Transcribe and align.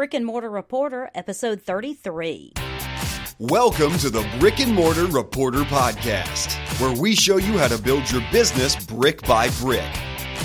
Brick 0.00 0.14
and 0.14 0.24
Mortar 0.24 0.48
Reporter, 0.48 1.10
episode 1.14 1.60
33. 1.60 2.54
Welcome 3.38 3.98
to 3.98 4.08
the 4.08 4.26
Brick 4.38 4.58
and 4.58 4.74
Mortar 4.74 5.04
Reporter 5.04 5.60
Podcast, 5.64 6.54
where 6.80 6.98
we 6.98 7.14
show 7.14 7.36
you 7.36 7.58
how 7.58 7.68
to 7.68 7.76
build 7.76 8.10
your 8.10 8.22
business 8.32 8.82
brick 8.86 9.20
by 9.26 9.50
brick. 9.60 9.84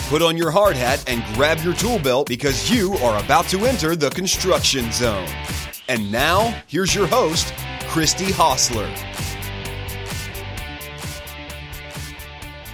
Put 0.10 0.22
on 0.22 0.36
your 0.36 0.52
hard 0.52 0.76
hat 0.76 1.06
and 1.08 1.24
grab 1.36 1.60
your 1.60 1.74
tool 1.74 2.00
belt 2.00 2.28
because 2.28 2.70
you 2.70 2.96
are 2.96 3.24
about 3.24 3.46
to 3.46 3.66
enter 3.66 3.96
the 3.96 4.10
construction 4.10 4.92
zone. 4.92 5.30
And 5.88 6.12
now, 6.12 6.54
here's 6.68 6.94
your 6.94 7.08
host, 7.08 7.54
Christy 7.88 8.34
Hostler. 8.34 8.94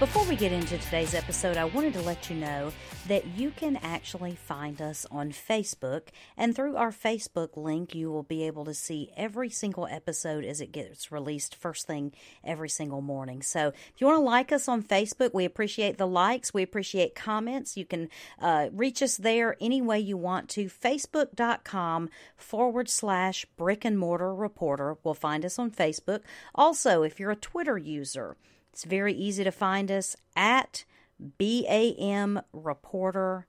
Before 0.02 0.24
we 0.24 0.34
get 0.34 0.50
into 0.50 0.76
today's 0.78 1.14
episode, 1.14 1.56
I 1.56 1.64
wanted 1.64 1.92
to 1.92 2.02
let 2.02 2.28
you 2.28 2.34
know 2.34 2.72
that 3.06 3.24
you 3.36 3.52
can 3.52 3.76
actually 3.84 4.34
find 4.34 4.82
us 4.82 5.06
on 5.12 5.30
Facebook. 5.30 6.08
And 6.36 6.56
through 6.56 6.76
our 6.76 6.90
Facebook 6.90 7.56
link, 7.56 7.94
you 7.94 8.10
will 8.10 8.24
be 8.24 8.42
able 8.42 8.64
to 8.64 8.74
see 8.74 9.12
every 9.16 9.48
single 9.48 9.86
episode 9.86 10.44
as 10.44 10.60
it 10.60 10.72
gets 10.72 11.12
released 11.12 11.54
first 11.54 11.86
thing 11.86 12.10
every 12.42 12.68
single 12.68 13.00
morning. 13.00 13.42
So 13.42 13.68
if 13.68 14.00
you 14.00 14.08
want 14.08 14.16
to 14.16 14.24
like 14.24 14.50
us 14.50 14.66
on 14.66 14.82
Facebook, 14.82 15.34
we 15.34 15.44
appreciate 15.44 15.98
the 15.98 16.08
likes, 16.08 16.52
we 16.52 16.64
appreciate 16.64 17.14
comments. 17.14 17.76
You 17.76 17.84
can 17.84 18.08
uh, 18.40 18.70
reach 18.72 19.02
us 19.02 19.16
there 19.16 19.56
any 19.60 19.80
way 19.80 20.00
you 20.00 20.16
want 20.16 20.48
to. 20.48 20.64
Facebook.com 20.64 22.10
forward 22.36 22.88
slash 22.88 23.46
brick 23.56 23.84
and 23.84 23.96
mortar 23.96 24.34
reporter 24.34 24.96
will 25.04 25.14
find 25.14 25.44
us 25.44 25.60
on 25.60 25.70
Facebook. 25.70 26.22
Also, 26.56 27.04
if 27.04 27.20
you're 27.20 27.30
a 27.30 27.36
Twitter 27.36 27.78
user, 27.78 28.36
it's 28.72 28.84
very 28.84 29.12
easy 29.12 29.44
to 29.44 29.52
find 29.52 29.90
us 29.90 30.16
at 30.34 30.84
BAM 31.18 32.40
Reporter 32.52 33.46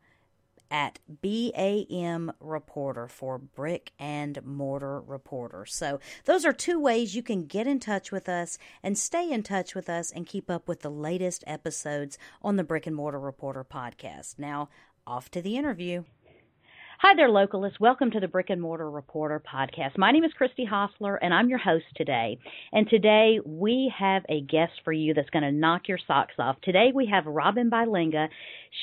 at 0.74 0.98
BAM 1.08 2.34
Reporter 2.40 3.08
for 3.08 3.38
Brick 3.38 3.92
and 4.00 4.44
Mortar 4.44 5.00
Reporter. 5.02 5.68
So, 5.68 6.00
those 6.26 6.46
are 6.46 6.52
two 6.52 6.80
ways 6.80 7.16
you 7.16 7.22
can 7.22 7.46
get 7.46 7.68
in 7.68 7.80
touch 7.80 8.12
with 8.12 8.28
us 8.28 8.58
and 8.82 8.98
stay 8.98 9.32
in 9.32 9.44
touch 9.44 9.76
with 9.76 9.88
us 9.88 10.12
and 10.12 10.26
keep 10.26 10.50
up 10.50 10.68
with 10.68 10.82
the 10.82 10.90
latest 10.90 11.44
episodes 11.46 12.18
on 12.42 12.56
the 12.56 12.64
Brick 12.64 12.88
and 12.88 12.96
Mortar 12.96 13.20
Reporter 13.20 13.64
podcast. 13.64 14.40
Now, 14.40 14.70
off 15.06 15.30
to 15.32 15.44
the 15.44 15.58
interview. 15.58 16.06
Hi 17.06 17.16
there, 17.18 17.28
localists. 17.28 17.82
Welcome 17.82 18.12
to 18.12 18.22
the 18.22 18.30
Brick 18.30 18.50
and 18.50 18.62
Mortar 18.62 18.90
Reporter 18.90 19.44
podcast. 19.54 19.98
My 19.98 20.14
name 20.14 20.24
is 20.24 20.32
Christy 20.38 20.64
Hostler, 20.64 21.18
and 21.18 21.34
I'm 21.34 21.50
your 21.50 21.60
host 21.60 21.84
today. 21.98 22.40
And 22.72 22.90
today 22.90 23.42
we 23.46 23.92
have 24.00 24.24
a 24.30 24.40
guest 24.40 24.72
for 24.86 24.94
you 24.94 25.14
that's 25.14 25.30
going 25.30 25.44
to 25.44 25.52
knock 25.52 25.90
your 25.90 26.00
socks 26.08 26.36
off. 26.40 26.62
Today 26.62 26.92
we 26.96 27.08
have 27.08 27.26
Robin 27.26 27.70
Bylenga. 27.70 28.30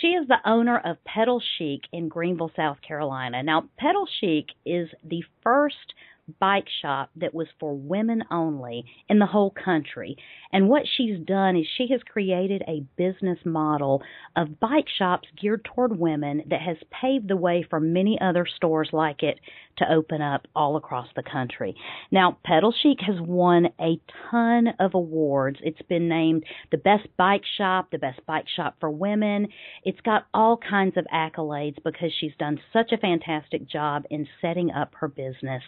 She 0.02 0.08
is 0.08 0.28
the 0.28 0.36
owner 0.44 0.78
of 0.84 1.02
Pedal 1.06 1.40
Chic 1.56 1.80
in 1.94 2.08
Greenville, 2.08 2.52
South 2.54 2.76
Carolina. 2.86 3.42
Now, 3.42 3.70
Pedal 3.78 4.06
Chic 4.20 4.48
is 4.66 4.90
the 5.02 5.24
first 5.42 5.94
bike 6.38 6.68
shop 6.82 7.10
that 7.16 7.34
was 7.34 7.48
for 7.58 7.74
women 7.74 8.22
only 8.30 8.84
in 9.08 9.18
the 9.18 9.26
whole 9.26 9.50
country. 9.50 10.16
And 10.52 10.68
what 10.68 10.82
she's 10.96 11.18
done 11.20 11.56
is 11.56 11.66
she 11.76 11.88
has 11.90 12.00
created 12.02 12.62
a 12.66 12.84
business 12.96 13.38
model 13.44 14.02
of 14.36 14.60
bike 14.60 14.88
shops 14.98 15.28
geared 15.40 15.64
toward 15.64 15.98
women 15.98 16.42
that 16.48 16.60
has 16.60 16.76
paved 16.90 17.28
the 17.28 17.36
way 17.36 17.64
for 17.68 17.80
many 17.80 18.18
other 18.20 18.46
stores 18.56 18.90
like 18.92 19.22
it 19.22 19.38
to 19.78 19.92
open 19.92 20.20
up 20.20 20.46
all 20.54 20.76
across 20.76 21.08
the 21.16 21.22
country. 21.22 21.74
Now, 22.10 22.38
Pedal 22.44 22.74
Chic 22.82 22.98
has 23.06 23.16
won 23.20 23.68
a 23.80 24.00
ton 24.30 24.68
of 24.78 24.94
awards. 24.94 25.58
It's 25.62 25.82
been 25.82 26.08
named 26.08 26.44
the 26.70 26.76
best 26.76 27.06
bike 27.16 27.44
shop, 27.56 27.90
the 27.90 27.98
best 27.98 28.20
bike 28.26 28.46
shop 28.54 28.76
for 28.78 28.90
women. 28.90 29.48
It's 29.84 30.00
got 30.00 30.26
all 30.34 30.58
kinds 30.58 30.96
of 30.96 31.06
accolades 31.12 31.82
because 31.82 32.12
she's 32.18 32.32
done 32.38 32.60
such 32.72 32.92
a 32.92 32.98
fantastic 32.98 33.68
job 33.68 34.04
in 34.10 34.28
setting 34.40 34.70
up 34.70 34.92
her 34.96 35.08
business. 35.08 35.62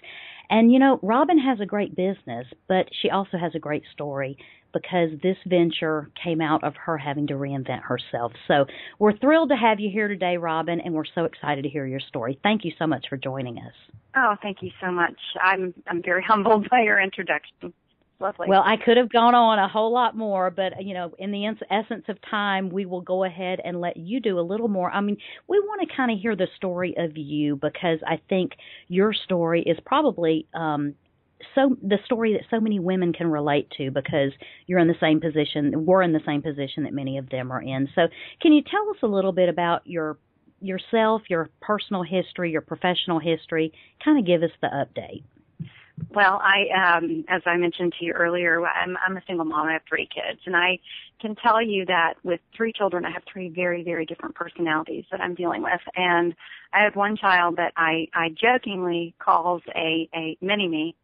And 0.51 0.73
you 0.73 0.79
know, 0.79 0.98
Robin 1.03 1.39
has 1.39 1.61
a 1.61 1.67
great 1.67 1.97
business, 1.97 2.47
but 2.69 2.87
she 3.01 3.11
also 3.11 3.39
has 3.39 3.55
a 3.55 3.59
great 3.59 3.85
story 3.93 4.37
because 4.73 5.11
this 5.23 5.37
venture 5.47 6.11
came 6.23 6.41
out 6.41 6.65
of 6.65 6.75
her 6.77 6.97
having 6.97 7.27
to 7.27 7.34
reinvent 7.34 7.83
herself. 7.83 8.33
So 8.49 8.65
we're 8.99 9.16
thrilled 9.19 9.50
to 9.50 9.56
have 9.56 9.81
you 9.81 9.91
here 9.91 10.09
today, 10.09 10.39
Robin, 10.39 10.81
and 10.81 10.94
we're 10.94 11.05
so 11.15 11.25
excited 11.25 11.62
to 11.62 11.69
hear 11.69 11.87
your 11.87 12.00
story. 12.00 12.39
Thank 12.43 12.65
you 12.65 12.72
so 12.78 12.87
much 12.87 13.06
for 13.09 13.16
joining 13.16 13.59
us. 13.59 13.75
Oh, 14.16 14.34
thank 14.43 14.62
you 14.62 14.71
so 14.81 14.91
much. 14.91 15.16
I'm 15.43 15.75
I'm 15.87 16.03
very 16.03 16.22
humbled 16.28 16.69
by 16.71 16.83
your 16.83 17.00
introduction 17.00 17.72
lovely. 18.22 18.49
Well, 18.49 18.62
I 18.65 18.77
could 18.77 18.97
have 18.97 19.10
gone 19.10 19.34
on 19.34 19.59
a 19.59 19.69
whole 19.69 19.93
lot 19.93 20.16
more, 20.16 20.50
but 20.50 20.84
you 20.84 20.94
know, 20.94 21.12
in 21.19 21.31
the 21.31 21.47
essence 21.71 22.05
of 22.09 22.19
time, 22.31 22.71
we 22.71 22.87
will 22.87 23.00
go 23.00 23.25
ahead 23.25 23.60
and 23.65 23.81
let 23.81 23.97
you 23.97 24.21
do 24.21 24.38
a 24.38 24.41
little 24.41 24.69
more. 24.69 24.91
I 24.91 25.00
mean, 25.00 25.16
we 25.49 25.60
want 25.60 25.88
to 25.88 25.97
kind 25.97 26.10
of 26.10 26.19
hear 26.19 26.37
the 26.37 26.49
story 26.56 26.94
of 26.97 27.16
you 27.16 27.56
because 27.56 27.99
I 28.06 28.21
think 28.28 28.53
your 28.88 29.12
story 29.12 29.62
is 29.62 29.78
probably 29.84 30.47
um 30.55 30.94
so 31.55 31.77
the 31.83 31.99
story 32.05 32.34
that 32.34 32.43
so 32.50 32.60
many 32.60 32.78
women 32.78 33.12
can 33.12 33.27
relate 33.27 33.69
to 33.77 33.91
because 33.91 34.31
you're 34.66 34.78
in 34.78 34.89
the 34.89 34.94
same 35.00 35.21
position 35.21 35.84
we're 35.84 36.03
in 36.03 36.12
the 36.12 36.21
same 36.25 36.41
position 36.41 36.84
that 36.84 36.93
many 36.93 37.19
of 37.19 37.28
them 37.31 37.50
are 37.50 37.60
in 37.60 37.89
so 37.97 38.03
can 38.41 38.53
you 38.53 38.62
tell 38.62 38.89
us 38.91 38.97
a 39.03 39.06
little 39.06 39.33
bit 39.33 39.49
about 39.49 39.84
your 39.84 40.19
yourself 40.60 41.22
your 41.28 41.50
personal 41.60 42.04
history 42.04 42.53
your 42.53 42.60
professional 42.60 43.19
history 43.19 43.72
kind 44.04 44.19
of 44.19 44.25
give 44.25 44.43
us 44.44 44.50
the 44.60 44.69
update 44.69 45.25
well, 46.11 46.41
I, 46.43 46.97
um, 46.97 47.25
as 47.29 47.43
I 47.47 47.57
mentioned 47.57 47.95
to 47.99 48.05
you 48.05 48.13
earlier, 48.13 48.65
I'm, 48.67 48.97
I'm 49.07 49.17
a 49.17 49.23
single 49.27 49.45
mom. 49.45 49.69
I 49.69 49.75
have 49.75 49.83
three 49.89 50.09
kids, 50.13 50.41
and 50.47 50.57
I 50.57 50.79
can 51.21 51.35
tell 51.37 51.63
you 51.63 51.85
that 51.87 52.15
with 52.23 52.41
three 52.57 52.73
children, 52.73 53.05
I 53.05 53.11
have 53.11 53.23
three 53.31 53.49
very, 53.49 53.83
very 53.83 54.05
different 54.05 54.35
personalities 54.35 55.05
that 55.11 55.21
I'm 55.21 55.35
dealing 55.35 55.63
with. 55.63 55.81
And 55.95 56.35
I 56.73 56.83
have 56.85 56.97
one 56.97 57.17
child 57.17 57.57
that 57.57 57.73
I, 57.77 58.09
I 58.15 58.31
jokingly 58.31 59.15
calls 59.19 59.63
a, 59.75 60.09
a 60.15 60.37
mini 60.41 60.69
me, 60.69 60.95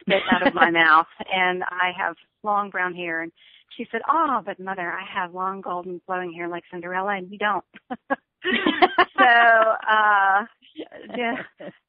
spit 0.00 0.22
out 0.30 0.46
of 0.46 0.54
my 0.54 0.70
mouth, 0.70 1.08
and 1.32 1.62
I 1.64 1.92
have 1.96 2.16
long 2.42 2.70
brown 2.70 2.94
hair. 2.94 3.22
And 3.22 3.32
she 3.76 3.86
said, 3.90 4.00
"Oh, 4.10 4.42
but 4.44 4.58
mother, 4.58 4.90
I 4.90 5.04
have 5.12 5.34
long 5.34 5.60
golden 5.60 6.00
flowing 6.06 6.32
hair 6.32 6.48
like 6.48 6.64
Cinderella, 6.70 7.16
and 7.16 7.30
you 7.30 7.38
don't." 7.38 7.64
so, 9.18 9.24
uh, 9.24 10.44
yeah. 11.16 11.36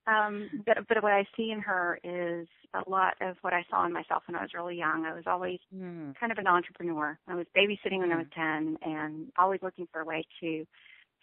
Um, 0.08 0.50
but 0.66 0.78
but 0.88 1.04
what 1.04 1.12
I 1.12 1.26
see 1.36 1.52
in 1.52 1.60
her 1.62 2.00
is 2.04 2.48
a 2.74 2.90
lot 2.90 3.16
of 3.22 3.38
what 3.42 3.54
I 3.54 3.64
saw 3.70 3.86
in 3.86 3.94
myself 3.94 4.24
when 4.28 4.36
I 4.36 4.42
was 4.42 4.54
really 4.54 4.78
young. 4.78 5.06
I 5.06 5.14
was 5.14 5.24
always 5.28 5.60
mm. 5.76 6.16
kind 6.20 6.32
of 6.32 6.38
an 6.38 6.48
entrepreneur. 6.48 7.18
I 7.28 7.36
was 7.36 7.46
babysitting 7.56 8.00
when 8.00 8.10
mm. 8.10 8.16
I 8.16 8.18
was 8.18 8.28
ten, 8.34 8.78
and 8.82 9.32
always 9.38 9.62
looking 9.62 9.88
for 9.92 10.02
a 10.02 10.06
way 10.06 10.26
to 10.42 10.66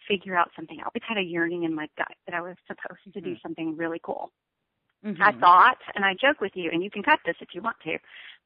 figure 0.07 0.35
out 0.35 0.49
something. 0.55 0.77
I 0.79 0.83
always 0.83 1.03
had 1.07 1.17
a 1.17 1.23
yearning 1.23 1.63
in 1.63 1.75
my 1.75 1.87
gut 1.97 2.15
that 2.25 2.35
I 2.35 2.41
was 2.41 2.55
supposed 2.67 3.13
to 3.13 3.21
do 3.21 3.31
mm-hmm. 3.31 3.39
something 3.43 3.77
really 3.77 3.99
cool. 4.03 4.31
Mm-hmm. 5.05 5.21
I 5.21 5.31
thought, 5.31 5.77
and 5.95 6.03
I 6.03 6.13
joke 6.13 6.41
with 6.41 6.51
you, 6.55 6.69
and 6.73 6.83
you 6.83 6.89
can 6.89 7.03
cut 7.03 7.19
this 7.25 7.35
if 7.39 7.49
you 7.53 7.61
want 7.61 7.77
to, 7.85 7.97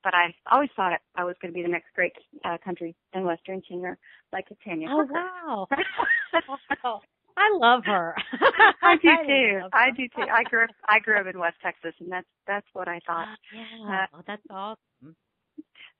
but 0.03 0.13
I 0.13 0.35
always 0.51 0.69
thought 0.75 1.00
I 1.16 1.23
was 1.23 1.35
going 1.41 1.51
to 1.51 1.57
be 1.57 1.63
the 1.63 1.69
next 1.69 1.88
great 1.95 2.13
uh, 2.45 2.57
country 2.63 2.95
and 3.13 3.25
western 3.25 3.61
singer 3.67 3.97
like 4.31 4.47
Tanya. 4.63 4.88
Oh 4.91 5.07
wow! 5.09 5.67
wow. 6.84 7.01
I 7.38 7.58
love 7.58 7.84
her. 7.86 8.16
I 8.84 8.96
do 8.96 9.10
too. 9.28 9.62
I, 9.74 9.86
I 9.88 9.92
do 9.92 10.08
too. 10.16 10.30
I 10.32 10.44
grew 10.44 10.64
up. 10.64 10.70
I 10.88 11.00
grew 11.00 11.20
up 11.20 11.28
in 11.28 11.40
West 11.40 11.58
Texas, 11.62 11.94
and 12.00 12.12
that's 12.12 12.28
that's 12.48 12.68
what 12.74 12.88
I 12.88 13.00
thought. 13.06 13.28
Yeah, 13.54 14.08
uh, 14.14 14.22
that's 14.28 14.42
awesome. 14.50 15.16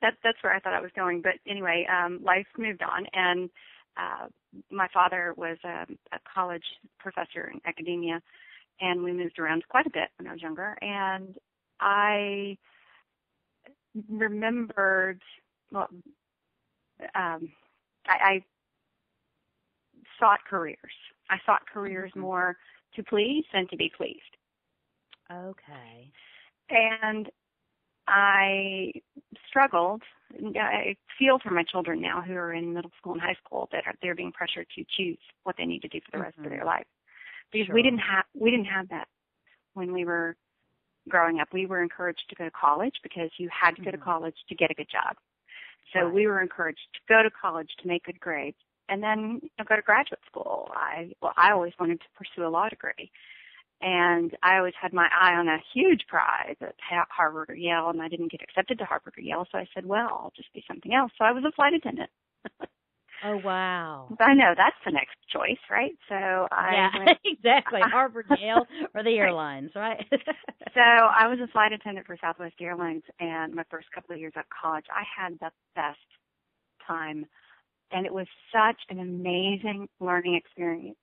That's 0.02 0.18
that's 0.24 0.38
where 0.42 0.54
I 0.54 0.60
thought 0.60 0.74
I 0.74 0.82
was 0.82 0.92
going. 0.96 1.22
But 1.22 1.34
anyway, 1.48 1.88
um, 1.92 2.20
life 2.24 2.48
moved 2.58 2.84
on, 2.84 3.06
and 3.14 3.50
uh, 3.98 4.28
my 4.72 4.88
father 4.94 5.34
was 5.38 5.58
a, 5.64 5.86
a 6.12 6.20
college 6.34 6.64
professor 7.00 7.52
in 7.54 7.62
academia, 7.66 8.22
and 8.82 9.04
we 9.04 9.14
moved 9.14 9.40
around 9.40 9.64
quite 9.70 9.88
a 9.88 9.92
bit 9.92 10.10
when 10.18 10.28
I 10.28 10.34
was 10.34 10.42
younger. 10.42 10.78
And 10.82 11.36
I 11.80 12.58
remembered, 14.10 15.22
well, 15.72 15.88
um, 17.16 17.52
I, 18.08 18.18
I 18.22 18.44
sought 20.20 20.40
careers 20.50 20.78
I 21.30 21.38
sought 21.46 21.62
careers 21.72 22.12
mm-hmm. 22.12 22.22
more 22.22 22.58
to 22.96 23.04
please 23.04 23.46
than 23.54 23.68
to 23.70 23.78
be 23.78 23.92
pleased. 23.96 24.20
Okay. 25.32 26.12
And 26.70 27.30
I 28.08 28.92
struggled. 29.48 30.02
I 30.56 30.96
feel 31.18 31.40
for 31.40 31.52
my 31.52 31.64
children 31.64 32.02
now 32.02 32.22
who 32.22 32.34
are 32.34 32.54
in 32.54 32.74
middle 32.74 32.92
school 32.98 33.14
and 33.14 33.22
high 33.22 33.38
school 33.46 33.70
that 33.72 33.84
are, 33.86 33.94
they're 34.02 34.16
being 34.16 34.32
pressured 34.32 34.68
to 34.76 34.84
choose 34.98 35.20
what 35.44 35.56
they 35.58 35.66
need 35.66 35.82
to 35.84 35.88
do 35.88 36.00
for 36.06 36.18
the 36.18 36.24
rest 36.24 36.36
mm-hmm. 36.36 36.46
of 36.46 36.50
their 36.50 36.60
mm-hmm. 36.60 36.68
life. 36.68 36.88
Because 37.52 37.68
sure. 37.68 37.76
we 37.76 37.84
didn't 37.84 38.00
have 38.00 38.26
we 38.34 38.50
didn't 38.52 38.66
have 38.66 38.90
that 38.90 39.08
when 39.74 39.94
we 39.94 40.06
were 40.06 40.36
growing 41.08 41.40
up. 41.40 41.50
We 41.54 41.66
were 41.66 41.84
encouraged 41.84 42.24
to 42.30 42.36
go 42.36 42.46
to 42.46 42.52
college 42.52 42.96
because 43.04 43.30
you 43.38 43.50
had 43.50 43.72
to 43.72 43.76
mm-hmm. 43.76 43.86
go 43.86 43.92
to 43.92 43.98
mm-hmm. 43.98 44.10
college 44.10 44.36
to 44.50 44.56
get 44.56 44.72
a 44.72 44.74
good 44.74 44.90
job. 44.92 45.16
So 45.94 46.06
right. 46.06 46.14
we 46.14 46.28
were 46.28 46.42
encouraged 46.42 46.80
to 46.94 47.00
go 47.08 47.22
to 47.22 47.30
college 47.30 47.70
to 47.82 47.88
make 47.88 48.06
good 48.06 48.20
grades 48.20 48.58
and 48.90 49.02
then 49.02 49.40
you 49.42 49.50
know, 49.58 49.66
go 49.68 49.76
to 49.76 49.82
graduate 49.82 50.20
school. 50.26 50.70
I 50.74 51.12
well, 51.22 51.34
I 51.38 51.52
always 51.52 51.74
wanted 51.80 52.00
to 52.02 52.08
pursue 52.16 52.48
a 52.48 52.50
law 52.50 52.70
degree, 52.70 53.12
and 53.82 54.36
I 54.44 54.58
always 54.58 54.74
had 54.80 54.94
my 54.94 55.08
eye 55.20 55.34
on 55.34 55.48
a 55.48 55.64
huge 55.74 56.06
prize 56.08 56.56
at 56.62 56.76
Harvard 57.10 57.50
or 57.50 57.56
Yale, 57.56 57.90
and 57.90 58.02
I 58.02 58.08
didn't 58.08 58.32
get 58.32 58.42
accepted 58.42 58.80
to 58.80 58.86
Harvard 58.86 59.14
or 59.18 59.22
Yale, 59.22 59.48
so 59.52 59.58
I 59.58 59.68
said, 59.74 59.86
well, 59.86 60.08
I'll 60.08 60.34
just 60.36 60.54
be 60.54 60.64
something 60.68 60.94
else. 60.94 61.12
So 61.18 61.26
I 61.26 61.32
was 61.32 61.44
a 61.46 61.52
flight 61.52 61.74
attendant. 61.74 62.10
Oh 63.26 63.38
wow! 63.38 64.10
I 64.20 64.34
know 64.34 64.54
that's 64.56 64.76
the 64.86 64.92
next 64.92 65.16
choice, 65.32 65.60
right? 65.72 65.94
So 66.10 66.16
I 66.52 66.72
yeah, 66.74 66.90
went, 66.98 67.20
exactly. 67.26 67.80
Harvard, 67.84 68.26
Yale, 68.38 68.68
or 68.94 69.02
the 69.02 69.12
airlines, 69.12 69.72
right? 69.76 70.06
so 70.12 70.82
I 70.82 71.28
was 71.28 71.40
a 71.42 71.48
flight 71.48 71.72
attendant 71.72 72.06
for 72.06 72.18
Southwest 72.20 72.56
Airlines, 72.60 73.04
and 73.22 73.54
my 73.54 73.64
first 73.72 73.88
couple 73.96 74.14
of 74.14 74.20
years 74.20 74.34
at 74.36 74.46
college, 74.50 74.86
I 74.94 75.04
had 75.18 75.40
the 75.40 75.52
best 75.74 76.00
time, 76.86 77.26
and 77.94 78.06
it 78.06 78.14
was 78.14 78.28
such 78.52 78.82
an 78.90 79.00
amazing 79.00 79.88
learning 80.00 80.36
experience 80.36 80.98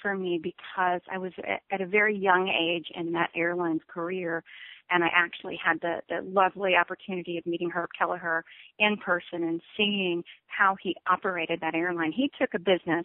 for 0.00 0.14
me 0.14 0.38
because 0.42 1.00
I 1.10 1.18
was 1.18 1.32
at 1.70 1.80
a 1.80 1.86
very 1.86 2.16
young 2.16 2.48
age 2.48 2.86
in 2.94 3.12
that 3.12 3.30
airline's 3.34 3.82
career 3.88 4.44
and 4.90 5.02
I 5.02 5.08
actually 5.14 5.58
had 5.62 5.80
the, 5.80 6.00
the 6.08 6.22
lovely 6.22 6.74
opportunity 6.76 7.38
of 7.38 7.46
meeting 7.46 7.70
Herb 7.70 7.90
Kelleher 7.98 8.44
in 8.78 8.96
person 8.98 9.42
and 9.42 9.60
seeing 9.76 10.22
how 10.46 10.76
he 10.80 10.94
operated 11.10 11.60
that 11.60 11.74
airline. 11.74 12.12
He 12.12 12.30
took 12.40 12.54
a 12.54 12.58
business 12.58 13.04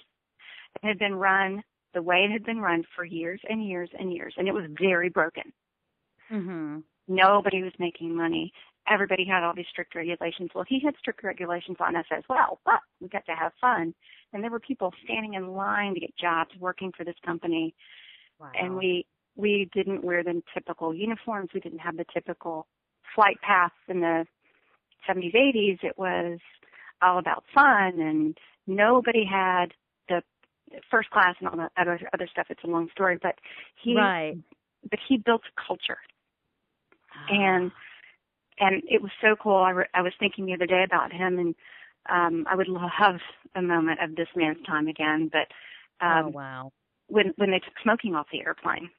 that 0.74 0.88
had 0.88 1.00
been 1.00 1.16
run 1.16 1.64
the 1.94 2.02
way 2.02 2.18
it 2.18 2.32
had 2.32 2.46
been 2.46 2.62
run 2.62 2.84
for 2.96 3.04
years 3.04 3.42
and 3.50 3.68
years 3.68 3.90
and 3.98 4.14
years, 4.14 4.34
and 4.38 4.48
it 4.48 4.54
was 4.54 4.66
very 4.80 5.10
broken. 5.10 5.52
Mm-hmm. 6.32 6.80
Nobody 7.08 7.64
was 7.64 7.74
making 7.80 8.16
money. 8.16 8.54
Everybody 8.90 9.26
had 9.26 9.44
all 9.44 9.54
these 9.56 9.68
strict 9.70 9.96
regulations. 9.96 10.50
Well, 10.56 10.66
he 10.68 10.80
had 10.84 10.96
strict 11.00 11.24
regulations 11.24 11.78
on 11.80 11.96
us 11.96 12.06
as 12.12 12.24
well, 12.28 12.60
but 12.66 12.80
we 13.00 13.08
got 13.08 13.26
to 13.28 13.34
have 13.36 13.52
fun. 13.62 13.94
And 14.34 14.44
there 14.44 14.52
were 14.52 14.60
people 14.60 14.94
standing 15.04 15.36
in 15.36 15.54
line 15.54 15.94
to 15.94 16.00
get 16.00 16.18
jobs 16.18 16.52
working 16.60 16.92
for 16.96 17.04
this 17.04 17.16
company. 17.26 17.76
Wow. 18.40 18.52
And 18.60 18.76
we 18.76 19.06
we 19.36 19.70
didn't 19.74 20.04
wear 20.04 20.24
the 20.24 20.42
typical 20.54 20.94
uniforms. 20.94 21.50
We 21.54 21.60
didn't 21.60 21.80
have 21.80 21.96
the 21.98 22.06
typical 22.14 22.68
flight 23.16 23.40
paths 23.42 23.74
in 23.88 24.02
the 24.02 24.26
70s, 25.10 25.34
80s. 25.36 25.84
It 25.84 25.98
was 25.98 26.40
all 27.02 27.18
about 27.18 27.44
fun, 27.54 28.00
and 28.00 28.38
nobody 28.68 29.26
had 29.26 29.68
the 30.10 30.22
first 30.90 31.10
class 31.12 31.36
and 31.40 31.48
all 31.50 31.58
that 31.58 31.72
other 31.78 32.00
other 32.14 32.28
stuff. 32.32 32.48
It's 32.50 32.64
a 32.64 32.68
long 32.68 32.90
story, 32.92 33.18
but 33.22 33.36
he 33.82 33.96
right. 33.96 34.36
but 34.90 35.00
he 35.08 35.18
built 35.18 35.42
a 35.46 35.62
culture, 35.68 36.00
Ah. 37.14 37.26
and 37.30 37.72
and 38.62 38.82
it 38.88 39.02
was 39.02 39.12
so 39.22 39.36
cool. 39.36 39.58
I, 39.58 39.72
re- 39.72 39.86
I 39.94 40.02
was 40.02 40.14
thinking 40.20 40.46
the 40.46 40.54
other 40.54 40.68
day 40.68 40.84
about 40.86 41.12
him, 41.12 41.40
and 41.40 41.56
um, 42.10 42.46
I 42.50 42.56
would 42.56 42.70
love 42.70 43.20
a 43.56 43.62
moment 43.62 44.00
of 44.02 44.16
this 44.16 44.30
man's 44.36 44.64
time 44.66 44.88
again. 44.88 45.30
But 45.32 46.06
um, 46.06 46.26
oh 46.26 46.30
wow! 46.30 46.72
when 47.08 47.34
when 47.38 47.52
they 47.52 47.60
took 47.60 47.74
smoking 47.84 48.16
off 48.16 48.28
the 48.32 48.42
airplane, 48.42 48.90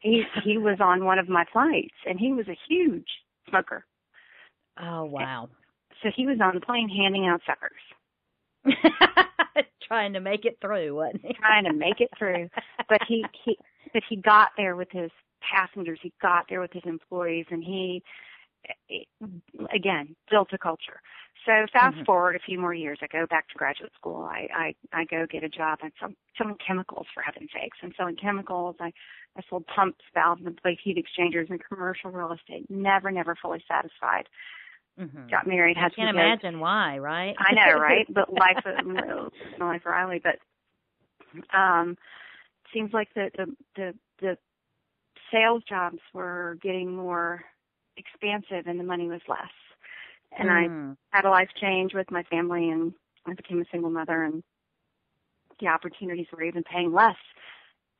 he 0.00 0.22
he 0.42 0.56
was 0.56 0.78
on 0.80 1.04
one 1.04 1.18
of 1.18 1.28
my 1.28 1.44
flights, 1.52 1.94
and 2.06 2.18
he 2.18 2.32
was 2.32 2.46
a 2.48 2.58
huge 2.68 3.08
smoker. 3.50 3.84
Oh 4.80 5.04
wow! 5.04 5.50
So 6.02 6.08
he 6.14 6.26
was 6.26 6.38
on 6.42 6.54
the 6.54 6.60
plane 6.60 6.88
handing 6.88 7.26
out 7.26 7.40
suckers, 7.46 7.72
Trying 9.88 10.12
to 10.14 10.20
make 10.20 10.44
it 10.44 10.58
through, 10.60 10.94
wasn't 10.94 11.26
he? 11.26 11.34
trying 11.34 11.64
to 11.64 11.72
make 11.72 12.00
it 12.00 12.10
through. 12.18 12.48
But 12.88 13.00
he 13.06 13.24
he 13.44 13.58
but 13.92 14.02
he 14.08 14.16
got 14.16 14.50
there 14.56 14.76
with 14.76 14.88
his 14.90 15.10
passengers. 15.42 15.98
He 16.02 16.12
got 16.22 16.46
there 16.48 16.60
with 16.60 16.72
his 16.72 16.84
employees, 16.86 17.46
and 17.50 17.62
he 17.62 18.02
again 19.74 20.16
built 20.30 20.52
a 20.52 20.58
culture. 20.58 21.00
So 21.46 21.66
fast 21.72 21.96
Mhm. 21.96 22.06
forward 22.06 22.36
a 22.36 22.38
few 22.38 22.58
more 22.58 22.72
years, 22.72 22.98
I 23.02 23.06
go 23.06 23.26
back 23.26 23.48
to 23.48 23.54
graduate 23.58 23.92
school. 23.94 24.22
I 24.24 24.48
I, 24.54 24.74
I 24.92 25.04
go 25.04 25.26
get 25.26 25.44
a 25.44 25.48
job 25.48 25.80
at 25.82 25.92
some 26.00 26.16
selling 26.38 26.56
chemicals 26.66 27.06
for 27.12 27.22
heaven's 27.22 27.50
sakes. 27.52 27.78
I'm 27.82 27.92
selling 27.96 28.16
chemicals. 28.16 28.76
I 28.80 28.92
I 29.36 29.42
sold 29.50 29.66
pumps, 29.66 30.04
valves, 30.14 30.42
and 30.46 30.56
plate 30.56 30.78
heat 30.82 30.96
exchangers 30.96 31.48
and 31.50 31.62
commercial 31.62 32.10
real 32.10 32.32
estate. 32.32 32.70
Never, 32.70 33.10
never 33.10 33.34
fully 33.34 33.62
satisfied. 33.68 34.28
Mhm. 34.98 35.30
Got 35.30 35.46
married, 35.46 35.76
had 35.76 35.86
I 35.86 35.94
can't 35.94 36.08
some 36.08 36.20
kids. 36.20 36.42
imagine 36.42 36.60
why, 36.60 36.98
right? 36.98 37.34
I 37.38 37.54
know, 37.54 37.78
right? 37.78 38.06
But 38.08 38.32
life, 38.32 38.64
life 39.58 39.84
Riley. 39.84 40.22
But 40.22 40.38
um, 41.56 41.96
seems 42.72 42.92
like 42.92 43.12
the 43.14 43.30
the 43.36 43.56
the, 43.76 43.94
the 44.20 44.38
sales 45.32 45.62
jobs 45.68 45.98
were 46.12 46.58
getting 46.62 46.94
more 46.94 47.44
expansive, 47.96 48.66
and 48.66 48.78
the 48.78 48.84
money 48.84 49.08
was 49.08 49.20
less. 49.28 49.52
And 50.38 50.50
I 50.50 50.70
Mm. 50.70 50.96
had 51.10 51.24
a 51.24 51.30
life 51.30 51.50
change 51.60 51.94
with 51.94 52.10
my 52.10 52.22
family, 52.24 52.70
and 52.70 52.92
I 53.26 53.34
became 53.34 53.60
a 53.60 53.64
single 53.70 53.90
mother, 53.90 54.24
and 54.24 54.42
the 55.60 55.68
opportunities 55.68 56.26
were 56.32 56.42
even 56.42 56.62
paying 56.64 56.92
less. 56.92 57.16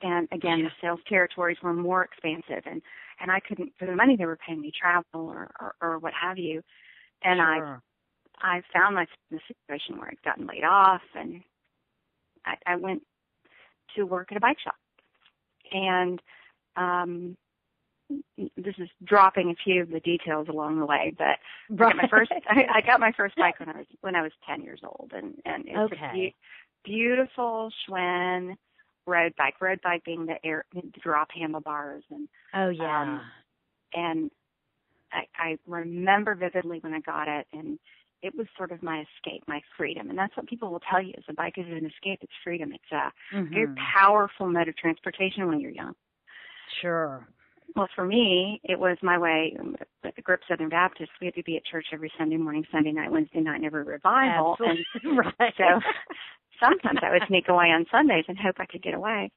And 0.02 0.28
again, 0.32 0.62
Yeah. 0.62 0.68
the 0.68 0.70
sales 0.80 1.00
territories 1.08 1.58
were 1.62 1.72
more 1.74 2.04
expansive, 2.04 2.62
and 2.66 2.82
and 3.20 3.30
I 3.30 3.40
couldn't 3.40 3.72
for 3.78 3.86
the 3.86 3.94
money 3.96 4.16
they 4.16 4.26
were 4.26 4.36
paying 4.46 4.60
me 4.60 4.72
travel 4.78 5.06
or 5.14 5.50
or, 5.60 5.74
or 5.80 5.98
what 5.98 6.12
have 6.20 6.38
you. 6.38 6.62
And 7.22 7.40
I 7.40 7.62
I 8.40 8.62
found 8.72 8.94
myself 8.94 9.18
in 9.30 9.38
a 9.38 9.40
situation 9.48 9.98
where 9.98 10.08
I'd 10.08 10.22
gotten 10.22 10.46
laid 10.46 10.64
off 10.64 11.02
and 11.14 11.42
I, 12.44 12.56
I 12.66 12.76
went 12.76 13.02
to 13.96 14.04
work 14.04 14.30
at 14.30 14.36
a 14.36 14.40
bike 14.40 14.58
shop. 14.60 14.74
And 15.72 16.20
um 16.76 17.36
this 18.56 18.74
is 18.78 18.88
dropping 19.04 19.50
a 19.50 19.54
few 19.64 19.82
of 19.82 19.90
the 19.90 20.00
details 20.00 20.48
along 20.48 20.78
the 20.78 20.86
way, 20.86 21.14
but 21.16 21.38
I 21.70 21.76
got 21.76 21.96
my 21.96 22.08
first 22.08 22.30
I, 22.48 22.64
I 22.76 22.80
got 22.80 23.00
my 23.00 23.12
first 23.16 23.36
bike 23.36 23.58
when 23.60 23.68
I 23.68 23.78
was 23.78 23.86
when 24.00 24.16
I 24.16 24.22
was 24.22 24.32
ten 24.48 24.62
years 24.62 24.80
old 24.84 25.12
and 25.14 25.34
and 25.44 25.64
it's 25.66 25.92
a 25.92 25.96
Okay. 25.96 26.12
be- 26.12 26.36
beautiful 26.84 27.70
Schwinn 27.88 28.56
road 29.06 29.32
bike. 29.36 29.60
Road 29.60 29.80
bike 29.82 30.04
being 30.04 30.26
the 30.26 30.44
air 30.44 30.64
the 30.74 30.82
drop 31.02 31.28
handlebars 31.32 32.04
and 32.10 32.28
Oh 32.54 32.70
yeah. 32.70 33.02
um, 33.02 33.20
and 33.94 34.30
I, 35.12 35.26
I 35.36 35.58
remember 35.66 36.34
vividly 36.34 36.78
when 36.80 36.92
I 36.94 37.00
got 37.00 37.28
it, 37.28 37.46
and 37.52 37.78
it 38.22 38.34
was 38.34 38.46
sort 38.56 38.72
of 38.72 38.82
my 38.82 39.04
escape, 39.16 39.44
my 39.46 39.60
freedom, 39.76 40.10
and 40.10 40.18
that's 40.18 40.36
what 40.36 40.46
people 40.46 40.70
will 40.70 40.80
tell 40.90 41.02
you: 41.02 41.12
is 41.16 41.24
a 41.28 41.34
bike 41.34 41.54
is 41.58 41.66
an 41.68 41.86
escape, 41.86 42.18
it's 42.22 42.32
freedom, 42.42 42.72
it's 42.72 42.92
a 42.92 43.12
very 43.52 43.68
Mhm. 43.68 43.76
powerful 43.94 44.48
mode 44.48 44.68
of 44.68 44.76
transportation 44.76 45.46
when 45.46 45.60
you're 45.60 45.70
young. 45.70 45.94
Sure. 46.80 47.26
Well, 47.76 47.88
for 47.94 48.04
me, 48.04 48.60
it 48.64 48.78
was 48.78 48.96
my 49.02 49.18
way. 49.18 49.56
um, 49.58 49.74
the 50.02 50.22
group 50.22 50.40
Southern 50.48 50.68
Baptist, 50.68 51.10
we 51.20 51.26
had 51.26 51.34
to 51.34 51.42
be 51.42 51.56
at 51.56 51.64
church 51.64 51.86
every 51.92 52.12
Sunday 52.16 52.36
morning, 52.36 52.64
Sunday 52.70 52.92
night, 52.92 53.10
Wednesday 53.10 53.40
night, 53.40 53.56
and 53.56 53.64
every 53.64 53.82
revival, 53.82 54.56
and 54.60 54.78
Absolutely. 54.94 55.32
right. 55.40 55.54
so 55.56 55.80
sometimes 56.60 57.00
I 57.02 57.10
would 57.12 57.22
sneak 57.26 57.48
away 57.48 57.66
on 57.66 57.84
Sundays 57.90 58.24
and 58.28 58.38
hope 58.38 58.56
I 58.60 58.66
could 58.66 58.82
get 58.82 58.94
away. 58.94 59.30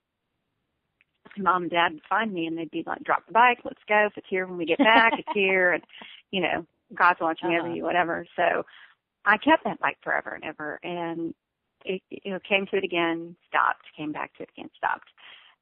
Mom 1.37 1.63
and 1.63 1.71
Dad 1.71 1.93
would 1.93 2.01
find 2.09 2.33
me 2.33 2.45
and 2.47 2.57
they'd 2.57 2.71
be 2.71 2.83
like, 2.85 3.03
"Drop 3.03 3.25
the 3.25 3.33
bike, 3.33 3.59
let's 3.63 3.83
go. 3.87 4.05
If 4.07 4.17
it's 4.17 4.27
here 4.29 4.47
when 4.47 4.57
we 4.57 4.65
get 4.65 4.77
back, 4.79 5.13
it's 5.17 5.27
here." 5.33 5.73
And 5.73 5.83
you 6.31 6.41
know, 6.41 6.65
God's 6.93 7.19
watching 7.19 7.49
over 7.49 7.67
Uh-huh. 7.67 7.75
you, 7.75 7.83
whatever. 7.83 8.25
So 8.35 8.65
I 9.25 9.37
kept 9.37 9.63
that 9.65 9.79
bike 9.79 9.97
forever 10.03 10.31
and 10.35 10.43
ever, 10.43 10.79
and 10.83 11.33
it 11.85 12.01
you 12.09 12.31
know 12.31 12.39
came 12.47 12.65
to 12.67 12.77
it 12.77 12.83
again, 12.83 13.35
stopped, 13.47 13.85
came 13.95 14.11
back 14.11 14.33
to 14.37 14.43
it 14.43 14.49
again, 14.57 14.69
stopped. 14.75 15.09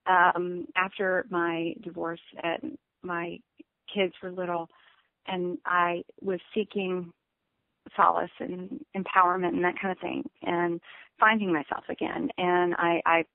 Um, 0.07 0.67
after 0.75 1.25
my 1.29 1.73
divorce 1.81 2.21
and 2.43 2.77
my 3.01 3.39
kids 3.93 4.13
were 4.21 4.31
little, 4.31 4.69
and 5.27 5.57
I 5.65 6.03
was 6.21 6.39
seeking 6.53 7.11
solace 7.95 8.31
and 8.39 8.83
empowerment 8.95 9.49
and 9.49 9.63
that 9.63 9.79
kind 9.81 9.91
of 9.91 9.99
thing 9.99 10.23
and 10.41 10.81
finding 11.19 11.53
myself 11.53 11.83
again. 11.89 12.29
And 12.37 12.75
i 12.77 13.01
i 13.05 13.25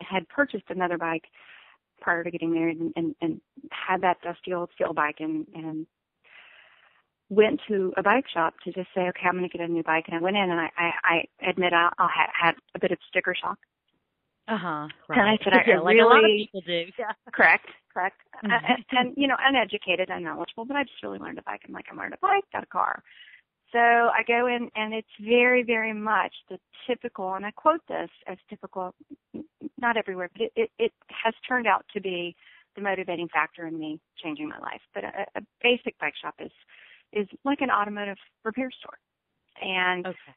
had 0.00 0.28
purchased 0.28 0.64
another 0.68 0.98
bike 0.98 1.24
prior 2.00 2.24
to 2.24 2.30
getting 2.30 2.52
married 2.52 2.78
and 2.78 2.92
and, 2.96 3.14
and 3.20 3.40
had 3.70 4.00
that 4.02 4.20
dusty 4.22 4.52
old 4.52 4.70
steel 4.74 4.92
bike 4.92 5.16
and 5.20 5.46
and 5.54 5.86
went 7.28 7.60
to 7.68 7.92
a 7.96 8.02
bike 8.02 8.26
shop 8.32 8.54
to 8.64 8.72
just 8.72 8.88
say 8.94 9.02
okay 9.02 9.26
i'm 9.26 9.38
going 9.38 9.48
to 9.48 9.56
get 9.56 9.66
a 9.66 9.72
new 9.72 9.82
bike. 9.82 10.04
And 10.08 10.16
i 10.16 10.20
went 10.20 10.36
in 10.36 10.50
and 10.50 10.60
i 10.60 10.70
i, 10.76 10.90
I 11.04 11.48
admit 11.48 11.72
i 11.72 11.88
i 11.98 12.08
had 12.14 12.28
had 12.38 12.54
a 12.74 12.80
bit 12.80 12.92
of 12.92 12.98
sticker 13.08 13.34
shock 13.40 13.58
Uh 14.48 14.56
huh. 14.58 14.88
Right. 15.08 15.18
And 15.18 15.28
I 15.28 15.38
said, 15.44 15.52
I 15.52 15.62
yeah, 15.66 15.78
like 15.80 15.96
a 15.98 16.02
lot 16.02 16.18
of 16.18 16.24
really- 16.24 16.50
people 16.52 16.62
do. 16.66 16.86
Yeah. 16.98 17.12
correct 17.32 17.66
correct 17.92 18.16
Mhm. 18.44 18.50
and, 18.68 18.84
and 18.92 19.14
you 19.16 19.28
know 19.28 19.36
uneducated 19.38 20.08
unknowledgeable 20.10 20.64
but 20.64 20.76
i 20.76 20.82
just 20.82 21.02
really 21.02 21.18
learned 21.18 21.38
a 21.38 21.42
bike 21.42 21.60
i'm 21.68 21.74
like 21.74 21.84
i 21.92 21.94
learned 21.94 22.14
a 22.14 22.18
bike 22.22 22.42
got 22.52 22.62
a 22.62 22.66
car 22.66 23.02
so 23.70 23.78
i 23.78 24.22
go 24.26 24.46
in 24.46 24.70
and 24.74 24.94
it's 24.94 25.14
very 25.20 25.62
very 25.62 25.92
much 25.92 26.32
the 26.48 26.58
typical 26.86 27.34
and 27.34 27.44
i 27.44 27.50
quote 27.50 27.82
this 27.88 28.08
as 28.26 28.38
typical 28.48 28.94
not 29.78 29.96
everywhere 29.98 30.30
but 30.32 30.40
it 30.42 30.52
it, 30.56 30.70
it 30.78 30.92
has 31.10 31.34
turned 31.46 31.66
out 31.66 31.84
to 31.92 32.00
be 32.00 32.34
the 32.76 32.80
motivating 32.80 33.28
factor 33.28 33.66
in 33.66 33.78
me 33.78 34.00
changing 34.22 34.48
my 34.48 34.58
life 34.58 34.80
but 34.94 35.04
a, 35.04 35.26
a 35.36 35.42
basic 35.62 35.96
bike 35.98 36.14
shop 36.20 36.34
is 36.38 36.50
is 37.12 37.28
like 37.44 37.60
an 37.60 37.70
automotive 37.70 38.16
repair 38.44 38.70
store 38.70 38.98
and 39.62 40.06
Okay. 40.06 40.32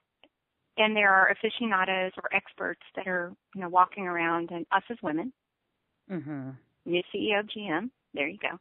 And 0.78 0.96
there 0.96 1.12
are 1.14 1.30
aficionados 1.30 2.12
or 2.22 2.34
experts 2.36 2.82
that 2.96 3.08
are 3.08 3.34
you 3.54 3.62
know 3.62 3.70
walking 3.70 4.08
around 4.08 4.52
and 4.52 4.66
us 4.72 4.84
as 4.90 4.98
women. 5.02 5.32
Mhm. 6.10 6.56
new 6.86 7.02
ceo 7.14 7.40
of 7.40 7.48
gm 7.48 7.90
there 8.14 8.28
you 8.28 8.38
go. 8.38 8.60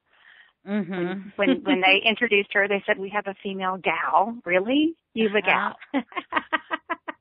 When 0.65 0.85
Mhm. 0.85 1.33
when 1.37 1.65
when 1.65 1.81
they 1.81 1.97
introduced 2.05 2.53
her 2.55 2.67
they 2.69 2.83
said 2.87 2.99
we 2.99 3.11
have 3.11 3.27
a 3.27 3.35
female 3.43 3.77
gal. 3.79 4.37
Really? 4.45 4.95
You've 5.15 5.35
a 5.35 5.43
gal. 5.43 5.77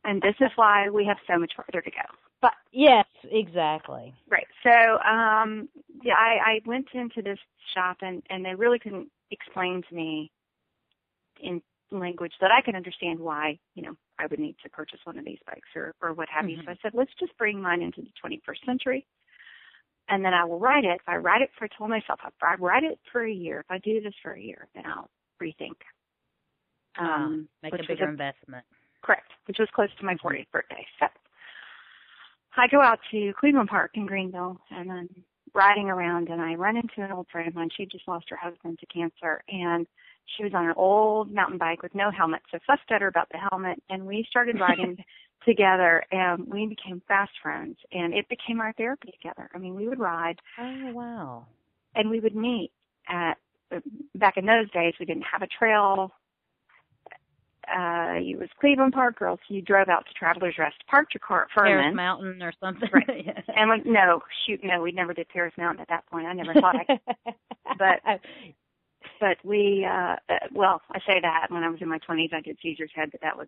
And 0.05 0.21
this 0.21 0.35
is 0.41 0.51
why 0.57 0.89
we 0.89 1.05
have 1.05 1.17
so 1.27 1.37
much 1.39 1.53
further 1.55 1.81
to 1.81 1.89
go. 1.89 2.01
But 2.41 2.53
yes, 2.71 3.05
exactly. 3.23 4.13
right. 4.29 4.47
So 4.63 4.99
um 5.07 5.69
yeah 6.01 6.15
i 6.15 6.37
i 6.53 6.61
went 6.65 6.87
into 6.93 7.21
this 7.21 7.39
shop 7.73 7.97
and 8.01 8.21
and 8.29 8.43
they 8.43 8.55
really 8.55 8.79
couldn't 8.79 9.09
explain 9.31 9.81
to 9.87 9.95
me 9.95 10.31
in 11.39 11.61
language 11.91 12.33
that 12.41 12.51
i 12.51 12.61
could 12.61 12.75
understand 12.75 13.19
why 13.19 13.57
you 13.75 13.83
know 13.83 13.95
I 14.19 14.27
would 14.27 14.39
need 14.39 14.55
to 14.63 14.69
purchase 14.69 14.99
one 15.05 15.17
of 15.17 15.25
these 15.25 15.39
bikes 15.45 15.67
or, 15.75 15.93
or 16.01 16.13
what 16.13 16.29
have 16.29 16.45
Mhm. 16.45 16.49
you. 16.57 16.63
So 16.63 16.71
I 16.71 16.75
said, 16.81 16.93
let's 16.93 17.13
just 17.15 17.35
bring 17.37 17.61
mine 17.61 17.81
into 17.81 18.01
the 18.01 18.11
21st 18.21 18.65
century. 18.65 19.05
And 20.09 20.23
then 20.23 20.33
I 20.33 20.43
will 20.45 20.59
ride 20.59 20.85
it. 20.85 20.99
If 21.01 21.07
I 21.09 21.15
ride 21.17 21.41
it 21.41 21.51
for, 21.57 21.65
I 21.65 21.67
told 21.69 21.89
myself, 21.89 22.19
if 22.25 22.33
I 22.43 22.55
ride 22.55 22.83
it 22.83 22.99
for 23.11 23.23
a 23.23 23.31
year, 23.31 23.61
if 23.61 23.71
I 23.71 23.77
do 23.79 24.01
this 24.01 24.13
for 24.21 24.33
a 24.33 24.39
year, 24.39 24.67
then 24.75 24.85
I'll 24.85 25.09
rethink. 25.41 25.77
Ah, 26.97 27.23
Um, 27.25 27.49
Make 27.63 27.73
a 27.73 27.83
bigger 27.83 28.07
investment. 28.09 28.65
Correct, 29.01 29.31
which 29.45 29.59
was 29.59 29.69
close 29.71 29.93
to 29.95 30.05
my 30.05 30.15
40th 30.15 30.49
birthday. 30.51 30.85
So 30.99 31.07
I 32.61 32.67
go 32.67 32.81
out 32.81 32.99
to 33.11 33.33
Cleveland 33.39 33.69
Park 33.69 33.91
in 33.95 34.05
Greenville 34.05 34.61
and 34.69 34.91
I'm 34.91 35.23
riding 35.55 35.89
around 35.89 36.29
and 36.29 36.39
I 36.41 36.53
run 36.53 36.77
into 36.77 37.01
an 37.01 37.11
old 37.11 37.27
friend 37.31 37.47
of 37.47 37.55
mine. 37.55 37.69
She 37.75 37.85
just 37.87 38.07
lost 38.07 38.29
her 38.29 38.35
husband 38.35 38.77
to 38.79 38.85
cancer 38.85 39.43
and 39.47 39.87
she 40.37 40.43
was 40.43 40.53
on 40.53 40.65
an 40.65 40.73
old 40.75 41.31
mountain 41.31 41.57
bike 41.57 41.81
with 41.83 41.93
no 41.95 42.11
helmet. 42.11 42.41
So 42.51 42.59
fussed 42.65 42.89
at 42.91 43.01
her 43.01 43.07
about 43.07 43.29
the 43.31 43.37
helmet 43.37 43.81
and 43.89 44.05
we 44.05 44.25
started 44.29 44.59
riding 44.59 44.97
together 45.45 46.03
and 46.11 46.47
we 46.47 46.65
became 46.67 47.01
fast 47.07 47.31
friends 47.41 47.77
and 47.91 48.13
it 48.13 48.27
became 48.29 48.61
our 48.61 48.73
therapy 48.73 49.11
together. 49.11 49.49
I 49.53 49.57
mean, 49.57 49.75
we 49.75 49.87
would 49.87 49.99
ride 49.99 50.39
Oh 50.59 50.91
wow. 50.93 51.45
and 51.95 52.09
we 52.09 52.19
would 52.19 52.35
meet 52.35 52.71
at 53.09 53.33
back 54.15 54.37
in 54.37 54.45
those 54.45 54.69
days 54.71 54.93
we 54.99 55.05
didn't 55.05 55.25
have 55.31 55.41
a 55.41 55.47
trail 55.47 56.11
uh 57.67 58.15
it 58.19 58.37
was 58.37 58.49
Cleveland 58.59 58.91
Park 58.93 59.17
girls 59.19 59.39
you 59.47 59.61
drove 59.61 59.87
out 59.89 60.05
to 60.05 60.13
Travelers 60.13 60.55
Rest 60.59 60.75
parked 60.89 61.13
your 61.13 61.21
car 61.25 61.43
at 61.43 61.49
Paris 61.49 61.71
Furman 61.81 61.95
Mountain 61.95 62.41
or 62.41 62.51
something. 62.61 62.89
Right. 62.93 63.07
Yeah. 63.25 63.39
and 63.55 63.69
we, 63.69 63.89
no 63.91 64.21
shoot 64.45 64.59
no 64.63 64.81
we 64.81 64.91
never 64.91 65.13
did 65.13 65.27
Paris 65.29 65.53
Mountain 65.57 65.81
at 65.81 65.87
that 65.89 66.05
point 66.07 66.27
I 66.27 66.33
never 66.33 66.53
thought 66.53 66.75
I 66.75 66.83
Could. 66.85 67.33
but- 67.79 67.99
but 69.23 69.37
we 69.45 69.85
uh 69.89 70.15
uh, 70.29 70.47
well 70.51 70.81
I 70.91 70.99
say 71.07 71.19
that 71.21 71.47
when 71.49 71.63
I 71.63 71.69
was 71.69 71.81
in 71.81 71.87
my 71.87 71.99
20s 71.99 72.33
I 72.33 72.41
did 72.41 72.57
Caesar's 72.61 72.91
Head 72.93 73.09
but 73.11 73.21
that 73.21 73.37
was 73.37 73.47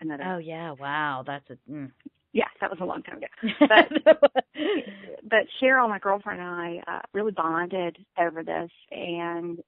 another 0.00 0.24
oh 0.24 0.38
yeah, 0.38 0.72
wow, 0.72 1.22
that's 1.24 1.48
a. 1.50 1.56
Mm. 1.70 1.92
yeah 2.32 2.48
that 2.60 2.70
was 2.70 2.80
a 2.80 2.84
long 2.84 3.02
time 3.04 3.18
ago 3.18 3.26
But- 3.60 3.92
but 5.32 5.44
Cheryl, 5.60 5.88
my 5.88 5.98
girlfriend, 6.00 6.40
and 6.40 6.48
I 6.48 6.82
uh, 6.92 7.00
really 7.12 7.32
bonded 7.32 7.96
over 8.18 8.42
this. 8.42 8.70
And 8.90 9.58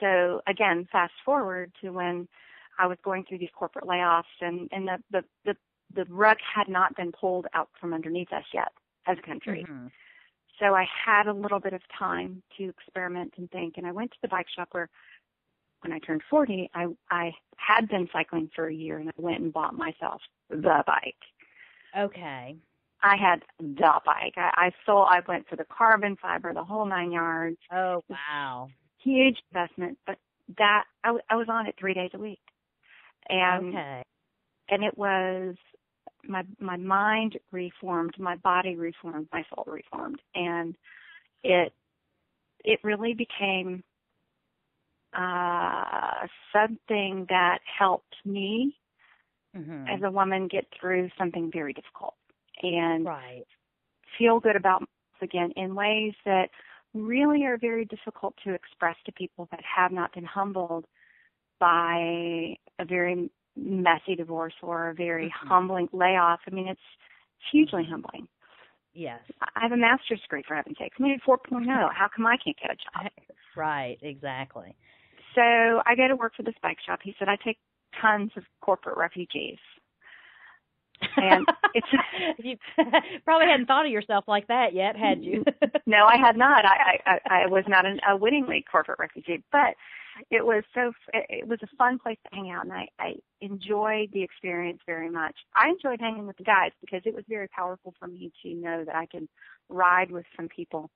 so, 0.00 0.40
again, 0.46 0.86
fast 0.92 1.12
forward 1.24 1.72
to 1.80 1.90
when 1.90 2.28
I 2.78 2.86
was 2.86 2.98
going 3.04 3.24
through 3.24 3.38
these 3.38 3.54
corporate 3.54 3.86
layoffs, 3.86 4.36
and 4.40 4.68
and 4.72 4.88
the 4.88 4.98
the 5.10 5.22
the, 5.46 5.56
the 5.94 6.04
rug 6.12 6.36
had 6.56 6.68
not 6.68 6.96
been 6.96 7.12
pulled 7.12 7.46
out 7.54 7.68
from 7.80 7.92
underneath 7.94 8.32
us 8.32 8.44
yet 8.54 8.68
as 9.06 9.16
a 9.18 9.26
country. 9.26 9.66
Mhm. 9.68 9.90
So 10.60 10.74
I 10.74 10.86
had 11.06 11.26
a 11.26 11.32
little 11.32 11.58
bit 11.58 11.72
of 11.72 11.80
time 11.98 12.42
to 12.58 12.68
experiment 12.68 13.32
and 13.38 13.50
think. 13.50 13.74
And 13.76 13.86
I 13.86 13.92
went 13.92 14.10
to 14.12 14.18
the 14.22 14.28
bike 14.28 14.46
shop 14.54 14.68
where, 14.72 14.88
when 15.80 15.92
I 15.92 15.98
turned 15.98 16.22
40, 16.28 16.70
I 16.74 16.86
I 17.10 17.32
had 17.56 17.88
been 17.88 18.08
cycling 18.12 18.50
for 18.54 18.68
a 18.68 18.74
year, 18.74 18.98
and 18.98 19.08
I 19.08 19.12
went 19.16 19.40
and 19.40 19.52
bought 19.52 19.74
myself 19.74 20.20
the 20.50 20.84
bike. 20.86 21.16
Okay. 21.98 22.56
I 23.02 23.16
had 23.16 23.42
the 23.58 24.00
bike. 24.04 24.34
I, 24.36 24.50
I 24.56 24.70
sold. 24.84 25.08
I 25.10 25.20
went 25.26 25.48
for 25.48 25.56
the 25.56 25.64
carbon 25.64 26.16
fiber, 26.20 26.52
the 26.52 26.64
whole 26.64 26.84
nine 26.84 27.12
yards. 27.12 27.56
Oh 27.72 28.04
wow. 28.08 28.68
Huge 29.02 29.38
investment, 29.50 29.96
but 30.06 30.18
that 30.58 30.84
I, 31.04 31.08
w- 31.08 31.24
I 31.30 31.36
was 31.36 31.46
on 31.48 31.66
it 31.66 31.74
three 31.78 31.94
days 31.94 32.10
a 32.12 32.18
week, 32.18 32.40
and 33.28 33.70
okay. 33.70 34.02
and 34.68 34.84
it 34.84 34.98
was 34.98 35.56
my 36.26 36.44
my 36.60 36.76
mind 36.76 37.38
reformed, 37.52 38.14
my 38.18 38.36
body 38.36 38.76
reformed, 38.76 39.28
my 39.32 39.44
soul 39.54 39.64
reformed, 39.66 40.20
and 40.34 40.76
it 41.42 41.72
it 42.64 42.80
really 42.82 43.14
became 43.14 43.82
uh 45.14 46.26
something 46.52 47.26
that 47.28 47.58
helped 47.78 48.14
me 48.24 48.76
hmm 49.54 50.00
as 50.00 50.00
a 50.04 50.10
woman 50.10 50.48
get 50.48 50.66
through 50.78 51.08
something 51.18 51.50
very 51.52 51.72
difficult 51.72 52.14
and 52.62 53.08
Right. 53.08 53.46
feel 54.18 54.40
good 54.40 54.56
about 54.56 54.80
myself 54.82 55.22
again 55.22 55.52
in 55.56 55.74
ways 55.74 56.14
that 56.24 56.48
really 56.94 57.44
are 57.44 57.58
very 57.58 57.84
difficult 57.86 58.34
to 58.44 58.52
express 58.54 58.96
to 59.06 59.12
people 59.12 59.48
that 59.50 59.60
have 59.64 59.92
not 59.92 60.12
been 60.12 60.24
humbled 60.24 60.84
by 61.60 62.56
a 62.78 62.84
very 62.86 63.30
messy 63.56 64.14
divorce 64.14 64.54
or 64.62 64.90
a 64.90 64.94
very 64.94 65.26
Mhm. 65.28 65.48
humbling 65.48 65.88
layoff. 65.92 66.40
I 66.46 66.50
mean, 66.50 66.68
it's 66.68 66.80
hugely 67.50 67.84
humbling. 67.84 68.28
Yes. 68.92 69.20
I 69.54 69.60
have 69.60 69.72
a 69.72 69.76
master's 69.76 70.20
degree 70.22 70.42
for 70.42 70.54
heaven's 70.56 70.78
sakes. 70.78 70.96
I 70.98 71.02
mean, 71.02 71.20
4.0. 71.20 71.90
How 71.92 72.08
come 72.08 72.26
I 72.26 72.36
can't 72.36 72.56
get 72.58 72.70
a 72.70 72.76
job? 72.76 73.10
Right. 73.56 73.98
Exactly. 74.00 74.76
So 75.34 75.42
I 75.84 75.96
go 75.96 76.06
to 76.06 76.14
work 76.14 76.34
for 76.36 76.44
this 76.44 76.54
bike 76.62 76.78
shop. 76.86 77.00
He 77.02 77.14
said, 77.18 77.28
I 77.28 77.34
take 77.36 77.58
tons 78.00 78.30
of 78.36 78.44
corporate 78.60 78.96
refugees. 78.96 79.58
And 81.16 81.46
it's- 81.74 82.36
you 82.38 82.56
probably 83.24 83.46
hadn't 83.48 83.66
thought 83.66 83.86
of 83.86 83.92
yourself 83.92 84.24
like 84.28 84.46
that 84.46 84.72
yet, 84.72 84.96
had 84.96 85.24
you? 85.24 85.44
no, 85.86 86.06
I 86.06 86.16
had 86.16 86.36
not. 86.36 86.64
I 86.64 87.00
I, 87.06 87.42
I 87.42 87.46
was 87.46 87.64
not 87.66 87.86
an, 87.86 87.98
a 88.08 88.16
wittingly 88.16 88.64
corporate 88.70 89.00
refugee, 89.00 89.42
but 89.50 89.74
it 90.30 90.44
was 90.44 90.64
so 90.74 90.92
it 91.12 91.46
was 91.46 91.58
a 91.62 91.76
fun 91.76 91.98
place 91.98 92.18
to 92.24 92.34
hang 92.34 92.50
out, 92.50 92.64
and 92.64 92.72
I 92.72 92.88
I 92.98 93.14
enjoyed 93.40 94.10
the 94.12 94.22
experience 94.22 94.80
very 94.86 95.10
much. 95.10 95.34
I 95.54 95.68
enjoyed 95.68 96.00
hanging 96.00 96.26
with 96.26 96.36
the 96.36 96.44
guys 96.44 96.72
because 96.80 97.02
it 97.04 97.14
was 97.14 97.24
very 97.28 97.48
powerful 97.48 97.94
for 97.98 98.08
me 98.08 98.32
to 98.42 98.54
know 98.54 98.84
that 98.84 98.94
I 98.94 99.06
could 99.06 99.28
ride 99.68 100.10
with 100.10 100.24
some 100.36 100.48
people 100.48 100.90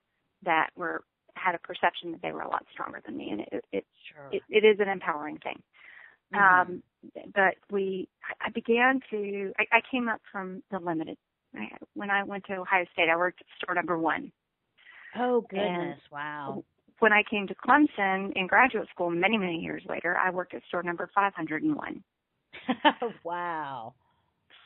that 0.45 0.71
were 0.77 1.05
had 1.37 1.55
a 1.55 1.59
perception 1.59 2.13
that 2.13 2.23
they 2.23 2.33
were 2.33 2.43
a 2.43 2.49
lot 2.49 2.65
stronger 2.73 3.01
than 3.05 3.17
me, 3.17 3.31
and 3.31 3.41
it 3.41 3.65
it 3.73 3.87
sure. 4.13 4.29
it, 4.31 4.43
it 4.49 4.65
is 4.65 4.81
an 4.81 4.89
empowering 4.89 5.39
thing. 5.39 5.63
Mhm. 6.33 6.41
Um, 6.41 6.83
but 7.35 7.55
we, 7.71 8.09
I 8.41 8.51
began 8.51 9.01
to, 9.11 9.53
I, 9.59 9.77
I 9.77 9.81
came 9.91 10.09
up 10.09 10.21
from 10.33 10.63
the 10.71 10.79
limited. 10.79 11.19
I, 11.55 11.69
when 11.95 12.11
I 12.11 12.25
went 12.25 12.45
to 12.47 12.57
Ohio 12.57 12.85
State, 12.93 13.09
I 13.11 13.17
worked 13.17 13.41
at 13.41 13.47
store 13.63 13.75
number 13.75 13.99
one. 13.99 14.33
oh 15.17 15.43
goodness! 15.43 16.01
Wow. 16.11 16.65
When 17.01 17.13
I 17.13 17.23
came 17.29 17.47
to 17.49 17.55
Clemson 17.55 18.33
in 18.37 18.47
graduate 18.47 18.89
school 18.95 19.11
many, 19.11 19.37
many 19.37 19.59
years 19.59 19.83
later, 19.89 20.17
I 20.17 20.31
worked 20.31 20.55
at 20.55 20.63
store 20.69 20.83
number 20.83 21.11
501. 21.15 22.03
wow. 23.25 23.95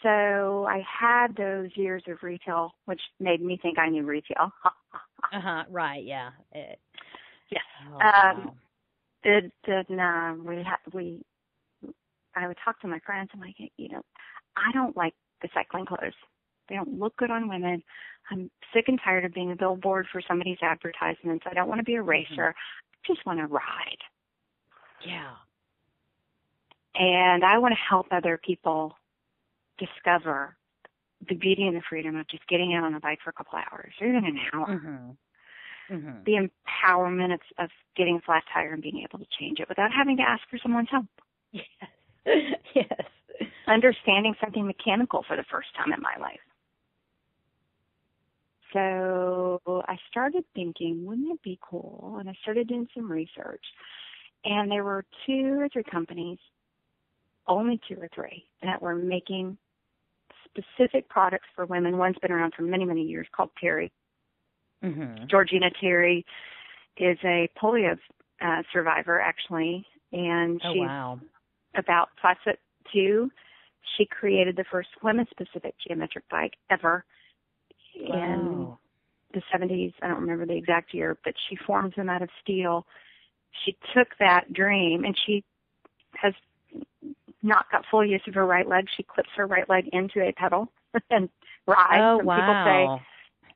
So 0.03 0.67
I 0.69 0.83
had 0.87 1.35
those 1.37 1.71
years 1.75 2.03
of 2.07 2.19
retail, 2.23 2.73
which 2.85 3.01
made 3.19 3.43
me 3.43 3.59
think 3.61 3.79
I 3.79 3.89
knew 3.89 4.05
retail. 4.05 4.53
Uh 5.33 5.41
huh. 5.41 5.65
Right. 5.69 6.05
Yeah. 6.05 6.31
It, 6.53 6.79
Yes. 7.51 7.63
oh, 7.93 7.99
Um, 7.99 8.45
wow. 8.45 8.55
Did, 9.25 9.53
did, 9.67 9.99
uh, 9.99 10.35
we 10.43 10.57
had 10.57 10.77
we, 10.93 11.21
I 12.37 12.47
would 12.47 12.57
talk 12.65 12.81
to 12.81 12.89
my 12.89 13.01
friends. 13.01 13.31
I'm 13.35 13.41
like, 13.41 13.57
you 13.77 13.89
know, 13.89 14.03
I 14.57 14.71
don't 14.73 14.97
like 14.97 15.15
the 15.43 15.49
cycling 15.53 15.87
clothes. 15.87 16.15
They 16.69 16.77
don't 16.77 16.99
look 16.99 17.17
good 17.17 17.31
on 17.31 17.49
women. 17.49 17.83
I'm 18.31 18.51
sick 18.75 18.85
and 18.89 19.01
tired 19.03 19.25
of 19.25 19.33
being 19.33 19.53
a 19.53 19.57
billboard 19.57 20.07
for 20.13 20.21
somebody's 20.27 20.59
advertisements. 20.63 21.45
I 21.51 21.55
don't 21.55 21.69
want 21.69 21.79
to 21.79 21.85
be 21.85 21.95
a 21.95 22.03
racer. 22.03 22.55
I 22.55 23.07
just 23.07 23.25
want 23.25 23.39
to 23.39 23.47
ride. 23.47 23.99
Yeah. 25.07 25.31
And 26.95 27.45
I 27.45 27.59
want 27.59 27.73
to 27.73 27.79
help 27.89 28.07
other 28.11 28.39
people 28.45 28.95
discover 29.79 30.57
the 31.29 31.35
beauty 31.35 31.67
and 31.67 31.77
the 31.77 31.83
freedom 31.89 32.17
of 32.17 32.29
just 32.29 32.47
getting 32.49 32.75
out 32.75 32.85
on 32.85 32.95
a 32.95 33.01
bike 33.01 33.19
for 33.23 33.31
a 33.31 33.33
couple 33.33 33.59
hours, 33.59 33.93
or 34.01 34.07
even 34.09 34.25
an 34.25 34.39
hour. 34.53 34.67
Mhm. 34.69 35.17
Mhm. 35.91 36.25
The 36.25 36.49
empowerment 36.87 37.35
of, 37.35 37.41
of 37.59 37.71
getting 37.97 38.17
a 38.17 38.21
flat 38.21 38.45
tire 38.53 38.73
and 38.73 38.83
being 38.83 39.01
able 39.03 39.19
to 39.19 39.27
change 39.39 39.59
it 39.59 39.69
without 39.69 39.93
having 39.93 40.17
to 40.19 40.23
ask 40.23 40.47
for 40.49 40.59
someone's 40.59 40.91
help. 40.91 41.07
Yes. 41.53 41.65
yes. 42.75 43.03
Understanding 43.67 44.35
something 44.41 44.67
mechanical 44.67 45.23
for 45.27 45.37
the 45.37 45.45
first 45.45 45.75
time 45.75 45.93
in 45.95 46.03
my 46.03 46.15
life. 46.21 46.41
So 48.73 49.61
I 49.67 49.97
started 50.11 50.45
thinking, 50.55 51.05
wouldn't 51.05 51.33
it 51.33 51.43
be 51.43 51.59
cool? 51.63 52.17
And 52.21 52.29
I 52.29 52.35
started 52.43 52.69
doing 52.69 52.89
some 52.95 53.11
research. 53.11 53.65
And 54.45 54.71
there 54.71 54.85
were 54.85 55.05
two 55.27 55.59
or 55.59 55.69
three 55.69 55.85
companies, 55.85 56.39
only 57.47 57.81
two 57.89 57.97
or 58.01 58.09
three, 58.15 58.45
that 58.63 58.81
were 58.81 58.95
making 58.95 59.57
specific 60.45 61.09
products 61.09 61.47
for 61.55 61.67
women. 61.67 61.99
One's 61.99 62.19
been 62.21 62.33
around 62.33 62.55
for 62.55 62.63
many, 62.63 62.85
many 62.85 63.03
years 63.03 63.27
called 63.33 63.51
Terry. 63.61 63.91
Mhm. 64.83 65.27
Georgina 65.29 65.71
Terry 65.81 66.25
is 66.97 67.19
a 67.25 67.49
polio 67.61 67.99
uh, 68.41 68.63
survivor, 68.73 69.21
actually, 69.21 69.85
and 70.13 70.61
Oh 70.65 70.73
she's 70.73 70.83
wow. 70.83 71.21
about 71.75 72.11
five 72.21 72.37
foot 72.45 72.61
two. 72.93 73.31
She 73.97 74.07
created 74.07 74.57
the 74.57 74.65
first 74.65 74.91
women-specific 75.03 75.75
geometric 75.79 76.29
bike 76.29 76.55
ever 76.71 77.05
in 77.99 78.73
the 79.35 79.43
70s. 79.53 79.93
I 80.03 80.09
don't 80.09 80.21
remember 80.21 80.47
the 80.47 80.57
exact 80.57 80.95
year, 80.95 81.17
but 81.25 81.35
she 81.49 81.57
forms 81.57 81.95
them 81.97 82.09
out 82.09 82.23
of 82.23 82.31
steel. 82.43 82.87
She 83.65 83.77
took 83.95 84.09
that 84.19 84.53
dream 84.53 85.05
and 85.05 85.17
she 85.27 85.45
has 86.15 86.35
not 87.43 87.71
got 87.71 87.85
full 87.91 88.05
use 88.05 88.23
of 88.27 88.35
her 88.35 88.47
right 88.47 88.69
leg. 88.69 88.87
She 88.97 89.03
clips 89.03 89.31
her 89.37 89.47
right 89.47 89.69
leg 89.69 89.89
into 89.93 90.21
a 90.21 90.33
pedal 90.33 90.71
and 91.11 91.29
rides. 91.67 92.03
Oh 92.03 92.19
and 92.21 92.29
people 92.29 92.65
say 92.65 93.05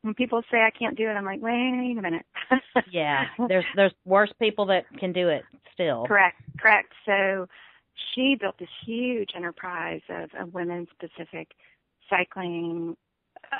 when 0.02 0.14
people 0.14 0.42
say 0.50 0.58
I 0.58 0.70
can't 0.70 0.96
do 0.96 1.08
it, 1.08 1.12
I'm 1.12 1.24
like, 1.24 1.40
wait 1.40 1.96
a 1.96 2.02
minute. 2.02 2.26
yeah. 2.90 3.26
There's 3.48 3.64
there's 3.76 3.92
worse 4.04 4.32
people 4.38 4.66
that 4.66 4.84
can 4.98 5.12
do 5.12 5.28
it 5.28 5.44
still. 5.72 6.04
correct, 6.06 6.40
correct. 6.58 6.92
So 7.06 7.48
she 8.14 8.36
built 8.38 8.58
this 8.58 8.68
huge 8.84 9.30
enterprise 9.34 10.02
of, 10.08 10.30
of 10.38 10.54
women 10.54 10.86
specific 10.90 11.52
cycling, 12.10 12.96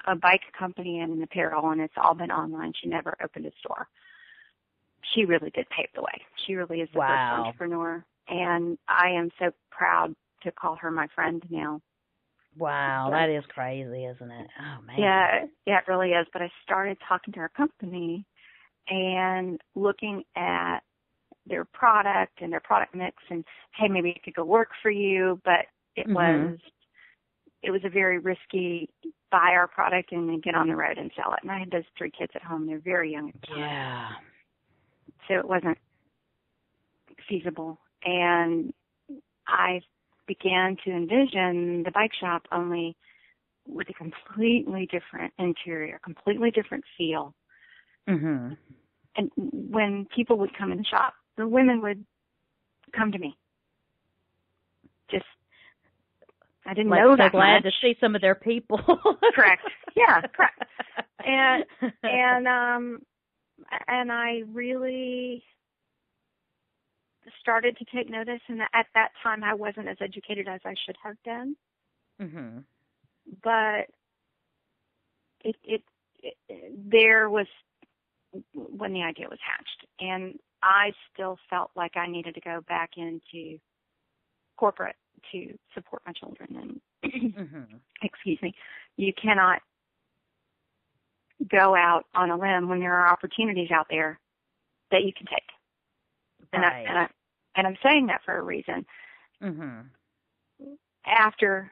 a 0.07 0.15
bike 0.17 0.43
company 0.59 1.01
and 1.01 1.13
an 1.13 1.23
apparel, 1.23 1.71
and 1.71 1.81
it's 1.81 1.95
all 1.97 2.15
been 2.15 2.31
online. 2.31 2.73
She 2.81 2.89
never 2.89 3.17
opened 3.23 3.47
a 3.47 3.53
store. 3.61 3.89
She 5.15 5.25
really 5.25 5.51
did 5.51 5.69
pave 5.71 5.89
the 5.95 6.03
way. 6.03 6.21
She 6.47 6.55
really 6.55 6.81
is 6.81 6.89
the 6.95 6.99
Wow. 6.99 7.09
first 7.09 7.47
entrepreneur, 7.47 8.05
and 8.29 8.79
I 8.89 9.09
am 9.11 9.31
so 9.39 9.53
proud 9.71 10.15
to 10.43 10.53
call 10.53 10.77
her 10.77 10.91
my 10.91 11.09
friend 11.15 11.43
now. 11.51 11.81
Wow, 12.59 13.09
that 13.13 13.31
is 13.31 13.45
crazy, 13.55 14.05
isn't 14.05 14.31
it? 14.31 14.47
Oh 14.61 14.83
man. 14.83 14.99
Yeah, 14.99 15.47
yeah, 15.67 15.79
it 15.79 15.89
really 15.89 16.11
is. 16.11 16.27
But 16.33 16.43
I 16.43 16.51
started 16.65 16.99
talking 17.07 17.33
to 17.35 17.41
her 17.41 17.49
company 17.49 18.25
and 18.89 19.61
looking 19.75 20.25
at 20.37 20.81
their 21.47 21.65
product 21.65 22.41
and 22.41 22.53
their 22.53 22.61
product 22.61 22.95
mix 22.95 23.17
and 23.31 23.45
hey, 23.77 23.89
maybe 23.89 24.11
it 24.11 24.23
could 24.23 24.35
go 24.35 24.45
work 24.45 24.69
for 24.83 24.91
you, 24.91 25.41
but 25.45 25.67
it 25.97 26.07
Mhm. 26.07 26.15
was 26.15 26.59
it 27.63 27.71
was 27.71 27.83
a 27.85 27.89
very 27.89 28.19
risky 28.19 28.91
buy 29.31 29.53
our 29.53 29.67
product 29.67 30.13
and 30.13 30.29
then 30.29 30.41
get 30.41 30.55
on 30.55 30.69
the 30.69 30.77
road 30.77 30.99
and 30.99 31.11
sell 31.17 31.33
it. 31.33 31.41
And 31.43 31.51
I 31.51 31.59
had 31.59 31.71
those 31.71 31.85
three 31.97 32.11
kids 32.11 32.33
at 32.35 32.43
home. 32.43 32.67
They're 32.67 32.79
very 32.79 33.13
young. 33.13 33.33
Yeah. 33.57 34.09
So 35.29 35.35
it 35.35 35.49
wasn't 35.49 35.79
feasible. 37.29 37.79
And 38.05 38.73
I 39.47 39.81
began 40.27 40.77
to 40.85 40.91
envision 40.91 41.83
the 41.85 41.91
bike 41.93 42.13
shop 42.21 42.47
only 42.53 42.97
with 43.67 43.89
a 43.89 43.95
completely 43.95 44.89
different 44.91 45.33
interior, 45.39 46.01
completely 46.03 46.51
different 46.51 46.85
feel. 46.99 47.35
Mm-hmm. 48.09 48.55
And 49.17 49.31
when 49.37 50.07
people 50.15 50.39
would 50.39 50.57
come 50.57 50.73
in 50.73 50.79
the 50.79 50.85
shop, 50.85 51.15
the 51.37 51.47
women 51.47 51.81
would 51.83 52.05
come 52.97 53.13
to 53.13 53.19
me. 53.19 53.37
Just, 55.11 55.25
I 56.67 56.75
didn't 56.75 56.91
Like 56.91 57.01
know 57.01 57.17
so 57.17 57.29
glad 57.29 57.65
much. 57.65 57.65
to 57.65 57.71
see 57.81 57.97
some 58.01 58.15
of 58.15 58.21
their 58.21 58.35
people. 58.35 58.79
Correct. 59.35 59.63
Yeah, 59.97 60.23
correct. 60.35 60.63
And 61.25 61.65
and 62.03 62.49
um 62.49 63.03
and 63.89 64.11
I 64.11 64.43
really 64.53 65.45
started 67.41 67.77
to 67.79 67.85
take 67.95 68.11
notice 68.11 68.41
and 68.49 68.61
at 68.63 68.87
that 68.95 69.11
time 69.23 69.45
I 69.45 69.55
wasn't 69.55 69.89
as 69.89 69.97
educated 70.01 70.49
as 70.49 70.61
I 70.65 70.75
should 70.85 70.97
have 71.03 71.17
been 71.25 71.57
mhm. 72.21 72.65
but 73.43 73.87
it, 75.45 75.57
it 75.65 75.83
it 76.23 76.35
there 76.91 77.31
was 77.31 77.47
when 78.55 78.93
the 78.93 79.03
idea 79.03 79.29
was 79.29 79.39
hatched 79.47 79.87
and 80.01 80.39
I 80.63 80.93
still 81.13 81.39
felt 81.51 81.71
like 81.77 81.97
I 81.97 82.07
needed 82.07 82.35
to 82.35 82.41
go 82.41 82.61
back 82.69 82.91
into 82.97 83.59
corporate 84.57 84.97
to 85.33 85.59
support 85.75 86.03
my 86.07 86.13
children 86.13 86.81
and 87.03 87.35
Mhm. 87.37 87.81
excuse 88.03 88.41
me, 88.43 88.55
you 88.97 89.13
cannot 89.15 89.63
go 91.51 91.75
out 91.75 92.05
on 92.15 92.31
a 92.31 92.37
limb 92.37 92.69
when 92.69 92.81
there 92.81 92.95
are 92.95 93.13
opportunities 93.13 93.71
out 93.71 93.87
there 93.91 94.21
that 94.91 95.05
you 95.05 95.13
can 95.13 95.27
take. 95.27 95.49
And 96.53 96.65
I, 96.65 96.69
Right. 96.69 96.87
and 96.87 96.99
I 96.99 97.09
and 97.57 97.67
I'm 97.67 97.77
saying 97.83 98.07
that 98.07 98.23
for 98.25 98.37
a 98.37 98.43
reason. 98.43 98.87
Mhm. 99.43 99.91
After 101.07 101.71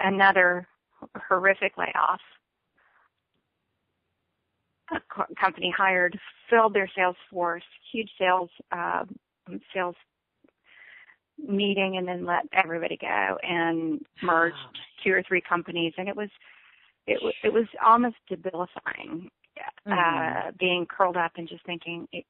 another 0.00 0.66
horrific 1.28 1.76
layoff, 1.76 2.20
a 4.92 5.00
co- 5.10 5.32
company 5.40 5.70
hired, 5.76 6.18
filled 6.50 6.74
their 6.74 6.90
sales 6.94 7.16
force, 7.30 7.64
huge 7.92 8.10
sales 8.18 8.50
um, 8.72 9.18
sales 9.72 9.96
meeting, 11.38 11.96
and 11.96 12.06
then 12.06 12.24
let 12.24 12.42
everybody 12.52 12.96
go 13.00 13.38
and 13.42 14.00
merged 14.22 14.56
two 15.02 15.12
or 15.12 15.22
three 15.22 15.40
companies, 15.40 15.92
and 15.98 16.08
it 16.08 16.16
was 16.16 16.30
it 17.06 17.22
was 17.22 17.34
it 17.42 17.52
was 17.52 17.66
almost 17.84 18.16
debilitating. 18.28 19.30
Uh, 19.86 19.90
Mhm. 19.90 20.58
being 20.58 20.86
curled 20.86 21.16
up 21.16 21.30
and 21.36 21.48
just 21.48 21.64
thinking, 21.64 22.08
it, 22.12 22.24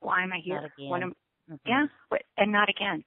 why 0.00 0.22
am 0.22 0.32
I 0.32 0.38
here? 0.38 0.70
What 0.78 1.02
am, 1.02 1.14
Mhm. 1.48 1.58
yeah, 1.64 1.86
what, 2.08 2.22
and 2.36 2.52
not 2.52 2.68
again. 2.68 3.04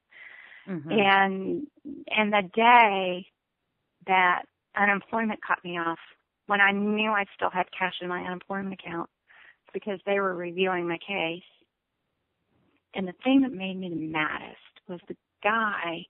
Mhm. 0.67 0.91
And 0.91 1.67
and 2.07 2.33
the 2.33 2.41
day 2.53 3.31
that 4.07 4.45
unemployment 4.75 5.41
cut 5.43 5.63
me 5.63 5.77
off, 5.77 5.99
when 6.47 6.59
I 6.61 6.71
knew 6.71 7.11
I 7.11 7.25
still 7.35 7.51
had 7.51 7.71
cash 7.71 8.01
in 8.01 8.07
my 8.07 8.23
unemployment 8.23 8.73
account, 8.73 9.09
because 9.73 10.01
they 10.05 10.19
were 10.19 10.35
reviewing 10.35 10.87
my 10.87 10.97
case. 10.97 11.43
And 12.95 13.07
the 13.07 13.13
thing 13.23 13.41
that 13.41 13.51
made 13.51 13.77
me 13.77 13.89
the 13.89 13.95
maddest 13.95 14.68
was 14.89 14.99
the 15.07 15.15
guy 15.43 16.05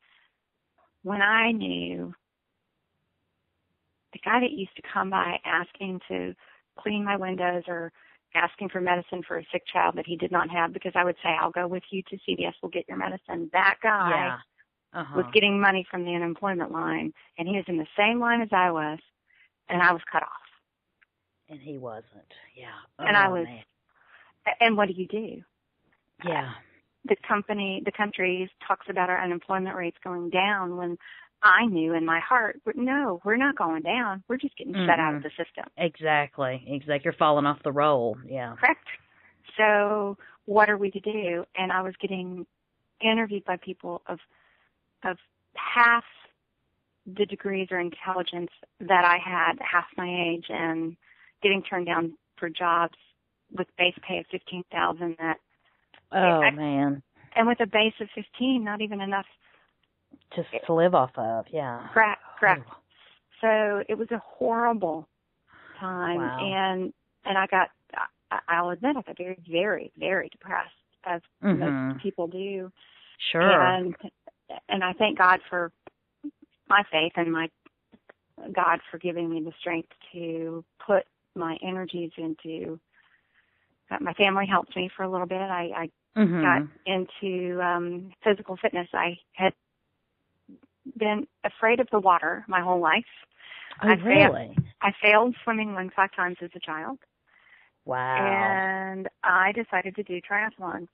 when 1.04 1.22
I 1.22 1.52
knew 1.52 2.13
the 4.13 4.20
guy 4.26 4.39
that 4.39 4.52
used 4.52 4.76
to 4.76 4.82
come 4.92 5.10
by 5.12 5.38
asking 5.46 6.00
to 6.08 6.34
clean 6.80 7.04
my 7.04 7.15
windows 7.15 7.63
or 7.68 7.92
asking 8.36 8.70
for 8.70 8.82
medicine 8.82 9.22
for 9.28 9.38
a 9.38 9.46
sick 9.52 9.63
child 9.72 9.96
that 9.98 10.06
he 10.06 10.15
did 10.15 10.32
not 10.32 10.50
have 10.50 10.74
because 10.74 10.94
I 10.96 11.04
would 11.04 11.15
say, 11.24 11.30
I'll 11.39 11.52
go 11.52 11.68
with 11.68 11.84
you 11.92 12.02
to 12.10 12.18
CVS, 12.28 12.54
we'll 12.62 12.70
get 12.72 12.88
your 12.88 12.98
medicine. 12.98 13.50
That 13.54 13.76
guy 13.84 14.10
Yeah. 14.10 14.38
Uh-huh. 15.02 15.18
was 15.18 15.26
getting 15.34 15.60
money 15.62 15.86
from 15.92 16.04
the 16.04 16.15
unemployment 16.15 16.72
line 16.72 17.13
and 17.38 17.48
he 17.48 17.56
was 17.56 17.65
in 17.68 17.78
the 17.78 17.88
same 17.98 18.20
line 18.20 18.42
as 18.42 18.50
I 18.52 18.72
was 18.72 18.98
and 19.68 19.82
I 19.84 19.92
was 19.94 20.02
cut 20.12 20.24
off. 20.24 20.30
and 21.50 21.60
he 21.60 21.78
wasn't. 21.80 22.32
Yeah. 22.56 22.68
And 23.00 23.15
I 23.18 23.28
Oh, 23.28 23.32
was- 23.32 23.46
man. 23.46 23.63
And 24.62 24.78
what 24.78 24.88
do 24.88 24.94
you 24.94 25.08
do? 25.08 25.44
Yeah. 26.26 26.54
The 27.05 27.15
company, 27.27 27.81
the 27.83 27.91
country 27.91 28.51
talks 28.67 28.88
about 28.89 29.09
our 29.09 29.21
unemployment 29.23 29.75
rates 29.75 29.97
going 30.03 30.29
down 30.29 30.75
when 30.77 30.97
I 31.41 31.65
knew 31.65 31.93
in 31.93 32.05
my 32.05 32.19
heart, 32.19 32.59
no, 32.75 33.21
we're 33.23 33.38
not 33.38 33.55
going 33.57 33.81
down. 33.83 34.23
We're 34.27 34.38
just 34.38 34.57
getting 34.57 34.73
shut 34.73 34.99
out 34.99 35.15
of 35.15 35.21
Mhm. 35.21 35.23
the 35.23 35.29
system. 35.43 35.65
Exactly. 35.77 36.62
Exactly. 36.67 37.01
You're 37.05 37.13
falling 37.13 37.45
off 37.45 37.63
the 37.63 37.71
roll. 37.71 38.17
Yeah. 38.25 38.55
Correct. 38.57 38.85
So 39.55 40.17
what 40.45 40.69
are 40.69 40.77
we 40.77 40.91
to 40.91 40.99
do? 40.99 41.45
And 41.55 41.71
I 41.71 41.81
was 41.81 41.95
getting 41.97 42.45
interviewed 42.99 43.45
by 43.45 43.55
people 43.57 44.01
of 44.07 44.19
of 45.03 45.17
half 45.55 46.03
the 47.05 47.25
degrees 47.25 47.69
or 47.71 47.79
intelligence 47.79 48.51
that 48.81 49.05
I 49.05 49.17
had, 49.17 49.57
half 49.62 49.85
my 49.95 50.09
age, 50.27 50.47
and 50.49 50.97
getting 51.41 51.63
turned 51.63 51.85
down 51.85 52.17
for 52.35 52.49
jobs 52.49 52.97
with 53.51 53.73
base 53.77 53.97
pay 54.01 54.19
of 54.19 54.27
fifteen 54.27 54.63
thousand. 54.69 55.15
That 55.19 55.39
Oh 56.12 56.41
I- 56.41 56.52
man. 56.52 57.02
and 57.36 57.48
with 57.48 57.60
a 57.62 57.67
base 57.67 57.93
of 58.02 58.10
fifteen, 58.15 58.63
not 58.63 58.82
even 58.82 59.02
enough. 59.02 59.26
Just 60.36 60.50
to 60.65 60.74
live 60.74 60.95
off 60.95 61.12
of. 61.17 61.45
Yeah. 61.52 61.88
Correct. 61.93 62.22
Correct. 62.39 62.63
Oh. 62.69 62.76
So 63.41 63.84
it 63.88 63.98
was 63.98 64.10
a 64.12 64.22
horrible 64.26 65.08
time, 65.80 66.17
Wow. 66.17 66.39
and 66.41 66.93
and 67.26 67.38
I 67.38 67.48
got. 67.48 67.69
I- 68.32 68.39
I'll 68.48 68.69
admit, 68.69 68.95
I 68.95 69.02
got 69.02 69.17
very, 69.17 69.39
very, 69.50 69.91
very 69.98 70.30
depressed, 70.30 70.69
as 71.04 71.19
Mhm. 71.41 71.58
most 71.91 72.04
people 72.04 72.28
do. 72.28 72.72
Sure. 73.32 73.41
And 73.41 73.95
and 74.67 74.84
I 74.84 74.93
thank 74.93 75.17
God 75.17 75.41
for 75.50 75.72
my 76.67 76.84
faith 76.91 77.13
and 77.15 77.32
my 77.32 77.50
God 78.52 78.82
for 78.91 79.00
giving 79.00 79.30
me 79.32 79.41
the 79.41 79.52
strength 79.60 79.91
to 80.12 80.63
put 80.80 81.08
my 81.36 81.58
energies 81.63 82.12
into. 82.17 82.80
My 84.00 84.13
family 84.13 84.45
helped 84.45 84.76
me 84.76 84.89
for 84.89 85.02
a 85.04 85.10
little 85.10 85.26
bit. 85.28 85.41
I, 85.41 85.72
I 85.76 85.89
mhm. 86.17 86.41
got 86.41 86.67
into 86.86 87.62
um, 87.62 88.12
physical 88.24 88.58
fitness. 88.58 88.88
I 88.93 89.17
had 89.34 89.54
been 90.98 91.28
afraid 91.43 91.80
of 91.80 91.88
the 91.91 92.00
water 92.00 92.43
my 92.48 92.62
whole 92.62 92.80
life. 92.80 93.06
Oh, 93.84 93.88
I 93.89 93.95
failed- 93.95 94.06
really? 94.06 94.58
I 94.82 94.91
failed 95.02 95.36
swimming 95.43 95.74
one 95.74 95.89
five 95.95 96.12
times 96.15 96.38
as 96.41 96.50
a 96.56 96.60
child, 96.60 97.00
Wow. 97.86 98.17
and 98.17 99.08
I 99.24 99.52
decided 99.52 99.95
to 99.95 100.04
do 100.04 100.19
triathlon. 100.22 100.88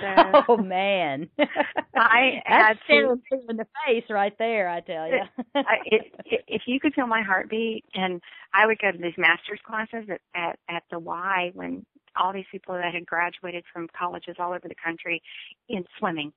So- 0.00 0.44
oh 0.48 0.56
man. 0.56 1.28
I 1.96 2.42
That's 2.48 2.78
staring 2.84 3.20
in 3.48 3.56
the 3.56 3.66
face 3.86 4.04
right 4.10 4.36
there, 4.38 4.68
I 4.68 4.80
tell 4.80 5.08
you. 5.08 5.22
It, 5.54 6.12
it, 6.24 6.44
if 6.48 6.62
you 6.66 6.80
could 6.80 6.94
feel 6.94 7.06
my 7.06 7.22
heartbeat, 7.22 7.84
and 7.94 8.20
I 8.54 8.66
would 8.66 8.78
go 8.78 8.90
to 8.90 8.98
these 8.98 9.16
master's 9.18 9.60
classes 9.66 10.08
at, 10.10 10.20
at 10.34 10.58
at 10.68 10.82
the 10.90 10.98
Y 10.98 11.50
when 11.54 11.84
all 12.16 12.32
these 12.32 12.44
people 12.50 12.74
that 12.74 12.92
had 12.94 13.06
graduated 13.06 13.64
from 13.72 13.88
colleges 13.96 14.36
all 14.38 14.52
over 14.52 14.68
the 14.68 14.74
country 14.84 15.22
in 15.68 15.84
swimming, 15.98 16.32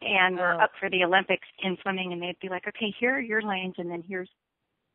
and 0.00 0.36
were 0.36 0.54
Oh. 0.54 0.58
up 0.60 0.70
for 0.78 0.88
the 0.90 1.04
Olympics 1.04 1.48
in 1.62 1.76
swimming, 1.82 2.12
and 2.12 2.22
they'd 2.22 2.38
be 2.40 2.48
like, 2.48 2.66
"Okay, 2.68 2.90
here 2.98 3.14
are 3.16 3.20
your 3.20 3.42
lanes, 3.42 3.74
and 3.78 3.90
then 3.90 4.02
here's 4.06 4.30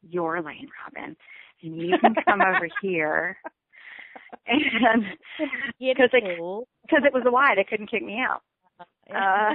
your 0.01 0.41
lane, 0.41 0.69
Robin, 0.85 1.15
and 1.61 1.77
you 1.81 1.97
can 1.99 2.15
come 2.25 2.41
over 2.41 2.67
here." 2.81 3.37
And 4.47 5.03
because 5.79 6.09
cool. 6.37 6.67
because 6.83 7.03
it 7.05 7.13
was 7.13 7.23
a 7.25 7.31
wide, 7.31 7.57
they 7.57 7.63
couldn't 7.63 7.87
kick 7.91 8.03
me 8.03 8.19
out. 8.19 8.41
Uh, 9.09 9.53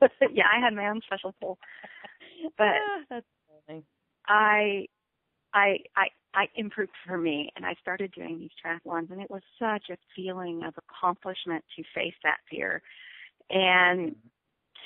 yeah, 0.32 0.46
I 0.54 0.60
had 0.60 0.74
my 0.74 0.88
own 0.88 1.00
special 1.02 1.34
pool. 1.40 1.58
but- 2.58 2.74
that's. 3.10 3.26
I 4.28 4.86
I 5.54 5.78
I 5.96 6.08
I 6.34 6.48
improved 6.54 6.92
for 7.06 7.16
me 7.18 7.50
and 7.56 7.64
I 7.64 7.74
started 7.80 8.12
doing 8.12 8.38
these 8.38 8.50
triathlons 8.64 9.10
and 9.10 9.20
it 9.20 9.30
was 9.30 9.42
such 9.58 9.84
a 9.90 9.96
feeling 10.14 10.62
of 10.64 10.74
accomplishment 10.76 11.64
to 11.76 11.82
face 11.94 12.14
that 12.22 12.38
fear 12.50 12.82
and 13.50 14.14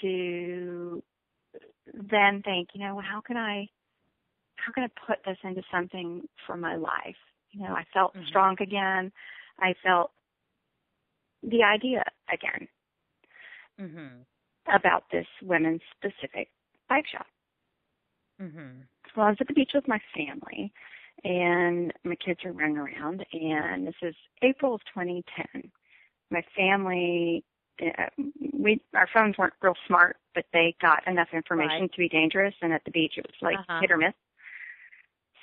to 0.01 1.03
then 1.95 2.43
think, 2.43 2.69
you 2.75 2.81
know, 2.81 3.01
how 3.01 3.21
can 3.21 3.37
I 3.37 3.69
how 4.57 4.73
can 4.73 4.85
I 4.85 4.89
put 5.07 5.19
this 5.25 5.39
into 5.43 5.63
something 5.73 6.29
for 6.47 6.57
my 6.57 6.77
life? 6.77 7.17
You 7.51 7.63
know, 7.63 7.75
I 7.75 7.85
felt 7.93 8.15
Mhm. 8.15 8.27
strong 8.29 8.57
again. 8.61 9.13
I 9.59 9.75
felt 9.83 10.13
the 11.43 11.63
idea 11.65 12.05
again 12.33 12.69
Mhm. 13.79 14.27
about 14.73 15.05
this 15.11 15.27
women's 15.43 15.81
specific 15.97 16.51
bike 16.89 17.07
shop. 17.07 17.27
Mhm. 18.39 18.89
Well, 19.17 19.27
I 19.27 19.31
was 19.31 19.39
at 19.41 19.49
the 19.49 19.55
beach 19.55 19.73
with 19.75 19.89
my 19.89 20.01
family, 20.15 20.73
and 21.25 21.93
my 22.05 22.15
kids 22.17 22.41
are 22.45 22.53
running 22.53 22.79
around, 22.79 23.25
and 23.33 23.87
this 23.87 23.95
is 24.03 24.15
April 24.43 24.75
of 24.75 24.81
2010. 24.95 25.71
My 26.31 26.43
family, 26.57 27.45
uh, 27.83 28.07
we 28.53 28.81
our 28.95 29.09
phones 29.13 29.37
weren't 29.37 29.55
real 29.63 29.75
smart, 29.87 30.17
but 30.35 30.45
they 30.53 30.75
got 30.81 31.07
enough 31.09 31.29
information 31.33 31.81
Right. 31.83 31.93
to 31.93 31.99
be 31.99 32.09
dangerous, 32.09 32.55
and 32.63 32.73
at 32.73 32.85
the 32.85 32.91
beach 32.91 33.15
it 33.19 33.27
was 33.27 33.43
like 33.43 33.59
Uh-huh. 33.59 33.81
hit 33.81 33.91
or 33.91 33.97
miss. 33.97 34.15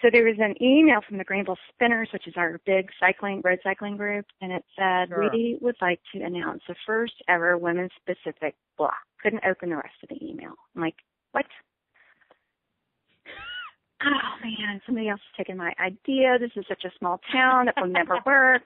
So 0.02 0.12
there 0.12 0.26
was 0.26 0.38
an 0.40 0.62
email 0.62 1.02
from 1.02 1.18
the 1.18 1.24
Greenville 1.24 1.58
Spinners, 1.74 2.12
which 2.14 2.28
is 2.28 2.38
our 2.38 2.60
big 2.66 2.92
cycling 3.00 3.42
road 3.44 3.60
cycling 3.64 3.98
group, 3.98 4.28
and 4.42 4.52
it 4.54 4.64
said 4.76 5.10
Sure. 5.10 5.30
we 5.32 5.58
would 5.60 5.76
like 5.82 6.00
to 6.14 6.22
announce 6.22 6.64
the 6.68 6.76
first 6.86 7.22
ever 7.28 7.58
women's 7.58 7.92
specific 7.96 8.56
blah. 8.78 8.94
Couldn't 9.22 9.44
open 9.44 9.72
the 9.72 9.76
rest 9.78 10.02
of 10.04 10.10
the 10.10 10.24
email. 10.24 10.54
I'm 10.76 10.82
like, 10.82 10.98
what? 11.32 11.48
Oh 14.04 14.32
man, 14.44 14.82
somebody 14.86 15.10
else 15.10 15.22
has 15.22 15.38
taken 15.46 15.58
my 15.58 15.74
idea. 15.80 16.38
This 16.40 16.52
is 16.56 16.66
such 16.68 16.84
a 16.86 16.92
small 16.98 17.20
town. 17.32 17.68
It 17.68 17.76
will 17.80 17.88
never 17.88 18.20
work. 18.26 18.64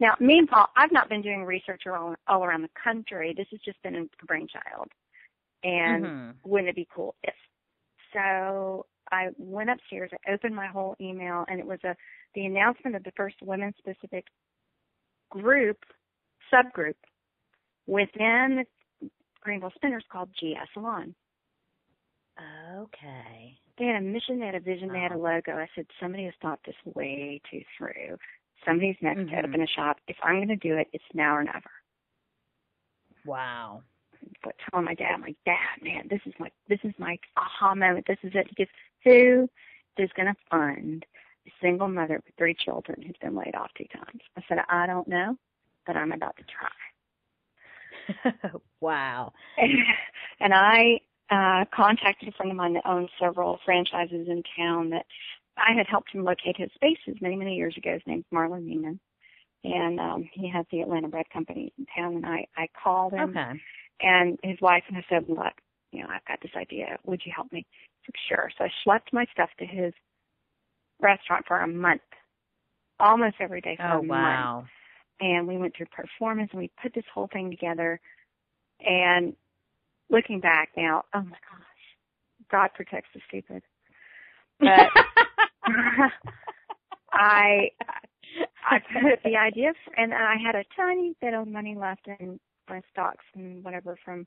Now, 0.00 0.14
meanwhile, 0.20 0.70
I've 0.76 0.92
not 0.92 1.08
been 1.08 1.22
doing 1.22 1.44
research 1.44 1.82
all, 1.86 2.14
all 2.26 2.44
around 2.44 2.62
the 2.62 2.70
country. 2.82 3.34
This 3.36 3.48
has 3.50 3.60
just 3.64 3.82
been 3.82 3.96
a 3.96 4.26
brainchild. 4.26 4.88
And 5.64 6.04
Mhm. 6.04 6.34
wouldn't 6.44 6.68
it 6.68 6.76
be 6.76 6.88
cool 6.94 7.16
if? 7.24 7.34
So 8.12 8.86
I 9.10 9.30
went 9.36 9.70
upstairs, 9.70 10.10
I 10.12 10.32
opened 10.32 10.54
my 10.54 10.66
whole 10.66 10.94
email, 11.00 11.44
and 11.48 11.58
it 11.58 11.66
was 11.66 11.82
a 11.84 11.96
the 12.34 12.46
announcement 12.46 12.94
of 12.94 13.02
the 13.02 13.12
first 13.12 13.40
women 13.42 13.74
specific 13.78 14.26
group, 15.30 15.84
subgroup 16.52 16.94
within 17.86 18.64
the 19.00 19.10
Greenville 19.40 19.72
Spinners 19.74 20.04
called 20.10 20.32
GS 20.34 20.68
Salon. 20.74 21.14
Okay. 22.76 23.58
They 23.78 23.86
had 23.86 23.96
a 23.96 24.00
mission, 24.00 24.40
they 24.40 24.46
had 24.46 24.54
a 24.54 24.60
vision, 24.60 24.88
they 24.92 24.98
had 25.00 25.12
a 25.12 25.18
logo. 25.18 25.52
I 25.56 25.68
said, 25.74 25.86
somebody 26.00 26.24
has 26.24 26.34
thought 26.42 26.60
this 26.66 26.74
way 26.84 27.40
too 27.50 27.62
through. 27.76 28.18
Somebody's 28.64 28.96
next 29.00 29.20
to 29.30 29.36
Mhm. 29.36 29.44
open 29.44 29.62
a 29.62 29.66
shop. 29.68 30.00
If 30.08 30.16
I'm 30.22 30.36
going 30.36 30.48
to 30.48 30.56
do 30.56 30.76
it, 30.76 30.88
it's 30.92 31.04
now 31.14 31.36
or 31.36 31.44
never. 31.44 31.70
Wow. 33.24 33.82
But 34.42 34.56
telling 34.70 34.84
my 34.84 34.94
dad, 34.94 35.12
I'm 35.14 35.20
like, 35.22 35.36
Dad, 35.44 35.80
man, 35.82 36.08
this 36.08 36.20
is 36.26 36.34
my 36.38 36.50
this 36.68 36.80
is 36.84 36.92
my 36.98 37.18
aha 37.36 37.74
moment. 37.74 38.06
This 38.06 38.18
is 38.24 38.32
it. 38.34 38.48
He 38.48 38.64
goes, 38.64 38.72
Who 39.04 39.48
is 40.02 40.10
going 40.16 40.26
to 40.26 40.36
fund 40.50 41.06
a 41.46 41.52
single 41.60 41.88
mother 41.88 42.20
with 42.24 42.34
three 42.36 42.54
children 42.54 43.02
who's 43.02 43.16
been 43.20 43.36
laid 43.36 43.54
off 43.54 43.70
two 43.76 43.86
times? 43.92 44.22
I 44.36 44.42
said, 44.48 44.58
I 44.68 44.86
don't 44.86 45.08
know, 45.08 45.36
but 45.86 45.96
I'm 45.96 46.12
about 46.12 46.36
to 46.38 46.44
try. 46.44 46.68
wow. 48.80 49.32
and 50.40 50.54
I 50.54 51.00
uh, 51.30 51.64
contacted 51.74 52.28
a 52.28 52.32
friend 52.32 52.50
of 52.52 52.56
mine 52.56 52.74
that 52.74 52.86
owns 52.86 53.10
several 53.20 53.58
franchises 53.64 54.28
in 54.28 54.42
town 54.56 54.90
that 54.90 55.06
I 55.56 55.76
had 55.76 55.86
helped 55.86 56.12
him 56.12 56.24
locate 56.24 56.56
his 56.56 56.70
spaces 56.74 57.20
many, 57.20 57.36
many 57.36 57.56
years 57.56 57.76
ago. 57.76 57.92
His 57.94 58.02
name's 58.06 58.24
Marlon 58.32 58.64
Neiman. 58.66 58.98
And 59.64 59.98
um, 60.00 60.28
he 60.32 60.48
has 60.48 60.64
the 60.70 60.80
Atlanta 60.80 61.08
Bread 61.08 61.28
Company 61.32 61.72
in 61.78 61.86
town. 61.96 62.16
And 62.16 62.26
I, 62.26 62.46
I 62.56 62.68
called 62.82 63.12
him 63.12 63.30
Okay. 63.30 63.60
and 64.00 64.38
his 64.42 64.60
wife 64.60 64.84
and 64.88 64.96
I 64.96 65.04
said, 65.08 65.28
look, 65.28 65.52
you 65.92 66.02
know, 66.02 66.08
I've 66.10 66.24
got 66.26 66.40
this 66.42 66.52
idea. 66.56 66.98
Would 67.04 67.22
you 67.24 67.32
help 67.34 67.52
me? 67.52 67.66
He 68.02 68.06
said, 68.06 68.14
sure. 68.28 68.50
So 68.56 68.64
I 68.64 68.70
schlepped 68.86 69.12
my 69.12 69.26
stuff 69.32 69.50
to 69.58 69.66
his 69.66 69.92
restaurant 71.00 71.44
for 71.46 71.60
a 71.60 71.66
month, 71.68 72.02
almost 73.00 73.36
every 73.40 73.60
day 73.60 73.76
for 73.76 73.84
Oh 73.84 74.00
a 74.00 74.02
month 74.02 74.06
Oh, 74.06 74.10
wow. 74.12 74.64
and 75.20 75.48
we 75.48 75.58
went 75.58 75.74
through 75.76 75.86
performance 75.86 76.50
and 76.52 76.60
we 76.60 76.70
put 76.82 76.94
this 76.94 77.04
whole 77.12 77.28
thing 77.32 77.50
together 77.50 78.00
and 78.80 79.34
looking 80.10 80.40
back 80.40 80.70
now 80.76 81.04
oh 81.14 81.22
my 81.22 81.30
gosh 81.30 81.68
god 82.50 82.70
protects 82.74 83.08
the 83.14 83.20
stupid. 83.28 83.62
But 84.60 84.90
i 87.12 87.70
i 88.66 88.78
put 88.92 89.22
the 89.24 89.36
idea 89.36 89.72
and 89.96 90.12
i 90.12 90.36
had 90.36 90.54
a 90.54 90.64
tiny 90.76 91.14
bit 91.20 91.34
of 91.34 91.48
money 91.48 91.74
left 91.74 92.06
in 92.20 92.38
my 92.68 92.82
stocks 92.92 93.24
and 93.34 93.64
whatever 93.64 93.98
from 94.04 94.26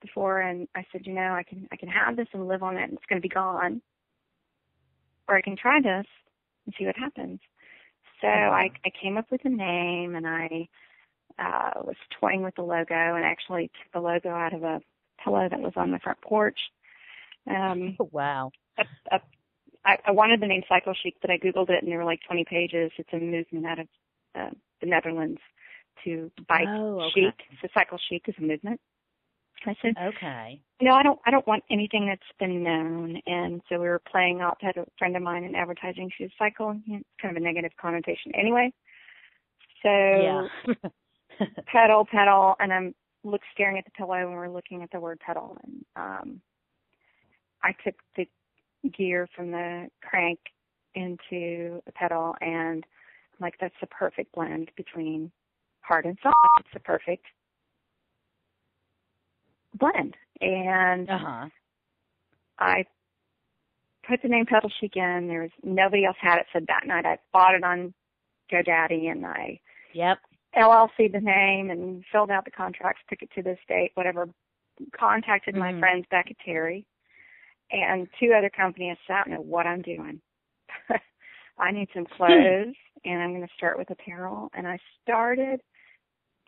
before 0.00 0.40
and 0.40 0.68
i 0.76 0.84
said 0.92 1.06
you 1.06 1.12
know 1.12 1.32
i 1.32 1.42
can 1.42 1.66
i 1.72 1.76
can 1.76 1.88
have 1.88 2.16
this 2.16 2.28
and 2.32 2.46
live 2.46 2.62
on 2.62 2.76
it 2.76 2.84
and 2.84 2.92
it's 2.92 3.06
going 3.08 3.20
to 3.20 3.28
be 3.28 3.32
gone. 3.32 3.82
Or 5.28 5.36
i 5.36 5.42
can 5.42 5.56
try 5.56 5.80
this 5.80 6.06
and 6.66 6.74
see 6.78 6.86
what 6.86 6.96
happens. 6.96 7.40
So 8.20 8.28
I, 8.28 8.70
I 8.84 8.90
came 9.00 9.16
up 9.16 9.30
with 9.30 9.40
a 9.44 9.48
name 9.48 10.14
and 10.14 10.26
I 10.26 10.68
uh, 11.38 11.80
was 11.82 11.96
toying 12.20 12.42
with 12.42 12.54
the 12.54 12.62
logo 12.62 13.14
and 13.14 13.24
actually 13.24 13.68
took 13.68 13.92
the 13.92 14.00
logo 14.00 14.28
out 14.28 14.52
of 14.52 14.62
a 14.62 14.80
pillow 15.22 15.48
that 15.48 15.60
was 15.60 15.72
on 15.76 15.90
the 15.90 15.98
front 15.98 16.20
porch. 16.20 16.58
Um, 17.48 17.96
oh, 18.00 18.08
wow. 18.12 18.50
a, 18.78 18.84
a, 19.12 19.20
I, 19.84 19.98
I 20.06 20.10
wanted 20.10 20.40
the 20.40 20.46
name 20.46 20.62
Cycle 20.68 20.94
Chic, 21.02 21.16
but 21.20 21.30
I 21.30 21.38
googled 21.38 21.70
it 21.70 21.82
and 21.82 21.90
there 21.90 21.98
were 21.98 22.04
like 22.04 22.20
20 22.26 22.44
pages. 22.44 22.92
It's 22.98 23.08
a 23.12 23.18
movement 23.18 23.66
out 23.66 23.78
of 23.78 23.88
uh, 24.38 24.50
the 24.80 24.86
Netherlands 24.86 25.40
to 26.04 26.30
bike 26.48 26.68
Oh, 26.68 27.00
okay. 27.00 27.12
chic. 27.14 27.34
So 27.62 27.68
Cycle 27.74 27.98
Chic 28.08 28.22
is 28.28 28.34
a 28.38 28.42
movement. 28.42 28.80
I 29.66 29.76
said, 29.82 29.94
Okay. 30.00 30.60
no, 30.80 30.94
I 30.94 31.02
don't. 31.02 31.20
I 31.26 31.30
don't 31.30 31.46
want 31.46 31.62
anything 31.70 32.06
that's 32.06 32.22
been 32.38 32.62
known. 32.62 33.20
And 33.26 33.60
so 33.68 33.78
we 33.78 33.88
were 33.88 34.00
playing 34.10 34.40
out. 34.40 34.56
Had 34.62 34.78
a 34.78 34.86
friend 34.98 35.14
of 35.16 35.22
mine 35.22 35.44
in 35.44 35.54
advertising. 35.54 36.10
She 36.16 36.24
was 36.24 36.32
cycle. 36.38 36.80
It's 36.86 37.04
kind 37.20 37.36
of 37.36 37.42
a 37.42 37.44
negative 37.44 37.72
connotation 37.78 38.34
anyway. 38.34 38.72
So 39.82 39.88
Yeah. 39.90 40.46
pedal, 41.66 42.06
pedal, 42.10 42.54
and 42.58 42.72
I'm 42.72 42.94
look 43.24 43.42
staring 43.52 43.78
at 43.78 43.84
the 43.84 43.90
pillow, 43.90 44.14
and 44.14 44.32
we're 44.32 44.48
looking 44.48 44.82
at 44.82 44.90
the 44.90 45.00
word 45.00 45.20
pedal. 45.20 45.56
And 45.64 45.84
um, 45.96 46.40
I 47.62 47.72
took 47.84 47.94
the 48.16 48.26
gear 48.90 49.28
from 49.34 49.50
the 49.50 49.88
crank 50.02 50.38
into 50.94 51.82
the 51.86 51.92
pedal, 51.94 52.34
and 52.40 52.84
I'm 52.84 53.40
like, 53.40 53.54
that's 53.60 53.74
the 53.80 53.86
perfect 53.86 54.34
blend 54.34 54.70
between 54.76 55.30
hard 55.80 56.04
and 56.04 56.18
soft. 56.22 56.36
It's 56.60 56.68
the 56.74 56.80
perfect 56.80 57.26
blend. 59.74 60.16
And 60.40 61.08
uh 61.10 61.18
huh. 61.18 61.48
I 62.58 62.84
put 64.08 64.22
the 64.22 64.28
name 64.28 64.46
Pedal 64.46 64.70
Chic 64.80 64.96
in. 64.96 65.28
There 65.28 65.42
was 65.42 65.50
nobody 65.62 66.04
else 66.04 66.16
had 66.20 66.38
it. 66.38 66.46
So 66.52 66.60
that 66.66 66.86
night 66.86 67.06
I 67.06 67.18
bought 67.32 67.54
it 67.54 67.64
on 67.64 67.94
GoDaddy 68.52 69.10
and 69.10 69.26
I 69.26 69.60
Yep. 69.92 70.18
LLC 70.56 71.12
the 71.12 71.20
name 71.20 71.70
and 71.70 72.04
filled 72.10 72.30
out 72.30 72.44
the 72.44 72.50
contracts, 72.50 73.02
took 73.08 73.22
it 73.22 73.30
to 73.34 73.42
the 73.42 73.56
state, 73.64 73.92
whatever. 73.94 74.28
Contacted 74.92 75.54
my 75.54 75.72
Mhm. 75.72 75.78
friends 75.80 76.06
back 76.10 76.30
at 76.30 76.38
Terry 76.38 76.86
and 77.70 78.08
two 78.18 78.32
other 78.32 78.50
companies. 78.50 78.96
So 79.06 79.14
I 79.14 79.24
don't 79.24 79.34
know 79.34 79.40
what 79.42 79.66
I'm 79.66 79.82
doing. 79.82 80.20
I 81.58 81.70
need 81.70 81.88
some 81.92 82.06
clothes 82.06 82.74
and 83.04 83.22
I'm 83.22 83.34
going 83.34 83.46
to 83.46 83.54
start 83.54 83.78
with 83.78 83.90
apparel. 83.90 84.50
And 84.54 84.66
I 84.66 84.78
started 85.02 85.60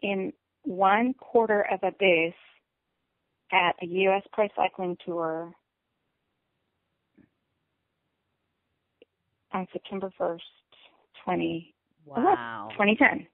in 0.03 0.33
one 0.63 1.15
quarter 1.15 1.63
of 1.71 1.83
a 1.83 1.93
booth 1.93 2.35
at 3.53 3.77
a 3.83 3.87
U.S. 3.87 4.23
Pro 4.33 4.49
Cycling 4.57 4.97
Tour 5.05 5.53
on 9.53 9.67
September 9.73 10.11
1st, 10.19 10.41
20, 11.25 11.75
Wow. 12.05 12.71
2010. 12.73 13.27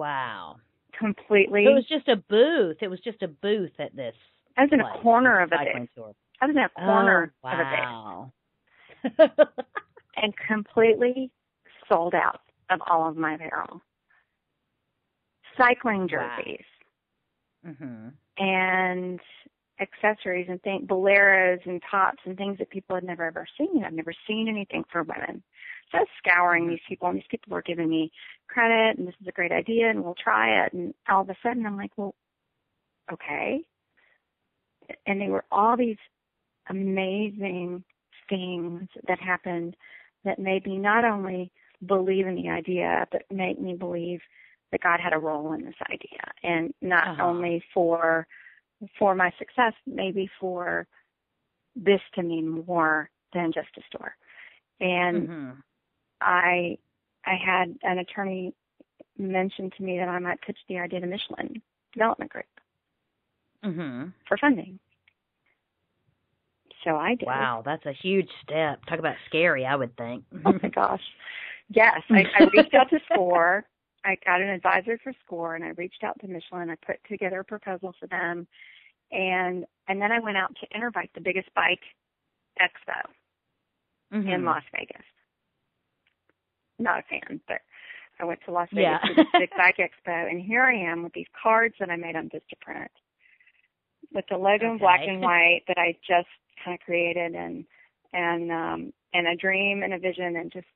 Wow. 0.00 0.56
Completely. 0.98 1.64
So 1.66 1.72
it 1.72 1.74
was 1.74 1.86
just 1.86 2.08
a 2.08 2.16
booth. 2.16 2.78
It 2.80 2.88
was 2.88 3.00
just 3.00 3.22
a 3.22 3.28
booth 3.28 3.72
at 3.78 3.94
this. 3.94 4.14
I 4.56 4.62
was 4.62 4.70
in 4.72 4.80
place, 4.80 4.92
a 4.98 5.02
corner 5.02 5.40
of 5.40 5.52
a 5.52 5.58
booth. 5.58 5.88
tour. 5.94 6.14
I 6.40 6.46
was 6.46 6.56
in 6.56 6.62
a 6.62 6.68
corner 6.70 7.34
oh, 7.44 7.48
of 7.48 7.58
a 7.58 7.64
booth 7.64 9.18
wow. 9.18 9.46
and 10.16 10.32
completely 10.48 11.30
sold 11.86 12.14
out 12.14 12.40
of 12.70 12.80
all 12.90 13.06
of 13.10 13.18
my 13.18 13.34
apparel. 13.34 13.82
Cycling 15.58 16.08
Wow. 16.10 16.38
jerseys 16.38 16.64
mhm. 17.66 18.12
and 18.38 19.20
accessories 19.80 20.46
and 20.48 20.62
things, 20.62 20.88
boleros 20.88 21.60
and 21.66 21.82
tops 21.90 22.20
and 22.24 22.38
things 22.38 22.56
that 22.58 22.70
people 22.70 22.94
had 22.94 23.04
never 23.04 23.24
ever 23.26 23.46
seen. 23.58 23.84
I've 23.84 23.92
never 23.92 24.14
seen 24.26 24.48
anything 24.48 24.82
for 24.90 25.02
women. 25.02 25.42
Was 25.92 26.06
scouring 26.18 26.68
these 26.68 26.78
people 26.88 27.08
and 27.08 27.16
these 27.18 27.24
people 27.30 27.52
were 27.52 27.62
giving 27.62 27.88
me 27.88 28.12
credit 28.48 28.98
and 28.98 29.06
this 29.06 29.14
is 29.20 29.26
a 29.28 29.32
great 29.32 29.52
idea 29.52 29.90
and 29.90 30.02
we'll 30.04 30.14
try 30.14 30.64
it. 30.64 30.72
And 30.72 30.94
all 31.08 31.22
of 31.22 31.30
a 31.30 31.36
sudden 31.42 31.66
I'm 31.66 31.76
like, 31.76 31.92
well, 31.96 32.14
okay. 33.12 33.60
And 35.06 35.20
they 35.20 35.28
were 35.28 35.44
all 35.50 35.76
these 35.76 35.96
amazing 36.68 37.84
things 38.28 38.88
that 39.08 39.20
happened 39.20 39.76
that 40.24 40.38
made 40.38 40.66
me 40.66 40.78
not 40.78 41.04
only 41.04 41.50
believe 41.86 42.26
in 42.26 42.34
the 42.34 42.48
idea, 42.48 43.06
but 43.10 43.22
make 43.30 43.60
me 43.60 43.74
believe 43.74 44.20
that 44.70 44.82
God 44.82 45.00
had 45.00 45.12
a 45.12 45.18
role 45.18 45.52
in 45.52 45.64
this 45.64 45.74
idea, 45.90 46.20
and 46.42 46.72
not 46.80 47.08
Uh-huh. 47.08 47.24
only 47.24 47.62
for 47.74 48.26
for 48.98 49.14
my 49.14 49.30
success, 49.38 49.74
maybe 49.86 50.30
for 50.38 50.86
this 51.76 52.00
to 52.14 52.22
mean 52.22 52.64
more 52.66 53.10
than 53.32 53.52
just 53.52 53.76
a 53.76 53.82
store. 53.82 54.16
And 54.80 55.28
Mhm. 55.28 55.62
I 56.20 56.78
I 57.24 57.34
had 57.34 57.78
an 57.82 57.98
attorney 57.98 58.54
mention 59.18 59.70
to 59.76 59.82
me 59.82 59.98
that 59.98 60.08
I 60.08 60.18
might 60.18 60.40
pitch 60.40 60.58
the 60.68 60.78
idea 60.78 61.00
to 61.00 61.06
Michelin 61.06 61.60
Development 61.92 62.30
Group 62.30 62.46
Mhm. 63.62 64.12
for 64.26 64.38
funding. 64.38 64.78
So 66.84 66.96
I 66.96 67.14
did. 67.14 67.26
Wow, 67.26 67.62
that's 67.64 67.84
a 67.84 67.92
huge 67.92 68.30
step. 68.42 68.84
Talk 68.86 68.98
about 68.98 69.16
scary, 69.26 69.66
I 69.66 69.76
would 69.76 69.94
think. 69.96 70.24
Oh 70.46 70.58
my 70.62 70.68
gosh. 70.70 71.02
Yes, 71.68 72.02
I, 72.10 72.24
I 72.34 72.44
reached 72.52 72.74
out 72.74 72.90
to 72.90 72.98
SCORE. 73.12 73.64
I 74.04 74.16
got 74.24 74.40
an 74.40 74.48
advisor 74.48 74.98
for 75.04 75.12
SCORE, 75.24 75.56
and 75.56 75.64
I 75.64 75.68
reached 75.70 76.02
out 76.02 76.18
to 76.20 76.26
Michelin. 76.26 76.70
I 76.70 76.76
put 76.76 76.96
together 77.04 77.40
a 77.40 77.44
proposal 77.44 77.94
for 78.00 78.06
them, 78.06 78.48
and 79.12 79.66
and 79.88 80.00
then 80.00 80.10
I 80.10 80.20
went 80.20 80.38
out 80.38 80.56
to 80.56 80.66
Interbike, 80.68 81.10
the 81.14 81.20
biggest 81.20 81.52
bike 81.54 81.82
expo 82.60 83.08
in 84.12 84.22
Mhm. 84.22 84.44
Las 84.44 84.64
Vegas. 84.72 85.04
Not 86.80 87.00
a 87.00 87.02
fan, 87.02 87.40
but 87.46 87.60
I 88.18 88.24
went 88.24 88.40
to 88.46 88.52
Las 88.52 88.68
Vegas 88.72 88.98
Yeah. 89.02 89.06
for 89.06 89.14
this 89.14 89.32
big 89.38 89.50
bike 89.56 89.76
expo, 89.78 90.28
and 90.30 90.40
here 90.40 90.62
I 90.62 90.74
am 90.74 91.02
with 91.02 91.12
these 91.12 91.28
cards 91.40 91.74
that 91.78 91.90
I 91.90 91.96
made 91.96 92.16
on 92.16 92.30
Vistaprint, 92.30 92.88
with 94.12 94.24
the 94.30 94.36
logo 94.38 94.72
in 94.72 94.78
black 94.78 95.00
and 95.06 95.20
white 95.28 95.62
that 95.68 95.78
I 95.78 95.96
just 96.06 96.28
kind 96.64 96.74
of 96.74 96.84
created, 96.84 97.34
and 97.34 97.64
and 98.12 98.50
um 98.50 98.92
and 99.12 99.26
a 99.26 99.36
dream 99.36 99.82
and 99.82 99.92
a 99.92 99.98
vision, 99.98 100.36
and 100.36 100.50
just 100.50 100.66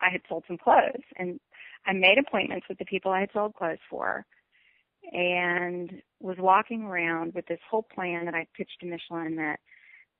I 0.00 0.08
had 0.10 0.22
sold 0.28 0.44
some 0.48 0.58
clothes, 0.58 1.04
and 1.16 1.38
I 1.86 1.92
made 1.92 2.18
appointments 2.18 2.66
with 2.68 2.78
the 2.78 2.84
people 2.86 3.12
I 3.12 3.20
had 3.20 3.32
sold 3.32 3.54
clothes 3.54 3.78
for, 3.88 4.24
and 5.12 6.02
was 6.20 6.36
walking 6.38 6.82
around 6.84 7.34
with 7.34 7.46
this 7.46 7.60
whole 7.70 7.82
plan 7.94 8.24
that 8.24 8.34
I 8.34 8.46
pitched 8.56 8.80
to 8.80 8.86
Michelin 8.86 9.36
that 9.36 9.60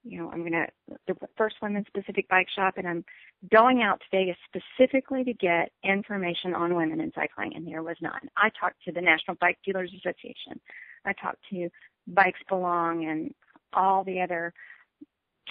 you 0.02 0.18
know, 0.18 0.30
I'm 0.30 0.42
gonna 0.42 0.66
the 1.06 1.16
first 1.36 1.56
women's 1.60 1.86
specific 1.86 2.28
bike 2.28 2.48
shop, 2.54 2.74
and 2.78 2.88
I'm 2.88 3.04
going 3.50 3.82
out 3.82 4.00
to 4.00 4.06
Vegas 4.10 4.36
specifically 4.46 5.24
to 5.24 5.34
get 5.34 5.72
information 5.82 6.54
on 6.54 6.74
women 6.74 7.00
in 7.00 7.12
cycling, 7.12 7.54
and 7.54 7.66
there 7.66 7.82
was 7.82 7.96
none. 8.00 8.28
I 8.36 8.50
talked 8.50 8.82
to 8.84 8.92
the 8.92 9.00
National 9.00 9.36
Bike 9.40 9.58
Dealers 9.64 9.92
Association. 9.94 10.60
I 11.04 11.12
talked 11.12 11.42
to 11.50 11.68
Bikes 12.06 12.40
Belong 12.48 13.04
and 13.06 13.34
all 13.72 14.04
the 14.04 14.20
other 14.20 14.52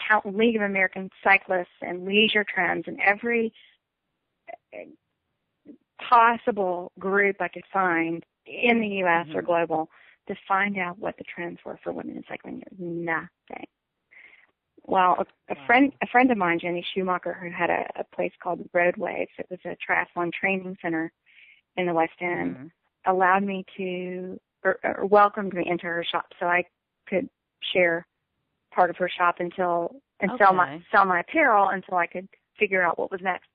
count 0.08 0.36
League 0.38 0.56
of 0.56 0.62
American 0.62 1.10
Cyclists 1.24 1.68
and 1.82 2.06
Leisure 2.06 2.44
Trends 2.44 2.88
and 2.88 3.00
every 3.02 3.54
possible 6.02 6.92
group 6.98 7.42
I 7.42 7.50
could 7.50 7.66
find 7.72 8.26
in 8.46 8.80
the 8.80 8.88
U.S. 8.88 9.28
or 9.34 9.42
Mhm. 9.42 9.46
global 9.46 9.92
to 10.28 10.36
find 10.48 10.78
out 10.78 10.98
what 10.98 11.18
the 11.18 11.24
trends 11.24 11.64
were 11.66 11.78
for 11.78 11.92
women 11.92 12.18
in 12.18 12.24
cycling. 12.26 12.60
There 12.60 12.68
was 12.72 12.80
nothing. 12.80 13.68
Well, 14.86 15.16
a, 15.20 15.54
a 15.54 15.56
friend, 15.66 15.92
a 16.02 16.08
friend 16.08 16.32
of 16.32 16.38
mine, 16.38 16.60
Jenny 16.60 16.86
Schumacher, 16.94 17.34
who 17.34 17.50
had 17.52 17.70
a, 17.70 17.86
a 18.00 18.04
place 18.16 18.32
called 18.42 18.68
Roadways. 18.74 19.28
It 19.38 19.48
was 19.50 19.60
a 19.66 19.76
triathlon 19.78 20.32
training 20.34 20.78
center 20.82 21.12
in 21.78 21.86
the 21.86 21.94
West 21.94 22.14
End. 22.22 22.56
Mhm. 22.58 22.72
Allowed 23.06 23.44
me 23.44 23.66
to, 23.78 24.40
or, 24.64 24.80
or 24.84 25.06
welcomed 25.06 25.54
me 25.54 25.64
into 25.66 25.86
her 25.86 26.04
shop, 26.04 26.26
so 26.40 26.46
I 26.48 26.64
could 27.08 27.30
share 27.74 28.06
part 28.72 28.90
of 28.90 28.98
her 28.98 29.10
shop 29.10 29.36
until 29.40 30.02
and 30.20 30.32
sell 30.38 30.54
my 30.54 30.66
Okay. 30.76 30.84
sell 30.92 31.06
my 31.06 31.22
apparel 31.22 31.70
until 31.70 31.96
I 31.96 32.08
could 32.08 32.28
figure 32.58 32.82
out 32.84 33.00
what 33.00 33.12
was 33.12 33.22
next. 33.22 33.48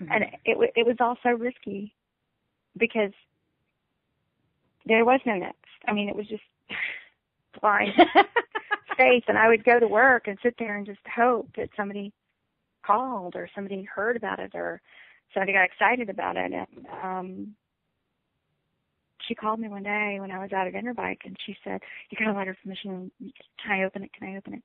And 0.00 0.24
Mhm. 0.24 0.38
it 0.44 0.72
it 0.76 0.86
was 0.86 0.96
also 1.00 1.28
risky 1.30 1.94
because 2.76 3.12
there 4.86 5.04
was 5.04 5.20
no 5.26 5.36
next. 5.36 5.58
I 5.86 5.92
mean, 5.92 6.08
it 6.08 6.16
was 6.16 6.26
just 6.26 6.42
blind 7.60 7.92
faith, 8.96 9.24
and 9.28 9.38
I 9.38 9.48
would 9.48 9.64
go 9.64 9.78
to 9.78 9.86
work 9.86 10.26
and 10.26 10.38
sit 10.42 10.54
there 10.58 10.76
and 10.76 10.86
just 10.86 11.00
hope 11.14 11.48
that 11.56 11.70
somebody 11.76 12.12
called 12.84 13.34
or 13.36 13.48
somebody 13.54 13.82
heard 13.84 14.16
about 14.16 14.38
it 14.38 14.52
or 14.54 14.80
somebody 15.32 15.52
got 15.52 15.64
excited 15.64 16.10
about 16.10 16.36
it. 16.36 16.52
And 16.52 16.86
um, 17.02 17.54
she 19.26 19.34
called 19.34 19.60
me 19.60 19.68
one 19.68 19.82
day 19.82 20.18
when 20.20 20.30
I 20.30 20.38
was 20.38 20.52
out 20.52 20.66
at 20.66 20.74
Interbike, 20.74 21.20
and 21.24 21.36
she 21.46 21.56
said, 21.64 21.80
"You 22.10 22.18
got 22.18 22.34
a 22.34 22.36
letter 22.36 22.56
from 22.60 22.70
Michelin? 22.70 23.10
Can 23.62 23.72
I 23.72 23.84
open 23.84 24.02
it? 24.02 24.10
Can 24.18 24.28
I 24.28 24.36
open 24.36 24.54
it?" 24.54 24.62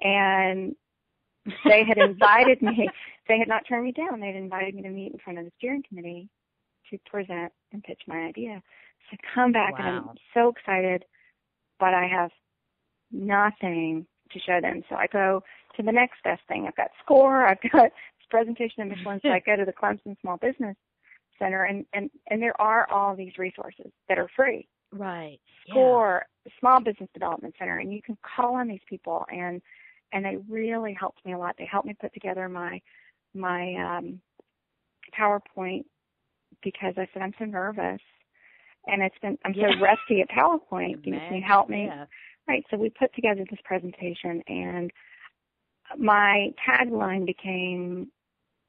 And 0.00 0.76
they 1.64 1.84
had 1.86 1.98
invited 1.98 2.62
me. 2.62 2.88
They 3.28 3.40
had 3.40 3.48
not 3.48 3.64
turned 3.68 3.84
me 3.84 3.90
down. 3.90 4.20
They 4.20 4.28
had 4.28 4.36
invited 4.36 4.76
me 4.76 4.82
to 4.82 4.88
meet 4.88 5.12
in 5.12 5.18
front 5.18 5.40
of 5.40 5.44
the 5.44 5.50
steering 5.58 5.82
committee 5.88 6.28
to 6.90 6.98
present 7.10 7.52
and 7.72 7.82
pitch 7.82 8.00
my 8.06 8.18
idea. 8.18 8.62
So 9.10 9.16
come 9.34 9.50
back 9.50 9.74
and 9.78 9.88
I'm 9.88 10.10
so 10.32 10.50
excited, 10.50 11.04
but 11.80 11.92
I 11.92 12.06
have 12.06 12.30
nothing 13.12 14.06
to 14.32 14.38
show 14.40 14.60
them. 14.60 14.82
So 14.88 14.96
I 14.96 15.06
go 15.06 15.42
to 15.76 15.82
the 15.82 15.92
next 15.92 16.22
best 16.24 16.42
thing. 16.48 16.66
I've 16.66 16.76
got 16.76 16.90
SCORE. 17.04 17.46
I've 17.46 17.60
got 17.72 17.84
this 17.84 17.92
presentation 18.30 18.82
of 18.82 18.88
Michelin. 18.88 19.20
so 19.22 19.28
I 19.30 19.40
go 19.44 19.56
to 19.56 19.64
the 19.64 19.72
Clemson 19.72 20.16
Small 20.20 20.36
Business 20.38 20.76
Center, 21.38 21.64
and 21.64 21.84
and 21.92 22.10
and 22.28 22.40
there 22.42 22.58
are 22.60 22.90
all 22.90 23.14
these 23.14 23.36
resources 23.38 23.90
that 24.08 24.18
are 24.18 24.28
free. 24.34 24.66
right. 24.92 25.38
Yeah. 25.66 25.72
SCORE, 25.74 26.26
Small 26.60 26.80
Business 26.80 27.08
Development 27.12 27.54
Center, 27.58 27.78
and 27.78 27.92
you 27.92 28.00
can 28.00 28.16
call 28.22 28.54
on 28.54 28.68
these 28.68 28.80
people, 28.88 29.24
and 29.30 29.60
and 30.12 30.24
they 30.24 30.36
really 30.48 30.94
helped 30.98 31.24
me 31.26 31.32
a 31.32 31.38
lot. 31.38 31.56
They 31.58 31.66
helped 31.70 31.86
me 31.88 31.94
put 32.00 32.14
together 32.14 32.48
my 32.48 32.80
my 33.34 33.74
um, 33.98 34.20
PowerPoint 35.18 35.84
because 36.62 36.94
I 36.96 37.06
said 37.12 37.22
I'm 37.22 37.34
so 37.38 37.44
nervous, 37.44 38.00
and 38.86 39.02
it's 39.02 39.18
been 39.20 39.36
I'm 39.44 39.52
Yeah. 39.54 39.70
so 39.72 39.80
rusty 39.80 40.20
at 40.22 40.30
PowerPoint. 40.30 41.02
Can 41.04 41.14
you 41.36 41.42
help 41.46 41.68
me? 41.68 41.84
Yeah. 41.86 42.06
Right. 42.48 42.64
So 42.70 42.76
we 42.76 42.90
put 42.90 43.12
together 43.14 43.44
this 43.48 43.58
presentation, 43.64 44.42
and 44.46 44.90
my 45.98 46.52
tagline 46.68 47.26
became 47.26 48.10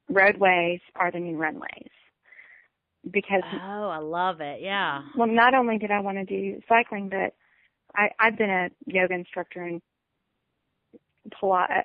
"Roadways 0.08 0.80
are 0.96 1.10
the 1.10 1.20
new 1.20 1.36
runways," 1.36 1.90
because 3.10 3.44
Oh, 3.52 3.88
I 3.88 3.98
love 3.98 4.40
it. 4.40 4.60
Yeah. 4.60 5.02
well, 5.14 5.28
not 5.28 5.54
only 5.54 5.78
did 5.78 5.90
I 5.90 6.00
want 6.00 6.18
to 6.18 6.24
do 6.24 6.60
cycling, 6.68 7.08
but 7.08 7.34
I, 7.94 8.10
I've 8.18 8.36
been 8.36 8.50
a 8.50 8.70
yoga 8.86 9.14
instructor 9.14 9.62
and 9.62 9.80
Pilates, 11.30 11.84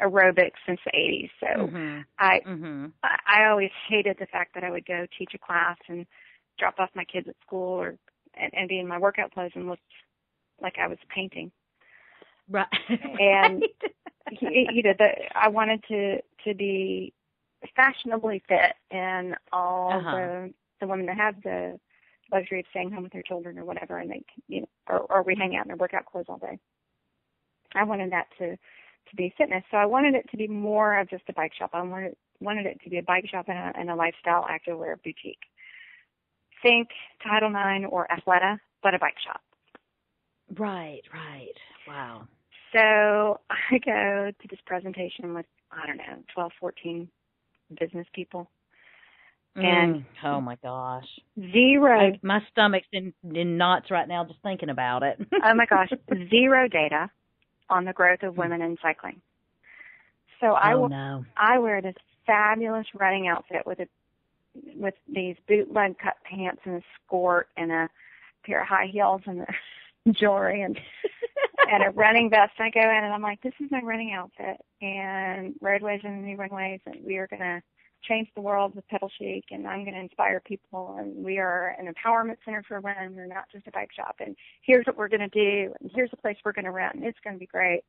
aerobics 0.00 0.58
since 0.66 0.80
the 0.84 0.92
80s. 0.96 1.30
So 1.40 1.68
Mhm. 1.68 2.04
I, 2.18 2.40
Mhm. 2.46 2.92
I 3.02 3.18
I 3.26 3.48
always 3.48 3.70
hated 3.88 4.16
the 4.18 4.26
fact 4.26 4.54
that 4.54 4.64
I 4.64 4.70
would 4.70 4.86
go 4.86 5.06
teach 5.18 5.32
a 5.34 5.38
class 5.38 5.76
and 5.88 6.06
drop 6.58 6.78
off 6.78 6.90
my 6.94 7.04
kids 7.04 7.28
at 7.28 7.36
school 7.46 7.80
or 7.80 7.96
and, 8.34 8.52
and 8.54 8.68
be 8.68 8.78
in 8.80 8.88
my 8.88 8.98
workout 8.98 9.32
clothes 9.32 9.52
and 9.54 9.68
look 9.68 9.80
like 10.62 10.78
I 10.78 10.88
was 10.88 10.98
painting. 11.14 11.50
Right. 12.50 12.66
And 13.18 13.62
you 14.40 14.82
know, 14.82 14.94
the, 14.98 15.08
I 15.34 15.48
wanted 15.48 15.82
to 15.88 16.20
to 16.44 16.54
be 16.54 17.12
fashionably 17.76 18.42
fit, 18.48 18.74
and 18.90 19.36
all 19.52 19.98
Uh-huh. 19.98 20.10
the 20.10 20.54
the 20.80 20.86
women 20.86 21.06
that 21.06 21.16
have 21.16 21.42
the 21.42 21.78
luxury 22.32 22.60
of 22.60 22.66
staying 22.70 22.90
home 22.90 23.02
with 23.04 23.12
their 23.12 23.22
children 23.22 23.58
or 23.58 23.64
whatever, 23.64 23.98
and 23.98 24.10
they 24.10 24.24
you 24.48 24.60
know, 24.62 24.68
or, 24.88 24.98
or 25.10 25.22
we 25.22 25.34
hang 25.36 25.56
out 25.56 25.64
in 25.64 25.68
their 25.68 25.76
workout 25.76 26.06
clothes 26.06 26.26
all 26.28 26.38
day. 26.38 26.58
I 27.74 27.84
wanted 27.84 28.12
that 28.12 28.26
to 28.38 28.56
to 28.56 29.16
be 29.16 29.34
fitness, 29.36 29.64
so 29.70 29.76
I 29.76 29.86
wanted 29.86 30.14
it 30.14 30.28
to 30.30 30.36
be 30.36 30.46
more 30.48 30.98
of 30.98 31.10
just 31.10 31.24
a 31.28 31.32
bike 31.32 31.52
shop. 31.54 31.70
I 31.72 31.82
wanted 31.82 32.16
wanted 32.40 32.66
it 32.66 32.80
to 32.84 32.90
be 32.90 32.98
a 32.98 33.02
bike 33.02 33.28
shop 33.28 33.46
and 33.48 33.58
a, 33.58 33.72
and 33.78 33.90
a 33.90 33.94
lifestyle 33.94 34.44
activewear 34.44 34.96
boutique. 35.02 35.38
Think 36.62 36.88
Title 37.22 37.50
Nine 37.50 37.84
or 37.84 38.06
Athleta, 38.08 38.58
but 38.82 38.94
a 38.94 38.98
bike 38.98 39.18
shop. 39.24 39.40
Right. 40.58 41.02
Right. 41.12 41.52
Wow. 41.88 42.26
So 42.72 43.40
I 43.50 43.78
go 43.84 44.30
to 44.40 44.48
this 44.48 44.60
presentation 44.66 45.34
with, 45.34 45.46
I 45.70 45.86
don't 45.86 45.96
know, 45.98 46.22
12, 46.34 46.52
14 46.60 47.08
business 47.78 48.06
people. 48.14 48.50
And- 49.54 49.96
Mm. 49.96 50.04
oh 50.24 50.40
my 50.40 50.56
gosh, 50.62 51.04
Zero, 51.52 52.00
I, 52.00 52.18
my 52.22 52.40
stomach's 52.50 52.86
in 52.90 53.12
in 53.34 53.58
knots 53.58 53.90
right 53.90 54.08
now 54.08 54.24
just 54.24 54.40
thinking 54.42 54.70
about 54.70 55.02
it. 55.02 55.18
oh 55.44 55.54
my 55.54 55.66
gosh, 55.66 55.90
zero 56.30 56.68
data 56.68 57.10
on 57.68 57.84
the 57.84 57.92
growth 57.92 58.22
of 58.22 58.38
women 58.38 58.62
in 58.62 58.78
cycling. 58.80 59.20
So 60.40 60.52
I, 60.54 60.72
oh 60.72 60.80
wa- 60.80 60.88
no. 60.88 61.24
I 61.36 61.58
wear 61.58 61.82
this 61.82 61.96
fabulous 62.26 62.86
running 62.94 63.28
outfit 63.28 63.66
with 63.66 63.80
a, 63.80 63.86
with 64.74 64.94
these 65.06 65.36
bootleg 65.46 65.98
cut 65.98 66.14
pants 66.24 66.62
and 66.64 66.76
a 66.76 66.82
skirt 67.06 67.48
and 67.58 67.70
a 67.70 67.90
pair 68.46 68.62
of 68.62 68.68
high 68.68 68.86
heels 68.90 69.20
and 69.26 69.44
jewelry 70.10 70.62
and 70.62 70.78
and 71.72 71.84
a 71.84 71.90
running 71.90 72.30
vest. 72.30 72.52
I 72.58 72.70
go 72.70 72.80
in 72.80 73.04
and 73.04 73.12
I'm 73.14 73.22
like, 73.22 73.40
this 73.42 73.54
is 73.60 73.70
my 73.70 73.80
running 73.82 74.12
outfit 74.12 74.58
and 74.82 75.54
roadways 75.60 76.00
and 76.04 76.22
the 76.22 76.26
new 76.28 76.36
runways 76.36 76.80
and 76.86 76.96
we 77.04 77.18
are 77.18 77.28
gonna 77.28 77.62
change 78.08 78.28
the 78.34 78.42
world 78.42 78.74
with 78.74 78.88
pedal 78.88 79.10
chic 79.18 79.44
and 79.50 79.66
I'm 79.66 79.84
gonna 79.84 80.00
inspire 80.00 80.40
people 80.44 80.96
and 80.98 81.24
we 81.24 81.38
are 81.38 81.76
an 81.78 81.92
empowerment 81.92 82.36
center 82.44 82.62
for 82.68 82.80
women. 82.80 83.16
We're 83.16 83.26
not 83.26 83.44
just 83.52 83.66
a 83.68 83.72
bike 83.72 83.90
shop 83.96 84.16
and 84.20 84.36
here's 84.62 84.86
what 84.86 84.96
we're 84.96 85.08
gonna 85.08 85.28
do 85.30 85.72
and 85.80 85.90
here's 85.94 86.10
the 86.10 86.16
place 86.18 86.36
we're 86.44 86.52
gonna 86.52 86.72
rent 86.72 86.96
and 86.96 87.04
it's 87.04 87.18
gonna 87.24 87.38
be 87.38 87.46
great. 87.46 87.82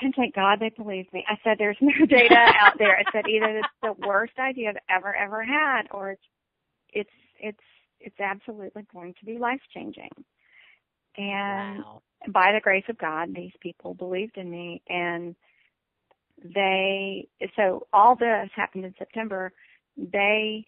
and 0.00 0.14
thank 0.16 0.34
God 0.34 0.60
they 0.60 0.70
believed 0.70 1.12
me. 1.12 1.24
I 1.28 1.36
said, 1.44 1.58
there's 1.58 1.78
no 1.80 2.06
data 2.08 2.36
out 2.60 2.78
there. 2.78 2.98
I 2.98 3.04
said, 3.12 3.26
either 3.28 3.58
it's 3.58 3.68
the 3.82 3.94
worst 4.06 4.34
idea 4.38 4.70
I've 4.70 4.76
ever, 4.98 5.14
ever 5.14 5.44
had, 5.44 5.84
or 5.92 6.12
it's, 6.12 6.22
it's, 6.92 7.10
it's, 7.40 7.60
it's 8.00 8.20
absolutely 8.20 8.84
going 8.92 9.14
to 9.20 9.26
be 9.26 9.38
life 9.38 9.60
changing. 9.74 10.10
And 11.16 11.78
Wow. 11.78 12.02
by 12.28 12.52
the 12.52 12.60
grace 12.60 12.84
of 12.88 12.98
God, 12.98 13.34
these 13.34 13.52
people 13.60 13.94
believed 13.94 14.36
in 14.36 14.50
me 14.50 14.82
and 14.88 15.34
they, 16.44 17.28
so 17.56 17.86
all 17.92 18.16
this 18.16 18.50
happened 18.54 18.84
in 18.84 18.94
September. 18.98 19.52
They 19.96 20.66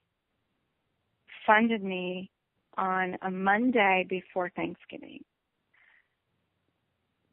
funded 1.47 1.83
me 1.83 2.31
on 2.77 3.17
a 3.23 3.31
Monday 3.31 4.07
before 4.09 4.51
Thanksgiving. 4.51 5.25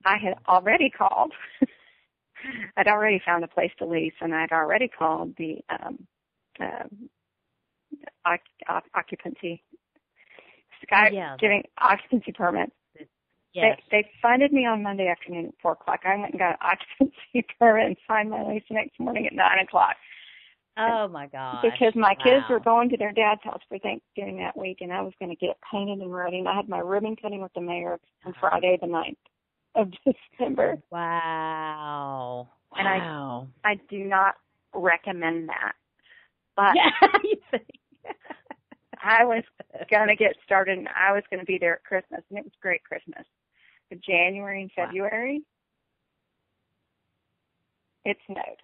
I 0.06 0.17
had 0.17 0.36
already 0.47 0.89
called. 0.89 1.34
I'd 2.78 2.88
already 2.88 3.21
found 3.24 3.43
a 3.43 3.47
place 3.47 3.71
to 3.78 3.86
lease 3.86 4.13
and 4.21 4.34
I'd 4.34 4.52
already 4.52 4.88
called 4.88 5.36
the, 5.38 5.63
um, 5.69 6.08
uh, 6.60 6.88
oc- 8.26 8.39
oc- 8.67 8.89
occupancy, 8.95 9.63
Sky 10.84 11.10
Yeah. 11.12 11.38
giving 11.38 11.63
occupancy 11.78 12.32
permit 12.32 12.71
Yes. 13.53 13.79
they, 13.91 14.03
they 14.03 14.09
funded 14.21 14.53
me 14.53 14.65
on 14.65 14.81
Monday 14.83 15.07
afternoon 15.07 15.47
at 15.47 15.53
four 15.61 15.73
o'clock. 15.73 16.01
I 16.05 16.15
went 16.17 16.31
and 16.31 16.39
got 16.39 16.51
an 16.51 16.57
occupancy 17.01 17.47
permit 17.59 17.85
and 17.87 17.97
signed 18.07 18.29
my 18.29 18.43
lease 18.43 18.63
the 18.69 18.75
next 18.75 18.99
morning 18.99 19.27
at 19.27 19.33
nine 19.33 19.59
o'clock 19.59 19.95
oh 20.77 21.07
my 21.09 21.27
god! 21.27 21.61
because 21.61 21.93
my 21.95 22.15
kids 22.23 22.45
were 22.49 22.59
going 22.61 22.89
to 22.89 22.97
their 22.97 23.11
dad's 23.11 23.43
house 23.43 23.59
for 23.67 23.77
Thanksgiving 23.79 24.37
that 24.37 24.55
week, 24.57 24.77
and 24.79 24.91
I 24.93 25.01
was 25.01 25.13
going 25.19 25.29
to 25.29 25.35
get 25.35 25.49
it 25.51 25.57
painted 25.69 25.99
and 25.99 26.13
ready. 26.13 26.39
And 26.39 26.47
I 26.47 26.55
had 26.55 26.69
my 26.69 26.79
ribbon 26.79 27.15
cutting 27.17 27.41
with 27.41 27.53
the 27.53 27.61
mayor 27.61 27.99
on 28.25 28.31
Uh-huh. 28.31 28.39
Friday 28.49 28.77
the 28.79 28.87
ninth 28.87 29.17
of 29.75 29.91
December. 30.39 30.77
Wow. 30.89 32.47
And 32.77 32.87
I- 32.87 32.97
wow. 32.99 33.47
I 33.65 33.75
do 33.89 34.05
not 34.05 34.35
recommend 34.73 35.49
that, 35.49 35.73
but 36.55 36.73
yeah. 36.73 37.59
I 39.03 39.25
was 39.25 39.43
going 39.89 40.07
to 40.09 40.15
get 40.15 40.35
started, 40.45 40.77
and 40.77 40.87
I 40.89 41.11
was 41.11 41.23
going 41.29 41.39
to 41.39 41.45
be 41.45 41.57
there 41.57 41.75
at 41.75 41.83
Christmas, 41.83 42.21
and 42.29 42.37
it 42.39 42.45
was 42.45 42.53
great 42.61 42.83
Christmas. 42.83 43.25
January 43.95 44.62
and 44.62 44.71
Wow. 44.77 44.86
February, 44.86 45.41
it 48.06 48.17
snowed. 48.25 48.62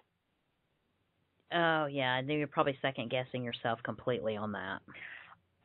Oh 1.52 1.86
yeah, 1.86 2.16
and 2.18 2.28
then 2.28 2.38
you're 2.38 2.46
probably 2.46 2.78
second 2.82 3.10
guessing 3.10 3.44
yourself 3.44 3.82
completely 3.82 4.36
on 4.36 4.52
that. 4.52 4.80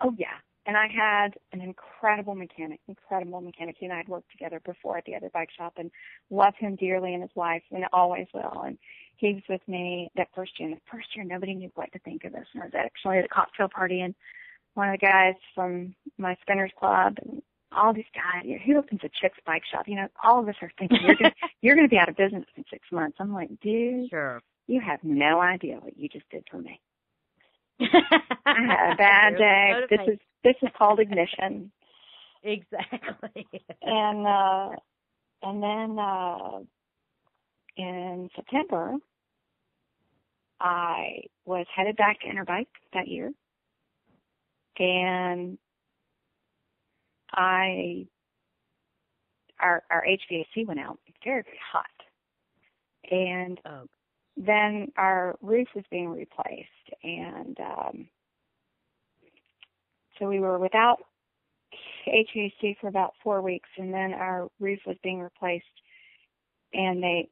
Oh 0.01 0.13
yeah. 0.17 0.37
And 0.65 0.77
I 0.77 0.87
had 0.87 1.33
an 1.51 1.59
incredible 1.59 2.35
mechanic, 2.35 2.79
incredible 2.87 3.41
mechanic. 3.41 3.75
He 3.77 3.85
and 3.85 3.93
I 3.93 3.97
had 3.97 4.07
worked 4.07 4.31
together 4.31 4.61
before 4.65 4.97
at 4.97 5.03
the 5.03 5.15
other 5.15 5.29
bike 5.33 5.49
shop 5.57 5.73
and 5.75 5.91
love 6.29 6.53
him 6.57 6.77
dearly 6.77 7.13
and 7.13 7.21
his 7.21 7.35
wife 7.35 7.63
and 7.71 7.83
always 7.91 8.27
will. 8.33 8.63
And 8.65 8.77
he 9.17 9.33
was 9.33 9.43
with 9.49 9.61
me 9.67 10.09
that 10.15 10.29
first 10.33 10.57
year. 10.57 10.69
And 10.69 10.77
the 10.77 10.81
first 10.89 11.07
year 11.15 11.25
nobody 11.25 11.53
knew 11.53 11.69
what 11.75 11.91
to 11.91 11.99
think 11.99 12.23
of 12.23 12.31
this. 12.31 12.47
And 12.53 12.63
I 12.63 12.65
was 12.67 12.75
actually 12.77 13.17
at 13.17 13.25
a 13.25 13.27
cocktail 13.27 13.67
party 13.67 13.99
and 14.01 14.15
one 14.75 14.87
of 14.87 14.99
the 14.99 15.05
guys 15.05 15.35
from 15.53 15.93
my 16.17 16.37
spinners 16.41 16.71
club 16.79 17.17
and 17.21 17.41
all 17.75 17.93
these 17.93 18.05
guys, 18.13 18.43
he 18.63 18.75
opens 18.75 19.01
a 19.03 19.09
chick's 19.21 19.37
bike 19.45 19.63
shop. 19.71 19.87
You 19.87 19.95
know, 19.95 20.07
all 20.23 20.39
of 20.39 20.47
us 20.47 20.55
are 20.61 20.71
thinking 20.79 20.99
you're 21.05 21.15
gonna 21.15 21.33
you're 21.61 21.75
gonna 21.75 21.87
be 21.87 21.97
out 21.97 22.09
of 22.09 22.15
business 22.17 22.45
in 22.55 22.63
six 22.69 22.87
months. 22.91 23.17
I'm 23.19 23.33
like, 23.33 23.49
dude, 23.61 24.09
Sure. 24.09 24.41
you 24.67 24.81
have 24.81 24.99
no 25.03 25.41
idea 25.41 25.75
what 25.77 25.97
you 25.97 26.09
just 26.09 26.29
did 26.29 26.45
for 26.49 26.57
me. 26.59 26.79
I 27.81 27.85
had 28.45 28.93
a 28.93 28.95
bad 28.95 29.37
day. 29.37 29.73
This 29.89 29.99
is 30.07 30.19
this 30.43 30.55
is 30.61 30.69
called 30.77 30.99
ignition. 30.99 31.71
exactly. 32.43 33.47
And 33.81 34.27
uh 34.27 34.69
and 35.41 35.63
then 35.63 35.99
uh 35.99 36.59
in 37.77 38.29
September 38.35 38.93
I 40.59 41.23
was 41.45 41.65
headed 41.75 41.97
back 41.97 42.19
to 42.21 42.27
Interbike 42.27 42.67
that 42.93 43.07
year. 43.07 43.31
And 44.79 45.57
I 47.33 48.05
our 49.59 49.83
our 49.89 50.05
HVAC 50.05 50.67
went 50.67 50.79
out 50.79 50.99
very, 51.23 51.43
very 51.43 51.59
hot. 51.71 51.85
And 53.11 53.59
oh, 53.65 53.87
then 54.37 54.91
our 54.97 55.35
roof 55.41 55.67
was 55.75 55.85
being 55.91 56.09
replaced 56.09 56.67
and 57.03 57.57
um 57.59 58.07
so 60.19 60.27
we 60.27 60.39
were 60.39 60.59
without 60.59 60.97
HVAC 62.07 62.77
for 62.79 62.87
about 62.87 63.13
four 63.23 63.41
weeks 63.41 63.69
and 63.77 63.93
then 63.93 64.13
our 64.13 64.49
roof 64.59 64.79
was 64.85 64.97
being 65.03 65.19
replaced 65.19 65.65
and 66.73 67.01
they 67.01 67.29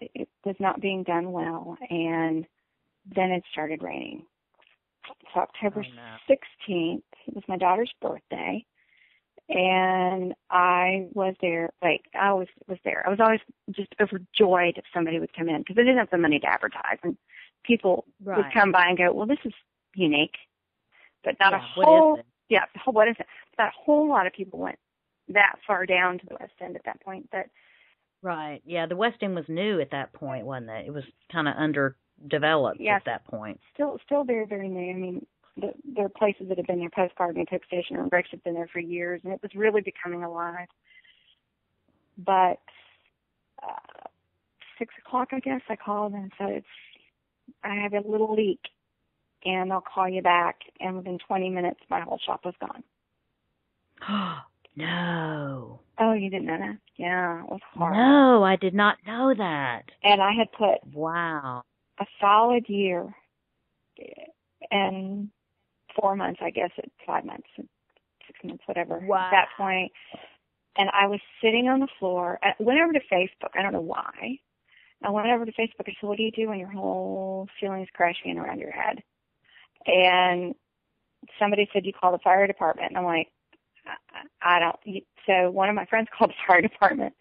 it 0.00 0.28
was 0.44 0.56
not 0.60 0.80
being 0.80 1.02
done 1.02 1.32
well 1.32 1.76
and 1.90 2.46
then 3.16 3.30
it 3.30 3.42
started 3.52 3.82
raining. 3.82 4.22
So 5.34 5.40
October 5.40 5.84
Oh, 5.86 5.94
no. 5.94 6.16
sixteenth, 6.28 7.04
it 7.26 7.34
was 7.34 7.44
my 7.48 7.56
daughter's 7.56 7.92
birthday 8.00 8.64
and 9.48 10.34
I 10.50 11.08
was 11.14 11.34
there. 11.40 11.70
Like 11.82 12.04
I 12.14 12.28
always 12.28 12.48
was 12.66 12.78
there. 12.84 13.02
I 13.06 13.10
was 13.10 13.20
always 13.20 13.40
just 13.70 13.94
overjoyed 14.00 14.76
if 14.76 14.84
somebody 14.92 15.18
would 15.18 15.32
come 15.34 15.48
in 15.48 15.58
because 15.58 15.76
I 15.78 15.82
didn't 15.82 15.98
have 15.98 16.10
the 16.10 16.18
money 16.18 16.38
to 16.40 16.46
advertise, 16.46 16.98
and 17.02 17.16
people 17.64 18.04
would 18.24 18.52
come 18.52 18.72
by 18.72 18.86
and 18.86 18.98
go, 18.98 19.12
"Well, 19.12 19.26
this 19.26 19.38
is 19.44 19.54
unique," 19.94 20.36
but 21.24 21.36
not 21.40 21.52
yeah, 21.52 21.58
a 21.58 21.60
whole. 21.60 22.14
is 22.14 22.20
it? 22.20 22.26
Yeah, 22.50 22.64
the 22.72 22.80
whole- 22.80 22.94
what 22.94 23.08
is 23.08 23.16
it? 23.18 23.26
Not 23.58 23.68
a 23.68 23.76
whole 23.76 24.08
lot 24.08 24.26
of 24.26 24.32
people 24.32 24.58
went 24.58 24.78
that 25.28 25.56
far 25.66 25.84
down 25.86 26.18
to 26.18 26.26
the 26.26 26.36
West 26.40 26.54
End 26.60 26.76
at 26.76 26.84
that 26.84 27.00
point. 27.00 27.28
But 27.30 27.46
Right. 28.22 28.60
Yeah, 28.64 28.86
the 28.86 28.96
West 28.96 29.22
End 29.22 29.34
was 29.34 29.48
new 29.48 29.80
at 29.80 29.90
that 29.90 30.12
point, 30.12 30.44
wasn't 30.44 30.70
it? 30.70 30.86
It 30.86 30.92
was 30.92 31.04
kind 31.30 31.46
of 31.48 31.54
underdeveloped 31.54 32.80
at 32.80 33.04
that 33.04 33.24
point. 33.24 33.60
still, 33.72 33.98
still 34.04 34.24
very, 34.24 34.44
very 34.44 34.68
new. 34.68 34.90
I 34.90 34.94
mean, 34.94 35.26
the, 35.60 35.72
there 35.94 36.06
are 36.06 36.10
places 36.10 36.48
that 36.48 36.58
have 36.58 36.66
been 36.66 36.78
there. 36.78 36.90
Postcard 36.90 37.36
and 37.36 37.48
Coke 37.48 37.64
Station 37.66 37.96
and 37.96 38.10
Rex 38.12 38.28
have 38.30 38.42
been 38.44 38.54
there 38.54 38.68
for 38.72 38.80
years, 38.80 39.20
and 39.24 39.32
it 39.32 39.40
was 39.42 39.54
really 39.54 39.80
becoming 39.80 40.22
alive. 40.24 40.68
But 42.16 42.60
uh, 43.62 44.08
six 44.78 44.94
o'clock, 45.04 45.28
I 45.32 45.40
guess, 45.40 45.60
I 45.68 45.76
called 45.76 46.12
and 46.12 46.32
said 46.38 46.50
it's 46.50 46.66
I 47.64 47.74
have 47.76 47.92
a 47.92 48.08
little 48.08 48.34
leak, 48.34 48.60
and 49.44 49.72
I'll 49.72 49.80
call 49.82 50.08
you 50.08 50.22
back. 50.22 50.56
And 50.80 50.96
within 50.96 51.18
20 51.26 51.50
minutes, 51.50 51.80
my 51.90 52.00
whole 52.00 52.18
shop 52.24 52.44
was 52.44 52.54
gone. 52.60 52.82
no. 54.76 55.80
Oh, 55.98 56.12
you 56.12 56.30
didn't 56.30 56.46
know 56.46 56.58
that? 56.58 56.78
Yeah, 56.96 57.42
it 57.42 57.50
was 57.50 57.60
hard. 57.74 57.94
No, 57.96 58.44
I 58.44 58.56
did 58.56 58.74
not 58.74 58.98
know 59.06 59.34
that. 59.36 59.82
And 60.04 60.20
I 60.22 60.32
had 60.32 60.52
put 60.52 60.78
Wow. 60.94 61.62
a 61.98 62.06
solid 62.20 62.68
year 62.68 63.14
and 64.70 65.30
four 66.00 66.16
months, 66.16 66.40
I 66.42 66.50
guess, 66.50 66.70
at 66.78 66.90
five 67.06 67.24
months, 67.24 67.48
six 67.56 68.38
months, 68.44 68.62
whatever. 68.66 68.98
Wow. 68.98 69.26
At 69.26 69.30
that 69.30 69.48
point, 69.56 69.92
and 70.76 70.88
I 70.92 71.06
was 71.06 71.20
sitting 71.42 71.68
on 71.68 71.80
the 71.80 71.88
floor. 71.98 72.38
I 72.42 72.52
went 72.58 72.80
over 72.80 72.92
to 72.92 73.00
Facebook. 73.12 73.50
I 73.54 73.62
don't 73.62 73.72
know 73.72 73.80
why. 73.80 74.38
I 75.02 75.10
went 75.10 75.28
over 75.28 75.44
to 75.44 75.52
Facebook. 75.52 75.86
I 75.86 75.94
said, 76.00 76.08
"What 76.08 76.16
do 76.16 76.22
you 76.22 76.30
do 76.30 76.48
when 76.48 76.58
your 76.58 76.70
whole 76.70 77.48
ceiling 77.60 77.82
is 77.82 77.88
crashing 77.94 78.30
in 78.30 78.38
around 78.38 78.60
your 78.60 78.72
head?" 78.72 79.02
And 79.86 80.54
somebody 81.38 81.68
said, 81.72 81.86
"You 81.86 81.92
call 81.92 82.12
the 82.12 82.18
fire 82.18 82.46
department." 82.46 82.90
And 82.90 82.98
I'm 82.98 83.04
like, 83.04 83.28
"I, 84.42 84.56
I 84.56 84.58
don't." 84.58 85.04
So 85.26 85.50
one 85.50 85.68
of 85.68 85.74
my 85.74 85.86
friends 85.86 86.08
called 86.16 86.30
the 86.30 86.46
fire 86.46 86.62
department 86.62 87.14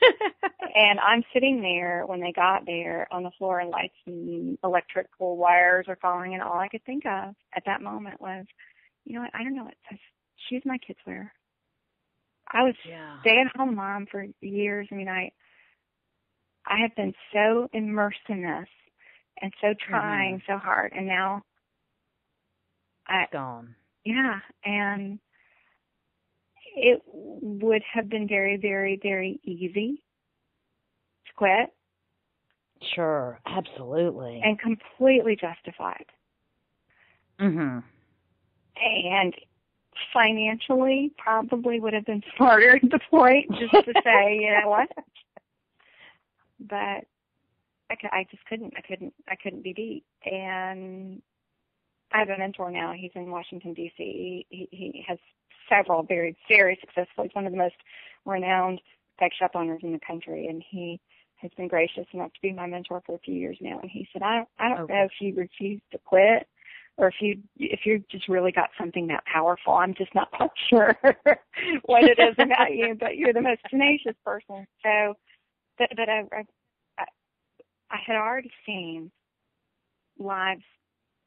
and 0.74 1.00
I'm 1.00 1.22
sitting 1.32 1.60
there 1.60 2.04
when 2.06 2.20
they 2.20 2.32
got 2.32 2.66
there 2.66 3.08
on 3.10 3.22
the 3.22 3.30
floor 3.38 3.60
and 3.60 3.70
lights 3.70 3.94
and 4.06 4.58
electrical 4.62 5.36
wires 5.36 5.86
are 5.88 5.98
falling 6.00 6.34
and 6.34 6.42
all 6.42 6.58
I 6.58 6.68
could 6.68 6.84
think 6.84 7.04
of 7.06 7.34
at 7.54 7.64
that 7.66 7.82
moment 7.82 8.20
was, 8.20 8.44
you 9.04 9.14
know 9.14 9.22
what, 9.22 9.34
I 9.34 9.42
don't 9.42 9.56
know 9.56 9.64
what 9.64 9.74
says 9.88 9.98
shoes 10.48 10.62
my 10.64 10.78
kids 10.78 10.98
wear. 11.06 11.32
I 12.52 12.62
was 12.62 12.74
yeah. 12.88 13.20
stay 13.20 13.40
at 13.40 13.56
home 13.56 13.74
mom 13.74 14.06
for 14.10 14.26
years. 14.40 14.88
I 14.90 14.94
mean 14.94 15.08
I 15.08 15.30
I 16.66 16.80
have 16.82 16.94
been 16.96 17.14
so 17.32 17.68
immersed 17.72 18.18
in 18.28 18.42
this 18.42 18.68
and 19.40 19.52
so 19.60 19.74
trying 19.88 20.36
mm-hmm. 20.36 20.52
so 20.52 20.58
hard 20.58 20.92
and 20.94 21.06
now 21.06 21.42
I 23.08 23.22
It's 23.22 23.32
gone. 23.32 23.74
yeah, 24.04 24.40
and 24.64 25.18
it 26.76 27.02
would 27.06 27.82
have 27.92 28.08
been 28.08 28.28
very, 28.28 28.56
very, 28.56 28.98
very 29.02 29.40
easy 29.44 30.02
to 31.26 31.32
quit 31.34 31.70
Sure, 32.94 33.40
absolutely. 33.46 34.40
and 34.44 34.58
completely 34.60 35.34
justified. 35.36 36.04
mhm. 37.40 37.82
And 38.76 39.34
financially, 40.12 41.10
probably 41.16 41.80
would 41.80 41.94
have 41.94 42.04
been 42.04 42.22
smarter 42.36 42.76
at 42.76 42.82
the 42.90 43.00
point 43.10 43.50
just 43.58 43.72
to 43.72 43.92
say, 44.04 44.36
you 44.38 44.50
know 44.50 44.68
what? 44.68 44.90
But 46.60 47.04
I, 47.88 47.96
I 48.12 48.26
just 48.30 48.44
couldn't. 48.46 48.74
I 48.76 48.82
couldn't. 48.82 49.14
I 49.28 49.36
couldn't 49.36 49.62
be 49.62 49.72
beat. 49.72 50.04
And 50.30 51.22
I 52.12 52.18
have 52.18 52.28
a 52.28 52.38
mentor 52.38 52.70
now. 52.70 52.92
He's 52.92 53.10
in 53.14 53.30
Washington 53.30 53.72
D.C. 53.74 54.46
He, 54.50 54.68
he 54.70 55.04
has 55.08 55.18
several 55.68 56.02
very, 56.02 56.36
very 56.48 56.78
successful. 56.80 57.24
He's 57.24 57.34
one 57.34 57.46
of 57.46 57.52
the 57.52 57.58
most 57.58 57.76
renowned 58.24 58.80
bike 59.18 59.32
shop 59.38 59.52
owners 59.54 59.80
in 59.82 59.92
the 59.92 60.00
country, 60.06 60.46
and 60.46 60.62
he 60.68 61.00
has 61.36 61.50
been 61.56 61.68
gracious 61.68 62.06
enough 62.12 62.32
to 62.32 62.40
be 62.42 62.52
my 62.52 62.66
mentor 62.66 63.02
for 63.04 63.14
a 63.14 63.18
few 63.18 63.34
years 63.34 63.58
now, 63.60 63.78
and 63.80 63.90
he 63.90 64.08
said, 64.12 64.22
"I 64.22 64.36
don't, 64.36 64.48
I 64.58 64.68
don't 64.68 64.80
Okay. 64.82 64.94
know 64.94 65.04
if 65.04 65.12
you 65.20 65.34
refuse 65.34 65.80
to 65.92 65.98
quit, 65.98 66.48
or 66.96 67.08
if 67.08 67.14
you 67.20 67.38
if 67.56 67.80
you 67.84 68.02
just 68.10 68.28
really 68.28 68.52
got 68.52 68.70
something 68.78 69.06
that 69.08 69.24
powerful. 69.26 69.74
I'm 69.74 69.94
just 69.94 70.14
not 70.14 70.30
quite 70.30 70.50
sure 70.70 70.96
what 71.84 72.04
it 72.04 72.18
is 72.18 72.34
about 72.38 72.74
you, 72.74 72.94
but 72.98 73.16
you're 73.16 73.32
the 73.32 73.42
most 73.42 73.60
tenacious 73.70 74.16
person." 74.24 74.66
So, 74.82 75.14
but 75.78 75.90
but 75.96 76.08
I 76.08 76.20
I, 76.32 76.44
I, 76.98 77.04
I 77.90 77.98
had 78.06 78.16
already 78.16 78.50
seen 78.64 79.10
lives 80.18 80.64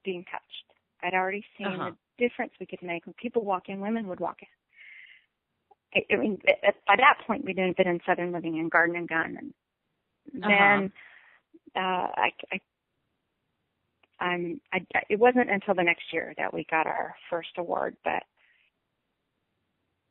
being 0.03 0.25
touched. 0.25 0.78
I'd 1.03 1.13
already 1.13 1.45
seen 1.57 1.67
Uh-huh. 1.67 1.91
the 2.17 2.27
difference 2.27 2.53
we 2.59 2.65
could 2.65 2.81
make 2.81 3.05
when 3.05 3.13
people 3.13 3.43
walk 3.43 3.69
in. 3.69 3.79
Women 3.79 4.07
would 4.07 4.19
walk 4.19 4.41
in. 4.41 6.01
I, 6.01 6.13
I 6.13 6.17
mean, 6.17 6.39
at, 6.63 6.75
by 6.85 6.95
that 6.97 7.19
point, 7.25 7.45
we'd 7.45 7.55
been 7.55 7.75
in 7.87 7.99
Southern 8.05 8.31
Living 8.31 8.59
and 8.59 8.69
Garden 8.71 8.95
and 8.95 9.07
Gun, 9.07 9.37
and 9.39 9.53
then 10.43 10.91
uh, 11.75 12.07
I, 12.15 12.31
I, 12.51 12.59
I'm, 14.19 14.61
I, 14.73 14.85
it 15.09 15.19
wasn't 15.19 15.49
until 15.49 15.75
the 15.75 15.83
next 15.83 16.13
year 16.13 16.33
that 16.37 16.53
we 16.53 16.65
got 16.69 16.87
our 16.87 17.15
first 17.29 17.49
award, 17.57 17.95
but 18.03 18.23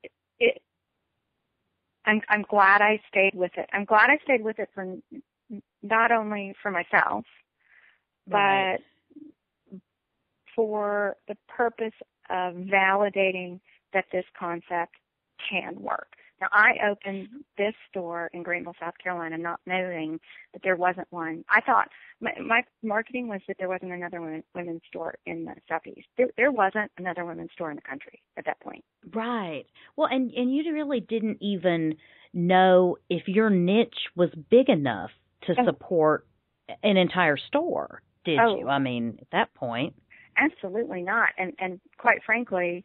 it, 0.03 0.12
it 0.39 0.62
I'm, 2.07 2.22
I'm 2.28 2.45
glad 2.49 2.80
I 2.80 3.01
stayed 3.09 3.34
with 3.34 3.53
it. 3.57 3.68
I'm 3.72 3.84
glad 3.84 4.11
I 4.11 4.18
stayed 4.24 4.43
with 4.43 4.59
it 4.59 4.70
for 4.74 4.97
not 5.82 6.12
only 6.12 6.55
for 6.62 6.70
myself, 6.70 7.24
Right. 8.26 8.68
For 10.59 11.14
the 11.28 11.36
purpose 11.46 11.92
of 12.30 12.54
validating 12.54 13.61
that 13.92 14.06
this 14.11 14.24
concept 14.36 14.96
can 15.48 15.80
work. 15.80 16.09
Now, 16.40 16.48
I 16.52 16.72
opened 16.90 17.28
this 17.56 17.74
store 17.88 18.28
in 18.32 18.42
Greenville, 18.42 18.74
South 18.80 18.94
Carolina, 19.00 19.38
not 19.38 19.61
knowing 19.66 20.18
that 20.52 20.62
there 20.64 20.74
wasn't 20.74 21.06
one. 21.11 21.44
I 21.48 21.61
thought 21.61 21.88
my, 22.20 22.32
my 22.44 22.62
marketing 22.82 23.28
was 23.28 23.40
that 23.46 23.56
there 23.61 23.68
wasn't 23.68 23.92
another 23.92 24.20
women, 24.20 24.42
women's 24.52 24.82
store 24.88 25.14
in 25.26 25.44
the 25.44 25.54
southeast. 25.68 26.09
There, 26.16 26.28
there 26.36 26.50
wasn't 26.50 26.90
another 26.98 27.24
women's 27.24 27.52
store 27.52 27.70
in 27.70 27.76
the 27.76 27.82
country 27.82 28.20
at 28.36 28.44
that 28.46 28.59
point. 28.61 28.84
Right. 29.14 29.64
Well, 29.96 30.09
and 30.11 30.32
and 30.32 30.52
you 30.54 30.72
really 30.74 31.00
didn't 31.00 31.38
even 31.40 31.94
know 32.34 32.96
if 33.09 33.28
your 33.28 33.48
niche 33.48 34.09
was 34.16 34.30
big 34.50 34.68
enough 34.68 35.11
to 35.46 35.54
Oh. 35.56 35.64
support 35.66 36.26
an 36.82 36.96
entire 36.96 37.36
store, 37.36 38.02
did 38.24 38.38
Oh. 38.40 38.59
you? 38.59 38.68
I 38.68 38.78
mean, 38.80 39.18
at 39.20 39.30
that 39.30 39.54
point. 39.54 39.94
Absolutely 40.39 41.03
not. 41.03 41.30
And 41.36 41.53
and 41.59 41.80
quite 41.99 42.22
frankly, 42.24 42.84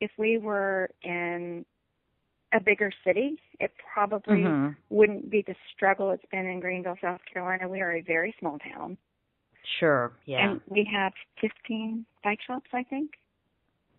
if 0.00 0.10
we 0.18 0.38
were 0.38 0.90
in 1.02 1.64
a 2.52 2.60
bigger 2.60 2.90
city, 3.04 3.40
it 3.60 3.72
probably 3.94 4.40
Mhm. 4.42 4.76
wouldn't 4.90 5.30
be 5.30 5.42
the 5.42 5.54
struggle 5.74 6.10
it's 6.10 6.24
been 6.26 6.46
in 6.46 6.60
Greenville, 6.60 6.98
South 7.00 7.24
Carolina. 7.24 7.68
We 7.68 7.80
are 7.80 7.92
a 7.92 8.00
very 8.02 8.32
small 8.38 8.58
town. 8.58 8.98
Sure. 9.78 10.12
Yeah. 10.26 10.50
And 10.50 10.60
we 10.66 10.84
have 10.84 11.14
15 11.40 12.04
bike 12.22 12.40
shops, 12.42 12.68
I 12.74 12.82
think. 12.82 13.18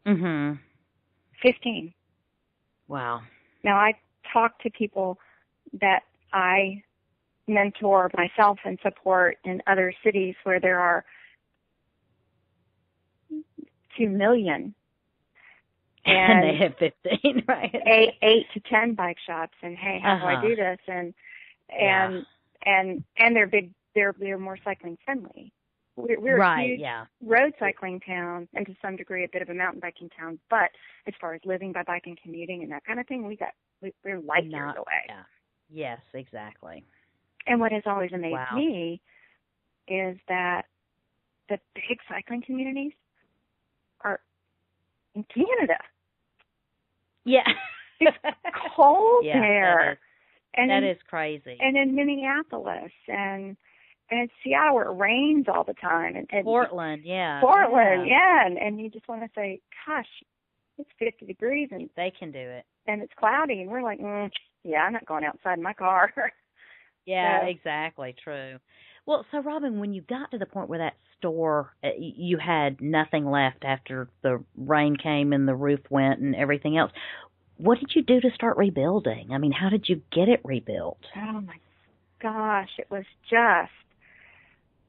mhm. 0.06 0.60
15. 1.41 1.94
Wow. 2.89 3.24
Now 3.64 3.78
I 3.78 3.98
talk 4.32 4.60
to 4.60 4.70
people 4.70 5.18
that 5.74 6.04
I 6.34 6.84
mentor 7.48 8.12
myself 8.14 8.60
and 8.66 8.78
support 8.82 9.39
in 9.46 9.64
other 9.66 9.94
cities 10.04 10.36
where 10.44 10.60
there 10.60 10.80
are 10.80 11.06
2 13.98 14.10
million 14.10 14.74
And, 16.06 16.16
and 16.34 16.44
they 16.44 16.56
have 16.64 16.76
15, 16.78 17.44
right? 17.48 17.76
eight, 17.88 18.14
eight 18.22 18.46
to 18.54 18.60
10 18.70 18.96
bike 18.96 19.18
shops 19.26 19.58
and 19.62 19.78
hey, 19.78 20.00
how 20.02 20.18
do 20.20 20.26
Uh-huh. 20.26 20.38
I 20.38 20.41
do 20.50 20.56
this? 20.56 20.78
And, 20.88 21.14
Yeah. 21.72 22.06
and, 22.10 22.26
and, 22.66 23.04
and 23.18 23.36
they're 23.36 23.48
big, 23.48 23.72
they're, 23.96 24.14
they're 24.20 24.38
more 24.39 24.58
cycling 24.64 24.98
friendly. 25.06 25.52
We're, 25.96 26.20
we're 26.20 26.38
a 26.39 26.62
huge 26.66 26.80
yeah. 26.80 27.06
road 27.24 27.54
cycling 27.60 28.00
town 28.00 28.48
and 28.56 28.66
to 28.66 28.76
some 28.82 28.96
degree 28.96 29.26
a 29.26 29.28
bit 29.32 29.44
of 29.44 29.50
a 29.50 29.54
mountain 29.54 29.80
biking 29.80 30.10
town. 30.18 30.39
But 30.50 30.72
as 31.08 31.14
far 31.22 31.36
as 31.36 31.41
living 31.46 31.72
by 31.72 31.84
bike 31.84 32.04
and 32.08 32.20
commuting 32.22 32.64
and 32.64 32.72
that 32.72 32.84
kind 32.86 33.00
of 33.00 33.06
thing, 33.08 33.28
we 33.28 33.36
got 33.38 33.50
we, 33.82 33.94
we're 34.04 34.20
light 34.20 34.46
years 34.46 34.74
away. 34.76 35.04
Yeah. 35.08 35.24
Yes, 35.70 36.00
exactly. 36.16 36.84
And 37.46 37.60
what 37.60 37.72
has 37.72 37.84
always 37.86 38.12
amazed 38.12 38.34
Wow. 38.34 38.56
me 38.58 39.02
is 39.88 40.18
that 40.30 40.64
the 41.50 41.60
big 41.76 42.00
cycling 42.10 42.41
communities 42.44 42.94
are 44.04 44.20
in 45.16 45.24
Canada. 45.34 45.78
Yeah. 47.26 47.43
It's 47.99 48.18
cold 48.76 49.24
yeah, 49.26 49.39
there, 49.39 49.76
That 49.86 49.91
is, 49.93 49.97
and 50.56 50.70
that 50.70 50.84
in, 50.84 50.89
is 50.89 50.97
crazy. 51.10 51.58
and 51.60 51.78
in 51.78 51.95
Minneapolis 51.95 52.91
and 53.08 53.56
and 54.12 54.20
in 54.22 54.28
Seattle 54.43 54.76
where 54.76 54.86
it 54.91 54.95
rains 54.97 55.45
all 55.47 55.64
the 55.64 55.74
time 55.76 56.16
and, 56.16 56.28
and 56.32 56.43
Portland, 56.43 57.04
yeah. 57.06 57.39
Portland, 57.39 58.08
yeah, 58.08 58.45
and, 58.45 58.58
and 58.58 58.80
you 58.80 58.89
just 58.89 59.08
want 59.08 59.22
to 59.22 59.30
say, 59.34 59.62
gosh, 59.88 60.06
it's 60.78 60.89
50 60.99 61.26
degrees 61.26 61.70
and 61.72 61.89
They 61.95 62.12
can 62.18 62.32
do 62.32 62.39
it. 62.39 62.66
and 62.86 63.01
it's 63.01 63.14
cloudy, 63.18 63.62
and 63.62 63.70
we're 63.72 63.82
like, 63.82 63.99
mm, 63.99 64.30
yeah, 64.66 64.80
I'm 64.80 64.93
not 64.93 65.06
going 65.06 65.24
outside 65.24 65.58
in 65.58 65.64
my 65.64 65.74
car. 65.74 66.12
Yeah, 67.06 67.41
So- 67.41 67.47
exactly. 67.47 68.16
True. 68.24 68.60
Well, 69.06 69.26
so 69.30 69.41
Robin, 69.41 69.78
when 69.80 69.93
you 69.93 70.01
got 70.04 70.32
to 70.32 70.38
the 70.38 70.45
point 70.45 70.70
where 70.70 70.80
that 70.80 70.93
store, 71.24 71.74
uh, 71.84 71.89
you 71.97 72.38
had 72.38 72.82
nothing 72.82 73.26
left 73.26 73.63
after 73.63 74.09
the 74.21 74.43
rain 74.57 74.95
came 74.95 75.32
and 75.34 75.47
the 75.47 75.55
roof 75.55 75.80
went 75.89 76.19
and 76.19 76.36
everything 76.36 76.78
else. 76.78 76.91
What 77.57 77.80
did 77.80 77.91
you 77.95 78.01
do 78.03 78.19
to 78.19 78.30
start 78.36 78.57
rebuilding? 78.57 79.30
I 79.32 79.38
mean, 79.38 79.53
how 79.53 79.69
did 79.69 79.88
you 79.88 80.01
get 80.11 80.28
it 80.28 80.41
rebuilt? 80.43 80.99
oh 81.15 81.41
my 81.41 81.55
gosh, 82.21 82.69
it 82.78 82.88
was 82.89 83.05
just 83.30 83.71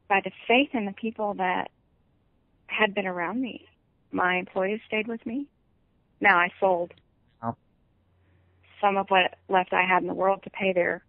by 0.08 0.20
the 0.24 0.30
faith 0.48 0.70
in 0.72 0.86
the 0.86 0.92
people 0.92 1.34
that 1.34 1.70
had 2.66 2.94
been 2.94 3.06
around 3.06 3.40
me. 3.40 3.66
My 4.12 4.36
employees 4.36 4.80
stayed 4.86 5.06
with 5.08 5.24
me. 5.26 5.46
Now 6.20 6.38
I 6.38 6.48
sold 6.60 6.92
Oh. 7.42 7.54
some 8.80 8.96
of 8.96 9.06
what 9.08 9.34
left 9.48 9.72
I 9.72 9.82
had 9.86 10.02
in 10.02 10.08
the 10.08 10.14
world 10.14 10.40
to 10.44 10.50
pay 10.50 10.72
their 10.72 11.04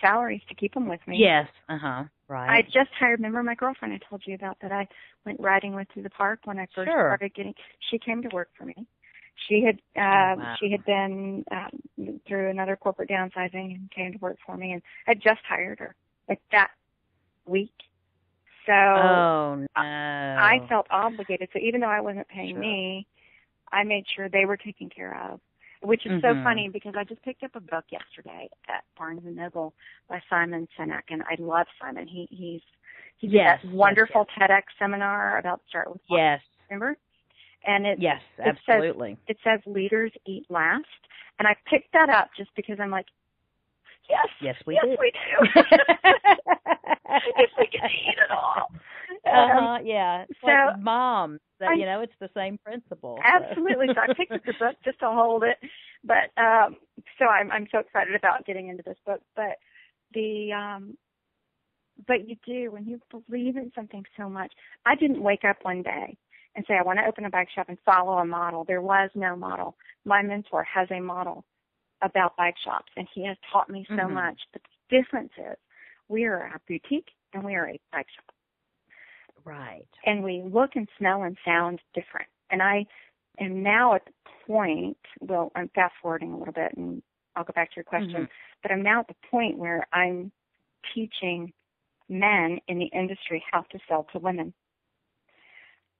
salaries 0.00 0.42
to 0.48 0.54
keep 0.54 0.74
them 0.74 0.88
with 0.88 1.00
me. 1.06 1.18
Yes. 1.18 1.46
Uh 1.68 1.78
huh. 1.78 2.04
I 2.36 2.62
just 2.62 2.90
hired. 2.98 3.18
Remember 3.20 3.42
my 3.42 3.54
girlfriend 3.54 3.94
I 3.94 3.98
told 4.08 4.22
you 4.26 4.34
about 4.34 4.58
that 4.60 4.72
I 4.72 4.86
went 5.24 5.40
riding 5.40 5.74
with 5.74 5.88
through 5.92 6.02
the 6.04 6.10
park 6.10 6.40
when 6.44 6.58
I 6.58 6.66
first 6.74 6.90
Sure. 6.90 7.06
started 7.06 7.34
getting. 7.34 7.54
She 7.90 7.98
came 7.98 8.22
to 8.22 8.28
work 8.32 8.48
for 8.56 8.64
me. 8.64 8.86
She 9.48 9.62
had 9.64 9.80
Oh, 9.96 10.00
uh, 10.00 10.36
wow. 10.36 10.56
she 10.58 10.70
had 10.70 10.84
been 10.84 11.44
um, 11.50 12.18
through 12.26 12.50
another 12.50 12.76
corporate 12.76 13.08
downsizing 13.08 13.74
and 13.74 13.90
came 13.90 14.12
to 14.12 14.18
work 14.18 14.36
for 14.44 14.56
me, 14.56 14.72
and 14.72 14.82
I 15.06 15.14
just 15.14 15.40
hired 15.48 15.78
her 15.78 15.94
like 16.28 16.40
that 16.52 16.70
week. 17.46 17.72
So 18.66 18.72
oh 18.72 19.54
no. 19.56 19.66
I 19.76 20.66
felt 20.68 20.86
obligated. 20.90 21.48
So 21.52 21.58
even 21.58 21.80
though 21.80 21.88
I 21.88 22.00
wasn't 22.00 22.28
paying 22.28 22.54
Sure. 22.54 22.60
me, 22.60 23.06
I 23.72 23.84
made 23.84 24.04
sure 24.14 24.28
they 24.28 24.44
were 24.44 24.56
taken 24.56 24.88
care 24.88 25.16
of. 25.32 25.40
Which 25.82 26.04
is 26.04 26.20
so 26.20 26.34
Mhm. 26.34 26.44
funny 26.44 26.68
because 26.68 26.94
I 26.94 27.04
just 27.04 27.22
picked 27.22 27.42
up 27.42 27.56
a 27.56 27.60
book 27.60 27.84
yesterday 27.90 28.50
at 28.68 28.84
Barnes 28.98 29.24
and 29.24 29.34
Noble 29.34 29.74
by 30.08 30.20
Simon 30.28 30.68
Sinek, 30.76 31.04
and 31.10 31.22
I 31.22 31.36
love 31.38 31.66
Simon. 31.80 32.06
He 32.06 32.26
he's 32.30 32.62
he 33.16 33.26
did 33.28 33.34
Yes, 33.34 33.60
that 33.62 33.66
yes, 33.68 33.74
wonderful 33.74 34.26
TEDx 34.26 34.62
seminar 34.78 35.38
about 35.38 35.62
start 35.68 35.90
with 35.90 36.00
Yes. 36.08 36.42
remember? 36.68 36.96
And 37.64 37.86
it 37.86 37.98
Yes. 37.98 38.22
it 38.22 38.36
says- 38.36 38.46
Absolutely. 38.68 39.16
it 39.26 39.38
says 39.42 39.60
leaders 39.66 40.12
eat 40.26 40.50
last, 40.50 41.08
and 41.38 41.48
I 41.48 41.54
picked 41.66 41.92
that 41.92 42.08
up 42.10 42.32
just 42.34 42.54
because 42.54 42.78
I'm 42.80 42.90
like, 42.90 43.06
yes, 44.08 44.28
Yes, 44.40 44.56
we 44.66 44.74
yes 44.74 44.84
do. 44.84 44.96
we 44.98 45.10
do. 45.10 45.18
if 47.38 47.50
we 47.58 47.66
can 47.68 47.90
eat 47.90 48.18
it 48.18 48.30
all. 48.30 48.70
Uh 49.26 49.30
Um, 49.30 49.50
huh. 49.52 49.78
Yeah. 49.84 50.24
It's 50.28 50.40
so- 50.40 50.46
like 50.46 50.78
moms. 50.80 51.40
That 51.58 51.76
you 51.76 51.84
know, 51.84 52.00
it's 52.00 52.14
the 52.20 52.30
same 52.34 52.56
principle. 52.64 53.18
Absolutely. 53.24 53.88
So 53.94 54.00
I 54.00 54.14
picked 54.14 54.32
up 54.32 54.42
the 54.46 54.54
book 54.54 54.76
just 54.82 54.98
to 55.00 55.10
hold 55.10 55.44
it. 55.44 55.58
But 56.02 56.30
um 56.42 56.76
so 57.18 57.26
I'm 57.26 57.50
I'm 57.50 57.66
so 57.70 57.78
excited 57.80 58.14
about 58.14 58.46
getting 58.46 58.68
into 58.68 58.82
this 58.82 58.96
book. 59.04 59.20
But 59.36 59.58
the 60.14 60.52
um 60.54 60.96
but 62.06 62.26
you 62.26 62.36
do 62.46 62.70
when 62.70 62.86
you 62.86 62.98
believe 63.10 63.56
in 63.58 63.70
something 63.74 64.04
so 64.16 64.28
much. 64.30 64.52
I 64.86 64.94
didn't 64.94 65.22
wake 65.22 65.44
up 65.44 65.58
one 65.62 65.82
day 65.82 66.16
and 66.56 66.64
say 66.66 66.74
I 66.78 66.82
want 66.82 66.98
to 66.98 67.04
open 67.06 67.26
a 67.26 67.30
bike 67.30 67.48
shop 67.54 67.68
and 67.68 67.76
follow 67.84 68.16
a 68.18 68.24
model. 68.24 68.64
There 68.64 68.80
was 68.80 69.10
no 69.14 69.36
model. 69.36 69.76
My 70.06 70.22
mentor 70.22 70.64
has 70.64 70.88
a 70.90 70.98
model 71.00 71.44
about 72.00 72.38
bike 72.38 72.56
shops 72.64 72.90
and 72.96 73.06
he 73.14 73.26
has 73.26 73.36
taught 73.52 73.68
me 73.68 73.84
so 73.90 73.96
Mhm. 74.04 74.12
much. 74.12 74.40
But 74.54 74.62
the 74.62 74.96
difference 74.96 75.32
is 75.36 75.58
we 76.08 76.24
are 76.24 76.46
a 76.46 76.60
boutique 76.66 77.10
and 77.34 77.44
we 77.44 77.54
are 77.54 77.68
a 77.68 77.78
bike 77.92 78.08
shop 78.16 78.34
Right. 79.44 79.86
and 80.04 80.22
we 80.22 80.42
look 80.42 80.76
and 80.76 80.88
smell 80.98 81.22
and 81.22 81.36
sound 81.44 81.80
different. 81.94 82.28
And 82.50 82.62
I 82.62 82.86
am 83.38 83.62
now 83.62 83.94
at 83.94 84.04
the 84.04 84.12
point, 84.46 84.98
well, 85.20 85.50
I'm 85.54 85.68
fast 85.74 85.94
forwarding 86.02 86.32
a 86.32 86.38
little 86.38 86.54
bit 86.54 86.72
and 86.76 87.02
I'll 87.36 87.44
go 87.44 87.52
back 87.54 87.70
to 87.70 87.76
your 87.76 87.84
question, 87.84 88.24
Mhm. 88.24 88.30
but 88.62 88.72
I'm 88.72 88.82
now 88.82 89.00
at 89.00 89.08
the 89.08 89.14
point 89.30 89.56
where 89.56 89.86
I'm 89.92 90.32
teaching 90.94 91.52
men 92.08 92.60
in 92.66 92.78
the 92.78 92.86
industry 92.86 93.44
how 93.50 93.62
to 93.62 93.78
sell 93.86 94.04
to 94.12 94.18
women. 94.18 94.52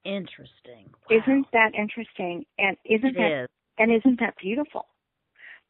Interesting. 0.04 0.92
Wow. 1.08 1.16
Isn't 1.18 1.50
that 1.52 1.74
interesting? 1.74 2.46
And 2.58 2.76
isn't 2.84 3.10
It 3.10 3.18
that 3.18 3.32
is. 3.44 3.48
and 3.78 3.92
isn't 3.92 4.20
that 4.20 4.36
beautiful? 4.36 4.86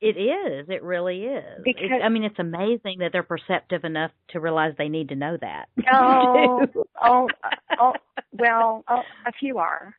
It 0.00 0.16
is. 0.16 0.66
It 0.68 0.82
really 0.82 1.24
is. 1.24 1.60
Because 1.62 1.88
it's, 1.90 2.04
I 2.04 2.08
mean, 2.08 2.24
it's 2.24 2.38
amazing 2.38 2.98
that 3.00 3.10
they're 3.12 3.22
perceptive 3.22 3.84
enough 3.84 4.12
to 4.30 4.40
realize 4.40 4.72
they 4.78 4.88
need 4.88 5.10
to 5.10 5.16
know 5.16 5.36
that. 5.40 5.68
Oh, 5.92 6.66
oh, 7.02 7.28
oh, 7.78 7.92
well, 8.32 8.84
oh, 8.88 9.02
a 9.26 9.32
few 9.38 9.58
are. 9.58 9.94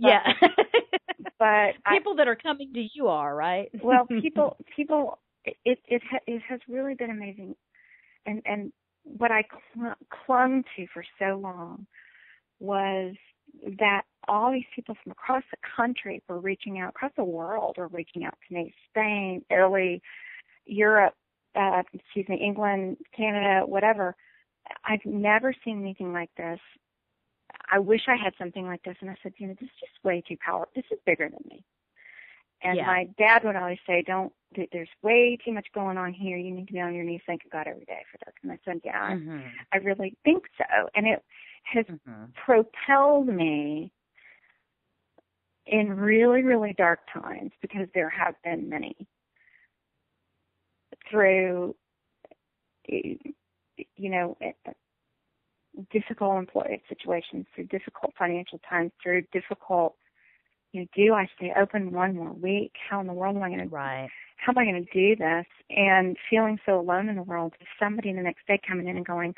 But, 0.00 0.08
yeah. 0.08 0.22
but 1.38 1.92
people 1.92 2.12
I, 2.12 2.16
that 2.18 2.28
are 2.28 2.36
coming 2.36 2.72
to 2.74 2.88
you 2.94 3.08
are 3.08 3.34
right. 3.34 3.70
well, 3.82 4.06
people, 4.20 4.56
people, 4.76 5.18
it 5.44 5.78
it 5.88 6.02
ha, 6.08 6.18
it 6.26 6.42
has 6.48 6.60
really 6.68 6.94
been 6.94 7.10
amazing, 7.10 7.56
and 8.26 8.42
and 8.44 8.72
what 9.02 9.32
I 9.32 9.44
cl- 9.74 9.96
clung 10.26 10.62
to 10.76 10.86
for 10.92 11.04
so 11.18 11.38
long 11.38 11.86
was 12.60 13.14
that 13.78 14.02
all 14.28 14.52
these 14.52 14.64
people 14.74 14.96
from 15.02 15.12
across 15.12 15.42
the 15.50 15.56
country 15.76 16.22
were 16.28 16.38
reaching 16.38 16.78
out, 16.78 16.90
across 16.90 17.12
the 17.16 17.24
world 17.24 17.76
were 17.78 17.88
reaching 17.88 18.24
out 18.24 18.34
to 18.46 18.54
me, 18.54 18.74
Spain, 18.90 19.44
Italy, 19.50 20.02
Europe, 20.66 21.14
uh, 21.56 21.82
excuse 21.92 22.28
me, 22.28 22.36
England, 22.36 22.98
Canada, 23.16 23.66
whatever. 23.66 24.14
I've 24.84 25.04
never 25.04 25.54
seen 25.64 25.80
anything 25.80 26.12
like 26.12 26.30
this. 26.36 26.60
I 27.70 27.78
wish 27.78 28.02
I 28.06 28.16
had 28.22 28.34
something 28.38 28.66
like 28.66 28.82
this. 28.82 28.96
And 29.00 29.10
I 29.10 29.16
said, 29.22 29.32
you 29.38 29.46
know, 29.46 29.54
this 29.54 29.66
is 29.66 29.80
just 29.80 30.04
way 30.04 30.22
too 30.26 30.36
powerful. 30.44 30.72
This 30.74 30.84
is 30.90 30.98
bigger 31.06 31.28
than 31.28 31.42
me. 31.48 31.64
And 32.62 32.76
yeah. 32.76 32.86
my 32.86 33.08
dad 33.18 33.44
would 33.44 33.56
always 33.56 33.78
say, 33.86 34.02
don't, 34.06 34.32
there's 34.72 34.88
way 35.02 35.38
too 35.44 35.52
much 35.52 35.66
going 35.74 35.96
on 35.96 36.12
here. 36.12 36.36
You 36.36 36.50
need 36.50 36.66
to 36.66 36.72
be 36.72 36.80
on 36.80 36.94
your 36.94 37.04
knees 37.04 37.20
thanking 37.26 37.50
God 37.52 37.66
every 37.68 37.84
day 37.84 38.02
for 38.10 38.18
this. 38.24 38.34
And 38.42 38.50
I 38.50 38.58
said, 38.64 38.80
yeah, 38.84 39.14
mm-hmm. 39.14 39.40
I 39.72 39.76
really 39.78 40.16
think 40.24 40.44
so. 40.56 40.88
And 40.94 41.06
it 41.06 41.22
has 41.72 41.86
mm-hmm. 41.86 42.24
propelled 42.44 43.28
me 43.28 43.92
in 45.66 45.92
really, 45.92 46.42
really 46.42 46.74
dark 46.76 47.00
times 47.12 47.52
because 47.60 47.86
there 47.94 48.08
have 48.08 48.34
been 48.42 48.68
many 48.68 48.96
through, 51.10 51.74
you 52.86 53.18
know, 53.96 54.36
difficult 55.92 56.38
employee 56.38 56.82
situations, 56.88 57.46
through 57.54 57.66
difficult 57.66 58.12
financial 58.18 58.60
times, 58.68 58.92
through 59.02 59.22
difficult 59.32 59.94
you 60.72 60.82
know, 60.82 60.86
do 60.94 61.14
I 61.14 61.26
stay 61.36 61.52
open 61.58 61.92
one 61.92 62.14
more 62.14 62.32
week? 62.32 62.72
How 62.88 63.00
in 63.00 63.06
the 63.06 63.12
world 63.12 63.36
am 63.36 63.42
I 63.42 63.48
going 63.48 63.60
to, 63.60 63.74
right. 63.74 64.08
how 64.36 64.52
am 64.52 64.58
I 64.58 64.64
going 64.64 64.84
to 64.84 64.92
do 64.92 65.16
this? 65.16 65.46
And 65.70 66.16
feeling 66.28 66.58
so 66.66 66.78
alone 66.78 67.08
in 67.08 67.16
the 67.16 67.22
world, 67.22 67.54
somebody 67.80 68.12
the 68.12 68.20
next 68.20 68.46
day 68.46 68.60
coming 68.68 68.86
in 68.86 68.96
and 68.96 69.06
going, 69.06 69.34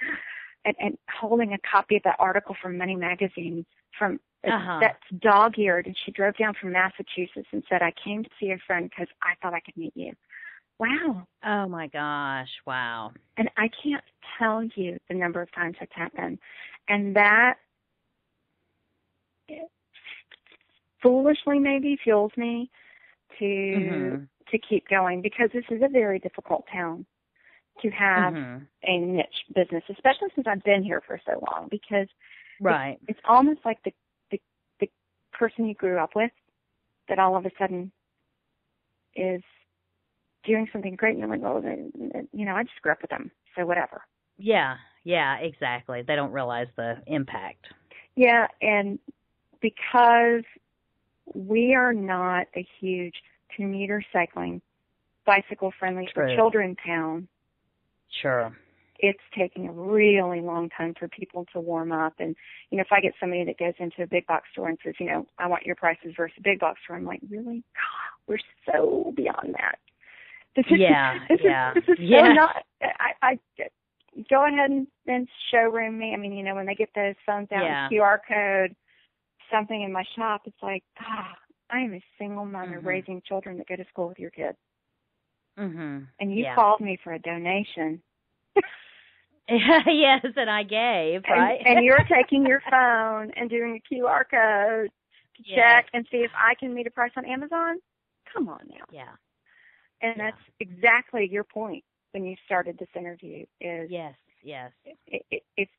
and, 0.65 0.75
and 0.79 0.99
holding 1.09 1.53
a 1.53 1.59
copy 1.59 1.97
of 1.97 2.03
that 2.05 2.17
article 2.19 2.57
from 2.61 2.77
Money 2.77 2.97
Magazine 2.97 3.65
from 3.99 4.21
uh-huh. 4.45 4.79
that's 4.81 5.23
dog-eared, 5.23 5.87
and 5.87 5.97
she 6.05 6.13
drove 6.13 6.37
down 6.37 6.55
from 6.59 6.73
Massachusetts 6.73 7.49
and 7.53 7.63
said, 7.69 7.83
"I 7.83 7.93
came 8.03 8.23
to 8.25 8.31
see 8.39 8.51
a 8.51 8.59
friend 8.67 8.89
because 8.89 9.09
I 9.23 9.35
thought 9.43 9.55
I 9.55 9.61
could 9.61 9.77
meet 9.77 9.93
you." 9.95 10.13
Wow. 10.79 11.27
Oh 11.45 11.69
my 11.69 11.89
gosh! 11.89 12.49
Wow. 12.67 13.13
And 13.37 13.51
I 13.57 13.69
can't 13.83 14.05
tell 14.39 14.65
you 14.75 14.99
the 15.09 15.15
number 15.15 15.43
of 15.43 15.53
times 15.53 15.77
that's 15.79 15.93
happened, 15.95 16.39
and 16.89 17.15
that 17.17 17.57
foolishly 21.03 21.59
maybe 21.59 21.99
fuels 22.03 22.33
me 22.37 22.71
to 23.39 23.45
mm-hmm. 23.45 24.23
to 24.51 24.59
keep 24.59 24.89
going 24.89 25.23
because 25.23 25.51
this 25.53 25.65
is 25.71 25.83
a 25.83 25.89
very 25.89 26.19
difficult 26.19 26.65
town 26.73 27.05
to 27.83 27.91
have 27.91 28.35
mm-hmm. 28.35 28.65
a 28.85 28.99
niche 28.99 29.45
business, 29.55 29.83
especially 29.91 30.29
since 30.35 30.47
I've 30.47 30.65
been 30.65 30.83
here 30.83 31.03
for 31.07 31.21
so 31.27 31.33
long. 31.33 31.69
Because 31.71 32.09
right, 32.61 32.99
it's, 33.03 33.19
it's 33.19 33.21
almost 33.29 33.61
like 33.65 33.83
the, 33.85 33.93
the 34.31 34.41
the 34.81 34.89
person 35.33 35.67
you 35.67 35.75
grew 35.75 35.99
up 35.99 36.11
with 36.15 36.33
that 37.09 37.19
all 37.19 37.37
of 37.37 37.47
a 37.47 37.51
sudden 37.59 37.91
is 39.17 39.43
doing 40.45 40.69
something 40.73 40.97
great, 40.97 41.11
and 41.17 41.21
you're 41.21 41.29
like, 41.29 41.43
well, 41.43 41.63
you 42.33 42.45
know, 42.47 42.55
I 42.55 42.63
just 42.63 42.81
grew 42.83 42.93
up 42.93 43.03
with 43.03 43.11
them, 43.11 43.31
so 43.57 43.67
whatever. 43.67 44.03
Yeah, 44.39 44.77
yeah, 45.05 45.37
exactly. 45.37 46.03
They 46.03 46.17
don't 46.17 46.33
realize 46.33 46.69
the 46.77 46.97
impact. 47.07 47.67
Yeah, 48.17 48.47
and 48.63 48.99
because 49.61 50.45
we 51.35 51.75
are 51.75 51.93
not 51.93 52.47
a 52.57 52.67
huge 52.81 53.15
commuter 53.55 54.03
cycling, 54.13 54.61
bicycle 55.27 55.73
friendly 55.79 56.09
for 56.15 56.35
children 56.35 56.77
town. 56.85 57.29
Sure. 58.23 58.57
It's 58.99 59.21
taking 59.37 59.67
a 59.67 59.73
really 59.73 60.43
long 60.43 60.69
time 60.77 60.95
for 60.99 61.09
people 61.09 61.47
to 61.55 61.61
warm 61.61 61.91
up. 61.91 62.15
And, 62.19 62.37
you 62.71 62.77
know, 62.77 62.83
if 62.83 62.93
I 62.93 63.01
get 63.01 63.15
somebody 63.19 63.45
that 63.45 63.59
goes 63.59 63.73
into 63.79 64.03
a 64.03 64.07
big 64.07 64.27
box 64.27 64.49
store 64.53 64.69
and 64.69 64.79
says, 64.85 64.95
you 65.01 65.07
know, 65.07 65.27
I 65.39 65.47
want 65.47 65.65
your 65.65 65.77
prices 65.77 66.13
versus 66.17 66.37
a 66.39 66.43
big 66.43 66.61
box 66.61 66.81
store, 66.85 66.97
I'm 66.97 67.07
like, 67.07 67.21
really? 67.31 67.65
God, 67.75 68.27
we're 68.27 68.39
so 68.67 69.13
beyond 69.17 69.55
that. 69.55 69.79
This 70.55 70.67
is, 70.67 70.81
yeah, 70.81 71.19
this 71.29 71.41
yeah. 71.43 71.71
Is, 71.71 71.75
this 71.87 71.95
is 71.99 71.99
yeah. 72.01 72.29
so 72.29 72.33
not, 72.35 72.57
I, 72.83 73.13
I, 73.23 73.39
go 74.29 74.47
ahead 74.47 74.71
and, 74.71 74.87
and 75.07 75.29
showroom 75.51 75.99
me. 75.99 76.13
I 76.13 76.17
mean, 76.17 76.33
you 76.33 76.43
know, 76.43 76.57
when 76.57 76.67
they 76.67 76.75
get 76.75 76.91
those 76.95 77.15
phones 77.25 77.49
out 77.53 77.63
yeah. 77.63 77.89
QR 77.91 78.19
code, 78.29 78.77
something 79.51 79.81
in 79.81 79.93
my 79.93 80.05
shop, 80.17 80.43
it's 80.45 80.63
like, 80.63 80.83
ah, 81.01 81.33
I 81.71 81.81
am 81.81 81.95
a 81.95 82.05
single 82.19 82.45
mother 82.45 82.79
mm-hmm. 82.79 82.87
raising 82.87 83.23
children 83.27 83.59
that 83.59 83.69
go 83.69 83.77
to 83.77 83.85
school 83.89 84.09
with 84.09 84.19
your 84.19 84.31
kids. 84.31 84.59
Mhm. 85.61 86.07
And 86.19 86.35
you 86.35 86.45
yeah. 86.45 86.55
called 86.55 86.81
me 86.81 86.99
for 87.03 87.13
a 87.13 87.19
donation. 87.19 88.03
yes, 89.49 90.25
and 90.37 90.51
I 90.51 90.63
gave, 90.63 91.23
right? 91.29 91.61
And, 91.65 91.79
and 91.79 91.85
you're 91.85 92.05
taking 92.11 92.47
your 92.47 92.63
phone 92.71 93.31
and 93.37 93.51
doing 93.51 93.79
a 93.79 93.95
QR 93.95 94.23
code 94.31 94.91
to 95.37 95.43
yes. 95.45 95.57
check 95.57 95.87
and 95.93 96.07
see 96.11 96.19
if 96.19 96.31
I 96.35 96.55
can 96.55 96.73
meet 96.73 96.87
a 96.87 96.91
price 96.91 97.13
on 97.17 97.25
Amazon. 97.25 97.79
Come 98.33 98.49
on 98.49 98.61
now. 98.69 98.85
Yeah. 98.93 99.13
And 100.03 100.15
yeah. 100.17 100.31
that's 100.31 100.43
exactly 100.61 101.29
your 101.31 101.45
point 101.45 101.85
when 102.13 102.25
you 102.25 102.37
started 102.47 102.79
this 102.79 102.89
interview. 102.97 103.45
Is 103.61 103.91
yes, 103.91 104.15
yes. 104.43 104.71
It, 104.85 105.27
it, 105.31 105.43
it's 105.57 105.71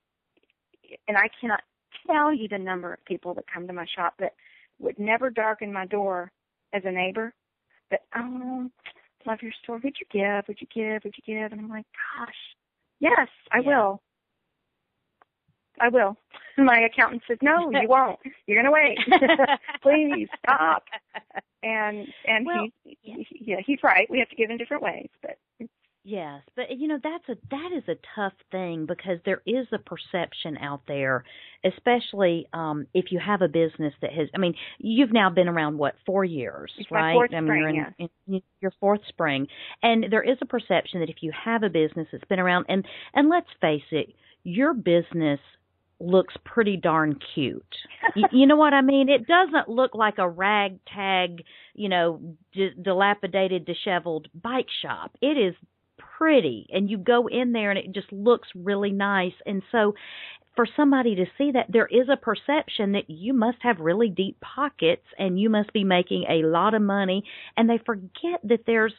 and 1.07 1.17
I 1.17 1.29
cannot 1.39 1.61
tell 2.05 2.33
you 2.33 2.47
the 2.47 2.57
number 2.57 2.93
of 2.93 3.03
people 3.05 3.33
that 3.35 3.45
come 3.51 3.67
to 3.67 3.73
my 3.73 3.85
shop 3.95 4.15
that 4.19 4.33
would 4.79 4.99
never 4.99 5.29
darken 5.29 5.71
my 5.71 5.85
door 5.85 6.31
as 6.73 6.83
a 6.85 6.91
neighbor. 6.91 7.33
But 7.89 8.01
oh, 8.15 8.69
love 9.25 9.39
your 9.41 9.51
store. 9.63 9.79
Would 9.83 9.95
you 9.99 10.05
give? 10.11 10.47
Would 10.47 10.59
you 10.61 10.67
give? 10.73 11.03
Would 11.03 11.15
you 11.17 11.35
give? 11.35 11.51
And 11.51 11.61
I'm 11.61 11.69
like, 11.69 11.85
gosh, 12.17 12.35
yes, 12.99 13.27
I 13.51 13.59
yeah. 13.59 13.67
will. 13.67 14.01
I 15.79 15.89
will. 15.89 16.17
My 16.57 16.81
accountant 16.81 17.23
says, 17.27 17.37
no, 17.41 17.71
you 17.71 17.87
won't. 17.87 18.19
You're 18.45 18.61
gonna 18.61 18.73
wait. 18.73 18.97
Please 19.81 20.27
stop. 20.39 20.83
And 21.63 22.07
and 22.25 22.45
well, 22.45 22.67
he, 22.83 22.97
he, 23.01 23.27
yeah, 23.39 23.57
he's 23.65 23.79
right. 23.83 24.09
We 24.09 24.19
have 24.19 24.29
to 24.29 24.35
give 24.35 24.49
in 24.49 24.57
different 24.57 24.83
ways, 24.83 25.09
but 25.21 25.37
Yes, 26.03 26.41
but 26.55 26.65
you 26.77 26.87
know 26.87 26.97
that's 27.03 27.29
a 27.29 27.35
that 27.51 27.69
is 27.77 27.83
a 27.87 27.95
tough 28.15 28.33
thing 28.51 28.87
because 28.87 29.19
there 29.23 29.43
is 29.45 29.67
a 29.71 29.77
perception 29.77 30.57
out 30.57 30.81
there, 30.87 31.23
especially 31.63 32.47
um 32.53 32.87
if 32.95 33.11
you 33.11 33.19
have 33.23 33.43
a 33.43 33.47
business 33.47 33.93
that 34.01 34.11
has. 34.11 34.27
I 34.33 34.39
mean, 34.39 34.55
you've 34.79 35.13
now 35.13 35.29
been 35.29 35.47
around 35.47 35.77
what 35.77 35.93
four 36.05 36.25
years, 36.25 36.71
it's 36.79 36.89
right? 36.89 37.15
I 37.15 37.39
mean, 37.41 37.45
spring, 37.45 37.59
you're 37.59 37.69
in, 37.69 37.75
yeah. 37.75 38.07
in 38.27 38.41
your 38.61 38.71
fourth 38.79 39.01
spring, 39.09 39.47
and 39.83 40.05
there 40.09 40.23
is 40.23 40.37
a 40.41 40.45
perception 40.45 41.01
that 41.01 41.09
if 41.09 41.17
you 41.21 41.31
have 41.45 41.61
a 41.61 41.69
business 41.69 42.07
that's 42.11 42.25
been 42.25 42.39
around, 42.39 42.65
and 42.67 42.83
and 43.13 43.29
let's 43.29 43.49
face 43.59 43.83
it, 43.91 44.07
your 44.43 44.73
business 44.73 45.39
looks 45.99 46.33
pretty 46.45 46.77
darn 46.77 47.19
cute. 47.35 47.75
you, 48.15 48.25
you 48.31 48.47
know 48.47 48.55
what 48.55 48.73
I 48.73 48.81
mean? 48.81 49.07
It 49.07 49.27
doesn't 49.27 49.69
look 49.69 49.93
like 49.93 50.17
a 50.17 50.27
ragtag, 50.27 51.43
you 51.75 51.89
know, 51.89 52.35
d- 52.53 52.71
dilapidated, 52.81 53.65
disheveled 53.65 54.27
bike 54.33 54.65
shop. 54.81 55.11
It 55.21 55.37
is 55.37 55.53
pretty 56.21 56.67
and 56.71 56.87
you 56.87 56.99
go 56.99 57.27
in 57.27 57.51
there 57.51 57.71
and 57.71 57.79
it 57.79 57.91
just 57.93 58.11
looks 58.13 58.47
really 58.53 58.91
nice. 58.91 59.33
And 59.47 59.63
so 59.71 59.95
for 60.55 60.67
somebody 60.77 61.15
to 61.15 61.25
see 61.35 61.51
that 61.51 61.65
there 61.69 61.87
is 61.87 62.09
a 62.09 62.17
perception 62.17 62.91
that 62.91 63.09
you 63.09 63.33
must 63.33 63.57
have 63.61 63.79
really 63.79 64.09
deep 64.09 64.39
pockets 64.39 65.05
and 65.17 65.39
you 65.39 65.49
must 65.49 65.73
be 65.73 65.83
making 65.83 66.25
a 66.29 66.45
lot 66.45 66.75
of 66.75 66.81
money 66.83 67.23
and 67.57 67.67
they 67.67 67.79
forget 67.83 68.39
that 68.43 68.65
there's 68.67 68.93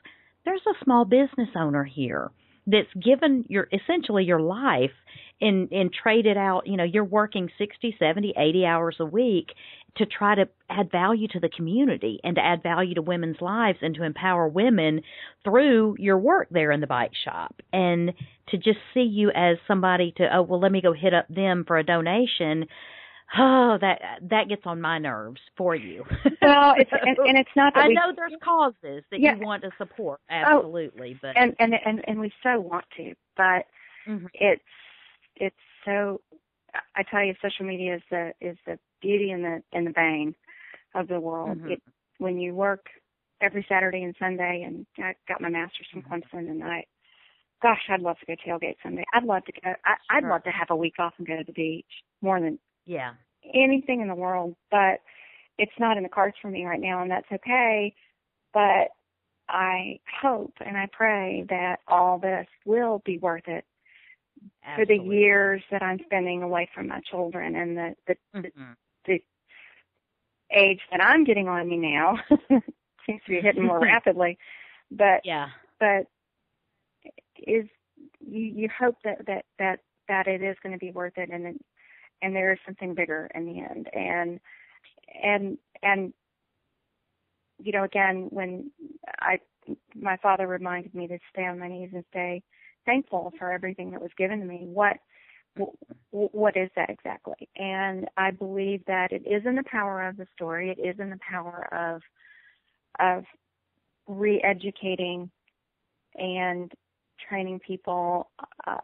there's 0.45 0.67
a 0.67 0.85
small 0.85 1.05
business 1.05 1.51
owner 1.57 1.85
here 1.85 2.33
that's 2.67 2.93
given 3.03 3.45
your 3.49 3.69
essentially 3.73 4.25
your 4.25 4.41
life 4.41 4.93
and 5.41 5.71
and 5.73 5.93
traded 5.93 6.37
out 6.37 6.67
you 6.67 6.77
know 6.77 6.85
you're 6.85 7.05
working 7.05 7.51
60 7.59 7.97
70 7.99 8.35
80 8.37 8.67
hours 8.67 8.97
a 9.01 9.05
week 9.05 9.49
to 9.97 10.07
try 10.07 10.35
to 10.35 10.49
add 10.71 10.91
value 10.91 11.29
to 11.29 11.41
the 11.41 11.51
community 11.51 12.19
and 12.25 12.37
to 12.37 12.43
add 12.45 12.63
value 12.63 12.95
to 12.95 13.03
women's 13.03 13.41
lives 13.41 13.79
and 13.83 13.95
to 13.95 14.05
empower 14.05 14.49
women 14.49 15.03
through 15.45 15.97
your 15.99 16.17
work 16.17 16.49
there 16.51 16.71
in 16.73 16.81
the 16.81 16.87
bike 16.87 17.13
shop. 17.25 17.61
And 17.73 18.13
to 18.49 18.57
just 18.57 18.79
see 18.95 19.03
you 19.03 19.31
as 19.35 19.59
somebody 19.69 20.13
to 20.17 20.35
oh 20.35 20.43
well 20.43 20.61
let 20.61 20.73
me 20.73 20.81
go 20.81 20.93
hit 20.93 21.13
up 21.15 21.27
them 21.29 21.65
for 21.67 21.79
a 21.79 21.85
donation 21.85 22.67
oh 23.39 23.79
that 23.81 24.01
that 24.23 24.49
gets 24.49 24.63
on 24.65 24.81
my 24.81 24.99
nerves 24.99 25.41
for 25.57 25.75
you 25.75 26.05
well 26.43 26.75
it's 26.77 26.91
and, 27.03 27.17
and 27.19 27.39
it's 27.39 27.51
not 27.57 27.75
that 27.75 27.85
i 27.85 27.89
we, 27.89 27.95
know 27.95 28.13
there's 28.15 28.33
causes 28.43 29.03
that 29.11 29.21
yeah. 29.21 29.35
you 29.35 29.45
want 29.45 29.63
to 29.63 29.71
support 29.79 30.21
absolutely 30.31 31.15
oh, 31.15 31.19
but 31.23 31.37
and, 31.37 31.55
and 31.59 31.75
and 31.85 32.03
and 32.07 32.21
we 32.21 32.33
so 32.43 32.61
want 32.61 32.85
to 32.97 33.15
but 33.37 33.67
mm-hmm. 34.07 34.27
it's 34.35 34.63
it's 35.37 35.57
so 35.85 36.21
i 36.95 37.03
tell 37.03 37.25
you 37.25 37.35
social 37.43 37.65
media 37.65 37.97
is 37.97 38.03
the 38.11 38.33
is 38.41 38.57
the 38.67 38.79
beauty 39.01 39.31
and 39.31 39.45
the 39.45 39.63
and 39.73 39.87
the 39.87 39.93
bane 39.93 40.35
of 40.95 41.09
the 41.09 41.19
world 41.19 41.59
mm-hmm. 41.59 41.73
it 41.73 41.83
when 42.19 42.39
you 42.39 42.55
work 42.55 42.87
every 43.43 43.67
Saturday 43.69 44.03
and 44.03 44.15
Sunday, 44.19 44.63
and 44.65 44.87
I 44.99 45.15
got 45.29 45.41
my 45.41 45.51
master's 45.51 45.89
from 45.93 46.03
Clemson, 46.03 46.49
and 46.49 46.63
I, 46.63 46.85
gosh, 47.61 47.81
I'd 47.91 48.01
love 48.01 48.17
to 48.21 48.27
go 48.27 48.35
tailgate 48.47 48.77
Sunday. 48.83 49.05
I'd 49.13 49.25
love 49.25 49.45
to 49.45 49.53
go. 49.53 49.75
I, 49.85 49.95
I'd 50.09 50.23
Sure. 50.23 50.31
love 50.31 50.45
to 50.45 50.51
have 50.51 50.71
a 50.71 50.77
week 50.77 50.95
off 50.99 51.15
and 51.19 51.27
go 51.27 51.37
to 51.37 51.45
the 51.45 51.53
beach 51.53 51.85
more 52.23 52.41
than 52.41 52.59
Yeah. 52.87 53.13
anything 53.55 54.01
in 54.01 54.09
the 54.09 54.15
world, 54.15 54.55
but 54.71 55.01
it's 55.59 55.73
not 55.79 55.97
in 55.97 56.03
the 56.03 56.09
cards 56.09 56.37
for 56.41 56.49
me 56.49 56.65
right 56.65 56.81
now, 56.81 57.03
and 57.03 57.11
that's 57.11 57.31
okay. 57.33 57.95
But 58.53 58.89
I 59.49 60.01
hope 60.23 60.55
and 60.65 60.77
I 60.77 60.89
pray 60.93 61.45
that 61.49 61.81
all 61.89 62.19
this 62.19 62.47
will 62.65 63.03
be 63.05 63.19
worth 63.19 63.49
it 63.49 63.65
for 64.75 64.85
the 64.87 64.97
years 64.97 65.63
that 65.71 65.83
I'm 65.83 65.99
spending 66.05 66.43
away 66.43 66.69
from 66.75 66.89
my 66.89 67.01
children 67.01 67.55
and 67.57 67.77
the 67.77 67.95
the, 68.07 68.17
Mhm. 68.35 68.77
the 69.07 69.23
age 70.55 70.81
that 70.91 71.03
I'm 71.03 71.25
getting 71.25 71.49
on 71.49 71.69
me 71.69 71.77
now 71.77 72.19
seems 73.07 73.23
to 73.25 73.31
be 73.31 73.41
hitting 73.41 73.65
more 73.65 73.81
rapidly. 73.83 74.39
But 74.91 75.23
Yeah. 75.25 75.51
but 75.79 76.07
is 77.37 77.67
you 78.21 78.41
you 78.41 78.69
hope 78.79 78.97
that 79.05 79.27
that 79.27 79.45
that 79.59 79.81
that 80.09 80.27
it 80.27 80.43
is 80.43 80.57
going 80.63 80.73
to 80.73 80.79
be 80.79 80.91
worth 80.93 81.17
it 81.17 81.31
and 81.31 81.47
it- 81.47 81.61
and 82.23 82.35
there 82.35 82.53
is 82.53 82.59
something 82.65 82.95
bigger 82.95 83.29
in 83.35 83.47
the 83.47 83.61
end 83.61 83.89
and 83.93 84.41
and 85.23 85.59
and 85.83 86.13
you 87.59 87.73
know 87.73 87.85
again 87.85 88.29
when 88.31 88.71
i 89.21 89.39
my 89.95 90.17
father 90.19 90.47
reminded 90.47 90.95
me 90.95 91.07
to 91.07 91.19
stay 91.33 91.45
on 91.45 91.59
my 91.59 91.69
knees 91.69 91.91
and 91.93 92.05
stay 92.11 92.43
thankful 92.87 93.33
for 93.39 93.53
everything 93.53 93.91
that 93.91 94.03
was 94.03 94.11
given 94.17 94.41
to 94.41 94.47
me 94.47 94.63
what 94.65 94.97
what 96.11 96.57
is 96.57 96.71
that 96.75 96.89
exactly 96.89 97.49
and 97.57 98.09
i 98.17 98.31
believe 98.31 98.83
that 98.87 99.13
it 99.13 99.23
is 99.27 99.43
in 99.45 99.55
the 99.55 99.65
power 99.71 100.09
of 100.09 100.17
the 100.17 100.27
story 100.35 100.71
it 100.71 100.81
is 100.81 100.99
in 100.99 101.11
the 101.11 101.19
power 101.29 101.69
of 101.73 102.03
of 102.99 103.25
re-educating 104.09 105.31
and 106.17 106.73
training 107.29 107.61
people. 107.67 108.31
Uh, 108.67 108.77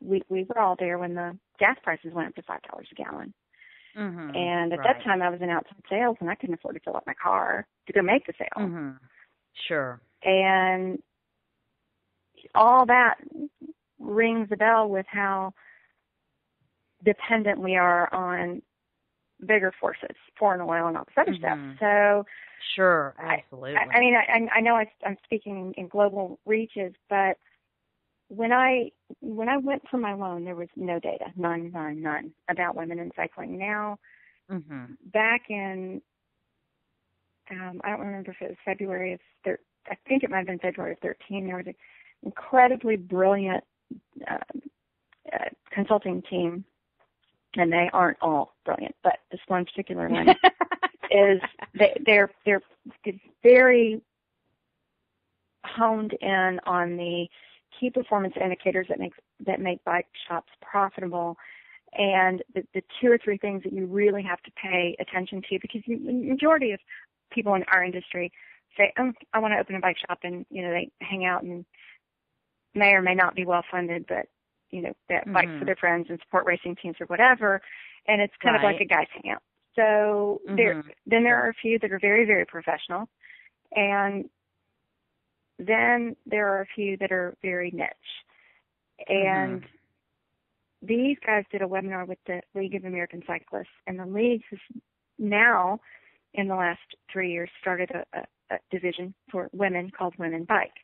we 0.00 0.22
we 0.28 0.44
were 0.44 0.58
all 0.58 0.76
there 0.78 0.98
when 0.98 1.14
the 1.14 1.36
gas 1.58 1.76
prices 1.82 2.12
went 2.12 2.28
up 2.28 2.34
to 2.36 2.42
five 2.42 2.62
dollars 2.62 2.88
a 2.92 2.94
gallon, 2.94 3.32
Mhm. 3.96 4.36
and 4.36 4.72
at 4.72 4.78
Right. 4.78 4.88
that 4.96 5.02
time 5.02 5.22
I 5.22 5.30
was 5.30 5.40
in 5.40 5.50
outside 5.50 5.82
sales 5.88 6.16
and 6.20 6.30
I 6.30 6.34
couldn't 6.34 6.54
afford 6.54 6.74
to 6.74 6.80
fill 6.80 6.96
up 6.96 7.06
my 7.06 7.14
car 7.14 7.66
to 7.86 7.92
go 7.92 8.02
make 8.02 8.26
the 8.26 8.34
sale, 8.38 8.48
Mhm. 8.68 8.98
Sure. 9.54 10.00
and 10.22 11.02
all 12.54 12.86
that 12.86 13.18
rings 13.98 14.48
a 14.52 14.56
bell 14.56 14.88
with 14.88 15.06
how 15.08 15.54
dependent 17.02 17.58
we 17.58 17.76
are 17.76 18.12
on 18.12 18.62
bigger 19.44 19.72
forces, 19.72 20.16
foreign 20.38 20.60
oil 20.60 20.86
and 20.86 20.96
all 20.96 21.04
this 21.04 21.14
other 21.18 21.32
Mhm. 21.34 21.38
stuff. 21.38 21.78
So 21.80 22.26
Sure. 22.74 23.14
I- 23.18 23.36
Absolutely. 23.36 23.76
I, 23.76 23.86
I 23.92 24.00
mean, 24.00 24.14
I, 24.16 24.48
I 24.52 24.60
know 24.60 24.76
I, 24.76 24.90
I'm 25.04 25.16
speaking 25.24 25.74
in 25.74 25.88
global 25.88 26.38
reaches, 26.46 26.94
but 27.08 27.38
when 28.28 28.52
I 28.52 28.90
when 29.20 29.48
I 29.48 29.56
went 29.56 29.82
for 29.88 29.98
my 29.98 30.14
loan, 30.14 30.44
there 30.44 30.56
was 30.56 30.68
no 30.76 30.98
data, 30.98 31.26
none, 31.36 31.70
none, 31.72 32.02
none 32.02 32.32
about 32.50 32.74
women 32.74 32.98
in 32.98 33.10
cycling. 33.14 33.58
Now, 33.58 33.98
mhm. 34.50 34.96
back 35.12 35.42
in, 35.48 36.02
um, 37.50 37.80
I 37.84 37.90
don't 37.90 38.00
remember 38.00 38.32
if 38.32 38.42
it 38.42 38.48
was 38.48 38.56
February 38.64 39.12
of 39.12 39.20
thir- 39.44 39.60
I 39.88 39.96
think 40.08 40.24
it 40.24 40.30
might 40.30 40.38
have 40.38 40.46
been 40.46 40.58
February 40.58 40.92
of 40.92 40.98
13. 40.98 41.46
There 41.46 41.56
was 41.56 41.66
an 41.66 41.74
incredibly 42.24 42.96
brilliant 42.96 43.62
uh, 44.28 44.38
uh, 45.32 45.48
consulting 45.70 46.22
team, 46.22 46.64
and 47.56 47.72
they 47.72 47.88
aren't 47.92 48.18
all 48.20 48.56
brilliant, 48.64 48.96
but 49.04 49.18
this 49.30 49.40
one 49.46 49.64
particular 49.64 50.08
one 50.10 50.30
is 51.10 51.40
they, 51.78 51.96
they're 52.04 52.30
they're 52.44 52.62
very 53.42 54.00
honed 55.64 56.14
in 56.20 56.60
on 56.66 56.96
the 56.96 57.28
key 57.78 57.90
performance 57.90 58.34
indicators 58.42 58.86
that 58.88 58.98
make 58.98 59.12
that 59.46 59.60
make 59.60 59.82
bike 59.84 60.06
shops 60.28 60.52
profitable 60.60 61.36
and 61.92 62.42
the, 62.54 62.62
the 62.74 62.82
two 63.00 63.10
or 63.10 63.18
three 63.18 63.38
things 63.38 63.62
that 63.62 63.72
you 63.72 63.86
really 63.86 64.22
have 64.22 64.42
to 64.42 64.50
pay 64.52 64.96
attention 65.00 65.42
to 65.48 65.58
because 65.60 65.82
the 65.86 65.96
majority 65.96 66.72
of 66.72 66.80
people 67.30 67.54
in 67.54 67.64
our 67.72 67.84
industry 67.84 68.32
say 68.76 68.92
oh, 68.98 69.12
I 69.32 69.38
want 69.38 69.52
to 69.54 69.58
open 69.58 69.76
a 69.76 69.80
bike 69.80 69.98
shop 70.06 70.20
and 70.22 70.44
you 70.50 70.62
know 70.62 70.70
they 70.70 70.90
hang 71.00 71.24
out 71.24 71.42
and 71.42 71.64
may 72.74 72.92
or 72.92 73.02
may 73.02 73.14
not 73.14 73.34
be 73.34 73.44
well 73.44 73.64
funded 73.70 74.06
but 74.08 74.26
you 74.70 74.82
know 74.82 74.92
they 75.08 75.14
have 75.14 75.32
bikes 75.32 75.52
Mhm. 75.52 75.58
for 75.58 75.64
their 75.64 75.76
friends 75.76 76.06
and 76.10 76.18
support 76.20 76.46
racing 76.46 76.76
teams 76.76 76.96
or 77.00 77.06
whatever 77.06 77.60
and 78.06 78.20
it's 78.20 78.34
kind 78.42 78.56
of 78.56 78.62
like 78.62 78.80
a 78.80 78.84
guys 78.84 79.06
hangout 79.12 79.42
so 79.76 80.40
there 80.48 80.74
Mhm. 80.74 80.92
then 81.06 81.22
there 81.22 81.36
are 81.42 81.50
a 81.50 81.54
few 81.54 81.78
that 81.78 81.92
are 81.92 81.98
very, 81.98 82.24
very 82.24 82.44
professional. 82.46 83.08
And 83.72 84.28
then 85.58 86.16
there 86.26 86.48
are 86.48 86.62
a 86.62 86.66
few 86.74 86.96
that 86.98 87.12
are 87.12 87.36
very 87.42 87.70
niche. 87.70 88.24
And 89.08 89.62
Mhm. 89.62 89.68
these 90.82 91.18
guys 91.24 91.44
did 91.50 91.62
a 91.62 91.66
webinar 91.66 92.06
with 92.06 92.18
the 92.26 92.42
League 92.54 92.74
of 92.74 92.84
American 92.84 93.22
Cyclists, 93.26 93.68
and 93.86 93.98
the 93.98 94.06
league 94.06 94.42
has 94.50 94.58
now, 95.18 95.80
in 96.34 96.48
the 96.48 96.54
last 96.54 96.94
three 97.10 97.32
years, 97.32 97.50
started 97.60 97.90
a, 97.90 98.04
a, 98.18 98.26
a 98.54 98.58
division 98.70 99.14
for 99.30 99.48
women 99.52 99.90
called 99.90 100.14
Women 100.18 100.44
Bike. 100.44 100.74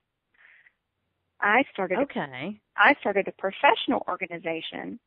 I 1.40 1.64
started 1.72 1.98
a 1.98 2.02
Okay. 2.02 2.60
I 2.76 2.94
started 3.00 3.28
a 3.28 3.32
professional 3.32 4.02
organization 4.08 4.98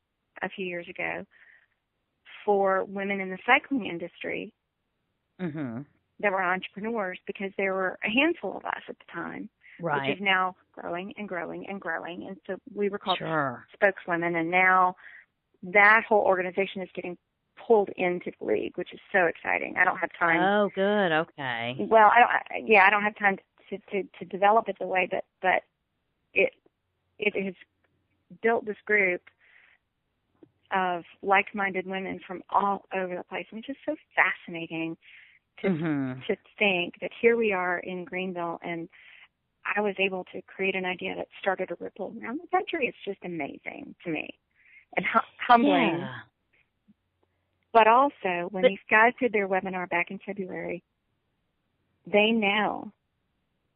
a 0.41 0.49
few 0.49 0.65
years 0.65 0.87
ago 0.87 1.25
for 2.43 2.83
women 2.85 3.19
in 3.21 3.29
the 3.29 3.39
cycling 3.45 3.87
industry 3.87 4.53
Mhm. 5.39 5.85
That 6.19 6.31
were 6.31 6.41
entrepreneurs 6.41 7.19
because 7.27 7.51
there 7.57 7.73
were 7.73 7.97
a 8.03 8.09
handful 8.09 8.57
of 8.57 8.65
us 8.65 8.81
at 8.87 8.97
the 8.99 9.11
time, 9.11 9.49
which 9.79 10.17
is 10.17 10.21
now 10.21 10.55
growing 10.73 11.13
and 11.17 11.27
growing 11.27 11.67
and 11.67 11.81
growing. 11.81 12.27
And 12.27 12.37
so 12.47 12.57
we 12.73 12.89
were 12.89 12.97
called 12.97 13.17
Sure. 13.17 13.65
spokeswomen, 13.73 14.35
and 14.35 14.49
now 14.49 14.95
that 15.63 16.03
whole 16.07 16.21
organization 16.21 16.81
is 16.81 16.89
getting 16.93 17.17
pulled 17.67 17.89
into 17.95 18.31
the 18.39 18.45
league, 18.45 18.77
which 18.77 18.93
is 18.93 18.99
so 19.11 19.25
exciting. 19.25 19.75
I 19.77 19.83
don't 19.83 19.97
have 19.97 20.09
time. 20.17 20.41
Oh, 20.41 20.69
good. 20.73 21.11
Okay. 21.11 21.75
Well, 21.79 22.11
I 22.13 22.19
don't. 22.19 22.29
I, 22.29 22.63
yeah, 22.65 22.85
I 22.85 22.89
don't 22.89 23.03
have 23.03 23.17
time 23.17 23.37
to, 23.69 23.77
to 23.77 24.03
to 24.19 24.25
develop 24.25 24.69
it 24.69 24.77
the 24.79 24.87
way 24.87 25.07
that 25.11 25.25
but 25.41 25.63
it 26.33 26.53
it 27.17 27.35
has 27.43 27.55
built 28.41 28.65
this 28.65 28.77
group 28.85 29.21
of 30.71 31.03
like-minded 31.21 31.85
women 31.85 32.19
from 32.25 32.43
all 32.49 32.85
over 32.93 33.15
the 33.15 33.23
place, 33.23 33.45
which 33.51 33.69
is 33.69 33.77
so 33.85 33.95
fascinating 34.15 34.97
to 35.61 35.67
Mhm. 35.69 36.25
to 36.27 36.37
think 36.57 36.99
that 36.99 37.11
here 37.13 37.35
we 37.37 37.51
are 37.53 37.79
in 37.79 38.03
Greenville 38.05 38.59
and 38.61 38.89
I 39.65 39.81
was 39.81 39.95
able 39.99 40.25
to 40.25 40.41
create 40.43 40.75
an 40.75 40.85
idea 40.85 41.15
that 41.15 41.27
started 41.39 41.71
a 41.71 41.75
ripple 41.79 42.15
around 42.21 42.39
the 42.39 42.47
country. 42.47 42.87
It's 42.87 42.97
just 43.03 43.23
amazing 43.23 43.95
to 44.03 44.09
me 44.11 44.37
and 44.95 45.05
hu- 45.05 45.19
humbling. 45.39 45.97
Yeah. 45.99 46.19
But 47.71 47.87
also, 47.87 48.47
when 48.51 48.61
But- 48.61 48.69
these 48.69 48.83
guys 48.89 49.13
did 49.19 49.33
their 49.33 49.47
webinar 49.47 49.89
back 49.89 50.11
in 50.11 50.19
February, 50.19 50.83
they 52.05 52.31
know 52.31 52.91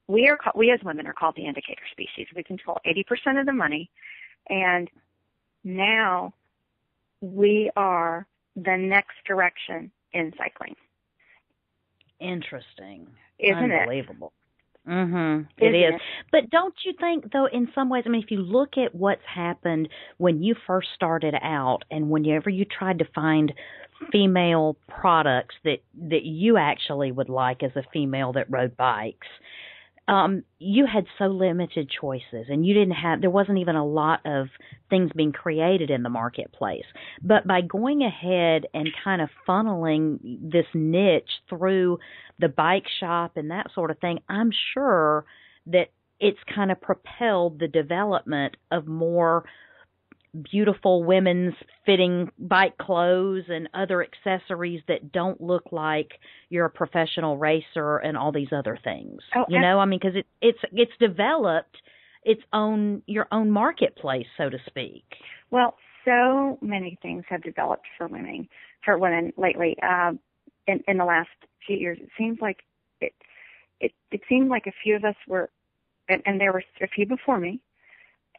we 0.07 0.27
are 0.29 0.37
we 0.55 0.71
as 0.71 0.81
women 0.83 1.07
are 1.07 1.13
called 1.13 1.35
the 1.35 1.45
indicator 1.45 1.85
species. 1.91 2.27
We 2.35 2.43
control 2.43 2.79
80% 2.85 3.39
of 3.39 3.45
the 3.45 3.53
money, 3.53 3.89
and 4.47 4.89
now 5.63 6.33
we 7.21 7.69
are 7.75 8.27
the 8.55 8.77
next 8.77 9.23
direction 9.25 9.91
in 10.13 10.33
cycling, 10.37 10.75
Interesting. 12.19 13.07
isn't 13.39 13.71
it? 13.71 13.79
Unbelievable. 13.81 14.33
Mhm. 14.87 15.47
It 15.57 15.75
Isn't 15.75 15.95
is. 15.95 15.95
it? 15.95 16.01
But 16.31 16.49
don't 16.49 16.73
you 16.83 16.93
think 16.99 17.31
though 17.31 17.45
in 17.47 17.69
some 17.75 17.89
ways 17.89 18.03
I 18.05 18.09
mean 18.09 18.23
if 18.23 18.31
you 18.31 18.41
look 18.41 18.77
at 18.77 18.95
what's 18.95 19.25
happened 19.25 19.89
when 20.17 20.41
you 20.41 20.55
first 20.65 20.89
started 20.95 21.35
out 21.41 21.83
and 21.91 22.09
whenever 22.09 22.49
you 22.49 22.65
tried 22.65 22.97
to 22.99 23.05
find 23.13 23.53
female 24.11 24.77
products 24.87 25.55
that 25.63 25.79
that 26.09 26.23
you 26.23 26.57
actually 26.57 27.11
would 27.11 27.29
like 27.29 27.61
as 27.61 27.75
a 27.75 27.83
female 27.93 28.31
that 28.33 28.49
rode 28.49 28.75
bikes 28.77 29.27
um 30.09 30.43
you 30.57 30.85
had 30.91 31.05
so 31.17 31.25
limited 31.25 31.89
choices 32.01 32.47
and 32.49 32.65
you 32.65 32.73
didn't 32.73 32.91
have 32.95 33.21
there 33.21 33.29
wasn't 33.29 33.57
even 33.57 33.75
a 33.75 33.85
lot 33.85 34.19
of 34.25 34.47
things 34.89 35.11
being 35.15 35.31
created 35.31 35.89
in 35.91 36.03
the 36.03 36.09
marketplace. 36.09 36.85
But 37.21 37.47
by 37.47 37.61
going 37.61 38.01
ahead 38.01 38.65
and 38.73 38.89
kind 39.03 39.21
of 39.21 39.29
funneling 39.47 40.19
this 40.51 40.65
niche 40.73 41.29
through 41.47 41.99
the 42.39 42.49
bike 42.49 42.87
shop 42.99 43.33
and 43.35 43.51
that 43.51 43.67
sort 43.75 43.91
of 43.91 43.99
thing 43.99 44.19
i'm 44.29 44.51
sure 44.73 45.25
that 45.67 45.87
it's 46.19 46.39
kind 46.53 46.71
of 46.71 46.81
propelled 46.81 47.59
the 47.59 47.67
development 47.67 48.57
of 48.71 48.87
more 48.87 49.45
beautiful 50.51 51.03
women's 51.03 51.55
fitting 51.85 52.31
bike 52.37 52.77
clothes 52.77 53.45
and 53.47 53.67
other 53.73 54.03
accessories 54.03 54.81
that 54.87 55.11
don't 55.11 55.41
look 55.41 55.63
like 55.71 56.11
you're 56.49 56.65
a 56.65 56.69
professional 56.69 57.37
racer 57.37 57.97
and 57.97 58.15
all 58.17 58.31
these 58.31 58.49
other 58.51 58.77
things. 58.83 59.21
Oh, 59.35 59.45
you 59.49 59.59
know, 59.59 59.79
I 59.79 59.85
mean 59.85 59.99
cuz 59.99 60.15
it 60.15 60.27
it's 60.41 60.59
it's 60.71 60.95
developed 60.99 61.77
its 62.23 62.41
own 62.53 63.01
your 63.07 63.27
own 63.31 63.49
marketplace 63.49 64.27
so 64.37 64.49
to 64.49 64.59
speak. 64.67 65.05
Well, 65.51 65.77
so 66.05 66.57
many 66.61 66.97
things 67.01 67.23
have 67.29 67.41
developed 67.41 67.87
for 67.97 68.07
women 68.07 68.47
for 68.83 68.97
women 68.97 69.33
lately. 69.37 69.77
Um, 69.81 70.19
in 70.67 70.83
in 70.87 70.97
the 70.97 71.05
last 71.05 71.29
few 71.65 71.77
years, 71.77 71.97
it 72.01 72.09
seems 72.17 72.39
like 72.41 72.63
it 73.01 73.13
it 73.79 73.91
it 74.11 74.21
seemed 74.29 74.49
like 74.49 74.67
a 74.67 74.73
few 74.83 74.95
of 74.95 75.03
us 75.03 75.15
were, 75.27 75.49
and, 76.07 76.21
and 76.25 76.39
there 76.39 76.53
were 76.53 76.63
a 76.81 76.87
few 76.87 77.05
before 77.05 77.39
me, 77.39 77.59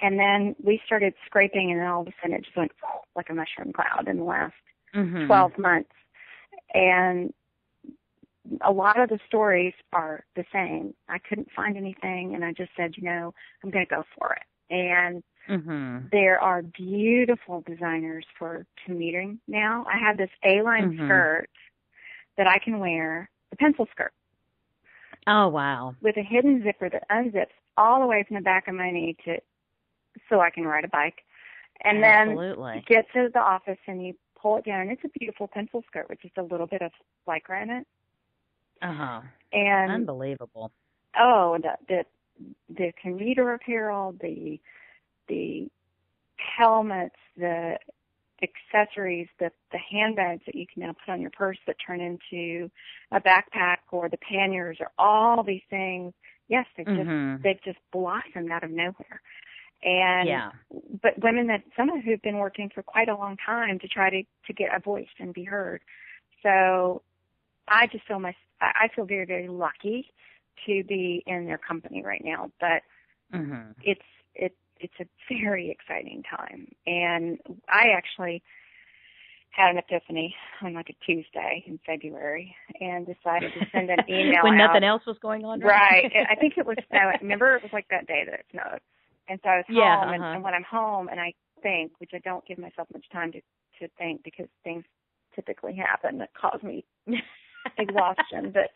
and 0.03 0.19
then 0.19 0.55
we 0.63 0.81
started 0.87 1.15
scraping, 1.27 1.71
and 1.71 1.81
then 1.81 1.87
all 1.87 2.03
of 2.03 2.09
a 2.09 2.13
sudden 2.21 2.37
it 2.37 2.45
just 2.45 2.57
went 2.57 2.73
like 3.17 3.31
a 3.31 3.35
mushroom 3.35 3.73
cloud 3.73 4.09
in 4.09 4.19
the 4.19 4.25
last 4.25 4.55
Mhm. 4.95 5.27
12 5.27 5.59
months. 5.59 5.91
And 6.75 7.33
a 8.63 8.73
lot 8.73 8.99
of 8.99 9.09
the 9.09 9.19
stories 9.27 9.75
are 9.93 10.25
the 10.35 10.45
same. 10.53 10.95
I 11.09 11.19
couldn't 11.19 11.51
find 11.53 11.77
anything, 11.77 12.35
and 12.35 12.45
I 12.45 12.53
just 12.53 12.71
said, 12.77 12.97
you 12.97 13.05
know, 13.05 13.35
I'm 13.63 13.71
going 13.71 13.87
to 13.87 13.95
go 13.95 14.05
for 14.19 14.33
it. 14.35 14.43
And 14.75 15.23
Mhm. 15.49 16.11
there 16.11 16.41
are 16.41 16.63
beautiful 16.63 17.61
designers 17.63 18.27
for 18.39 18.67
commuting 18.85 19.41
now. 19.47 19.85
I 19.93 19.99
have 19.99 20.17
this 20.17 20.31
A-line 20.45 20.97
Mhm. 20.97 21.05
skirt 21.05 21.51
that 22.37 22.47
I 22.47 22.59
can 22.59 22.79
wear, 22.79 23.29
the 23.51 23.57
pencil 23.57 23.87
skirt, 23.93 24.13
Oh 25.27 25.49
wow. 25.49 25.95
with 26.01 26.17
a 26.17 26.23
hidden 26.23 26.63
zipper 26.63 26.89
that 26.89 27.09
unzips 27.11 27.53
all 27.77 28.01
the 28.01 28.07
way 28.07 28.23
from 28.23 28.37
the 28.37 28.43
back 28.43 28.69
of 28.69 28.75
my 28.75 28.91
knee 28.91 29.17
to 29.25 29.41
so 30.29 30.41
I 30.41 30.51
can 30.51 30.65
ride 30.65 30.85
a 30.85 30.89
bike. 30.89 31.25
And 31.83 32.03
then 32.03 32.37
get 32.87 33.07
to 33.15 33.29
the 33.33 33.41
office 33.41 33.79
and 33.87 34.05
you 34.05 34.15
pull 34.41 34.57
it 34.59 34.65
down 34.65 34.83
and 34.83 34.91
it's 34.91 35.05
a 35.05 35.19
beautiful 35.19 35.49
pencil 35.49 35.83
skirt 35.87 36.09
with 36.09 36.21
just 36.21 36.37
a 36.39 36.43
little 36.43 36.67
bit 36.67 36.83
of 36.83 36.93
lycra 37.27 37.63
in 37.63 37.71
it. 37.71 37.87
Uh 38.83 38.93
huh. 38.93 39.21
And 39.53 39.93
Unbelievable. 39.93 40.71
oh 41.19 41.59
the 41.63 41.77
the 41.89 42.05
the 42.77 42.93
commuter 43.01 43.53
apparel, 43.55 44.15
the 44.21 44.59
the 45.29 45.69
helmets, 46.37 47.17
the 47.37 47.79
accessories, 48.43 49.29
the 49.39 49.51
the 49.73 49.79
handbags 49.79 50.43
that 50.47 50.55
you 50.55 50.67
can 50.73 50.83
now 50.83 50.95
put 51.05 51.13
on 51.13 51.21
your 51.21 51.31
purse 51.31 51.59
that 51.67 51.77
turn 51.85 52.01
into 52.01 52.71
a 53.13 53.21
backpack 53.21 53.79
or 53.91 54.09
the 54.09 54.19
panniers 54.19 54.79
or 54.81 54.91
all 54.99 55.43
these 55.43 55.63
things. 55.71 56.13
Yes, 56.49 56.67
they've 56.77 56.87
Mhm. 56.87 56.97
just 56.97 57.43
they've 57.43 57.63
just 57.63 57.79
blossomed 57.93 58.51
out 58.51 58.65
of 58.65 58.71
nowhere. 58.71 59.21
And 59.83 60.29
Yeah. 60.29 60.51
but 61.03 61.19
women 61.23 61.47
that 61.49 61.63
some 61.77 61.89
of 61.91 62.05
who've 62.05 62.23
been 62.23 62.37
working 62.39 62.71
for 62.75 62.83
quite 62.83 63.09
a 63.09 63.17
long 63.17 63.37
time 63.45 63.79
to 63.81 63.89
try 63.89 64.11
to 64.11 64.23
to 64.47 64.53
get 64.53 64.75
a 64.75 64.81
voice 64.81 65.09
and 65.19 65.33
be 65.33 65.45
heard. 65.45 65.81
So 66.43 67.03
I 67.69 67.87
just 67.87 68.07
feel 68.07 68.19
my 68.21 68.35
I 68.61 68.73
I 68.85 68.89
feel 68.95 69.07
very 69.07 69.25
very 69.27 69.49
lucky 69.49 70.13
to 70.67 70.85
be 70.85 71.23
in 71.27 71.47
their 71.47 71.59
company 71.59 72.03
right 72.05 72.23
now. 72.25 72.51
But 72.61 72.83
Mhm. 73.33 73.75
it's 73.83 74.01
it 74.35 74.55
it's 74.79 74.95
a 75.01 75.07
very 75.33 75.71
exciting 75.71 76.23
time, 76.25 76.69
and 76.87 77.39
I 77.69 77.89
actually 77.97 78.43
had 79.51 79.71
an 79.71 79.79
epiphany 79.79 80.35
on 80.63 80.75
like 80.75 80.91
a 80.91 81.05
Tuesday 81.05 81.65
in 81.67 81.79
February 81.85 82.55
and 82.81 83.07
decided 83.07 83.53
to 83.55 83.63
send 83.73 83.91
an 83.91 84.05
email 84.09 84.45
when 84.45 84.57
nothing 84.57 84.85
out. 84.85 84.85
else 84.85 85.03
was 85.07 85.19
going 85.19 85.45
on. 85.45 85.61
Right. 85.61 86.11
I 86.31 86.35
think 86.37 86.55
it 86.57 86.67
was 86.67 86.79
snow. 86.89 87.13
Remember, 87.21 87.57
it 87.57 87.63
was 87.63 87.73
like 87.73 87.89
that 87.91 88.07
day 88.07 88.23
that 88.27 88.35
it 88.35 88.47
snowed. 88.53 88.81
And 89.31 89.39
so 89.45 89.49
I 89.49 89.57
was 89.59 89.65
Yeah, 89.69 90.01
home, 90.01 90.13
and, 90.15 90.23
uh-huh. 90.23 90.35
and 90.35 90.45
when 90.45 90.55
I'm 90.55 90.65
home, 90.65 91.09
and 91.09 91.21
I 91.21 91.33
think, 91.63 91.93
which 91.99 92.11
I 92.13 92.19
don't 92.19 92.45
give 92.47 92.59
myself 92.59 92.89
much 92.93 93.09
time 93.11 93.33
to 93.33 93.41
to 93.79 93.89
think 93.97 94.23
because 94.25 94.49
things 94.63 94.85
typically 95.35 95.75
happen 95.75 96.19
that 96.19 96.35
cause 96.35 96.63
me 96.63 96.85
exhaustion. 97.79 98.51
But 98.53 98.71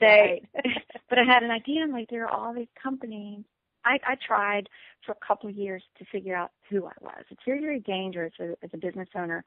they, 0.00 0.42
but 1.08 1.18
I 1.18 1.24
had 1.24 1.42
an 1.42 1.50
idea. 1.50 1.82
I'm 1.82 1.92
like, 1.92 2.08
there 2.08 2.26
are 2.26 2.30
all 2.30 2.54
these 2.54 2.72
companies. 2.82 3.44
I, 3.84 3.98
I 4.06 4.16
tried 4.26 4.68
for 5.04 5.12
a 5.12 5.26
couple 5.26 5.50
of 5.50 5.56
years 5.56 5.82
to 5.98 6.04
figure 6.10 6.34
out 6.34 6.50
who 6.70 6.86
I 6.86 6.92
was. 7.00 7.24
It's 7.30 7.42
very, 7.44 7.60
very 7.60 7.80
dangerous 7.80 8.32
as, 8.40 8.50
as 8.62 8.70
a 8.72 8.78
business 8.78 9.08
owner 9.14 9.44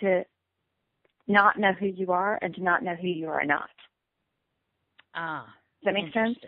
to 0.00 0.24
not 1.26 1.58
know 1.58 1.72
who 1.78 1.86
you 1.86 2.10
are 2.12 2.38
and 2.42 2.54
to 2.54 2.62
not 2.62 2.82
know 2.82 2.96
who 2.96 3.08
you 3.08 3.28
are 3.28 3.44
not. 3.44 3.70
Ah. 5.14 5.46
Does 5.82 5.94
that 5.94 5.94
make 5.94 6.12
sense? 6.12 6.38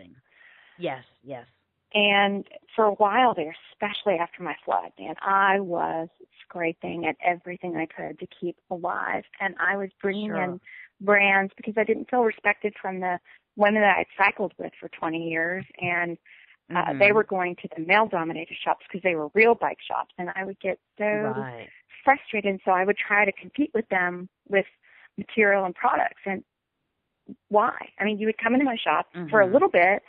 Yes. 0.77 1.03
Yes. 1.23 1.45
And 1.93 2.47
for 2.75 2.85
a 2.85 2.93
while 2.93 3.33
there, 3.33 3.55
especially 3.73 4.15
after 4.15 4.43
my 4.43 4.55
flood, 4.63 4.91
man, 4.97 5.15
I 5.21 5.59
was 5.59 6.07
scraping 6.41 7.05
at 7.05 7.17
everything 7.23 7.75
I 7.75 7.85
could 7.85 8.19
to 8.19 8.27
keep 8.27 8.57
alive. 8.69 9.23
And 9.39 9.55
I 9.59 9.75
was 9.75 9.89
bringing 10.01 10.27
Sure. 10.27 10.43
in 10.43 10.59
brands 11.01 11.53
because 11.57 11.73
I 11.77 11.83
didn't 11.83 12.09
feel 12.09 12.21
respected 12.23 12.73
from 12.81 13.01
the 13.01 13.19
women 13.57 13.81
that 13.81 13.97
I'd 13.97 14.05
cycled 14.17 14.53
with 14.57 14.71
for 14.79 14.87
20 14.89 15.29
years. 15.29 15.65
And 15.81 16.17
uh, 16.73 16.93
Mhm. 16.93 16.99
they 16.99 17.11
were 17.11 17.25
going 17.25 17.57
to 17.57 17.67
the 17.75 17.81
male 17.83 18.07
dominated 18.07 18.55
shops 18.63 18.85
because 18.87 19.03
they 19.03 19.15
were 19.15 19.27
real 19.33 19.55
bike 19.55 19.79
shops. 19.85 20.13
And 20.17 20.29
I 20.35 20.45
would 20.45 20.59
get 20.61 20.79
so 20.97 21.33
Right. 21.33 21.69
frustrated. 22.05 22.49
And 22.49 22.61
so 22.63 22.71
I 22.71 22.85
would 22.85 22.97
try 22.97 23.25
to 23.25 23.31
compete 23.33 23.71
with 23.73 23.87
them 23.89 24.29
with 24.47 24.65
material 25.17 25.65
and 25.65 25.75
products. 25.75 26.21
And 26.25 26.43
why? 27.49 27.89
I 27.99 28.05
mean, 28.05 28.17
you 28.17 28.27
would 28.27 28.37
come 28.37 28.53
into 28.53 28.65
my 28.65 28.77
shop 28.77 29.07
for 29.29 29.41
a 29.41 29.47
Mhm. 29.47 29.51
little 29.51 29.69
bit 29.69 30.01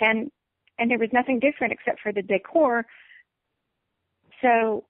and 0.00 0.30
and 0.78 0.90
there 0.90 0.98
was 0.98 1.10
nothing 1.12 1.38
different 1.38 1.72
except 1.72 2.00
for 2.00 2.12
the 2.12 2.22
decor. 2.22 2.86
So 4.42 4.84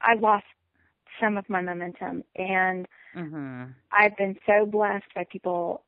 I 0.00 0.14
lost 0.14 0.44
some 1.20 1.36
of 1.36 1.48
my 1.48 1.60
momentum 1.60 2.24
and 2.36 2.86
Mhm. 3.14 3.74
I've 3.90 4.16
been 4.16 4.38
so 4.46 4.66
blessed 4.66 5.12
by 5.14 5.24
people 5.24 5.84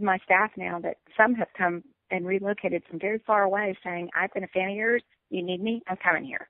my 0.00 0.18
staff 0.18 0.50
now 0.56 0.80
that 0.80 0.98
some 1.16 1.34
have 1.34 1.52
come 1.56 1.84
and 2.10 2.26
relocated 2.26 2.82
from 2.88 2.98
very 2.98 3.18
far 3.20 3.44
away 3.44 3.76
saying, 3.84 4.10
I've 4.14 4.32
been 4.32 4.44
a 4.44 4.48
fan 4.48 4.70
of 4.70 4.76
yours, 4.76 5.02
you 5.30 5.42
need 5.42 5.62
me, 5.62 5.82
I'm 5.86 5.96
coming 5.96 6.24
here. 6.24 6.48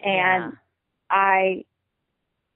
And 0.00 0.52
Yeah. 0.52 0.58
I 1.10 1.64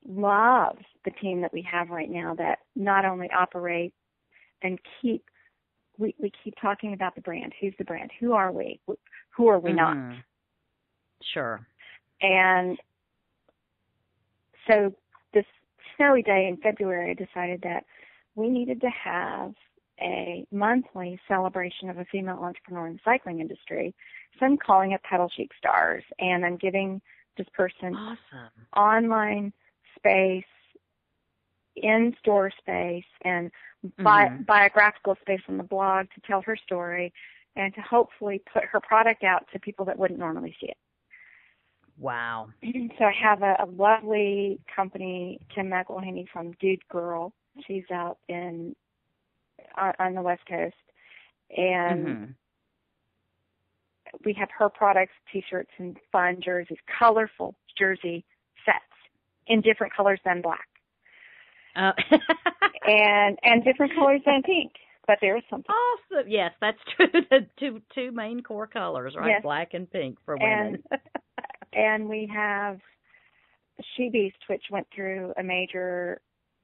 love 0.06 0.78
the 1.04 1.10
team 1.12 1.40
that 1.40 1.52
we 1.52 1.62
have 1.62 1.90
right 1.90 2.10
now 2.10 2.34
that 2.34 2.60
not 2.76 3.04
only 3.04 3.30
operate 3.30 3.94
and 4.62 4.78
keep 5.00 5.24
we, 5.98 6.14
we 6.18 6.32
keep 6.42 6.54
talking 6.60 6.92
about 6.92 7.14
the 7.14 7.20
brand. 7.20 7.52
Who's 7.60 7.74
the 7.78 7.84
brand? 7.84 8.10
Who 8.20 8.32
are 8.32 8.52
we? 8.52 8.80
Who 9.36 9.48
are 9.48 9.58
we 9.58 9.72
not? 9.72 9.96
Mhm. 9.96 10.22
Sure. 11.22 11.66
And 12.20 12.78
so 14.66 14.92
this 15.32 15.44
snowy 15.96 16.22
day 16.22 16.48
in 16.48 16.56
February, 16.58 17.10
I 17.10 17.14
decided 17.14 17.62
that 17.62 17.84
we 18.34 18.48
needed 18.48 18.80
to 18.80 18.90
have 18.90 19.54
a 20.00 20.44
monthly 20.50 21.20
celebration 21.28 21.88
of 21.88 21.98
a 21.98 22.04
female 22.06 22.38
entrepreneur 22.42 22.88
in 22.88 22.94
the 22.94 23.00
cycling 23.04 23.40
industry. 23.40 23.94
So 24.38 24.46
I'm 24.46 24.56
calling 24.56 24.92
it 24.92 25.02
Pedal 25.02 25.28
Chic 25.28 25.50
Stars, 25.56 26.02
and 26.18 26.44
I'm 26.44 26.56
giving 26.56 27.00
this 27.36 27.46
person 27.54 27.94
Awesome. 27.94 28.50
online 28.76 29.52
space, 29.96 30.44
in-store 31.76 32.50
space, 32.58 33.04
and 33.22 33.50
bi- 33.98 34.28
Mhm. 34.28 34.46
biographical 34.46 35.16
space 35.16 35.42
on 35.48 35.56
the 35.58 35.64
blog 35.64 36.10
to 36.14 36.20
tell 36.22 36.40
her 36.42 36.56
story 36.56 37.12
and 37.56 37.74
to 37.74 37.80
hopefully 37.80 38.40
put 38.52 38.64
her 38.64 38.80
product 38.80 39.24
out 39.24 39.46
to 39.52 39.58
people 39.58 39.84
that 39.84 39.98
wouldn't 39.98 40.18
normally 40.18 40.56
see 40.60 40.66
it. 40.68 40.78
Wow. 41.98 42.48
so 42.98 43.04
I 43.04 43.12
have 43.12 43.42
a, 43.42 43.56
a 43.60 43.66
lovely 43.66 44.60
company, 44.74 45.40
Kim 45.54 45.68
McElhaney 45.68 46.28
from 46.28 46.52
Dude 46.52 46.86
Girl. 46.88 47.32
She's 47.66 47.88
out 47.92 48.18
in 48.28 48.74
on, 49.76 49.92
on 49.98 50.14
the 50.14 50.22
West 50.22 50.44
Coast, 50.46 50.74
and 51.56 52.06
Mhm. 52.06 52.34
we 54.24 54.32
have 54.34 54.50
her 54.50 54.68
products, 54.68 55.12
T-shirts, 55.32 55.70
and 55.78 55.98
fun 56.12 56.40
jerseys, 56.40 56.78
colorful 56.86 57.54
jersey 57.76 58.24
sets 58.64 58.84
in 59.46 59.60
different 59.60 59.92
colors 59.92 60.20
than 60.24 60.40
black, 60.42 60.68
Uh, 61.76 61.92
and 62.86 63.38
and 63.42 63.64
different 63.64 63.94
colors 63.94 64.20
than 64.24 64.42
pink. 64.42 64.72
But 65.06 65.18
there 65.20 65.36
is 65.36 65.42
something. 65.50 65.74
awesome. 65.74 66.28
Yes, 66.28 66.52
that's 66.60 66.78
true. 66.96 67.08
The 67.12 67.46
two 67.58 67.82
two 67.94 68.10
main 68.12 68.42
core 68.42 68.66
colors, 68.66 69.14
right? 69.16 69.28
Yes. 69.28 69.42
Black 69.42 69.74
and 69.74 69.90
pink 69.90 70.18
for 70.24 70.36
women. 70.36 70.82
and 71.72 72.08
we 72.08 72.30
have 72.32 72.78
She 73.96 74.08
Beast, 74.08 74.38
which 74.48 74.64
went 74.70 74.86
through 74.94 75.34
a 75.36 75.42
major 75.42 76.20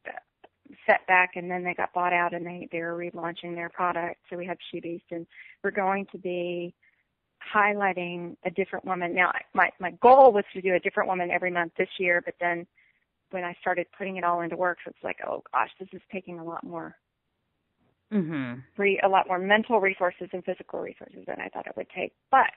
uh, 0.06 0.12
setback, 0.86 1.32
and 1.36 1.50
then 1.50 1.64
they 1.64 1.74
got 1.74 1.92
bought 1.92 2.12
out, 2.12 2.32
and 2.32 2.46
they 2.46 2.68
they're 2.72 2.94
relaunching 2.94 3.54
their 3.54 3.68
product. 3.68 4.20
So 4.30 4.36
we 4.36 4.46
have 4.46 4.58
She 4.70 4.80
Beast, 4.80 5.04
and 5.10 5.26
we're 5.62 5.70
going 5.70 6.06
to 6.12 6.18
be 6.18 6.74
highlighting 7.54 8.36
a 8.44 8.50
different 8.50 8.84
woman. 8.84 9.14
Now, 9.14 9.32
my 9.52 9.70
my 9.80 9.90
goal 10.02 10.32
was 10.32 10.44
to 10.54 10.62
do 10.62 10.74
a 10.74 10.80
different 10.80 11.08
woman 11.08 11.30
every 11.30 11.50
month 11.50 11.72
this 11.76 11.88
year, 11.98 12.22
but 12.24 12.34
then 12.40 12.66
when 13.30 13.44
I 13.44 13.54
started 13.60 13.86
putting 13.96 14.16
it 14.16 14.24
all 14.24 14.40
into 14.40 14.56
work, 14.56 14.78
it's 14.86 14.98
like, 15.02 15.18
oh 15.26 15.42
gosh, 15.52 15.70
this 15.78 15.88
is 15.92 16.02
taking 16.12 16.38
a 16.38 16.44
lot 16.44 16.64
more 16.64 16.96
mhm. 18.12 18.62
re- 18.76 19.00
a 19.02 19.08
lot 19.08 19.26
more 19.28 19.38
mental 19.38 19.80
resources 19.80 20.28
and 20.32 20.44
physical 20.44 20.80
resources 20.80 21.24
than 21.26 21.40
I 21.40 21.48
thought 21.48 21.66
it 21.66 21.76
would 21.76 21.88
take. 21.94 22.12
But 22.30 22.50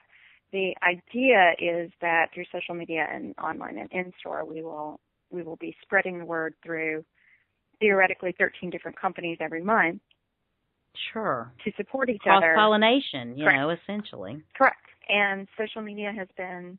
the 0.52 0.74
idea 0.82 1.52
is 1.58 1.90
that 2.00 2.26
through 2.34 2.44
social 2.52 2.74
media 2.74 3.06
and 3.12 3.34
online 3.38 3.78
and 3.78 3.90
in 3.92 4.12
store, 4.20 4.44
we 4.44 4.62
will 4.62 5.00
we 5.30 5.42
will 5.42 5.56
be 5.56 5.76
spreading 5.82 6.18
the 6.18 6.24
word 6.24 6.54
through 6.62 7.04
theoretically 7.80 8.34
13 8.38 8.70
different 8.70 8.98
companies 8.98 9.38
every 9.40 9.62
month 9.62 10.00
Sure. 11.12 11.52
to 11.64 11.72
support 11.76 12.08
each 12.08 12.20
Cross 12.22 12.42
other. 12.42 12.54
pollination, 12.54 13.36
you 13.36 13.44
Correct. 13.44 13.58
know, 13.58 13.70
essentially. 13.70 14.42
Correct. 14.56 14.76
And 15.08 15.48
social 15.58 15.82
media 15.82 16.12
has 16.16 16.28
been 16.36 16.78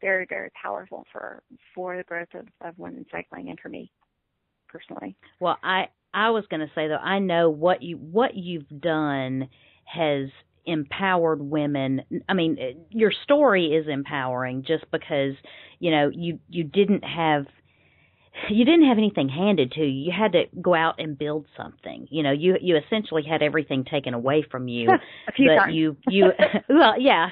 very 0.00 0.26
very 0.28 0.50
powerful 0.60 1.04
for 1.12 1.42
for 1.74 1.96
the 1.96 2.02
growth 2.04 2.28
of, 2.34 2.46
of 2.60 2.78
women's 2.78 3.06
cycling 3.10 3.48
and 3.48 3.58
for 3.60 3.68
me 3.68 3.90
personally. 4.68 5.16
Well, 5.40 5.56
I 5.62 5.88
I 6.12 6.30
was 6.30 6.44
going 6.48 6.60
to 6.60 6.70
say 6.74 6.88
though, 6.88 6.96
I 6.96 7.18
know 7.18 7.50
what 7.50 7.82
you 7.82 7.96
what 7.96 8.34
you've 8.34 8.68
done 8.80 9.48
has 9.84 10.28
empowered 10.66 11.42
women. 11.42 12.02
I 12.28 12.34
mean, 12.34 12.56
your 12.90 13.12
story 13.24 13.66
is 13.66 13.86
empowering 13.88 14.64
just 14.66 14.84
because, 14.90 15.34
you 15.78 15.90
know, 15.90 16.10
you 16.12 16.38
you 16.48 16.64
didn't 16.64 17.04
have 17.04 17.46
you 18.50 18.64
didn't 18.64 18.88
have 18.88 18.98
anything 18.98 19.28
handed 19.28 19.72
to 19.72 19.80
you. 19.80 20.06
You 20.06 20.12
had 20.16 20.32
to 20.32 20.44
go 20.60 20.74
out 20.74 20.96
and 20.98 21.16
build 21.16 21.46
something. 21.56 22.06
You 22.10 22.22
know, 22.22 22.32
you 22.32 22.56
you 22.60 22.76
essentially 22.76 23.22
had 23.22 23.42
everything 23.42 23.84
taken 23.84 24.14
away 24.14 24.44
from 24.50 24.68
you. 24.68 24.90
a 25.28 25.32
few 25.32 25.48
but 25.48 25.64
times. 25.64 25.74
you 25.74 25.96
you 26.08 26.26
well, 26.68 27.00
yeah, 27.00 27.28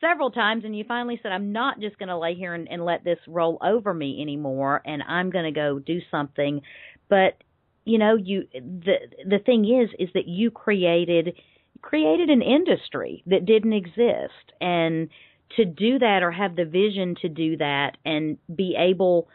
several 0.00 0.30
times 0.30 0.64
and 0.64 0.76
you 0.76 0.84
finally 0.86 1.18
said 1.22 1.32
I'm 1.32 1.52
not 1.52 1.80
just 1.80 1.98
going 1.98 2.08
to 2.08 2.18
lay 2.18 2.34
here 2.34 2.54
and, 2.54 2.68
and 2.70 2.84
let 2.84 3.04
this 3.04 3.18
roll 3.26 3.58
over 3.62 3.92
me 3.94 4.20
anymore 4.20 4.82
and 4.84 5.02
I'm 5.02 5.30
going 5.30 5.44
to 5.44 5.58
go 5.58 5.78
do 5.78 6.00
something. 6.10 6.62
But 7.08 7.42
you 7.84 7.98
know, 7.98 8.16
you 8.16 8.44
the 8.52 8.96
the 9.24 9.38
thing 9.38 9.64
is 9.64 9.90
is 9.98 10.08
that 10.14 10.26
you 10.26 10.50
created 10.50 11.34
created 11.82 12.30
an 12.30 12.42
industry 12.42 13.22
that 13.26 13.46
didn't 13.46 13.72
exist 13.72 14.52
and 14.60 15.08
to 15.56 15.64
do 15.64 15.98
that 15.98 16.22
or 16.22 16.32
have 16.32 16.56
the 16.56 16.64
vision 16.64 17.14
to 17.22 17.28
do 17.28 17.56
that 17.56 17.96
and 18.04 18.36
be 18.54 18.76
able 18.76 19.28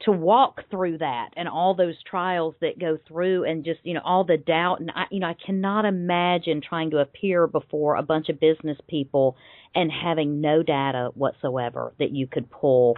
to 0.00 0.12
walk 0.12 0.62
through 0.70 0.98
that 0.98 1.30
and 1.36 1.48
all 1.48 1.74
those 1.74 1.96
trials 2.08 2.54
that 2.60 2.78
go 2.78 2.98
through 3.08 3.44
and 3.44 3.64
just 3.64 3.80
you 3.82 3.94
know 3.94 4.00
all 4.04 4.24
the 4.24 4.36
doubt 4.36 4.80
and 4.80 4.90
I 4.94 5.04
you 5.10 5.20
know 5.20 5.26
I 5.28 5.34
cannot 5.44 5.84
imagine 5.84 6.60
trying 6.60 6.90
to 6.90 6.98
appear 6.98 7.46
before 7.46 7.96
a 7.96 8.02
bunch 8.02 8.28
of 8.28 8.38
business 8.38 8.78
people 8.88 9.36
and 9.74 9.90
having 9.90 10.40
no 10.40 10.62
data 10.62 11.10
whatsoever 11.14 11.92
that 11.98 12.12
you 12.12 12.26
could 12.28 12.48
pull 12.50 12.96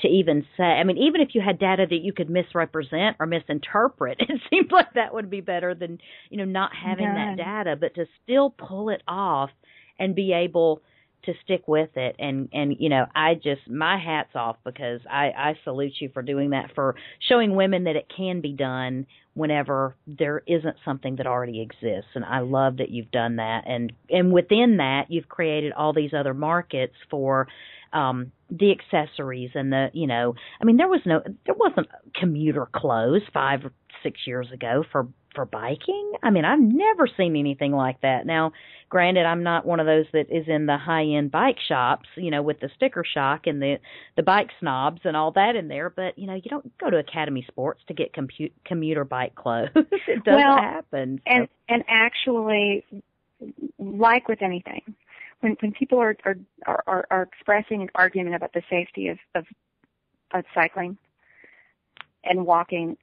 to 0.00 0.08
even 0.08 0.44
say 0.56 0.64
I 0.64 0.84
mean 0.84 0.98
even 0.98 1.20
if 1.22 1.30
you 1.34 1.40
had 1.40 1.58
data 1.58 1.86
that 1.88 2.00
you 2.02 2.12
could 2.12 2.28
misrepresent 2.28 3.16
or 3.18 3.26
misinterpret 3.26 4.18
it 4.20 4.40
seems 4.50 4.70
like 4.70 4.92
that 4.94 5.14
would 5.14 5.30
be 5.30 5.40
better 5.40 5.74
than 5.74 5.98
you 6.28 6.36
know 6.36 6.44
not 6.44 6.72
having 6.74 7.04
Yeah. 7.06 7.14
that 7.14 7.36
data 7.36 7.76
but 7.80 7.94
to 7.94 8.04
still 8.22 8.50
pull 8.50 8.90
it 8.90 9.02
off 9.08 9.50
and 9.98 10.14
be 10.14 10.32
able 10.32 10.82
to 11.24 11.32
stick 11.44 11.66
with 11.66 11.90
it. 11.96 12.16
And 12.18 12.48
and 12.52 12.76
you 12.78 12.88
know 12.88 13.06
I 13.14 13.34
just 13.34 13.68
my 13.68 13.98
hats 13.98 14.30
off 14.34 14.56
because 14.64 15.00
I 15.10 15.30
I 15.36 15.58
salute 15.64 15.94
you 16.00 16.10
for 16.12 16.22
doing 16.22 16.50
that 16.50 16.70
for 16.74 16.96
showing 17.28 17.54
women 17.54 17.84
that 17.84 17.96
it 17.96 18.12
can 18.14 18.40
be 18.40 18.52
done 18.52 19.06
whenever 19.34 19.96
there 20.06 20.42
isn't 20.46 20.76
something 20.84 21.16
that 21.16 21.26
already 21.26 21.62
exists. 21.62 22.10
And 22.14 22.24
I 22.24 22.40
love 22.40 22.78
that 22.78 22.90
you've 22.90 23.10
done 23.10 23.36
that. 23.36 23.64
And 23.66 23.92
and 24.10 24.32
within 24.32 24.76
that 24.78 25.06
you've 25.10 25.28
created 25.28 25.72
all 25.72 25.92
these 25.92 26.12
other 26.12 26.34
markets 26.34 26.94
for 27.10 27.48
um 27.92 28.32
the 28.50 28.72
accessories 28.72 29.50
and 29.54 29.72
the 29.72 29.88
you 29.92 30.06
know 30.06 30.34
I 30.60 30.64
mean 30.64 30.76
there 30.76 30.88
was 30.88 31.00
no 31.04 31.22
there 31.46 31.54
wasn't 31.54 31.88
commuter 32.14 32.66
clothes 32.74 33.22
5 33.32 33.66
or 33.66 33.72
6 34.02 34.20
years 34.26 34.50
ago 34.52 34.84
for 34.90 35.08
for 35.34 35.44
biking. 35.44 36.12
I 36.22 36.30
mean, 36.30 36.44
I've 36.44 36.60
never 36.60 37.06
seen 37.16 37.36
anything 37.36 37.72
like 37.72 38.00
that. 38.02 38.26
Now, 38.26 38.52
granted, 38.88 39.24
I'm 39.24 39.42
not 39.42 39.66
one 39.66 39.80
of 39.80 39.86
those 39.86 40.06
that 40.12 40.30
is 40.30 40.46
in 40.48 40.66
the 40.66 40.76
high 40.78 41.04
end 41.04 41.30
bike 41.30 41.58
shops, 41.68 42.08
you 42.16 42.30
know, 42.30 42.42
with 42.42 42.60
the 42.60 42.70
sticker 42.76 43.04
shock 43.04 43.46
and 43.46 43.60
the 43.60 43.76
the 44.16 44.22
bike 44.22 44.50
snobs 44.60 45.00
and 45.04 45.16
all 45.16 45.32
that 45.32 45.56
in 45.56 45.68
there. 45.68 45.90
But 45.90 46.18
you 46.18 46.26
know, 46.26 46.34
you 46.34 46.50
don't 46.50 46.76
go 46.78 46.90
to 46.90 46.98
Academy 46.98 47.44
Sports 47.48 47.80
to 47.88 47.94
get 47.94 48.12
compu- 48.12 48.52
commuter 48.64 49.04
bike 49.04 49.34
clothes. 49.34 49.70
it 49.74 50.24
doesn't 50.24 50.34
Well, 50.34 50.56
happen. 50.56 51.20
So. 51.26 51.32
and 51.34 51.48
and 51.68 51.84
actually 51.88 52.84
like 53.78 54.28
with 54.28 54.42
anything 54.42 54.94
when 55.40 55.56
when 55.60 55.72
people 55.72 55.98
are 55.98 56.16
are 56.24 56.36
are, 56.86 57.06
are 57.10 57.22
expressing 57.22 57.82
an 57.82 57.88
argument 57.94 58.36
about 58.36 58.52
the 58.52 58.62
safety 58.70 59.08
of, 59.08 59.18
of 59.34 59.44
of 60.32 60.44
cycling 60.54 60.96
and 62.24 62.46
walking 62.46 62.96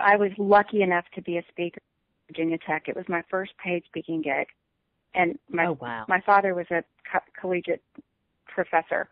i 0.00 0.16
was 0.16 0.30
lucky 0.38 0.82
enough 0.82 1.04
to 1.14 1.22
be 1.22 1.38
a 1.38 1.44
speaker 1.50 1.78
at 1.78 2.34
virginia 2.34 2.58
tech 2.66 2.88
it 2.88 2.96
was 2.96 3.04
my 3.08 3.22
first 3.30 3.52
paid 3.62 3.82
speaking 3.86 4.22
gig 4.22 4.46
and 5.14 5.38
my 5.50 5.66
oh 5.66 5.78
wow. 5.80 6.04
my 6.08 6.20
father 6.20 6.54
was 6.54 6.66
a 6.70 6.82
co- 7.10 7.20
collegiate 7.40 7.82
professor 8.46 9.08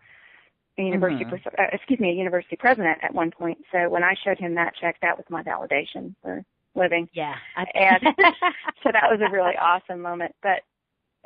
a 0.78 0.82
university 0.82 1.24
Mhm. 1.24 1.28
pres- 1.28 1.54
uh, 1.58 1.66
excuse 1.72 2.00
me 2.00 2.10
a 2.10 2.14
university 2.14 2.56
president 2.56 2.98
at 3.02 3.14
one 3.14 3.30
point 3.30 3.58
so 3.70 3.88
when 3.88 4.02
i 4.02 4.14
showed 4.24 4.38
him 4.38 4.54
that 4.54 4.74
check 4.80 4.96
that 5.02 5.16
was 5.16 5.26
my 5.28 5.42
validation 5.42 6.14
for 6.22 6.44
living 6.74 7.08
yeah. 7.12 7.34
I, 7.56 7.64
and 7.74 8.02
so 8.82 8.90
that 8.92 9.10
was 9.10 9.20
a 9.20 9.30
really 9.30 9.56
awesome 9.60 10.00
moment. 10.00 10.34
But 10.42 10.62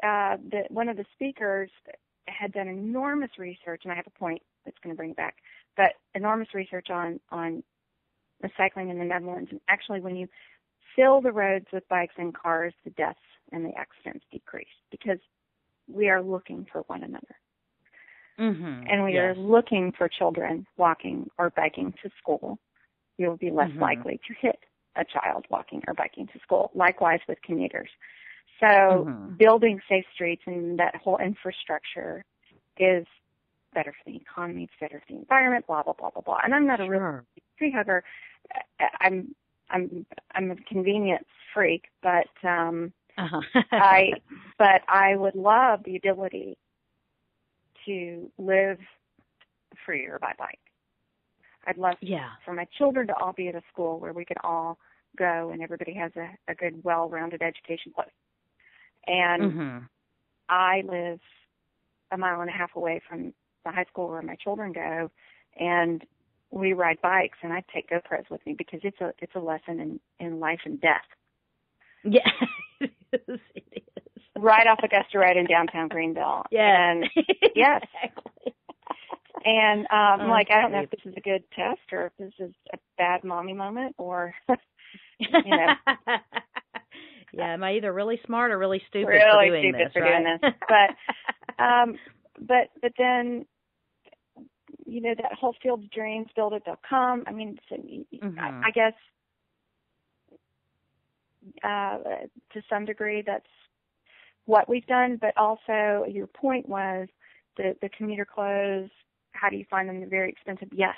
uh, 0.03 0.36
the, 0.51 0.64
one 0.68 0.88
of 0.88 0.97
the 0.97 1.05
speakers 1.14 1.70
had 2.26 2.53
done 2.53 2.68
enormous 2.68 3.30
research, 3.38 3.82
and 3.84 3.92
I 3.92 3.97
have 3.97 4.07
a 4.07 4.18
point 4.18 4.42
that's 4.64 4.76
going 4.82 4.94
to 4.94 4.97
bring 4.97 5.11
it 5.11 5.16
back. 5.16 5.36
But 5.76 5.92
enormous 6.14 6.49
research 6.55 6.90
on 6.90 7.20
on 7.30 7.62
recycling 8.45 8.91
in 8.91 8.99
the 8.99 9.05
Netherlands, 9.05 9.51
and 9.51 9.61
actually, 9.68 10.01
when 10.01 10.16
you 10.16 10.28
fill 10.95 11.20
the 11.20 11.32
roads 11.32 11.66
with 11.72 11.89
bikes 11.89 12.14
and 12.18 12.34
cars, 12.34 12.74
the 12.84 12.91
deaths 12.91 13.18
and 13.53 13.64
the 13.64 13.72
accidents 13.76 14.24
decrease 14.30 14.66
because 14.91 15.18
we 15.89 16.09
are 16.09 16.22
looking 16.22 16.66
for 16.72 16.82
one 16.82 17.03
another, 17.03 17.37
mhm. 18.39 18.87
and 18.91 19.05
we 19.05 19.18
are 19.18 19.34
looking 19.34 19.93
for 19.93 20.09
children 20.09 20.66
walking 20.76 21.30
or 21.39 21.51
biking 21.51 21.93
to 22.03 22.11
school. 22.18 22.59
You'll 23.18 23.37
be 23.37 23.51
less 23.51 23.70
Mhm. 23.70 23.80
likely 23.80 24.20
to 24.26 24.34
hit 24.34 24.59
a 24.97 25.05
child 25.05 25.47
walking 25.51 25.82
or 25.87 25.95
biking 25.95 26.26
to 26.28 26.39
school. 26.41 26.70
Likewise 26.74 27.20
with 27.28 27.41
commuters. 27.43 27.91
So 28.61 29.09
Mhm. 29.09 29.39
building 29.39 29.80
safe 29.89 30.05
streets 30.14 30.43
and 30.47 30.78
that 30.78 30.97
whole 30.97 31.18
infrastructure 31.18 32.24
is 32.78 33.07
better 33.77 33.93
for 33.93 34.11
the 34.11 34.16
economy, 34.16 34.64
it's 34.64 34.81
better 34.81 35.01
for 35.07 35.12
the 35.12 35.20
environment, 35.20 35.66
blah 35.68 35.83
blah 35.85 35.95
blah 36.01 36.11
blah 36.11 36.22
blah. 36.22 36.41
And 36.45 36.55
I'm 36.55 36.66
not 36.66 36.81
a 36.81 36.89
real 36.89 37.05
tree 37.59 37.72
hugger. 37.77 38.03
I'm 39.01 39.35
I'm 39.70 40.07
I'm 40.35 40.51
a 40.51 40.57
convenience 40.68 41.29
freak, 41.55 41.85
but 42.03 42.31
um 42.57 42.93
Uh-huh. 43.18 43.43
I 43.72 44.01
but 44.59 44.83
I 44.89 45.16
would 45.16 45.37
love 45.37 45.81
the 45.85 45.97
ability 45.97 46.57
to 47.87 48.31
live 48.39 48.79
free 49.85 50.07
or 50.07 50.18
by 50.18 50.33
bike. 50.39 50.59
I'd 51.66 51.79
love 51.79 51.97
yeah. 52.01 52.31
for 52.45 52.55
my 52.55 52.66
children 52.79 53.07
to 53.09 53.14
all 53.16 53.33
be 53.33 53.49
at 53.49 53.55
a 53.55 53.62
school 53.72 53.99
where 54.01 54.12
we 54.12 54.24
could 54.24 54.39
all 54.45 54.79
go 55.18 55.51
and 55.53 55.62
everybody 55.62 55.95
has 55.95 56.12
a, 56.16 56.29
a 56.49 56.55
good, 56.55 56.83
well-rounded 56.85 57.43
education 57.43 57.93
place. 57.95 58.09
And 59.07 59.43
Mhm. 59.53 59.89
I 60.49 60.83
live 60.87 61.20
a 62.12 62.16
mile 62.16 62.41
and 62.41 62.51
a 62.51 62.53
half 62.53 62.77
away 62.77 63.01
from 63.09 63.35
the 63.67 63.73
high 63.73 63.85
school 63.91 64.09
where 64.09 64.23
my 64.23 64.37
children 64.37 64.73
go, 64.73 65.11
and 65.59 66.03
we 66.51 66.73
ride 66.73 66.99
bikes, 67.03 67.39
and 67.43 67.53
I 67.53 67.62
take 67.75 67.91
GoPros 67.91 68.31
with 68.31 68.45
me 68.47 68.55
because 68.57 68.81
it's 68.83 69.01
a 69.01 69.12
it's 69.19 69.35
a 69.35 69.41
lesson 69.41 69.81
in 69.81 70.01
in 70.21 70.41
life 70.41 70.61
and 70.64 70.81
death. 70.81 71.03
Yeah. 72.05 72.31
it 72.81 72.93
is. 73.29 73.41
It 73.55 73.83
is. 73.97 74.23
Right 74.39 74.67
off 74.67 74.79
Augusta 74.83 75.19
Road 75.19 75.37
in 75.37 75.47
downtown 75.47 75.89
Greenville. 75.89 76.45
Yeah. 76.51 76.91
And 76.93 77.05
yes. 77.57 77.83
Exactly. 78.03 78.55
and 79.45 79.81
um 79.91 80.29
Oh, 80.29 80.31
like 80.31 80.49
I 80.51 80.61
don't 80.61 80.73
know 80.73 80.83
if 80.83 80.91
this 80.91 81.01
is 81.05 81.14
a 81.17 81.21
good 81.21 81.43
test 81.55 81.81
or 81.93 82.07
if 82.07 82.12
this 82.19 82.33
is 82.39 82.53
a 82.73 82.79
bad 82.99 83.25
mommy 83.25 83.55
moment 83.55 83.95
or 83.99 84.35
you 85.19 85.29
know. 85.51 85.73
yeah, 87.33 87.53
am 87.55 87.64
I 87.64 87.75
either 87.75 87.93
really 87.93 88.21
smart 88.27 88.51
or 88.53 88.59
really 88.59 88.83
stupid 88.89 89.09
Really 89.09 89.49
for 89.49 89.51
doing 89.51 89.62
stupid 89.73 89.87
this? 89.87 89.93
for 89.93 90.03
right? 90.03 90.23
doing 90.23 90.39
this. 90.43 90.53
But 90.69 91.62
um 91.64 91.97
but 92.41 92.69
but 92.83 92.93
then 92.99 93.47
you 94.97 95.03
know 95.03 95.14
that 95.14 95.34
whole 95.34 95.55
field 95.62 95.84
of 95.84 95.90
dreams 95.90 96.26
build 96.34 96.55
i 97.26 97.30
mean 97.30 97.59
so, 97.68 97.76
Mhm. 97.76 98.38
I, 98.38 98.68
I 98.68 98.70
guess 98.70 98.94
uh 101.62 101.99
to 102.53 102.62
some 102.68 102.86
degree 102.86 103.22
that's 103.24 103.47
what 104.47 104.68
we've 104.70 104.86
done 104.86 105.18
but 105.20 105.36
also 105.36 106.07
your 106.09 106.26
point 106.28 106.66
was 106.66 107.09
the 107.59 107.76
the 107.82 107.90
commuter 107.90 108.24
clothes 108.24 108.88
how 109.32 109.51
do 109.51 109.57
you 109.57 109.66
find 109.68 109.86
them 109.86 110.01
they're 110.01 110.09
very 110.09 110.30
expensive 110.30 110.68
yes 110.72 110.97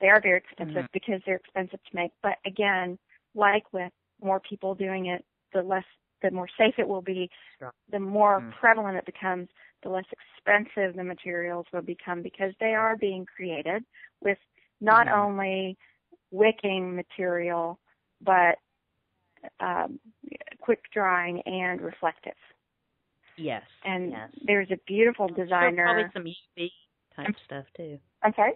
they 0.00 0.08
are 0.08 0.20
very 0.20 0.38
expensive 0.38 0.84
Mhm. 0.84 0.92
because 0.92 1.20
they're 1.26 1.36
expensive 1.44 1.82
to 1.82 1.96
make 1.96 2.12
but 2.22 2.38
again 2.46 2.96
like 3.34 3.64
with 3.72 3.92
more 4.22 4.38
people 4.38 4.76
doing 4.76 5.06
it 5.06 5.24
the 5.52 5.62
less 5.62 5.84
the 6.22 6.30
more 6.30 6.48
safe 6.56 6.74
it 6.78 6.86
will 6.86 7.02
be 7.02 7.28
Sure. 7.58 7.72
the 7.90 7.98
more 7.98 8.40
Mhm. 8.40 8.52
prevalent 8.52 8.96
it 8.96 9.04
becomes 9.04 9.48
the 9.84 9.90
less 9.90 10.04
expensive 10.10 10.96
the 10.96 11.04
materials 11.04 11.66
will 11.72 11.82
become 11.82 12.22
because 12.22 12.52
they 12.58 12.74
are 12.74 12.96
being 12.96 13.24
created 13.26 13.84
with 14.20 14.38
not 14.80 15.06
Mhm. 15.06 15.12
only 15.16 15.78
wicking 16.32 16.96
material 16.96 17.78
but 18.20 18.58
um, 19.60 20.00
quick 20.60 20.90
drying 20.90 21.42
and 21.42 21.80
reflective. 21.82 22.32
yes. 23.36 23.62
And 23.84 24.12
yes. 24.12 24.30
there's 24.44 24.70
a 24.70 24.76
beautiful 24.86 25.28
Sure, 25.28 25.36
designer. 25.44 25.84
probably 25.84 26.10
some 26.12 26.24
UV 26.24 26.72
type 27.14 27.26
I'm- 27.26 27.34
stuff 27.44 27.66
too. 27.76 27.98
I'm 28.22 28.32
sorry. 28.34 28.54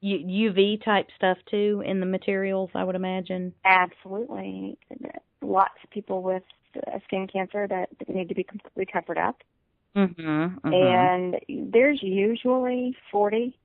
U- 0.00 0.50
UV 0.52 0.76
type 0.84 1.10
stuff 1.16 1.38
too 1.46 1.82
in 1.86 2.00
the 2.00 2.06
materials, 2.06 2.70
I 2.74 2.84
would 2.84 2.94
imagine. 2.96 3.54
Absolutely, 3.64 4.76
lots 5.40 5.82
of 5.82 5.88
people 5.90 6.22
with 6.22 6.42
uh, 6.86 6.98
skin 7.04 7.26
cancer 7.26 7.66
that 7.68 7.88
need 8.08 8.28
to 8.28 8.34
be 8.34 8.44
completely 8.44 8.84
covered 8.84 9.16
up. 9.18 9.42
Mm-hmm. 9.96 10.72
and 10.74 11.72
there's 11.72 12.02
usually 12.02 12.94
40 13.10 13.56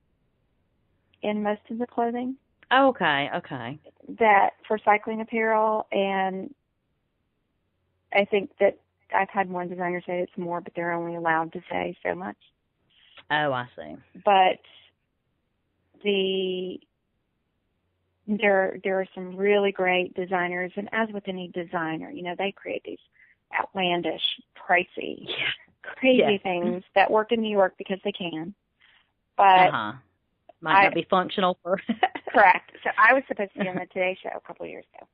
in 1.22 1.42
most 1.42 1.60
of 1.70 1.78
the 1.78 1.86
clothing. 1.86 2.36
Oh, 2.70 2.88
okay, 2.88 3.28
okay. 3.36 3.78
That 4.18 4.50
for 4.66 4.78
cycling 4.82 5.20
apparel, 5.20 5.86
and 5.92 6.54
I 8.14 8.24
think 8.24 8.50
that 8.60 8.78
I've 9.14 9.28
had 9.28 9.50
one 9.50 9.68
designer 9.68 10.02
say 10.06 10.20
it's 10.20 10.38
more, 10.38 10.62
but 10.62 10.72
they're 10.74 10.92
only 10.92 11.16
allowed 11.16 11.52
to 11.52 11.60
say 11.70 11.96
so 12.02 12.14
much. 12.14 12.36
Oh, 13.30 13.52
I 13.52 13.68
see. 13.76 13.96
But 14.24 14.58
the 16.02 16.80
there 18.26 18.78
there 18.82 19.00
are 19.00 19.06
some 19.14 19.36
really 19.36 19.72
great 19.72 20.14
designers, 20.14 20.72
and 20.76 20.88
as 20.92 21.08
with 21.12 21.28
any 21.28 21.48
designer, 21.48 22.10
you 22.10 22.22
know, 22.22 22.34
they 22.38 22.52
create 22.52 22.82
these 22.84 22.98
outlandish, 23.58 24.22
pricey. 24.56 25.26
Crazy 25.82 26.18
Yeah. 26.18 26.38
things 26.38 26.84
that 26.94 27.10
work 27.10 27.32
in 27.32 27.40
New 27.40 27.50
York 27.50 27.74
because 27.78 27.98
they 28.04 28.12
can. 28.12 28.54
But 29.36 29.68
Uh-huh. 29.68 29.92
Might 30.60 30.76
I- 30.76 30.84
not 30.84 30.94
be 30.94 31.02
functional 31.10 31.58
for 31.62 31.78
correct. 32.28 32.72
So 32.84 32.90
I 32.96 33.12
was 33.14 33.24
supposed 33.28 33.52
to 33.54 33.58
be 33.60 33.68
on 33.68 33.74
the 33.76 33.86
Today 33.86 34.16
Show 34.22 34.30
a 34.34 34.40
couple 34.40 34.64
of 34.64 34.70
years 34.70 34.84
ago. 34.94 35.06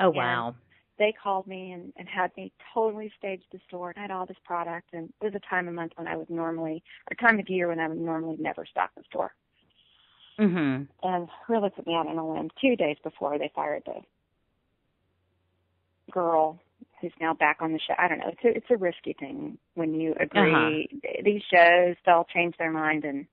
Oh, 0.00 0.12
Yeah. 0.12 0.18
wow. 0.20 0.54
They 0.98 1.12
called 1.12 1.46
me 1.48 1.72
and, 1.72 1.92
and 1.96 2.08
had 2.08 2.30
me 2.36 2.52
totally 2.72 3.10
stage 3.18 3.42
the 3.50 3.58
store 3.66 3.88
and 3.90 3.98
I 3.98 4.02
had 4.02 4.10
all 4.12 4.26
this 4.26 4.36
product 4.44 4.90
and 4.92 5.12
it 5.20 5.24
was 5.24 5.34
a 5.34 5.40
time 5.40 5.66
of 5.66 5.74
month 5.74 5.92
when 5.96 6.06
I 6.06 6.14
would 6.16 6.30
normally 6.30 6.84
or 7.10 7.16
time 7.16 7.40
of 7.40 7.48
year 7.48 7.66
when 7.68 7.80
I 7.80 7.88
would 7.88 7.98
normally 7.98 8.36
never 8.38 8.64
stock 8.66 8.90
the 8.96 9.02
store. 9.04 9.34
Mhm. 10.38 10.88
and 11.04 11.28
really 11.48 11.70
put 11.70 11.86
me 11.86 11.94
out 11.94 12.08
on 12.08 12.18
a 12.18 12.28
limb 12.32 12.50
two 12.60 12.74
days 12.76 12.96
before 13.04 13.38
they 13.38 13.48
fired 13.54 13.84
the 13.86 14.02
girl 16.10 16.60
who's 17.04 17.12
now 17.20 17.34
back 17.34 17.58
on 17.60 17.72
the 17.72 17.78
show. 17.86 17.94
I 17.98 18.08
don't 18.08 18.18
know. 18.18 18.28
It's 18.32 18.44
a, 18.44 18.56
it's 18.56 18.70
a 18.70 18.76
risky 18.76 19.14
thing 19.18 19.58
when 19.74 19.92
you 19.94 20.14
agree. 20.18 20.88
These 21.22 21.42
shows 21.52 21.96
they'll 22.06 22.26
change 22.32 22.54
their 22.58 22.72
mind 22.72 23.04
and 23.04 23.26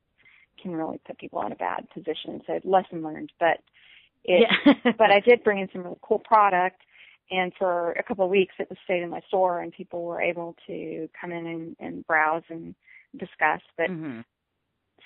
can 0.62 0.76
really 0.76 1.00
put 1.08 1.18
people 1.18 1.42
in 1.46 1.54
a 1.54 1.56
bad 1.56 1.90
position. 1.94 2.42
So 2.46 2.60
lesson 2.66 3.02
learned. 3.02 3.32
But 3.40 3.60
it, 4.26 4.48
yeah. 4.66 4.74
but 4.98 5.10
I 5.10 5.22
did 5.22 5.44
bring 5.44 5.60
in 5.60 5.70
some 5.72 5.84
really 5.84 5.98
cool 6.02 6.20
product. 6.20 6.82
And 7.32 7.54
for 7.58 7.94
a 7.94 8.04
couple 8.04 8.26
of 8.26 8.32
weeks, 8.32 8.54
it 8.60 8.70
was 8.70 8.78
stayed 8.84 9.04
in 9.04 9.10
my 9.10 9.22
store, 9.30 9.62
and 9.62 9.72
people 9.72 10.04
were 10.04 10.22
able 10.22 10.54
to 10.68 11.08
come 11.20 11.32
in 11.32 11.48
and, 11.48 11.76
and 11.80 12.06
browse 12.06 12.44
and 12.50 12.76
discuss. 13.18 13.62
But 13.78 13.90
Mhm. 13.90 14.26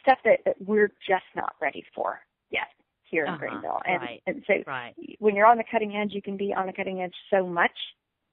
stuff 0.01 0.17
that, 0.25 0.39
that 0.45 0.55
we're 0.59 0.91
just 1.07 1.25
not 1.35 1.53
ready 1.61 1.83
for 1.93 2.19
yet 2.49 2.67
here 3.03 3.25
in 3.25 3.33
Uh-huh, 3.33 3.47
Greenville. 3.47 3.81
And, 3.85 4.01
right. 4.01 4.23
and 4.25 4.43
so 4.47 4.53
Right. 4.65 4.95
when 5.19 5.35
you're 5.35 5.45
on 5.45 5.57
the 5.57 5.63
cutting 5.63 5.95
edge, 5.95 6.13
you 6.13 6.21
can 6.21 6.35
be 6.35 6.51
on 6.53 6.65
the 6.65 6.73
cutting 6.73 7.01
edge 7.01 7.13
so 7.29 7.45
much, 7.45 7.77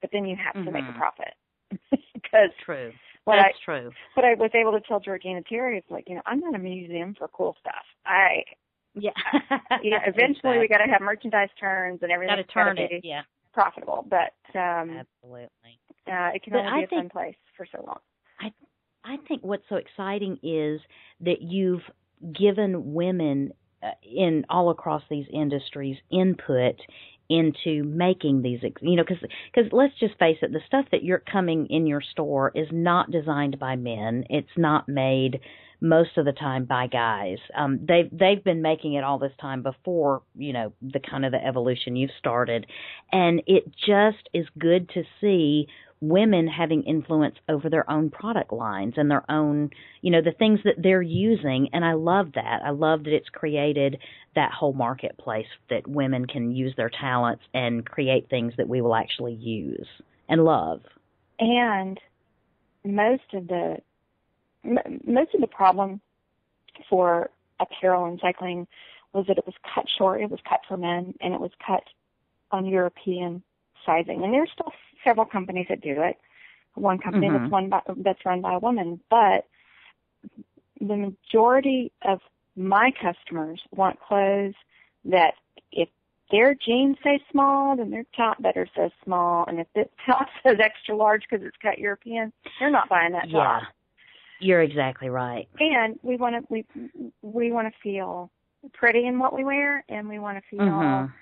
but 0.02 0.10
then 0.12 0.26
you 0.26 0.36
have 0.36 0.62
to 0.66 0.70
make 0.70 0.84
a 0.84 0.92
Mhm. 0.92 0.96
profit. 0.96 1.34
Because 2.14 2.50
True. 2.64 2.92
what 3.24 3.36
That's 3.36 3.56
I 3.58 3.60
true. 3.64 3.92
what 4.14 4.24
I 4.26 4.34
was 4.34 4.50
able 4.54 4.72
to 4.72 4.80
tell 4.80 5.00
Georgina 5.00 5.42
Terry 5.42 5.78
is 5.78 5.84
like, 5.90 6.08
you 6.08 6.14
know, 6.16 6.22
I'm 6.26 6.40
not 6.40 6.54
a 6.54 6.58
museum 6.58 7.14
for 7.14 7.28
cool 7.28 7.56
stuff. 7.60 7.84
I 8.04 8.44
Yeah. 8.94 9.10
yeah, 9.82 10.00
eventually 10.06 10.58
we 10.58 10.68
got 10.68 10.78
to 10.78 10.90
have 10.90 11.00
merchandise 11.00 11.48
turns 11.58 12.00
and 12.02 12.10
everything. 12.12 12.36
got 12.36 12.42
to 12.46 12.52
turn 12.52 12.78
it. 12.78 13.04
Yeah. 13.04 13.22
profitable, 13.54 14.06
but 14.08 14.34
um 14.58 14.90
Absolutely. 15.24 15.78
uh 16.06 16.30
it 16.34 16.42
can 16.42 16.52
But 16.54 16.60
only 16.60 16.72
I 16.72 16.80
be 16.80 16.84
a 16.84 16.98
fun 16.98 17.08
place 17.10 17.36
for 17.56 17.66
so 17.70 17.82
long. 17.86 17.98
I 18.40 18.52
I 19.04 19.16
think 19.28 19.42
what's 19.42 19.64
so 19.68 19.76
exciting 19.76 20.38
is 20.42 20.80
that 21.20 21.42
you've 21.42 21.82
given 22.38 22.94
women 22.94 23.52
uh, 23.82 23.90
in 24.02 24.44
all 24.48 24.70
across 24.70 25.02
these 25.10 25.26
industries 25.32 25.96
input 26.10 26.76
into 27.32 27.84
making 27.84 28.42
these 28.42 28.60
you 28.80 28.96
know 28.96 29.04
cuz 29.04 29.18
cuz 29.54 29.66
let's 29.72 29.98
just 29.98 30.18
face 30.18 30.38
it 30.42 30.52
the 30.52 30.60
stuff 30.66 30.86
that 30.92 31.02
you're 31.02 31.18
coming 31.18 31.66
in 31.66 31.86
your 31.86 32.00
store 32.00 32.52
is 32.54 32.68
not 32.70 33.10
designed 33.10 33.58
by 33.58 33.76
men. 33.76 34.24
It's 34.28 34.56
not 34.56 34.88
made 34.88 35.40
most 35.80 36.16
of 36.16 36.24
the 36.24 36.32
time 36.32 36.64
by 36.64 36.86
guys. 36.86 37.38
Um 37.54 37.80
they've 37.86 38.10
they've 38.12 38.44
been 38.44 38.62
making 38.62 38.94
it 38.94 39.04
all 39.04 39.18
this 39.18 39.36
time 39.40 39.62
before 39.62 40.22
you 40.36 40.52
know 40.52 40.72
the 40.80 41.00
kind 41.00 41.24
of 41.24 41.32
the 41.32 41.44
evolution 41.44 41.96
you've 41.96 42.18
started. 42.18 42.66
And 43.10 43.42
it 43.46 43.64
just 43.74 44.28
is 44.32 44.46
good 44.58 44.88
to 44.90 45.04
see 45.20 45.68
women 46.02 46.48
having 46.48 46.82
influence 46.82 47.36
over 47.48 47.70
their 47.70 47.88
own 47.88 48.10
product 48.10 48.52
lines 48.52 48.94
and 48.96 49.08
their 49.08 49.24
own, 49.30 49.70
you 50.02 50.10
know, 50.10 50.20
the 50.20 50.32
things 50.32 50.58
that 50.64 50.74
they're 50.76 51.00
using. 51.00 51.68
And 51.72 51.84
I 51.84 51.92
love 51.92 52.32
that. 52.34 52.60
I 52.66 52.70
love 52.70 53.04
that 53.04 53.14
it's 53.14 53.28
created 53.28 53.98
that 54.34 54.50
whole 54.50 54.72
marketplace 54.72 55.46
that 55.70 55.86
women 55.86 56.26
can 56.26 56.50
use 56.50 56.74
their 56.76 56.90
talents 56.90 57.44
and 57.54 57.86
create 57.86 58.28
things 58.28 58.52
that 58.56 58.68
we 58.68 58.80
will 58.80 58.96
actually 58.96 59.34
use 59.34 59.86
and 60.28 60.44
love. 60.44 60.80
And 61.38 61.98
most 62.84 63.22
of 63.34 63.46
the 63.46 63.76
most 64.64 65.34
of 65.34 65.40
the 65.40 65.48
problem 65.48 66.00
for 66.88 67.30
apparel 67.60 68.06
and 68.06 68.18
cycling 68.20 68.66
was 69.12 69.24
that 69.28 69.38
it 69.38 69.46
was 69.46 69.54
cut 69.74 69.84
short. 69.98 70.20
It 70.20 70.30
was 70.30 70.40
cut 70.48 70.60
for 70.66 70.76
men, 70.76 71.14
and 71.20 71.34
it 71.34 71.40
was 71.40 71.50
cut 71.64 71.82
on 72.50 72.66
European 72.66 73.42
sizing. 73.84 74.22
And 74.22 74.32
there's 74.32 74.50
still 74.52 74.72
several 75.04 75.26
companies 75.26 75.66
that 75.68 75.80
do 75.80 76.02
it. 76.02 76.18
One 76.74 76.98
company 76.98 77.28
Mhm. 77.28 77.40
that's 77.40 77.50
one 77.50 77.68
by, 77.68 77.82
that's 77.98 78.24
run 78.24 78.40
by 78.40 78.54
a 78.54 78.58
woman, 78.58 79.00
but 79.10 79.46
the 80.80 80.96
majority 80.96 81.92
of 82.02 82.20
my 82.56 82.90
customers 83.00 83.62
want 83.70 84.00
clothes 84.00 84.54
that 85.04 85.34
if 85.70 85.88
their 86.30 86.54
jeans 86.54 86.96
say 87.04 87.20
small, 87.30 87.76
then 87.76 87.90
their 87.90 88.04
top 88.16 88.40
better 88.40 88.66
says 88.74 88.90
small, 89.04 89.44
and 89.46 89.60
if 89.60 89.66
the 89.74 89.88
top 90.06 90.28
says 90.42 90.58
extra 90.60 90.96
large 90.96 91.22
because 91.28 91.44
it's 91.46 91.56
cut 91.58 91.78
European, 91.78 92.32
they're 92.58 92.70
not 92.70 92.88
buying 92.88 93.12
that 93.12 93.24
top. 93.24 93.30
Yeah. 93.32 93.60
top. 93.60 93.62
You're 94.40 94.62
exactly 94.62 95.08
right. 95.08 95.48
And 95.60 95.98
we 96.02 96.16
want 96.16 96.34
to 96.36 96.46
we 96.52 96.64
we 97.22 97.52
want 97.52 97.72
to 97.72 97.80
feel 97.80 98.30
pretty 98.72 99.06
in 99.06 99.18
what 99.18 99.34
we 99.34 99.44
wear, 99.44 99.84
and 99.88 100.08
we 100.08 100.18
want 100.18 100.38
to 100.42 100.48
feel 100.50 100.62
Mhm. 100.62 101.12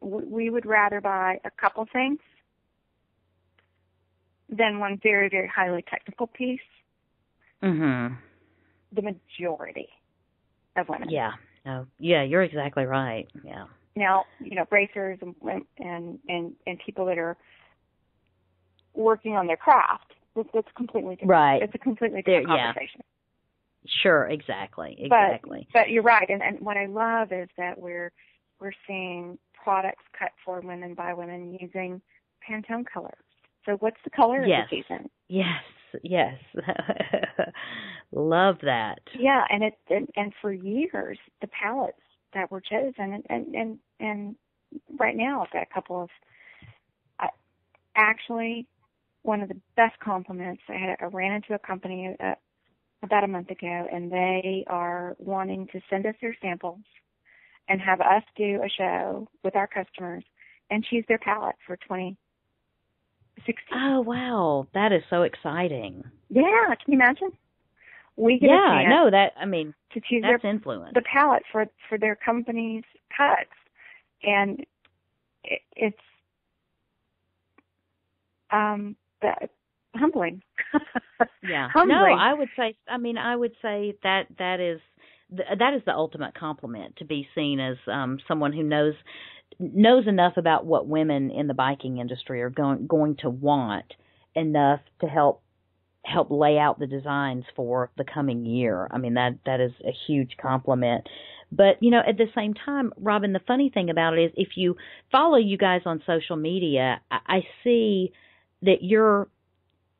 We 0.00 0.50
would 0.50 0.66
rather 0.66 1.00
buy 1.00 1.40
a 1.44 1.50
couple 1.50 1.86
things 1.92 2.18
than 4.48 4.78
one 4.78 4.98
very 5.02 5.28
very 5.28 5.48
highly 5.48 5.82
technical 5.88 6.26
piece. 6.26 6.60
Mhm. 7.62 8.16
The 8.92 9.02
majority 9.02 9.88
of 10.76 10.88
women. 10.88 11.10
Yeah. 11.10 11.32
No. 11.64 11.86
Yeah, 11.98 12.22
you're 12.22 12.42
exactly 12.42 12.86
right. 12.86 13.28
Yeah. 13.44 13.66
Now, 13.96 14.24
you 14.40 14.54
know, 14.54 14.66
racers 14.70 15.18
and 15.20 15.34
and 15.78 16.18
and 16.28 16.54
and 16.66 16.78
people 16.84 17.04
that 17.06 17.18
are 17.18 17.36
working 18.94 19.36
on 19.36 19.46
their 19.46 19.56
craft. 19.56 20.14
It's, 20.36 20.48
it's 20.54 20.68
completely 20.76 21.16
different. 21.16 21.30
Right. 21.30 21.62
It's 21.62 21.74
a 21.74 21.78
completely 21.78 22.22
different 22.22 22.48
yeah. 22.48 22.72
conversation. 22.72 23.02
Sure, 24.02 24.26
exactly. 24.28 25.06
But- 25.08 25.26
Exactly. 25.26 25.68
But 25.72 25.90
you're 25.90 26.02
right, 26.02 26.28
and, 26.28 26.42
and 26.42 26.60
what 26.60 26.76
I 26.76 26.86
love 26.86 27.32
is 27.32 27.48
that 27.56 27.78
we're 27.78 28.12
we're 28.60 28.72
seeing 28.86 29.38
products 29.62 30.04
cut 30.18 30.30
for 30.44 30.60
women 30.60 30.94
by 30.94 31.14
women 31.14 31.56
using 31.60 32.00
Pantone 32.48 32.84
colors. 32.92 33.12
So 33.64 33.76
what's 33.80 33.96
the 34.04 34.10
color 34.10 34.44
Yes. 34.46 34.64
of 34.64 34.70
the 34.70 34.82
season? 34.82 35.10
Yes, 35.28 35.62
yes. 36.02 36.38
Love 38.12 38.56
that. 38.62 38.98
Yeah, 39.18 39.44
and 39.50 39.62
it 39.64 39.74
and, 39.88 40.08
and 40.16 40.32
for 40.40 40.52
years 40.52 41.18
the 41.40 41.48
palettes 41.48 42.00
that 42.34 42.50
were 42.50 42.60
chosen, 42.60 43.12
and 43.12 43.26
and 43.28 43.54
and, 43.54 43.78
and 44.00 44.36
right 44.98 45.16
now 45.16 45.42
I've 45.42 45.50
got 45.52 45.62
a 45.62 45.74
couple 45.74 46.02
of. 46.02 46.08
I, 47.18 47.28
actually, 47.96 48.66
one 49.22 49.40
of 49.40 49.48
the 49.48 49.60
best 49.76 49.98
compliments 50.00 50.62
I 50.68 50.72
had. 50.74 50.96
I 51.00 51.04
ran 51.06 51.32
into 51.32 51.54
a 51.54 51.58
company 51.58 52.16
uh, 52.18 52.34
about 53.02 53.24
a 53.24 53.28
month 53.28 53.50
ago, 53.50 53.86
and 53.92 54.10
they 54.10 54.64
are 54.68 55.16
wanting 55.18 55.68
to 55.72 55.80
send 55.90 56.06
us 56.06 56.14
their 56.20 56.36
samples 56.40 56.80
and 57.70 57.80
have 57.80 58.00
us 58.00 58.22
do 58.36 58.60
a 58.64 58.68
show 58.68 59.28
with 59.44 59.54
our 59.54 59.68
customers 59.68 60.24
and 60.70 60.84
choose 60.84 61.04
their 61.08 61.18
palette 61.18 61.54
for 61.66 61.76
2016. 61.76 62.18
Oh 63.72 64.00
wow, 64.00 64.66
that 64.74 64.92
is 64.92 65.02
so 65.08 65.22
exciting. 65.22 66.02
Yeah, 66.28 66.42
can 66.66 66.92
you 66.92 66.94
imagine? 66.94 67.30
We 68.16 68.38
get 68.40 68.50
Yeah, 68.50 68.82
no, 68.88 69.10
that 69.10 69.32
I 69.40 69.46
mean 69.46 69.72
to 69.92 70.00
choose 70.00 70.22
their 70.22 70.32
that's 70.32 70.44
influence. 70.44 70.92
the 70.94 71.02
palette 71.02 71.44
for 71.50 71.66
for 71.88 71.96
their 71.96 72.16
company's 72.16 72.84
cuts, 73.16 73.50
and 74.24 74.66
it, 75.44 75.62
it's 75.76 75.96
um 78.50 78.96
that, 79.22 79.50
humbling. 79.94 80.42
Yeah. 81.42 81.68
humbling. 81.72 81.98
No, 81.98 82.04
I 82.14 82.32
would 82.34 82.48
say. 82.56 82.74
I 82.88 82.96
mean, 82.96 83.18
I 83.18 83.36
would 83.36 83.52
say 83.62 83.94
that 84.02 84.26
that 84.38 84.58
is 84.60 84.80
th- 85.34 85.58
that 85.58 85.74
is 85.74 85.82
the 85.86 85.94
ultimate 85.94 86.34
compliment 86.34 86.96
to 86.96 87.04
be 87.04 87.28
seen 87.34 87.60
as 87.60 87.76
um 87.86 88.18
someone 88.26 88.52
who 88.52 88.62
knows 88.62 88.94
knows 89.58 90.06
enough 90.06 90.34
about 90.36 90.64
what 90.64 90.86
women 90.86 91.30
in 91.30 91.46
the 91.46 91.54
biking 91.54 91.98
industry 91.98 92.42
are 92.42 92.50
going 92.50 92.86
going 92.86 93.16
to 93.16 93.30
want 93.30 93.94
enough 94.34 94.80
to 95.00 95.06
help 95.06 95.42
help 96.04 96.28
lay 96.30 96.58
out 96.58 96.78
the 96.78 96.86
designs 96.86 97.44
for 97.54 97.90
the 97.98 98.04
coming 98.04 98.46
year. 98.46 98.88
I 98.90 98.98
mean 98.98 99.14
that 99.14 99.38
that 99.46 99.60
is 99.60 99.72
a 99.84 99.92
huge 100.06 100.36
compliment. 100.40 101.06
But 101.52 101.82
you 101.82 101.90
know, 101.90 102.00
at 102.06 102.16
the 102.16 102.28
same 102.34 102.54
time, 102.54 102.92
Robin, 102.96 103.32
the 103.32 103.40
funny 103.46 103.70
thing 103.70 103.90
about 103.90 104.16
it 104.16 104.24
is 104.24 104.32
if 104.36 104.56
you 104.56 104.76
follow 105.10 105.36
you 105.36 105.58
guys 105.58 105.82
on 105.84 106.02
social 106.06 106.36
media, 106.36 107.00
I, 107.10 107.18
I 107.26 107.40
see 107.64 108.12
that 108.62 108.82
you're 108.82 109.28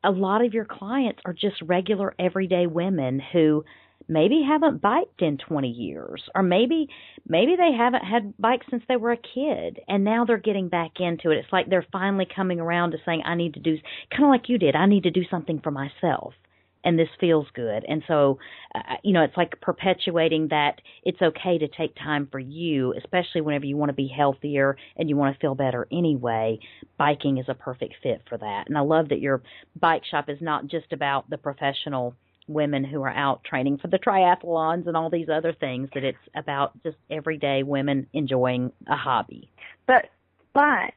a 0.03 0.11
lot 0.11 0.45
of 0.45 0.55
your 0.55 0.65
clients 0.65 1.21
are 1.25 1.33
just 1.33 1.61
regular 1.63 2.15
everyday 2.19 2.67
women 2.67 3.21
who 3.33 3.65
maybe 4.11 4.43
haven't 4.47 4.83
biked 4.83 5.23
in 5.23 5.39
20 5.39 5.69
years 5.69 6.23
or 6.35 6.43
maybe 6.43 6.89
maybe 7.29 7.55
they 7.57 7.73
haven't 7.73 8.05
had 8.05 8.37
bikes 8.39 8.67
since 8.69 8.83
they 8.89 8.97
were 8.97 9.13
a 9.13 9.17
kid 9.17 9.81
and 9.89 10.03
now 10.05 10.25
they're 10.25 10.37
getting 10.37 10.69
back 10.69 10.93
into 10.99 11.31
it. 11.31 11.39
It's 11.39 11.53
like 11.53 11.71
they're 11.71 11.87
finally 11.93 12.27
coming 12.35 12.61
around 12.61 12.91
to 12.91 12.99
saying 13.07 13.23
i 13.25 13.35
need 13.37 13.55
to 13.55 13.61
do 13.61 13.77
kind 14.11 14.25
of 14.25 14.31
like 14.31 14.49
you 14.49 14.59
did 14.59 14.75
i 14.75 14.87
need 14.87 15.05
to 15.05 15.11
do 15.11 15.23
something 15.31 15.61
for 15.61 15.71
myself 15.71 16.35
and 16.83 16.99
this 16.99 17.09
feels 17.21 17.47
good. 17.55 17.85
And 17.87 18.03
so 18.09 18.39
uh, 18.75 18.97
you 19.05 19.13
know 19.13 19.23
it's 19.23 19.37
like 19.37 19.61
perpetuating 19.61 20.49
that 20.49 20.81
it's 21.05 21.23
okay 21.23 21.59
to 21.59 21.69
take 21.69 21.95
time 21.95 22.29
for 22.33 22.41
you 22.41 22.95
especially 22.99 23.43
whenever 23.43 23.67
you 23.67 23.77
want 23.77 23.91
to 23.91 23.95
be 23.95 24.09
healthier 24.09 24.77
and 24.97 25.09
you 25.09 25.17
want 25.17 25.35
to 25.35 25.41
feel 25.41 25.55
better 25.55 25.87
anyway. 25.93 26.59
Biking 26.99 27.39
is 27.39 27.47
a 27.49 27.55
perfect 27.55 27.95
fit 28.03 28.23
for 28.29 28.39
that. 28.39 28.65
And 28.67 28.77
i 28.77 28.81
love 28.81 29.11
that 29.11 29.21
your 29.21 29.43
bike 29.79 30.03
shop 30.11 30.29
is 30.29 30.39
not 30.41 30.67
just 30.67 30.93
about 30.93 31.31
the 31.31 31.39
professional 31.39 32.17
women 32.51 32.85
who 32.85 33.03
are 33.03 33.13
out 33.13 33.43
training 33.45 33.79
for 33.79 33.89
the 33.89 33.99
triathlons 33.99 34.87
and 34.87 34.97
all 34.97 35.09
these 35.09 35.29
other 35.29 35.53
things 35.53 35.89
that 35.95 36.05
it's 36.05 36.19
about 36.37 36.73
just 36.83 36.97
everyday 37.11 37.63
women 37.63 38.07
enjoying 38.13 38.73
a 38.89 38.97
hobby. 38.97 39.51
But 39.87 40.07
but 40.53 40.93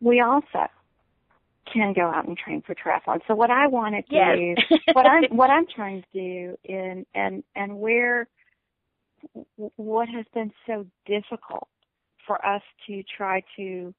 we 0.00 0.20
also 0.20 0.68
can 1.72 1.92
go 1.92 2.02
out 2.02 2.26
and 2.26 2.36
train 2.36 2.62
for 2.66 2.74
triathlon. 2.74 3.20
So 3.26 3.34
what 3.34 3.50
I 3.50 3.66
want 3.66 3.94
to 3.94 4.02
do, 4.02 4.54
yes. 4.70 4.80
what 4.92 5.06
I'm 5.06 5.24
what 5.36 5.50
I'm 5.50 5.66
trying 5.74 6.02
to 6.02 6.08
do, 6.12 6.58
in 6.64 7.06
and 7.14 7.42
and 7.54 7.78
where 7.78 8.28
what 9.76 10.08
has 10.08 10.24
been 10.34 10.52
so 10.66 10.86
difficult 11.06 11.68
for 12.26 12.44
us 12.44 12.62
to 12.86 13.02
try 13.16 13.42
to 13.56 13.94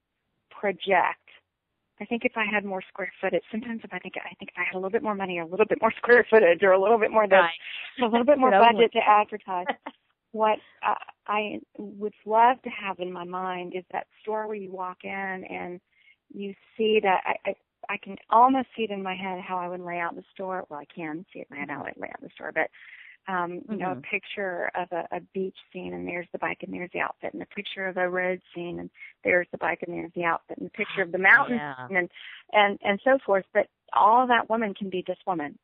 project 0.50 1.20
I 2.00 2.06
think 2.06 2.24
if 2.26 2.34
I 2.36 2.46
had 2.46 2.64
more 2.64 2.82
square 2.88 3.12
footage, 3.20 3.44
sometimes 3.52 3.82
if 3.84 3.94
I 3.94 4.00
think 4.00 4.16
I 4.18 4.34
think 4.36 4.52
if 4.52 4.58
I 4.58 4.64
had 4.64 4.74
a 4.74 4.78
little 4.78 4.92
bit 4.92 5.04
more 5.04 5.16
money, 5.16 5.40
a 5.40 5.46
little 5.46 5.66
bit 5.66 5.80
more 5.82 5.92
square 5.98 6.26
footage, 6.30 6.64
or 6.64 6.72
a 6.72 6.82
little 6.82 7.00
bit 7.00 7.12
more 7.12 7.28
this, 7.28 7.34
right. 7.34 8.04
a 8.04 8.06
little 8.06 8.26
bit 8.26 8.38
more 8.40 8.52
budget 8.52 8.92
to 8.94 9.00
advertise. 9.00 9.66
what 10.32 10.60
uh, 10.86 10.96
I 11.28 11.60
would 11.78 12.14
love 12.26 12.62
to 12.64 12.70
have 12.70 13.00
in 13.00 13.12
my 13.12 13.24
mind 13.24 13.74
is 13.76 13.84
that 13.92 14.08
store 14.22 14.46
where 14.48 14.56
you 14.56 14.72
walk 14.72 14.98
in 15.04 15.12
and 15.50 15.80
you 16.34 16.54
see 16.78 17.00
that 17.02 17.22
I, 17.26 17.50
I 17.50 17.54
I 17.90 17.98
can 17.98 18.18
almost 18.30 18.68
see 18.76 18.84
it 18.84 18.92
in 18.92 19.02
my 19.02 19.16
head 19.16 19.40
how 19.40 19.58
I 19.58 19.68
would 19.68 19.80
lay 19.80 20.00
out 20.00 20.16
the 20.16 20.24
store. 20.34 20.66
Well, 20.70 20.80
I 20.80 20.86
can 20.94 21.26
see 21.32 21.40
it 21.40 21.48
in 21.50 21.58
my 21.58 21.60
head 21.62 21.70
how 21.70 21.82
I 21.82 21.94
would 21.96 22.02
lay 22.02 22.10
out 22.10 22.22
the 22.22 22.30
store, 22.34 22.52
but 22.54 22.70
um, 23.28 23.54
you 23.54 23.60
mm-hmm. 23.62 23.78
know, 23.78 23.92
a 23.92 23.96
mm-hmm. 23.96 24.02
picture 24.10 24.72
of 24.76 24.88
a, 24.92 25.18
a 25.18 25.20
beach 25.34 25.58
scene 25.74 25.94
and 25.94 26.08
there's 26.08 26.28
the 26.32 26.40
bike 26.40 26.60
and 26.62 26.74
there's 26.74 26.90
the 26.94 27.00
outfit 27.00 27.34
and 27.34 27.42
a 27.42 27.48
picture 27.48 27.88
of 27.88 27.98
a 27.98 28.10
road 28.10 28.42
scene 28.56 28.80
and 28.80 28.90
there's 29.24 29.48
the 29.52 29.58
bike 29.58 29.80
and 29.86 29.94
there's 29.94 30.12
the 30.16 30.24
outfit 30.24 30.58
and 30.58 30.68
a 30.68 30.72
picture 30.72 31.02
of 31.02 31.12
the 31.12 31.18
mountain 31.18 31.58
yeah. 31.58 31.88
and 31.90 32.10
and 32.54 32.80
and 32.84 33.00
so 33.04 33.18
forth. 33.26 33.46
But 33.54 33.68
all 33.94 34.28
that 34.28 34.50
woman 34.50 34.74
can 34.74 34.90
be 34.90 35.04
this 35.06 35.18
woman. 35.28 35.58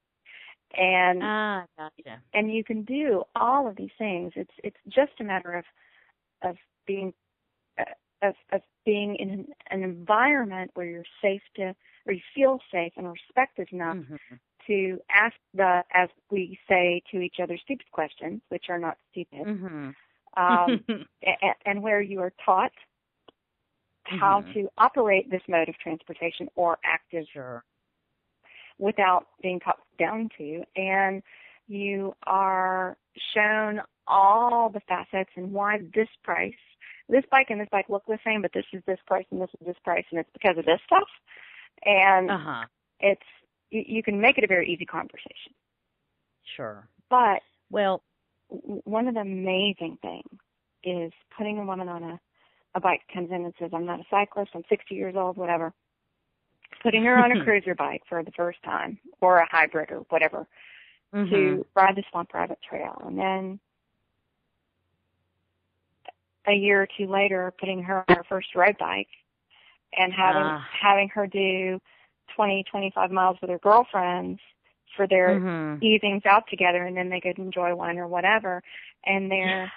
And 0.76 1.22
ah, 1.24 1.66
gotcha. 1.78 2.22
and 2.34 2.52
you 2.54 2.64
can 2.64 2.84
do 2.84 3.24
all 3.36 3.68
of 3.68 3.76
these 3.76 3.92
things. 3.98 4.34
It's 4.36 4.54
it's 4.64 4.78
just 4.88 5.14
a 5.20 5.24
matter 5.24 5.54
of 5.54 5.66
of 6.44 6.58
being 6.86 7.14
uh, 7.80 7.84
of 8.22 8.36
of 8.52 8.62
being 8.86 9.16
in 9.16 9.30
an, 9.30 9.48
an 9.70 9.84
environment 9.84 10.72
where 10.74 10.86
you're 10.86 11.04
safe 11.22 11.44
to 11.56 11.76
or 12.06 12.14
you 12.14 12.22
feel 12.36 12.60
safe 12.72 12.92
and 12.98 13.08
respected 13.08 13.70
enough 13.72 13.96
mm-hmm 13.98 14.36
to 14.68 15.00
ask 15.10 15.36
the, 15.54 15.84
as 15.94 16.10
we 16.30 16.58
say 16.70 17.02
to 17.12 17.20
each 17.20 17.36
other, 17.42 17.58
stupid 17.64 17.90
questions, 17.92 18.42
which 18.50 18.66
are 18.70 18.80
not 18.80 18.98
stupid, 19.12 19.46
mm-hmm. 19.46 19.90
um, 20.38 20.86
and, 21.22 21.56
and, 21.66 21.84
where 21.84 22.02
you 22.02 22.20
are 22.22 22.34
taught 22.44 22.72
how 24.06 24.42
mm-hmm. 24.42 24.54
to 24.54 24.70
operate 24.78 25.30
this 25.32 25.42
mode 25.48 25.70
of 25.70 25.78
transportation 25.80 26.50
or 26.56 26.78
active 26.84 27.26
sure. 27.32 27.64
without 28.78 29.28
being 29.42 29.60
talked 29.60 29.82
down 29.98 30.30
to, 30.38 30.64
and 30.76 31.24
you 31.68 32.14
are 32.28 32.98
shown 33.34 33.82
all 34.08 34.70
the 34.70 34.82
facets 34.82 35.30
and 35.36 35.52
why 35.54 35.80
this 35.96 36.10
price, 36.24 36.54
this 37.08 37.24
bike 37.32 37.48
and 37.50 37.62
this 37.62 37.70
bike 37.72 37.86
look 37.90 38.04
the 38.08 38.20
same, 38.26 38.42
but 38.42 38.52
this 38.54 38.66
is 38.74 38.82
this 38.86 39.00
price 39.08 39.26
and 39.32 39.42
this 39.42 39.50
is 39.60 39.68
this 39.68 39.78
price, 39.84 40.06
and 40.12 40.20
it's 40.20 40.30
because 40.34 40.58
of 40.58 40.66
this 40.66 40.80
stuff. 40.86 41.08
And 41.86 42.30
uh-huh. 42.30 42.66
it's 43.00 43.22
you, 43.74 43.84
you 43.88 44.04
can 44.04 44.22
make 44.22 44.38
it 44.38 44.44
a 44.44 44.48
very 44.48 44.72
easy 44.72 44.86
conversation. 44.86 45.54
Sure. 46.56 46.88
But 47.10 47.42
well, 47.70 48.04
one 48.48 49.08
of 49.08 49.16
the 49.16 49.22
amazing 49.22 49.98
things 50.02 50.40
is 50.84 51.12
putting 51.36 51.58
a 51.58 51.66
woman 51.66 51.90
on 51.90 52.04
a 52.04 52.20
a 52.76 52.80
bike 52.80 53.02
comes 53.14 53.30
in 53.30 53.46
and 53.46 53.54
says, 53.60 53.70
"I'm 53.74 53.86
not 53.86 54.00
a 54.00 54.06
cyclist. 54.10 54.52
I'm 54.56 54.64
60 54.68 54.96
years 54.96 55.16
old, 55.16 55.38
whatever." 55.38 55.74
Putting 56.82 57.04
her 57.04 57.16
on 57.16 57.32
a 57.32 57.44
cruiser 57.46 57.76
bike 57.76 58.02
for 58.10 58.24
the 58.24 58.32
first 58.32 58.62
time, 58.64 59.00
or 59.22 59.38
a 59.38 59.48
hybrid, 59.50 59.92
or 59.92 60.00
whatever, 60.10 60.48
mm-hmm. 61.14 61.32
to 61.32 61.66
ride 61.76 61.96
the 61.96 62.04
Swamp 62.10 62.34
Rabbit 62.34 62.58
Trail, 62.68 63.00
and 63.06 63.18
then 63.18 63.60
a 66.48 66.54
year 66.54 66.82
or 66.82 66.88
two 66.98 67.08
later, 67.08 67.54
putting 67.60 67.84
her 67.84 68.04
on 68.08 68.16
her 68.16 68.24
first 68.28 68.56
road 68.56 68.76
bike, 68.80 69.08
and 69.96 70.12
having 70.12 70.42
uh. 70.42 70.62
having 70.82 71.10
her 71.10 71.28
do 71.28 71.80
20, 72.36 72.66
25 72.70 73.12
miles 73.12 73.38
with 73.42 73.50
their 73.50 73.60
girlfriends 73.60 74.40
for 74.96 75.08
their 75.08 75.40
mm-hmm. 75.40 75.84
evenings 75.84 76.24
out 76.26 76.44
together 76.50 76.86
and 76.86 76.96
then 76.96 77.10
they 77.10 77.20
could 77.20 77.38
enjoy 77.38 77.76
wine 77.76 77.98
or 77.98 78.08
whatever 78.08 78.62
and 79.06 79.32
they're 79.32 79.72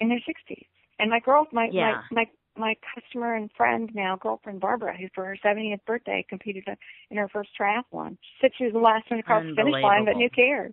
in 0.00 0.08
their 0.08 0.20
sixties. 0.26 0.66
And 0.98 1.10
my 1.10 1.20
girl 1.20 1.46
my, 1.52 1.68
yeah. 1.72 2.02
my 2.10 2.24
my 2.24 2.30
my 2.56 2.76
customer 2.94 3.34
and 3.34 3.50
friend 3.56 3.90
now, 3.94 4.16
girlfriend 4.16 4.60
Barbara, 4.60 4.96
who 4.96 5.08
for 5.14 5.24
her 5.24 5.36
70th 5.44 5.84
birthday 5.86 6.24
competed 6.28 6.64
in 7.10 7.16
her 7.16 7.28
first 7.28 7.50
triathlon. 7.60 8.10
She 8.10 8.36
said 8.40 8.50
she 8.56 8.64
was 8.64 8.72
the 8.72 8.78
last 8.78 9.10
one 9.10 9.18
across 9.18 9.42
the 9.42 9.54
finish 9.56 9.82
line, 9.82 10.04
but 10.04 10.14
who 10.14 10.28
cares? 10.30 10.72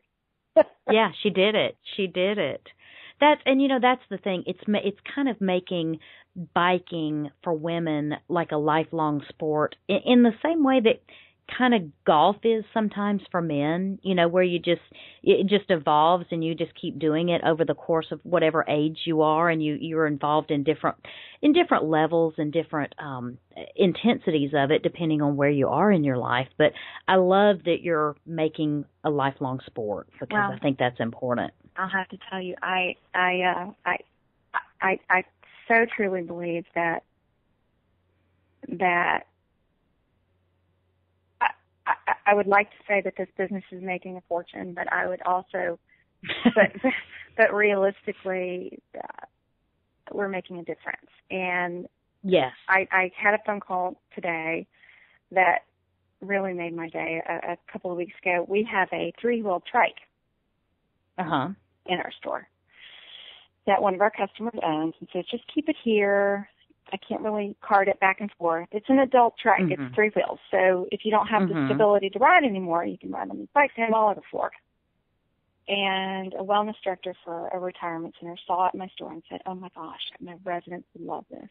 yeah, 0.92 1.10
she 1.24 1.30
did 1.30 1.56
it. 1.56 1.78
She 1.96 2.08
did 2.08 2.38
it. 2.38 2.62
That's 3.20 3.42
and 3.46 3.62
you 3.62 3.68
know 3.68 3.80
that's 3.82 4.02
the 4.10 4.18
thing. 4.18 4.44
It's 4.48 4.60
it's 4.68 5.00
kind 5.14 5.30
of 5.30 5.40
making 5.40 6.00
biking 6.54 7.30
for 7.44 7.54
women 7.54 8.14
like 8.28 8.52
a 8.52 8.58
lifelong 8.58 9.22
sport 9.30 9.76
in, 9.88 10.00
in 10.06 10.24
the 10.24 10.32
same 10.42 10.64
way 10.64 10.80
that 10.80 11.02
kind 11.58 11.74
of 11.74 11.82
golf 12.06 12.38
is 12.44 12.64
sometimes 12.74 13.22
for 13.32 13.42
men, 13.42 14.00
you 14.04 14.16
know, 14.16 14.28
where 14.28 14.44
you 14.44 14.60
just 14.60 14.82
it 15.24 15.48
just 15.48 15.70
evolves 15.70 16.26
and 16.32 16.44
you 16.44 16.56
just 16.56 16.72
keep 16.80 16.98
doing 16.98 17.30
it 17.30 17.42
over 17.46 17.66
the 17.66 17.74
course 17.74 18.08
of 18.12 18.20
whatever 18.24 18.66
age 18.68 19.00
you 19.06 19.22
are 19.22 19.50
and 19.50 19.64
you 19.64 19.78
you're 19.80 20.08
involved 20.08 20.52
in 20.52 20.64
different 20.64 20.98
in 21.42 21.54
different 21.54 21.86
levels 21.86 22.34
and 22.38 22.54
different 22.54 22.94
um 23.00 23.38
intensities 23.76 24.52
of 24.56 24.72
it 24.72 24.84
depending 24.84 25.22
on 25.22 25.36
where 25.36 25.50
you 25.50 25.68
are 25.68 25.92
in 25.92 26.04
your 26.04 26.18
life, 26.18 26.48
but 26.58 26.72
I 27.08 27.16
love 27.16 27.58
that 27.66 27.82
you're 27.82 28.16
making 28.26 28.86
a 29.04 29.10
lifelong 29.10 29.60
sport 29.66 30.08
because 30.14 30.30
well, 30.32 30.52
I 30.52 30.60
think 30.60 30.78
that's 30.78 31.00
important. 31.00 31.52
I'll 31.78 31.90
have 31.90 32.08
to 32.10 32.18
tell 32.30 32.42
you 32.42 32.56
I 32.62 32.96
I 33.14 33.42
uh 33.42 33.72
I 33.86 33.98
I 34.82 35.00
I 35.10 35.24
so 35.72 35.86
truly 35.96 36.22
believe 36.22 36.66
that 36.76 37.04
that 38.68 39.24
I, 41.40 41.48
I, 41.88 42.14
I 42.28 42.34
would 42.34 42.48
like 42.48 42.70
to 42.72 42.78
say 42.88 43.02
that 43.02 43.14
this 43.18 43.28
business 43.38 43.64
is 43.72 43.82
making 43.82 44.18
a 44.18 44.22
fortune, 44.28 44.74
but 44.74 44.92
I 44.92 45.08
would 45.08 45.22
also, 45.24 45.80
but 46.56 46.92
but 47.38 47.54
realistically, 47.54 48.80
uh, 48.96 49.26
we're 50.12 50.28
making 50.28 50.58
a 50.58 50.64
difference. 50.64 51.10
And 51.30 51.88
yes, 52.24 52.52
I, 52.68 52.88
I 52.92 53.12
had 53.16 53.34
a 53.34 53.40
phone 53.46 53.60
call 53.60 54.00
today 54.14 54.68
that 55.32 55.60
really 56.22 56.54
made 56.54 56.76
my 56.76 56.90
day. 56.90 57.22
A, 57.28 57.54
a 57.54 57.58
couple 57.72 57.92
of 57.92 57.98
weeks 57.98 58.14
ago, 58.22 58.46
we 58.48 58.68
have 58.72 58.90
a 58.94 59.14
three-wheel 59.20 59.64
trike 59.70 59.96
uh-huh. 61.18 61.50
in 61.86 61.98
our 61.98 62.12
store, 62.20 62.48
that 63.68 63.82
one 63.82 63.94
of 63.94 64.02
our 64.02 64.12
customers 64.12 64.60
owns 64.64 64.94
and 65.00 65.10
says, 65.14 65.26
just 65.30 65.44
keep 65.54 65.70
it 65.70 65.76
here. 65.84 66.50
I 66.92 66.98
can't 66.98 67.22
really 67.22 67.56
cart 67.62 67.88
it 67.88 68.00
back 68.00 68.20
and 68.20 68.32
forth. 68.38 68.68
It's 68.72 68.90
an 68.90 69.00
adult 69.00 69.36
trike. 69.42 69.62
Mm-hmm. 69.62 69.84
It's 69.84 69.96
three 69.96 70.10
wheels. 70.16 70.40
So 70.50 70.88
if 70.92 71.02
you 71.06 71.12
don't 71.12 71.28
have 71.28 71.44
mm-hmm. 71.44 71.68
the 71.68 71.68
stability 71.68 72.10
to 72.10 72.20
ride 72.20 72.44
anymore, 72.44 72.86
you 72.86 72.98
can 72.98 73.12
ride 73.12 73.30
on 73.30 73.38
these 73.38 73.48
bikes 73.54 73.74
and 73.78 73.94
all 73.94 74.10
over 74.10 74.22
Florida. 74.30 74.56
And 75.68 76.34
a 76.34 76.44
wellness 76.44 76.76
director 76.84 77.14
for 77.24 77.48
a 77.50 77.60
retirement 77.60 78.16
center 78.20 78.36
saw 78.46 78.68
it 78.68 78.74
in 78.74 78.80
my 78.80 78.88
store 78.90 79.14
and 79.14 79.24
said, 79.30 79.42
oh 79.46 79.56
my 79.56 79.70
gosh, 79.76 80.02
my 80.20 80.36
residents 80.44 80.88
would 80.94 81.06
love 81.06 81.26
this. 81.30 81.48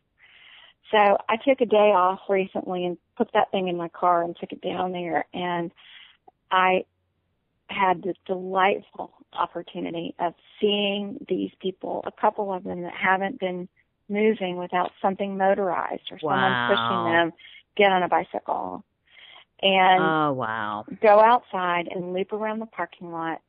So 0.90 0.98
I 0.98 1.36
took 1.36 1.60
a 1.60 1.66
day 1.66 1.76
off 1.76 2.20
recently 2.28 2.84
and 2.84 2.98
put 3.16 3.30
that 3.32 3.50
thing 3.50 3.68
in 3.68 3.76
my 3.76 3.88
car 3.88 4.24
and 4.24 4.36
took 4.38 4.52
it 4.52 4.60
down 4.60 4.92
there 4.92 5.24
and 5.32 5.70
I 6.50 6.84
had 7.68 8.02
this 8.02 8.16
delightful 8.26 9.12
opportunity 9.32 10.14
of 10.18 10.34
seeing 10.60 11.24
these 11.28 11.50
people, 11.60 12.02
a 12.06 12.12
couple 12.12 12.52
of 12.52 12.64
them 12.64 12.82
that 12.82 12.92
haven't 12.92 13.38
been 13.38 13.68
moving 14.08 14.56
without 14.56 14.90
something 15.00 15.36
motorized 15.36 16.10
or 16.10 16.18
wow. 16.22 16.68
someone 16.68 16.76
pushing 16.76 17.12
them, 17.12 17.32
get 17.76 17.92
on 17.92 18.02
a 18.02 18.08
bicycle. 18.08 18.84
And 19.62 20.02
oh 20.02 20.32
wow. 20.32 20.86
go 21.02 21.20
outside 21.20 21.88
and 21.94 22.14
loop 22.14 22.32
around 22.32 22.60
the 22.60 22.66
parking 22.66 23.12
lot 23.12 23.42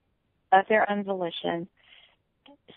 of 0.51 0.65
their 0.67 0.89
own 0.91 1.03
volition. 1.03 1.67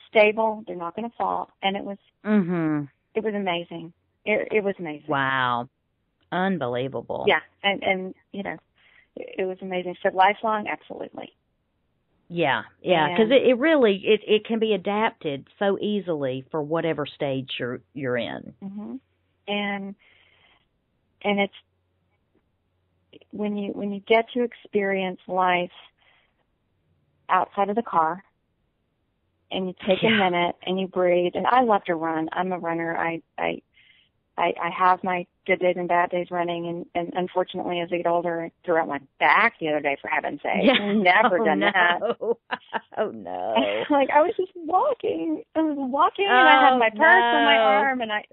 Stable 0.08 0.62
they're 0.66 0.76
not 0.76 0.94
going 0.94 1.10
to 1.10 1.16
fall. 1.16 1.50
And 1.62 1.76
it 1.76 1.84
was 1.84 1.98
mhm 2.24 2.88
it 3.14 3.24
was 3.24 3.34
amazing. 3.34 3.92
It 4.24 4.48
it 4.52 4.62
was 4.62 4.76
amazing. 4.78 5.08
Wow. 5.08 5.68
Unbelievable. 6.30 7.24
Yeah. 7.26 7.40
And 7.64 7.82
and 7.82 8.14
you 8.30 8.44
know 8.44 8.56
it, 9.16 9.34
it 9.38 9.44
was 9.46 9.58
amazing. 9.60 9.96
So 10.00 10.10
lifelong 10.14 10.68
absolutely 10.68 11.34
Yeah, 12.28 12.62
yeah, 12.82 13.08
because 13.08 13.30
it, 13.30 13.46
it 13.48 13.58
really 13.58 13.96
it 14.04 14.20
it 14.26 14.44
can 14.46 14.58
be 14.58 14.72
adapted 14.74 15.46
so 15.58 15.78
easily 15.80 16.44
for 16.50 16.62
whatever 16.62 17.06
stage 17.06 17.50
you're 17.58 17.80
you're 17.92 18.16
in. 18.16 18.54
hmm 18.62 18.96
And 19.46 19.94
and 21.22 21.40
it's 21.40 21.54
when 23.30 23.56
you 23.56 23.72
when 23.72 23.92
you 23.92 24.00
get 24.06 24.26
to 24.34 24.42
experience 24.42 25.20
life 25.28 25.70
outside 27.28 27.68
of 27.70 27.76
the 27.76 27.82
car 27.82 28.22
and 29.50 29.68
you 29.68 29.74
take 29.86 30.02
Yeah. 30.02 30.08
a 30.08 30.30
minute 30.30 30.56
and 30.66 30.80
you 30.80 30.88
breathe 30.88 31.32
and 31.34 31.46
I 31.46 31.62
love 31.62 31.84
to 31.84 31.94
run. 31.94 32.28
I'm 32.32 32.52
a 32.52 32.58
runner. 32.58 32.96
I 32.96 33.22
I 33.38 33.60
I, 34.36 34.54
I 34.62 34.70
have 34.70 35.04
my 35.04 35.26
good 35.46 35.60
days 35.60 35.76
and 35.76 35.88
bad 35.88 36.10
days 36.10 36.28
running 36.30 36.66
and, 36.68 36.86
and 36.94 37.12
unfortunately 37.14 37.80
as 37.80 37.88
I 37.92 37.98
get 37.98 38.06
older 38.06 38.42
I 38.44 38.52
threw 38.64 38.76
out 38.76 38.88
my 38.88 39.00
back 39.20 39.54
the 39.60 39.68
other 39.68 39.80
day 39.80 39.96
for 40.00 40.08
heaven's 40.08 40.40
sake. 40.42 40.72
I've 40.78 40.96
never 40.96 41.36
oh, 41.40 41.44
done 41.44 41.60
no. 41.60 41.70
that. 41.72 42.00
oh 42.98 43.10
no. 43.10 43.84
like 43.90 44.10
I 44.10 44.22
was 44.22 44.32
just 44.36 44.52
walking. 44.56 45.42
I 45.54 45.60
was 45.62 45.76
walking 45.78 46.26
and 46.38 46.48
I 46.48 46.56
had 46.56 46.74
Oh, 46.74 46.78
my 46.78 46.90
purse 46.90 47.24
on 47.32 47.44
my 47.44 47.58
arm 47.58 48.00
and 48.00 48.12
I 48.12 48.24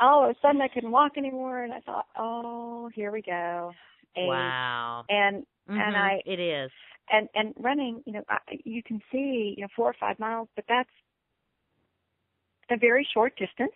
all 0.00 0.24
of 0.24 0.30
a 0.30 0.34
sudden 0.40 0.60
I 0.60 0.68
couldn't 0.68 0.90
walk 0.90 1.12
anymore 1.16 1.62
and 1.64 1.72
I 1.72 1.80
thought, 1.80 2.06
Oh, 2.16 2.90
here 2.94 3.10
we 3.12 3.22
go. 3.22 3.72
Age. 4.16 4.26
wow. 4.28 5.04
And 5.08 5.44
Mhm, 5.68 5.94
I- 5.96 6.22
it 6.26 6.40
is. 6.40 6.70
and 7.10 7.28
and 7.34 7.54
running, 7.58 8.02
you 8.06 8.12
know, 8.14 8.24
I, 8.28 8.38
you 8.64 8.82
can 8.82 9.00
see, 9.12 9.54
you 9.56 9.62
know, 9.62 9.68
four 9.76 9.88
or 9.90 9.94
five 9.98 10.18
miles, 10.18 10.48
but 10.56 10.64
that's 10.68 10.90
a 12.70 12.76
very 12.76 13.06
short 13.12 13.36
distance 13.36 13.72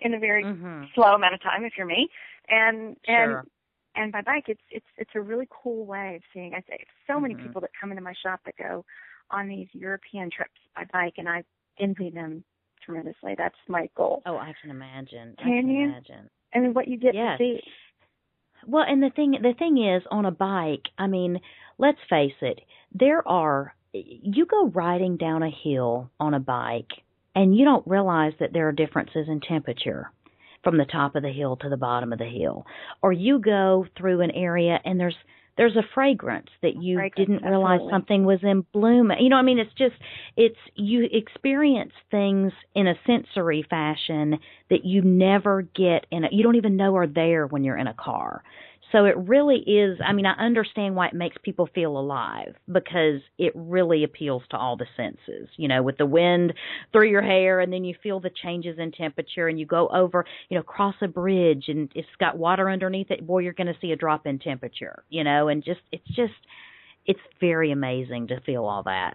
in 0.00 0.14
a 0.14 0.18
very 0.18 0.44
hmm 0.44 0.84
slow 0.94 1.14
amount 1.14 1.34
of 1.34 1.42
time 1.42 1.64
if 1.64 1.72
you're 1.76 1.86
me. 1.86 2.08
And 2.48 2.96
and 3.06 3.30
Sure. 3.30 3.46
and 3.94 4.12
by 4.12 4.22
bike 4.22 4.44
it's 4.48 4.62
it's 4.70 4.86
it's 4.96 5.10
a 5.14 5.20
really 5.20 5.48
cool 5.50 5.84
way 5.86 6.16
of 6.16 6.22
seeing 6.32 6.54
I 6.54 6.60
say 6.68 6.84
so 7.06 7.20
many 7.20 7.34
Mhm. 7.34 7.42
people 7.42 7.60
that 7.60 7.70
come 7.80 7.90
into 7.90 8.02
my 8.02 8.14
shop 8.22 8.40
that 8.44 8.56
go 8.56 8.84
on 9.30 9.48
these 9.48 9.68
European 9.72 10.30
trips 10.30 10.60
by 10.74 10.84
bike 10.92 11.14
and 11.18 11.28
I 11.28 11.44
envy 11.78 12.10
them 12.10 12.44
tremendously. 12.82 13.34
That's 13.36 13.56
my 13.68 13.88
goal. 13.96 14.22
Oh, 14.26 14.36
I 14.36 14.52
can 14.60 14.70
imagine. 14.70 15.34
I 15.38 15.42
Can 15.42 15.60
can 15.62 15.70
you? 15.70 15.84
imagine. 15.88 16.30
I 16.54 16.58
mean 16.60 16.74
what 16.74 16.88
you 16.88 16.96
get 16.98 17.14
Yes. 17.14 17.38
to 17.38 17.44
see. 17.44 17.62
Well, 18.66 18.84
and 18.86 19.02
the 19.02 19.10
thing 19.10 19.32
the 19.40 19.54
thing 19.58 19.78
is 19.82 20.02
on 20.10 20.26
a 20.26 20.30
bike, 20.30 20.88
I 20.98 21.06
mean, 21.06 21.40
let's 21.78 21.98
face 22.08 22.34
it, 22.42 22.60
there 22.92 23.26
are 23.26 23.74
you 23.92 24.46
go 24.46 24.68
riding 24.68 25.16
down 25.16 25.42
a 25.42 25.50
hill 25.50 26.10
on 26.20 26.34
a 26.34 26.40
bike 26.40 26.92
and 27.34 27.56
you 27.56 27.64
don't 27.64 27.86
realize 27.86 28.32
that 28.40 28.52
there 28.52 28.68
are 28.68 28.72
differences 28.72 29.26
in 29.28 29.40
temperature 29.40 30.10
from 30.62 30.76
the 30.76 30.84
top 30.84 31.16
of 31.16 31.22
the 31.22 31.32
hill 31.32 31.56
to 31.56 31.68
the 31.68 31.76
bottom 31.76 32.12
of 32.12 32.18
the 32.18 32.24
hill. 32.24 32.66
Or 33.02 33.12
you 33.12 33.38
go 33.38 33.86
through 33.96 34.20
an 34.20 34.30
area 34.32 34.78
and 34.84 34.98
there's 34.98 35.16
there's 35.56 35.76
a 35.76 35.82
fragrance 35.94 36.48
that 36.62 36.82
you 36.82 36.96
Fragrance, 36.96 37.28
didn't 37.28 37.44
realize 37.44 37.74
absolutely. 37.74 37.92
something 37.92 38.24
was 38.24 38.38
in 38.42 38.64
bloom. 38.72 39.12
You 39.18 39.28
know, 39.28 39.36
I 39.36 39.42
mean 39.42 39.58
it's 39.58 39.74
just 39.76 39.94
it's 40.36 40.56
you 40.74 41.08
experience 41.12 41.92
things 42.10 42.52
in 42.74 42.86
a 42.86 42.94
sensory 43.06 43.66
fashion 43.68 44.38
that 44.70 44.84
you 44.84 45.02
never 45.02 45.62
get 45.62 46.06
in 46.10 46.24
a 46.24 46.28
you 46.30 46.42
don't 46.42 46.56
even 46.56 46.76
know 46.76 46.96
are 46.96 47.06
there 47.06 47.46
when 47.46 47.64
you're 47.64 47.76
in 47.76 47.88
a 47.88 47.94
car. 47.94 48.42
So 48.92 49.04
it 49.04 49.16
really 49.16 49.58
is 49.58 49.98
I 50.04 50.12
mean 50.12 50.26
I 50.26 50.32
understand 50.32 50.96
why 50.96 51.06
it 51.08 51.14
makes 51.14 51.36
people 51.42 51.68
feel 51.74 51.96
alive 51.98 52.54
because 52.70 53.20
it 53.38 53.52
really 53.54 54.04
appeals 54.04 54.42
to 54.50 54.56
all 54.56 54.76
the 54.76 54.86
senses. 54.96 55.48
You 55.56 55.68
know, 55.68 55.82
with 55.82 55.96
the 55.98 56.06
wind 56.06 56.52
through 56.92 57.08
your 57.10 57.22
hair 57.22 57.60
and 57.60 57.72
then 57.72 57.84
you 57.84 57.94
feel 58.02 58.20
the 58.20 58.30
changes 58.42 58.78
in 58.78 58.92
temperature 58.92 59.48
and 59.48 59.58
you 59.60 59.66
go 59.66 59.88
over, 59.88 60.24
you 60.48 60.56
know, 60.56 60.62
cross 60.62 60.94
a 61.02 61.08
bridge 61.08 61.64
and 61.68 61.90
it's 61.94 62.08
got 62.18 62.38
water 62.38 62.68
underneath 62.70 63.10
it, 63.10 63.26
boy 63.26 63.38
you're 63.40 63.52
going 63.52 63.66
to 63.72 63.80
see 63.80 63.92
a 63.92 63.96
drop 63.96 64.26
in 64.26 64.38
temperature, 64.38 65.02
you 65.08 65.24
know, 65.24 65.48
and 65.48 65.64
just 65.64 65.80
it's 65.92 66.06
just 66.08 66.32
it's 67.06 67.20
very 67.40 67.72
amazing 67.72 68.26
to 68.28 68.40
feel 68.40 68.64
all 68.64 68.82
that. 68.84 69.14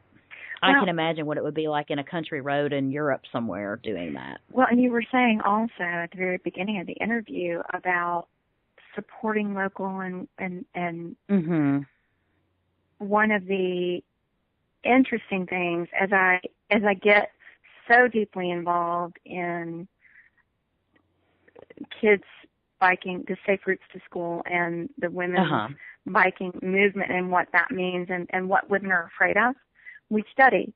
I 0.61 0.71
Well- 0.71 0.81
can 0.81 0.89
imagine 0.89 1.25
what 1.25 1.37
it 1.37 1.43
would 1.43 1.53
be 1.53 1.67
like 1.67 1.91
in 1.91 1.99
a 1.99 2.03
country 2.03 2.41
road 2.41 2.73
in 2.73 2.91
Europe 2.91 3.21
somewhere 3.31 3.77
doing 3.83 4.13
that. 4.13 4.39
Well, 4.51 4.67
and 4.69 4.81
you 4.81 4.89
were 4.91 5.03
saying 5.11 5.41
also 5.41 5.83
at 5.83 6.11
the 6.11 6.17
very 6.17 6.37
beginning 6.37 6.79
of 6.79 6.87
the 6.87 6.93
interview 6.93 7.61
about 7.73 8.27
supporting 8.95 9.53
local 9.53 9.99
and 9.99 10.27
and 10.37 10.65
and 10.73 11.15
Mhm. 11.29 11.85
one 12.99 13.31
of 13.31 13.45
the 13.45 14.01
interesting 14.83 15.45
things 15.45 15.87
as 15.99 16.11
I 16.13 16.39
as 16.69 16.83
I 16.83 16.93
get 16.93 17.31
so 17.87 18.07
deeply 18.07 18.51
involved 18.51 19.17
in 19.25 19.87
kids 22.01 22.23
biking 22.79 23.23
the 23.27 23.37
safe 23.45 23.61
routes 23.65 23.83
to 23.93 23.99
school 24.05 24.41
and 24.45 24.89
the 24.97 25.09
women's 25.09 25.51
Uh-huh. 25.51 25.67
biking 26.07 26.51
movement 26.61 27.11
and 27.11 27.31
what 27.31 27.47
that 27.51 27.71
means 27.71 28.07
and, 28.09 28.27
and 28.31 28.47
what 28.49 28.69
women 28.69 28.91
are 28.91 29.05
afraid 29.15 29.37
of. 29.37 29.55
We 30.09 30.23
study 30.31 30.73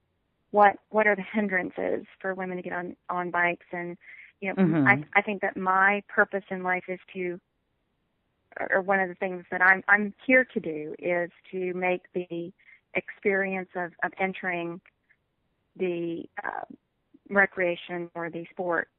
what 0.51 0.77
what 0.89 1.05
are 1.07 1.15
the 1.15 1.21
hindrances 1.21 2.05
for 2.19 2.33
women 2.33 2.57
to 2.57 2.63
get 2.63 2.73
on 2.73 2.95
on 3.09 3.29
bikes 3.29 3.67
and 3.71 3.97
you 4.41 4.49
know 4.49 4.55
Mhm. 4.63 4.87
I 4.87 5.19
I 5.19 5.21
think 5.21 5.41
that 5.41 5.55
my 5.57 6.01
purpose 6.07 6.43
in 6.49 6.63
life 6.63 6.85
is 6.87 6.99
to 7.13 7.39
or 8.69 8.81
one 8.81 8.99
of 8.99 9.09
the 9.09 9.15
things 9.15 9.45
that 9.51 9.61
I'm 9.61 9.83
I'm 9.87 10.13
here 10.25 10.45
to 10.53 10.59
do 10.59 10.95
is 10.99 11.29
to 11.51 11.73
make 11.73 12.01
the 12.13 12.51
experience 12.95 13.69
of 13.75 13.91
of 14.03 14.11
entering 14.19 14.81
the 15.75 16.23
uh, 16.43 16.65
recreation 17.29 18.09
or 18.15 18.29
the 18.29 18.45
sport 18.51 18.89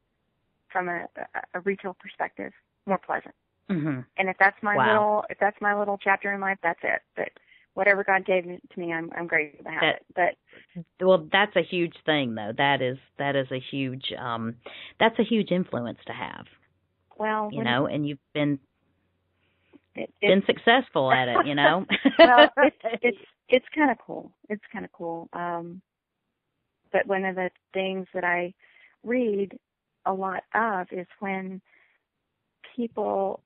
from 0.72 0.88
a, 0.88 1.06
a, 1.54 1.60
retail 1.60 1.96
perspective 2.00 2.52
more 2.86 2.98
pleasant. 2.98 3.34
Mhm. 3.68 4.04
And 4.16 4.28
if 4.28 4.36
that's 4.38 4.60
my 4.62 4.76
Wow. 4.76 4.86
little 4.86 5.24
if 5.30 5.38
that's 5.38 5.60
my 5.60 5.74
little 5.78 5.98
chapter 5.98 6.32
in 6.32 6.40
life, 6.40 6.58
that's 6.62 6.80
it. 6.82 7.02
But 7.16 7.30
whatever 7.74 8.04
God 8.04 8.24
gave 8.24 8.46
me, 8.46 8.60
to 8.72 8.80
me, 8.80 8.92
I'm 8.92 9.10
I'm 9.16 9.26
grateful 9.26 9.64
to 9.64 9.70
have 9.70 9.80
That- 9.80 9.96
it. 9.96 10.36
But 10.98 11.04
Well, 11.06 11.28
that's 11.32 11.56
a 11.56 11.62
huge 11.62 11.96
thing 12.04 12.34
though. 12.34 12.52
That 12.56 12.82
is 12.82 12.98
that 13.18 13.36
is 13.36 13.50
a 13.50 13.58
huge 13.58 14.12
um 14.18 14.56
that's 14.98 15.18
a 15.18 15.24
huge 15.24 15.50
influence 15.50 15.98
to 16.06 16.12
have, 16.12 16.46
well, 17.16 17.50
you 17.52 17.64
know, 17.64 17.86
and 17.86 18.06
you've 18.06 18.18
been 18.32 18.58
it, 19.94 20.12
been 20.20 20.42
successful 20.46 21.12
at 21.12 21.28
it, 21.28 21.46
you 21.46 21.54
know. 21.54 21.86
well, 22.18 22.48
it's 22.58 22.76
it's 23.02 23.18
it's 23.48 23.66
kind 23.74 23.90
of 23.90 23.98
cool. 24.04 24.32
It's 24.48 24.62
kind 24.72 24.84
of 24.84 24.92
cool. 24.92 25.28
Um, 25.32 25.82
but 26.92 27.06
one 27.06 27.24
of 27.24 27.36
the 27.36 27.50
things 27.72 28.06
that 28.14 28.24
I 28.24 28.54
read 29.02 29.58
a 30.06 30.12
lot 30.12 30.42
of 30.54 30.86
is 30.92 31.06
when 31.18 31.60
people 32.76 33.42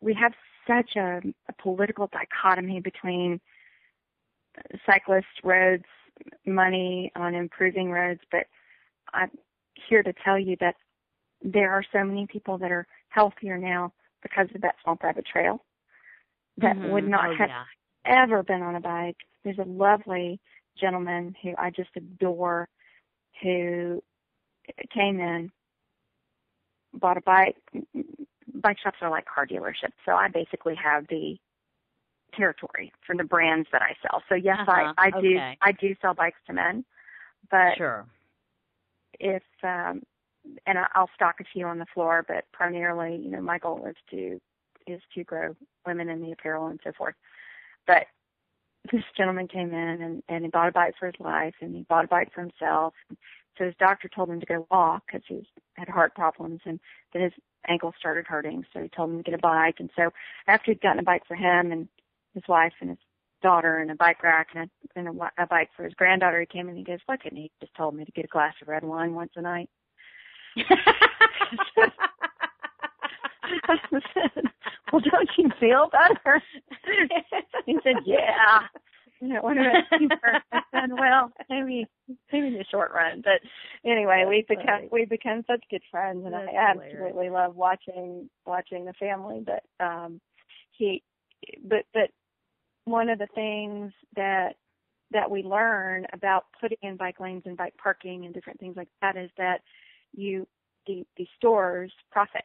we 0.00 0.14
have 0.14 0.32
such 0.66 0.96
a, 0.96 1.20
a 1.48 1.52
political 1.62 2.08
dichotomy 2.12 2.80
between 2.80 3.40
cyclists, 4.84 5.24
roads, 5.42 5.84
money 6.46 7.10
on 7.16 7.34
improving 7.34 7.90
roads, 7.90 8.20
but 8.30 8.46
I'm 9.14 9.30
here 9.88 10.02
to 10.02 10.12
tell 10.24 10.38
you 10.38 10.56
that 10.60 10.74
there 11.42 11.72
are 11.72 11.84
so 11.92 12.04
many 12.04 12.26
people 12.26 12.58
that 12.58 12.70
are 12.70 12.86
healthier 13.08 13.56
now 13.56 13.92
because 14.22 14.48
of 14.54 14.60
that 14.62 14.76
swamp 14.82 15.02
rabbit 15.02 15.26
trail 15.26 15.64
that 16.58 16.76
Mhm. 16.76 16.90
would 16.90 17.08
not 17.08 17.26
oh, 17.26 17.32
have 17.32 17.48
yeah. 17.48 17.64
ever 18.04 18.42
been 18.42 18.62
on 18.62 18.74
a 18.76 18.80
bike. 18.80 19.16
There's 19.44 19.58
a 19.58 19.64
lovely 19.64 20.40
gentleman 20.76 21.34
who 21.42 21.54
I 21.56 21.70
just 21.70 21.90
adore 21.96 22.68
who 23.42 24.02
came 24.90 25.20
in, 25.20 25.50
bought 26.94 27.16
a 27.16 27.22
bike. 27.22 27.56
Bike 28.54 28.78
shops 28.78 28.98
are 29.00 29.10
like 29.10 29.24
car 29.26 29.46
dealerships, 29.46 29.94
so 30.04 30.12
I 30.12 30.28
basically 30.28 30.74
have 30.74 31.06
the 31.08 31.38
territory 32.34 32.92
for 33.06 33.16
the 33.16 33.24
brands 33.24 33.68
that 33.72 33.82
I 33.82 33.94
sell. 34.02 34.22
So 34.28 34.34
yes, 34.34 34.58
Uh-huh, 34.60 34.94
I 34.98 35.06
I 35.06 35.10
do 35.10 35.36
okay. 35.36 35.58
I 35.62 35.72
do 35.72 35.94
sell 36.00 36.14
bikes 36.14 36.38
to 36.46 36.52
men, 36.52 36.84
but 37.50 37.76
Sure. 37.76 38.06
if 39.18 39.42
um 39.62 40.02
and 40.66 40.78
I- 40.78 40.88
I'll 40.94 41.10
stock 41.14 41.40
a 41.40 41.44
few 41.44 41.66
on 41.66 41.78
the 41.78 41.86
floor, 41.86 42.24
but 42.26 42.50
primarily, 42.52 43.16
you 43.16 43.30
know, 43.30 43.40
my 43.40 43.58
goal 43.58 43.86
is 43.86 43.96
to 44.10 44.40
is 44.86 45.02
to 45.14 45.22
grow 45.24 45.54
women 45.86 46.08
in 46.08 46.22
the 46.22 46.32
apparel 46.32 46.66
and 46.68 46.80
so 46.82 46.92
forth. 46.92 47.14
But 47.86 48.06
this 48.90 49.04
gentleman 49.16 49.48
came 49.48 49.72
in 49.72 50.02
and 50.02 50.22
and 50.28 50.44
he 50.44 50.50
bought 50.50 50.68
a 50.68 50.72
bike 50.72 50.94
for 50.98 51.06
his 51.06 51.18
wife 51.18 51.54
and 51.60 51.74
he 51.74 51.82
bought 51.82 52.04
a 52.04 52.08
bike 52.08 52.32
for 52.32 52.40
himself. 52.40 52.94
So 53.58 53.64
his 53.66 53.74
doctor 53.78 54.08
told 54.08 54.30
him 54.30 54.40
to 54.40 54.46
go 54.46 54.66
walk 54.70 55.04
because 55.06 55.22
he 55.26 55.46
had 55.74 55.88
heart 55.88 56.14
problems 56.14 56.60
and 56.64 56.80
then 57.12 57.22
his 57.22 57.32
ankle 57.68 57.92
started 57.98 58.26
hurting. 58.26 58.64
So 58.72 58.80
he 58.82 58.88
told 58.88 59.10
him 59.10 59.18
to 59.18 59.22
get 59.22 59.34
a 59.34 59.38
bike. 59.38 59.80
And 59.80 59.90
so 59.96 60.10
after 60.46 60.70
he'd 60.70 60.80
gotten 60.80 61.00
a 61.00 61.04
bike 61.04 61.26
for 61.26 61.34
him 61.34 61.72
and 61.72 61.88
his 62.34 62.44
wife 62.48 62.72
and 62.80 62.90
his 62.90 62.98
daughter 63.42 63.78
and 63.78 63.90
a 63.90 63.94
bike 63.94 64.22
rack 64.22 64.48
and 64.54 64.70
a, 64.70 64.98
and 64.98 65.08
a, 65.08 65.42
a 65.42 65.46
bike 65.46 65.70
for 65.76 65.84
his 65.84 65.94
granddaughter, 65.94 66.40
he 66.40 66.46
came 66.46 66.66
in 66.68 66.76
and 66.76 66.78
he 66.78 66.84
goes, 66.84 67.00
"Why 67.06 67.16
couldn't 67.16 67.38
he 67.38 67.50
just 67.60 67.74
told 67.74 67.94
me 67.94 68.04
to 68.04 68.12
get 68.12 68.24
a 68.24 68.28
glass 68.28 68.54
of 68.62 68.68
red 68.68 68.84
wine 68.84 69.14
once 69.14 69.32
a 69.36 69.42
night?" 69.42 69.68
I 70.56 70.62
said, 74.14 74.44
well, 74.92 75.02
don't 75.10 75.30
you 75.36 75.50
feel 75.58 75.90
better? 75.90 76.42
he 77.66 77.78
said, 77.82 77.96
yeah. 78.04 78.62
You 79.20 79.28
know, 79.28 79.42
what 79.42 79.58
about 79.58 79.84
you? 80.00 80.08
I 80.52 80.60
said, 80.72 80.90
well, 80.98 81.30
maybe, 81.50 81.86
maybe 82.32 82.46
in 82.46 82.54
the 82.54 82.64
short 82.70 82.90
run. 82.94 83.22
But 83.22 83.40
anyway, 83.88 84.24
we 84.26 84.46
become 84.48 84.64
funny. 84.66 84.88
we 84.90 85.04
become 85.04 85.44
such 85.46 85.62
good 85.70 85.82
friends, 85.90 86.24
and 86.24 86.32
That's 86.32 86.48
I 86.48 86.72
hilarious. 86.72 86.94
absolutely 86.96 87.28
love 87.28 87.54
watching 87.54 88.30
watching 88.46 88.86
the 88.86 88.94
family. 88.94 89.44
But 89.44 89.84
um, 89.84 90.22
he, 90.70 91.02
but 91.62 91.84
but 91.92 92.10
one 92.86 93.10
of 93.10 93.18
the 93.18 93.28
things 93.34 93.92
that 94.16 94.54
that 95.12 95.30
we 95.30 95.42
learn 95.42 96.06
about 96.12 96.44
putting 96.58 96.78
in 96.82 96.96
bike 96.96 97.20
lanes 97.20 97.42
and 97.44 97.56
bike 97.56 97.74
parking 97.82 98.24
and 98.24 98.32
different 98.32 98.58
things 98.60 98.76
like 98.76 98.88
that 99.02 99.16
is 99.16 99.30
that 99.36 99.60
you 100.14 100.46
the 100.86 101.04
the 101.16 101.26
stores 101.36 101.92
profit 102.10 102.44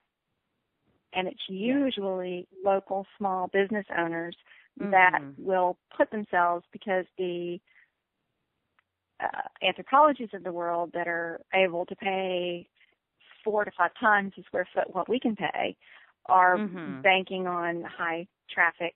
and 1.13 1.27
it's 1.27 1.43
usually 1.47 2.47
yeah. 2.51 2.71
local 2.71 3.05
small 3.17 3.47
business 3.47 3.85
owners 3.97 4.35
mm-hmm. 4.79 4.91
that 4.91 5.19
will 5.37 5.77
put 5.95 6.11
themselves 6.11 6.65
because 6.71 7.05
the 7.17 7.59
uh, 9.23 9.65
Anthropologies 9.65 10.29
of 10.33 10.43
the 10.43 10.51
world 10.51 10.91
that 10.93 11.07
are 11.07 11.39
able 11.53 11.85
to 11.85 11.95
pay 11.95 12.67
four 13.43 13.63
to 13.63 13.71
five 13.77 13.91
times 13.99 14.33
a 14.37 14.43
square 14.43 14.67
foot 14.73 14.93
what 14.93 15.07
we 15.07 15.19
can 15.19 15.35
pay 15.35 15.75
are 16.25 16.57
mm-hmm. 16.57 17.01
banking 17.01 17.47
on 17.47 17.83
high 17.83 18.27
traffic 18.49 18.93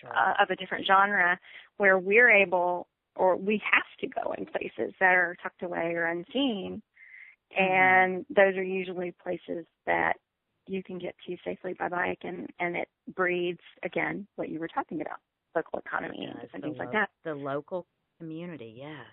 sure. 0.00 0.10
uh, 0.14 0.34
of 0.40 0.50
a 0.50 0.56
different 0.56 0.86
genre 0.86 1.38
where 1.78 1.98
we're 1.98 2.30
able 2.30 2.86
or 3.16 3.36
we 3.36 3.60
have 3.70 3.82
to 4.00 4.06
go 4.06 4.32
in 4.38 4.46
places 4.46 4.94
that 5.00 5.14
are 5.14 5.36
tucked 5.42 5.62
away 5.62 5.92
or 5.94 6.06
unseen. 6.06 6.80
Mm-hmm. 7.58 7.64
and 7.64 8.26
those 8.30 8.56
are 8.56 8.62
usually 8.62 9.12
places 9.22 9.66
that 9.86 10.14
you 10.66 10.82
can 10.82 10.98
get 10.98 11.14
to 11.26 11.36
safely 11.44 11.74
by 11.78 11.88
bike 11.88 12.20
and 12.22 12.48
and 12.60 12.76
it 12.76 12.88
breeds 13.14 13.60
again 13.82 14.26
what 14.36 14.48
you 14.48 14.60
were 14.60 14.68
talking 14.68 15.00
about 15.00 15.18
local 15.56 15.80
economy 15.80 16.28
and 16.30 16.62
things 16.62 16.76
lo- 16.78 16.84
like 16.84 16.92
that. 16.92 17.10
the 17.24 17.34
local 17.34 17.86
community 18.18 18.74
yes. 18.76 19.06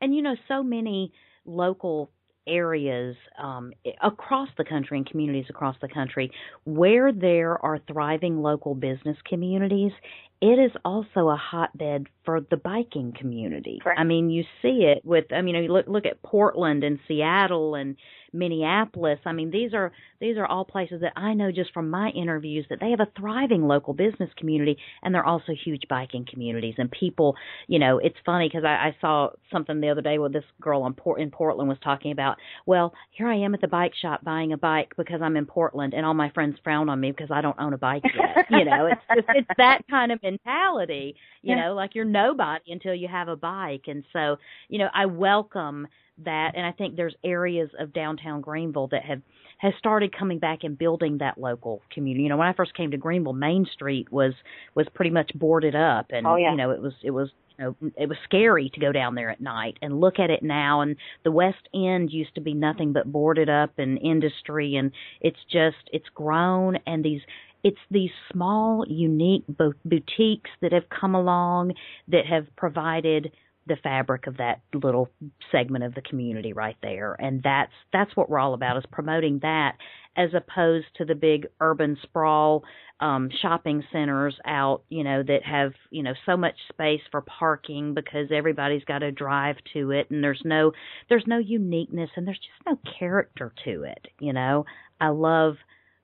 And 0.00 0.14
you 0.14 0.22
know 0.22 0.34
so 0.48 0.62
many 0.62 1.12
local 1.46 2.10
areas 2.48 3.16
um, 3.38 3.72
across 4.02 4.48
the 4.56 4.64
country 4.64 4.98
and 4.98 5.06
communities 5.08 5.46
across 5.48 5.76
the 5.80 5.88
country 5.88 6.30
where 6.64 7.12
there 7.12 7.62
are 7.64 7.78
thriving 7.86 8.42
local 8.42 8.74
business 8.74 9.16
communities 9.28 9.92
it 10.40 10.58
is 10.58 10.70
also 10.84 11.30
a 11.30 11.36
hotbed 11.36 12.06
for 12.24 12.40
the 12.40 12.56
biking 12.56 13.12
community. 13.12 13.80
Correct. 13.82 13.98
I 13.98 14.04
mean, 14.04 14.30
you 14.30 14.44
see 14.62 14.84
it 14.84 15.04
with 15.04 15.32
I 15.32 15.42
mean, 15.42 15.56
you 15.56 15.72
look 15.72 15.86
look 15.88 16.06
at 16.06 16.22
Portland 16.22 16.84
and 16.84 17.00
Seattle 17.08 17.74
and 17.74 17.96
Minneapolis. 18.32 19.18
I 19.24 19.32
mean, 19.32 19.50
these 19.50 19.74
are 19.74 19.92
these 20.20 20.36
are 20.36 20.46
all 20.46 20.64
places 20.64 21.00
that 21.02 21.12
I 21.16 21.34
know 21.34 21.52
just 21.52 21.72
from 21.72 21.90
my 21.90 22.10
interviews 22.10 22.66
that 22.70 22.80
they 22.80 22.90
have 22.90 23.00
a 23.00 23.08
thriving 23.18 23.62
local 23.62 23.94
business 23.94 24.30
community 24.36 24.76
and 25.02 25.14
they're 25.14 25.24
also 25.24 25.52
huge 25.64 25.82
biking 25.88 26.26
communities 26.28 26.74
and 26.78 26.90
people, 26.90 27.36
you 27.68 27.78
know, 27.78 27.98
it's 27.98 28.16
funny 28.26 28.48
because 28.48 28.64
I, 28.64 28.88
I 28.88 28.96
saw 29.00 29.30
something 29.52 29.80
the 29.80 29.90
other 29.90 30.02
day 30.02 30.18
where 30.18 30.28
this 30.28 30.44
girl 30.60 30.86
in, 30.86 30.94
Port, 30.94 31.20
in 31.20 31.30
Portland 31.30 31.68
was 31.68 31.78
talking 31.82 32.12
about, 32.12 32.36
well, 32.66 32.92
here 33.10 33.28
I 33.28 33.36
am 33.36 33.54
at 33.54 33.60
the 33.60 33.68
bike 33.68 33.92
shop 34.00 34.24
buying 34.24 34.52
a 34.52 34.58
bike 34.58 34.92
because 34.96 35.20
I'm 35.22 35.36
in 35.36 35.46
Portland 35.46 35.94
and 35.94 36.04
all 36.04 36.14
my 36.14 36.30
friends 36.30 36.56
frown 36.64 36.88
on 36.88 37.00
me 37.00 37.12
because 37.12 37.30
I 37.30 37.40
don't 37.40 37.58
own 37.60 37.72
a 37.72 37.78
bike 37.78 38.02
yet. 38.04 38.46
you 38.50 38.64
know, 38.64 38.86
it's 38.86 39.02
just 39.14 39.28
it's 39.34 39.48
that 39.56 39.82
kind 39.88 40.12
of 40.12 40.22
mentality, 40.22 41.14
you 41.42 41.54
yeah. 41.54 41.66
know, 41.66 41.74
like 41.74 41.94
you're 41.94 42.04
nobody 42.04 42.72
until 42.72 42.94
you 42.94 43.08
have 43.08 43.28
a 43.28 43.36
bike. 43.36 43.84
And 43.86 44.04
so, 44.12 44.36
you 44.68 44.78
know, 44.78 44.88
I 44.92 45.06
welcome 45.06 45.86
that 46.24 46.52
and 46.54 46.66
I 46.66 46.72
think 46.72 46.96
there's 46.96 47.14
areas 47.24 47.70
of 47.78 47.92
downtown 47.92 48.40
Greenville 48.40 48.88
that 48.88 49.04
have 49.04 49.22
has 49.58 49.72
started 49.78 50.16
coming 50.16 50.38
back 50.38 50.60
and 50.62 50.78
building 50.78 51.18
that 51.18 51.38
local 51.38 51.82
community. 51.92 52.24
You 52.24 52.28
know, 52.28 52.36
when 52.36 52.46
I 52.46 52.52
first 52.52 52.74
came 52.74 52.92
to 52.92 52.96
Greenville, 52.96 53.32
Main 53.32 53.66
Street 53.72 54.10
was 54.10 54.34
was 54.74 54.86
pretty 54.94 55.10
much 55.10 55.30
boarded 55.34 55.74
up 55.74 56.06
and 56.10 56.26
oh, 56.26 56.36
yeah. 56.36 56.50
you 56.50 56.56
know, 56.56 56.70
it 56.70 56.80
was 56.80 56.94
it 57.02 57.10
was 57.10 57.30
you 57.58 57.64
know, 57.64 57.90
it 57.96 58.08
was 58.08 58.18
scary 58.24 58.70
to 58.74 58.80
go 58.80 58.92
down 58.92 59.14
there 59.14 59.30
at 59.30 59.40
night 59.40 59.78
and 59.82 60.00
look 60.00 60.18
at 60.18 60.30
it 60.30 60.42
now 60.42 60.80
and 60.80 60.96
the 61.24 61.32
west 61.32 61.68
end 61.74 62.10
used 62.12 62.34
to 62.36 62.40
be 62.40 62.54
nothing 62.54 62.92
but 62.92 63.10
boarded 63.10 63.48
up 63.48 63.72
and 63.78 63.98
industry 63.98 64.76
and 64.76 64.92
it's 65.20 65.40
just 65.50 65.76
it's 65.92 66.08
grown 66.14 66.78
and 66.86 67.04
these 67.04 67.20
it's 67.64 67.78
these 67.90 68.10
small 68.32 68.84
unique 68.88 69.44
boutiques 69.84 70.50
that 70.60 70.72
have 70.72 70.88
come 70.88 71.14
along 71.14 71.72
that 72.06 72.24
have 72.26 72.46
provided 72.56 73.32
the 73.68 73.76
fabric 73.76 74.26
of 74.26 74.38
that 74.38 74.60
little 74.74 75.08
segment 75.52 75.84
of 75.84 75.94
the 75.94 76.02
community 76.02 76.52
right 76.52 76.76
there. 76.82 77.14
And 77.18 77.42
that's 77.42 77.72
that's 77.92 78.16
what 78.16 78.28
we're 78.28 78.38
all 78.38 78.54
about 78.54 78.76
is 78.76 78.84
promoting 78.90 79.38
that 79.42 79.76
as 80.16 80.30
opposed 80.34 80.86
to 80.96 81.04
the 81.04 81.14
big 81.14 81.46
urban 81.60 81.96
sprawl 82.02 82.64
um 83.00 83.30
shopping 83.40 83.84
centers 83.92 84.36
out 84.44 84.82
you 84.88 85.04
know 85.04 85.22
that 85.22 85.44
have 85.44 85.72
you 85.90 86.02
know 86.02 86.14
so 86.26 86.36
much 86.36 86.56
space 86.68 87.00
for 87.12 87.20
parking 87.20 87.94
because 87.94 88.26
everybody's 88.32 88.82
got 88.84 88.98
to 88.98 89.12
drive 89.12 89.54
to 89.72 89.92
it 89.92 90.10
and 90.10 90.24
there's 90.24 90.42
no 90.44 90.72
there's 91.08 91.26
no 91.26 91.38
uniqueness 91.38 92.10
and 92.16 92.26
there's 92.26 92.38
just 92.38 92.66
no 92.66 92.76
character 92.98 93.52
to 93.64 93.84
it 93.84 94.08
you 94.18 94.32
know? 94.32 94.64
I 95.00 95.10
love 95.10 95.54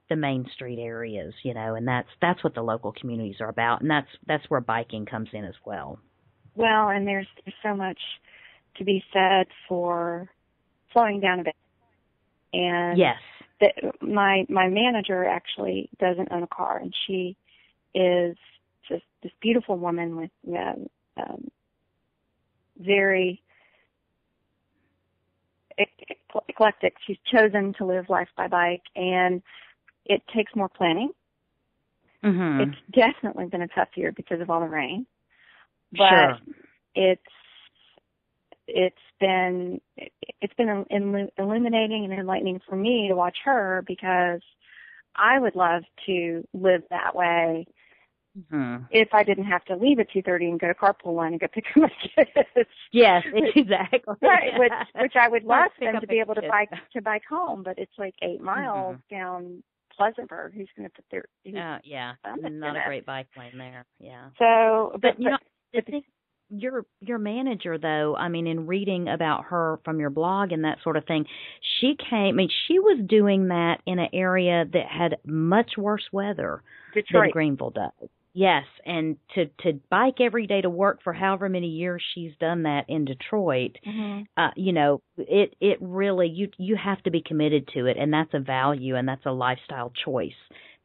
the 0.09 0.15
main 0.15 0.47
street 0.55 0.79
areas 0.79 1.35
you 1.43 1.53
know 1.53 1.75
and 1.75 1.89
that's 1.89 2.09
that's 2.21 2.45
what 2.45 2.55
the 2.55 2.63
local 2.63 2.93
communities 2.93 3.41
are 3.41 3.49
about. 3.49 3.81
And 3.81 3.91
that's 3.91 4.09
that's 4.29 4.49
where 4.49 4.61
biking 4.61 5.05
comes 5.05 5.31
in 5.33 5.45
as 5.45 5.57
well 5.65 5.99
well, 6.55 6.89
and 6.89 7.07
there's 7.07 7.27
there's 7.45 7.57
so 7.63 7.75
much 7.75 7.99
to 8.77 8.85
be 8.85 9.05
said 9.13 9.47
for 9.69 10.29
slowing 10.93 11.21
down 11.21 11.41
a 11.41 11.45
bit. 11.45 11.57
And 12.53 12.99
yes, 12.99 13.17
that 13.61 13.75
my 14.01 14.47
my 14.49 14.69
manager 14.69 15.25
actually 15.25 15.91
doesn't 15.99 16.31
own 16.31 16.43
a 16.43 16.49
car, 16.49 16.79
and 16.79 16.95
she 17.07 17.37
is 17.95 18.37
just 18.89 19.05
this 19.23 19.33
beautiful 19.41 19.79
woman 19.79 20.17
with 20.17 20.31
um, 20.49 20.87
um, 21.17 21.51
very 22.79 23.43
eclectic. 26.49 26.95
She's 27.07 27.19
chosen 27.33 27.75
to 27.79 27.85
live 27.85 28.09
life 28.09 28.29
by 28.37 28.49
bike, 28.49 28.83
and 28.95 29.43
it 30.05 30.23
takes 30.35 30.55
more 30.55 30.69
planning. 30.69 31.11
Mm-hmm. 32.23 32.61
It's 32.61 32.79
definitely 32.93 33.47
been 33.47 33.63
a 33.63 33.69
tough 33.69 33.89
year 33.97 34.13
because 34.13 34.41
of 34.41 34.49
all 34.49 34.61
the 34.61 34.67
rain 34.67 35.07
but 35.97 36.09
sure. 36.09 36.39
it's 36.95 37.23
it's 38.67 38.97
been 39.21 39.81
it's 40.41 40.55
been 40.55 40.85
illuminating 41.39 42.05
and 42.05 42.13
enlightening 42.13 42.61
for 42.69 42.77
me 42.77 43.09
to 43.09 43.15
watch 43.15 43.37
her 43.45 43.85
because 43.87 44.41
I 45.17 45.39
would 45.39 45.55
love 45.55 45.83
to 46.07 46.47
live 46.53 46.83
that 46.91 47.15
way 47.15 47.67
mm-hmm. 48.37 48.85
if 48.91 49.09
I 49.13 49.23
didn't 49.23 49.45
have 49.45 49.65
to 49.67 49.77
leave 49.77 49.99
at 49.99 50.11
two 50.11 50.23
thirty 50.23 50.47
and 50.47 50.59
go 50.59 50.69
to 50.69 50.75
carpool 50.75 51.15
line 51.15 51.33
and 51.33 51.41
go 51.41 51.47
pick 51.53 51.65
up 51.77 51.83
my 51.83 51.93
kids. 52.17 52.69
Yes, 52.93 53.23
exactly. 53.55 54.15
right, 54.23 54.59
which 54.59 54.73
which 54.97 55.15
I 55.21 55.29
would 55.29 55.45
love 55.45 55.71
them 55.81 56.01
to 56.01 56.07
be 56.07 56.21
able 56.21 56.35
to 56.35 56.43
bike 56.49 56.71
to 56.93 57.03
bike 57.03 57.25
home, 57.29 57.63
but 57.63 57.79
it's 57.79 57.93
like 57.99 58.15
eight 58.23 58.41
miles 58.41 58.97
mm-hmm. 58.97 59.15
down 59.15 59.63
Pleasantburg. 59.99 60.55
Who's 60.55 60.69
going 60.77 60.89
to 60.89 60.95
put 60.95 61.05
their? 61.11 61.25
Uh, 61.47 61.79
yeah, 61.85 62.15
not 62.25 62.77
a 62.77 62.83
great 62.87 63.07
bike 63.07 63.29
lane 63.37 63.59
there. 63.59 63.87
Yeah. 64.01 64.29
So, 64.39 64.93
but, 64.93 65.03
but 65.03 65.21
you 65.21 65.31
know, 65.31 65.39
the 65.75 65.83
thing, 65.83 66.03
your 66.51 66.85
your 67.01 67.19
manager 67.19 67.79
though 67.79 68.15
i 68.17 68.29
mean 68.29 68.47
in 68.47 68.67
reading 68.67 69.09
about 69.09 69.45
her 69.45 69.79
from 69.85 69.99
your 69.99 70.11
blog 70.11 70.53
and 70.53 70.65
that 70.65 70.79
sort 70.83 70.97
of 70.97 71.05
thing 71.07 71.25
she 71.81 71.97
came 72.11 72.29
i 72.29 72.33
mean 72.33 72.51
she 72.69 72.79
was 72.79 73.01
doing 73.09 73.49
that 73.49 73.79
in 73.87 73.99
an 73.99 74.09
area 74.13 74.65
that 74.73 74.87
had 74.87 75.17
much 75.25 75.73
worse 75.77 76.05
weather 76.13 76.63
Detroit. 76.93 77.25
than 77.25 77.31
greenville 77.31 77.71
does 77.71 78.09
yes 78.35 78.65
and 78.85 79.17
to 79.35 79.47
to 79.61 79.81
bike 79.91 80.21
every 80.21 80.47
day 80.47 80.61
to 80.61 80.69
work 80.69 81.03
for 81.03 81.13
however 81.13 81.49
many 81.49 81.69
years 81.69 82.03
she's 82.15 82.33
done 82.39 82.65
that 82.65 82.85
in 82.89 83.05
detroit 83.05 83.77
mm-hmm. 83.87 84.23
uh 84.37 84.51
you 84.55 84.73
know 84.73 85.01
it 85.17 85.55
it 85.61 85.79
really 85.81 86.29
you 86.29 86.49
you 86.59 86.77
have 86.77 87.03
to 87.03 87.11
be 87.11 87.23
committed 87.27 87.67
to 87.73 87.87
it 87.87 87.97
and 87.97 88.13
that's 88.13 88.35
a 88.35 88.41
value 88.41 88.97
and 88.97 89.09
that's 89.09 89.25
a 89.27 89.33
lifestyle 89.33 89.93
choice 90.05 90.33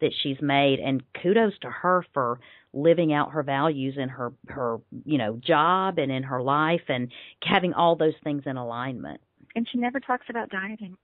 that 0.02 0.14
she's 0.24 0.38
made 0.42 0.80
and 0.80 1.04
kudos 1.22 1.54
to 1.62 1.70
her 1.70 2.06
for 2.14 2.40
living 2.74 3.14
out 3.14 3.32
her 3.32 3.44
values 3.44 3.96
in 3.98 4.10
her 4.10 4.32
her 4.48 4.78
you 5.06 5.18
know 5.18 5.40
job 5.46 5.98
and 5.98 6.12
in 6.12 6.24
her 6.24 6.42
life 6.42 6.84
and 6.88 7.12
having 7.44 7.74
all 7.74 7.96
those 7.96 8.14
things 8.24 8.44
in 8.46 8.58
alignment 8.58 9.20
and 9.56 9.68
she 9.72 9.78
never 9.78 10.00
talks 10.00 10.26
about 10.30 10.50
dieting 10.50 10.96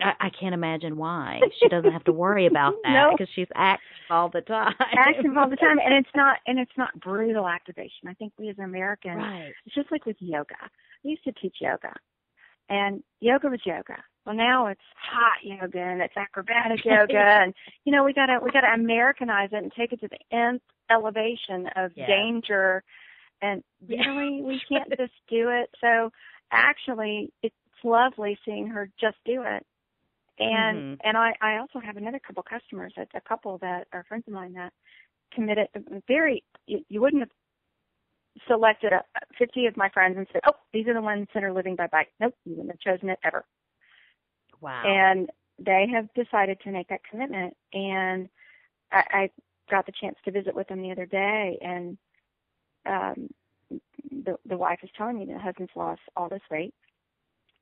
I, 0.00 0.12
I 0.20 0.30
can't 0.30 0.54
imagine 0.54 0.96
why 0.96 1.40
she 1.60 1.68
doesn't 1.68 1.92
have 1.92 2.04
to 2.04 2.12
worry 2.12 2.46
about 2.50 2.74
that 2.82 2.92
no. 2.92 3.10
because 3.12 3.32
she's 3.34 3.46
active 3.54 3.86
all 4.10 4.28
the 4.28 4.40
time. 4.40 4.74
Active 4.98 5.36
all 5.36 5.48
the 5.48 5.54
time, 5.54 5.78
and 5.78 5.94
it's 5.94 6.14
not 6.16 6.38
and 6.48 6.58
it's 6.58 6.76
not 6.76 6.98
brutal 6.98 7.46
activation. 7.46 8.08
I 8.08 8.14
think 8.14 8.32
we 8.36 8.48
as 8.48 8.58
Americans, 8.58 9.18
right. 9.18 9.52
it's 9.64 9.74
just 9.74 9.92
like 9.92 10.04
with 10.04 10.16
yoga. 10.18 10.56
I 10.60 10.68
used 11.08 11.22
to 11.24 11.32
teach 11.32 11.58
yoga, 11.60 11.92
and 12.68 13.04
yoga 13.20 13.48
was 13.48 13.60
yoga 13.64 14.02
well 14.24 14.34
now 14.34 14.66
it's 14.66 14.80
hot 14.96 15.38
yoga 15.42 15.78
and 15.78 16.00
it's 16.00 16.16
acrobatic 16.16 16.80
yoga 16.84 17.18
and 17.18 17.54
you 17.84 17.92
know 17.92 18.04
we 18.04 18.12
gotta 18.12 18.38
we 18.42 18.50
gotta 18.50 18.72
americanize 18.72 19.50
it 19.52 19.62
and 19.62 19.72
take 19.76 19.92
it 19.92 20.00
to 20.00 20.08
the 20.08 20.36
nth 20.36 20.62
elevation 20.90 21.68
of 21.76 21.92
yeah. 21.94 22.06
danger 22.06 22.82
and 23.42 23.62
really 23.88 24.42
we 24.42 24.60
can't 24.68 24.90
just 24.90 25.12
do 25.28 25.48
it 25.48 25.70
so 25.80 26.10
actually 26.50 27.32
it's 27.42 27.54
lovely 27.82 28.38
seeing 28.44 28.66
her 28.66 28.88
just 28.98 29.16
do 29.26 29.42
it 29.42 29.66
and 30.38 30.78
mm-hmm. 30.78 31.08
and 31.08 31.16
i 31.16 31.32
i 31.40 31.58
also 31.58 31.78
have 31.84 31.96
another 31.96 32.18
couple 32.18 32.42
customers 32.42 32.92
a, 32.96 33.02
a 33.16 33.20
couple 33.20 33.58
that 33.58 33.86
are 33.92 34.04
friends 34.08 34.24
of 34.26 34.32
mine 34.32 34.54
that 34.54 34.72
committed 35.32 35.68
very 36.08 36.42
you, 36.66 36.80
you 36.88 37.00
wouldn't 37.00 37.20
have 37.20 37.30
selected 38.48 38.92
a, 38.92 39.02
50 39.38 39.66
of 39.66 39.76
my 39.76 39.88
friends 39.90 40.16
and 40.16 40.26
said, 40.32 40.42
"Oh, 40.46 40.54
these 40.72 40.86
are 40.88 40.94
the 40.94 41.02
ones 41.02 41.28
that 41.34 41.44
are 41.44 41.52
living 41.52 41.76
by 41.76 41.86
bike." 41.86 42.08
Nope, 42.20 42.34
you 42.44 42.52
wouldn't 42.56 42.72
have 42.72 42.80
chosen 42.80 43.10
it 43.10 43.18
ever. 43.24 43.44
Wow. 44.60 44.82
And 44.84 45.30
they 45.58 45.86
have 45.92 46.08
decided 46.14 46.58
to 46.64 46.70
make 46.72 46.88
that 46.88 47.00
commitment. 47.10 47.56
And 47.72 48.28
I, 48.92 49.02
I 49.12 49.30
got 49.70 49.86
the 49.86 49.92
chance 50.00 50.16
to 50.24 50.30
visit 50.30 50.54
with 50.54 50.68
them 50.68 50.82
the 50.82 50.90
other 50.92 51.06
day, 51.06 51.58
and 51.62 51.96
um, 52.86 53.30
the 54.10 54.36
the 54.46 54.56
wife 54.56 54.80
is 54.82 54.90
telling 54.96 55.18
me 55.18 55.24
that 55.26 55.34
the 55.34 55.38
husband's 55.40 55.72
lost 55.74 56.00
all 56.16 56.28
this 56.28 56.42
weight. 56.50 56.74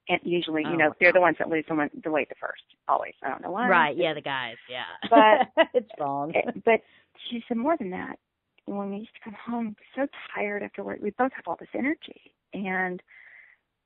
And 0.09 0.19
usually, 0.25 0.63
you 0.63 0.71
Oh, 0.71 0.77
know, 0.77 0.95
they're 0.99 1.13
the 1.13 1.21
ones 1.21 1.37
that 1.39 1.49
lose 1.49 1.65
the, 1.69 1.77
one, 1.77 1.89
the 2.03 2.11
weight 2.11 2.29
the 2.29 2.35
first. 2.41 2.63
Always. 2.89 3.15
I 3.23 3.29
don't 3.29 3.41
know 3.41 3.53
why. 3.53 3.69
Right, 3.69 3.97
yeah, 3.97 4.15
the 4.15 4.21
guys, 4.21 4.57
yeah. 4.69 4.83
But- 5.09 5.69
it's 5.75 5.89
wrong. 6.01 6.33
Eh, 6.35 6.51
But 6.65 6.81
she 7.31 7.43
said 7.47 7.57
more 7.57 7.77
than 7.77 7.91
that. 7.91 8.19
When 8.65 8.91
we 8.91 8.97
used 8.99 9.15
to 9.15 9.21
come 9.23 9.35
home, 9.47 9.77
so 9.95 10.09
tired 10.35 10.65
after 10.65 10.83
work, 10.83 10.99
we 11.01 11.11
both 11.11 11.31
have 11.35 11.45
all 11.47 11.57
this 11.59 11.69
energy 11.73 12.35
and 12.53 13.01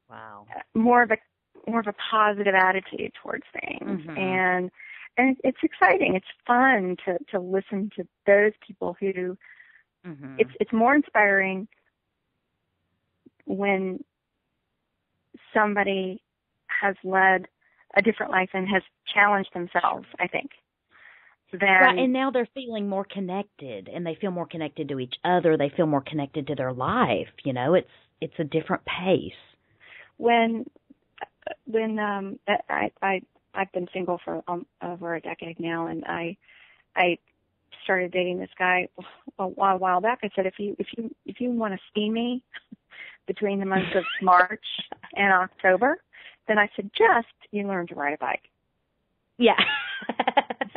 Wow. 0.09 0.47
more 0.75 1.03
of 1.03 1.11
a 1.11 1.19
more 1.67 1.81
of 1.81 1.87
a 1.87 1.95
positive 2.11 2.55
attitude 2.55 3.13
towards 3.23 3.45
things. 3.53 4.01
Mhm. 4.01 4.19
And 4.19 4.71
and 5.19 5.37
it's 5.45 5.59
exciting. 5.63 6.15
It's 6.15 6.27
fun 6.47 6.97
to 7.05 7.19
to 7.31 7.41
listen 7.41 7.91
to 7.97 8.07
those 8.27 8.53
people 8.67 8.97
who 9.01 9.37
Mhm. 10.07 10.39
it's 10.39 10.51
it's 10.61 10.73
more 10.73 10.95
inspiring 10.95 11.69
when 13.45 14.05
somebody 15.55 16.23
has 16.69 16.97
led 17.05 17.47
a 17.97 18.03
different 18.03 18.33
life 18.33 18.51
and 18.53 18.69
has 18.69 18.83
challenged 19.13 19.53
themselves, 19.55 20.07
I 20.19 20.27
think. 20.27 20.51
Than 21.53 21.61
Right, 21.81 21.99
and 21.99 22.13
now 22.13 22.31
they're 22.31 22.49
feeling 22.55 22.89
more 22.89 23.05
connected, 23.05 23.89
and 23.89 24.05
they 24.07 24.17
feel 24.17 24.33
more 24.33 24.47
connected 24.47 24.89
to 24.89 24.99
each 25.01 25.15
other. 25.25 25.57
They 25.57 25.69
feel 25.71 25.87
more 25.87 26.03
connected 26.03 26.47
to 26.49 26.55
their 26.55 26.73
life. 26.73 27.31
You 27.45 27.53
know, 27.53 27.75
it's 27.75 27.91
it's 28.21 28.39
a 28.39 28.45
different 28.45 28.85
pace. 28.85 29.33
when 30.19 30.65
when 31.67 31.99
um 31.99 32.39
I 32.49 32.91
I 33.03 33.23
I've 33.55 33.73
been 33.73 33.89
single 33.93 34.21
for 34.25 34.43
um, 34.49 34.67
over 34.83 35.15
a 35.15 35.21
decade 35.21 35.59
now 35.61 35.87
and 35.87 36.05
I 36.05 36.37
I 36.95 37.19
started 37.85 38.13
dating 38.13 38.39
this 38.39 38.51
guy 38.59 38.89
a 39.39 39.47
while, 39.47 39.77
a 39.77 39.79
while 39.79 40.01
back. 40.01 40.21
I 40.23 40.31
said 40.35 40.47
if 40.47 40.55
you 40.59 40.77
if 40.79 40.87
you 40.97 41.15
if 41.25 41.41
you 41.41 41.51
want 41.51 41.75
to 41.75 41.81
see 41.95 42.11
me 42.11 42.43
between 43.27 43.61
the 43.61 43.67
months 43.67 43.95
of 43.95 44.05
March 44.23 44.65
and 45.17 45.33
October, 45.33 45.99
then 46.49 46.59
I 46.59 46.69
suggest 46.77 47.33
you 47.51 47.67
learn 47.67 47.87
to 47.89 47.95
ride 47.95 48.15
a 48.15 48.19
bike. 48.19 48.49
Yeah. 49.39 49.59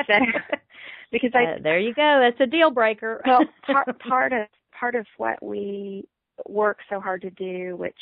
So, 0.07 0.13
because 1.11 1.31
I 1.33 1.43
Uh, 1.43 1.57
there 1.61 1.79
you 1.79 1.93
go. 1.93 2.19
That's 2.21 2.39
a 2.41 2.49
deal 2.49 2.71
breaker. 2.71 3.21
well 3.25 3.45
part 3.65 3.99
part 3.99 4.33
of 4.33 4.47
part 4.71 4.95
of 4.95 5.05
what 5.17 5.41
we 5.43 6.07
work 6.47 6.79
so 6.89 6.99
hard 7.01 7.21
to 7.21 7.29
do 7.31 7.75
which 7.75 7.97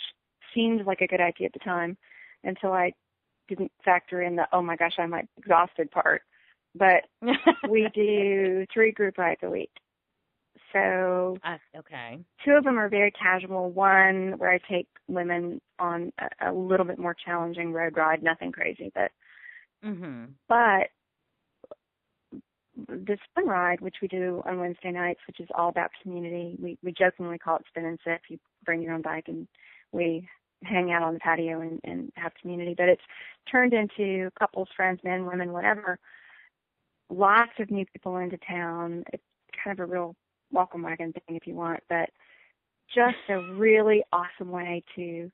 seemed 0.53 0.85
like 0.85 1.01
a 1.01 1.07
good 1.07 1.21
idea 1.21 1.47
at 1.47 1.53
the 1.53 1.59
time 1.59 1.97
until 2.43 2.71
i 2.71 2.91
didn't 3.47 3.71
factor 3.83 4.21
in 4.21 4.35
the 4.35 4.47
oh 4.51 4.61
my 4.61 4.75
gosh 4.75 4.93
i'm 4.97 5.11
like 5.11 5.27
exhausted 5.37 5.89
part 5.91 6.21
but 6.75 7.03
we 7.69 7.87
do 7.93 8.65
three 8.73 8.91
group 8.91 9.17
rides 9.17 9.41
a 9.43 9.49
week 9.49 9.71
so 10.73 11.37
I, 11.43 11.57
okay. 11.77 12.19
two 12.43 12.51
of 12.51 12.63
them 12.63 12.77
are 12.77 12.89
very 12.89 13.11
casual 13.11 13.71
one 13.71 14.33
where 14.37 14.51
i 14.51 14.59
take 14.69 14.87
women 15.07 15.61
on 15.79 16.11
a, 16.19 16.51
a 16.51 16.53
little 16.53 16.85
bit 16.85 16.99
more 16.99 17.15
challenging 17.25 17.71
road 17.73 17.95
ride 17.95 18.23
nothing 18.23 18.51
crazy 18.51 18.91
but 18.93 19.11
Mhm. 19.85 20.33
but 20.49 20.89
the 22.87 23.17
spin 23.29 23.47
ride, 23.47 23.81
which 23.81 23.97
we 24.01 24.07
do 24.07 24.41
on 24.45 24.59
Wednesday 24.59 24.91
nights, 24.91 25.19
which 25.27 25.39
is 25.39 25.47
all 25.55 25.69
about 25.69 25.89
community, 26.01 26.55
we 26.61 26.77
we 26.83 26.91
jokingly 26.91 27.37
call 27.39 27.57
it 27.57 27.65
spin 27.67 27.85
and 27.85 27.99
sip. 28.03 28.21
You 28.29 28.39
bring 28.65 28.81
your 28.81 28.93
own 28.93 29.01
bike 29.01 29.25
and 29.27 29.47
we 29.91 30.27
hang 30.63 30.91
out 30.91 31.03
on 31.03 31.13
the 31.13 31.19
patio 31.19 31.61
and, 31.61 31.79
and 31.83 32.11
have 32.15 32.31
community. 32.41 32.73
But 32.77 32.89
it's 32.89 33.01
turned 33.51 33.73
into 33.73 34.29
couples, 34.39 34.67
friends, 34.75 34.99
men, 35.03 35.25
women, 35.25 35.51
whatever. 35.53 35.99
Lots 37.09 37.51
of 37.59 37.71
new 37.71 37.85
people 37.85 38.17
into 38.17 38.37
town. 38.49 39.03
It's 39.13 39.23
kind 39.63 39.79
of 39.79 39.87
a 39.87 39.91
real 39.91 40.15
welcome 40.51 40.81
wagon 40.81 41.13
thing 41.13 41.35
if 41.35 41.45
you 41.47 41.55
want, 41.55 41.81
but 41.89 42.09
just 42.93 43.17
a 43.29 43.39
really 43.55 44.03
awesome 44.13 44.49
way 44.49 44.83
to 44.95 45.31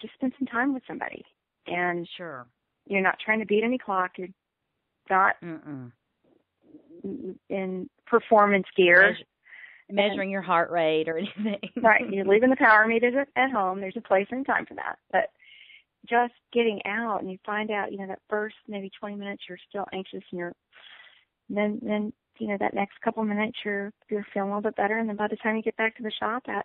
just 0.00 0.14
spend 0.14 0.32
some 0.38 0.46
time 0.46 0.72
with 0.74 0.82
somebody. 0.86 1.24
And 1.66 2.08
Sure. 2.16 2.46
you're 2.86 3.02
not 3.02 3.18
trying 3.24 3.40
to 3.40 3.46
beat 3.46 3.64
any 3.64 3.78
clock. 3.78 4.12
You're 4.16 4.28
not 5.10 5.36
Mm-mm. 5.42 5.92
in 7.50 7.90
performance 8.06 8.66
gear. 8.76 9.16
Measuring 9.90 10.30
your 10.30 10.42
heart 10.42 10.70
rate 10.70 11.08
or 11.08 11.18
anything. 11.18 11.70
Right. 11.82 12.08
You're 12.10 12.24
leaving 12.28 12.50
the 12.50 12.56
power 12.56 12.86
meters 12.86 13.14
at, 13.36 13.50
home. 13.50 13.80
There's 13.80 13.96
a 13.96 14.02
place 14.02 14.26
and 14.30 14.44
time 14.44 14.66
for 14.66 14.74
that. 14.74 14.98
But 15.10 15.30
just 16.08 16.34
getting 16.52 16.80
out 16.86 17.20
and 17.22 17.30
you 17.30 17.38
find 17.44 17.70
out, 17.70 17.90
you 17.92 17.98
know, 17.98 18.06
that 18.06 18.20
first 18.28 18.56
maybe 18.66 18.90
20 18.98 19.16
minutes 19.16 19.44
you're 19.48 19.58
still 19.68 19.86
anxious 19.92 20.22
and 20.30 20.38
you're, 20.38 20.52
then, 21.48 21.80
then, 21.82 22.12
you 22.38 22.48
know, 22.48 22.56
that 22.60 22.74
next 22.74 23.00
couple 23.02 23.22
of 23.22 23.28
minutes 23.28 23.58
you're, 23.64 23.92
you're 24.10 24.26
feeling 24.32 24.50
a 24.50 24.56
little 24.56 24.70
bit 24.70 24.76
better. 24.76 24.98
And 24.98 25.08
then 25.08 25.16
by 25.16 25.28
the 25.28 25.36
time 25.36 25.56
you 25.56 25.62
get 25.62 25.76
back 25.76 25.96
to 25.96 26.02
the 26.02 26.12
shop, 26.20 26.42
you're 26.46 26.62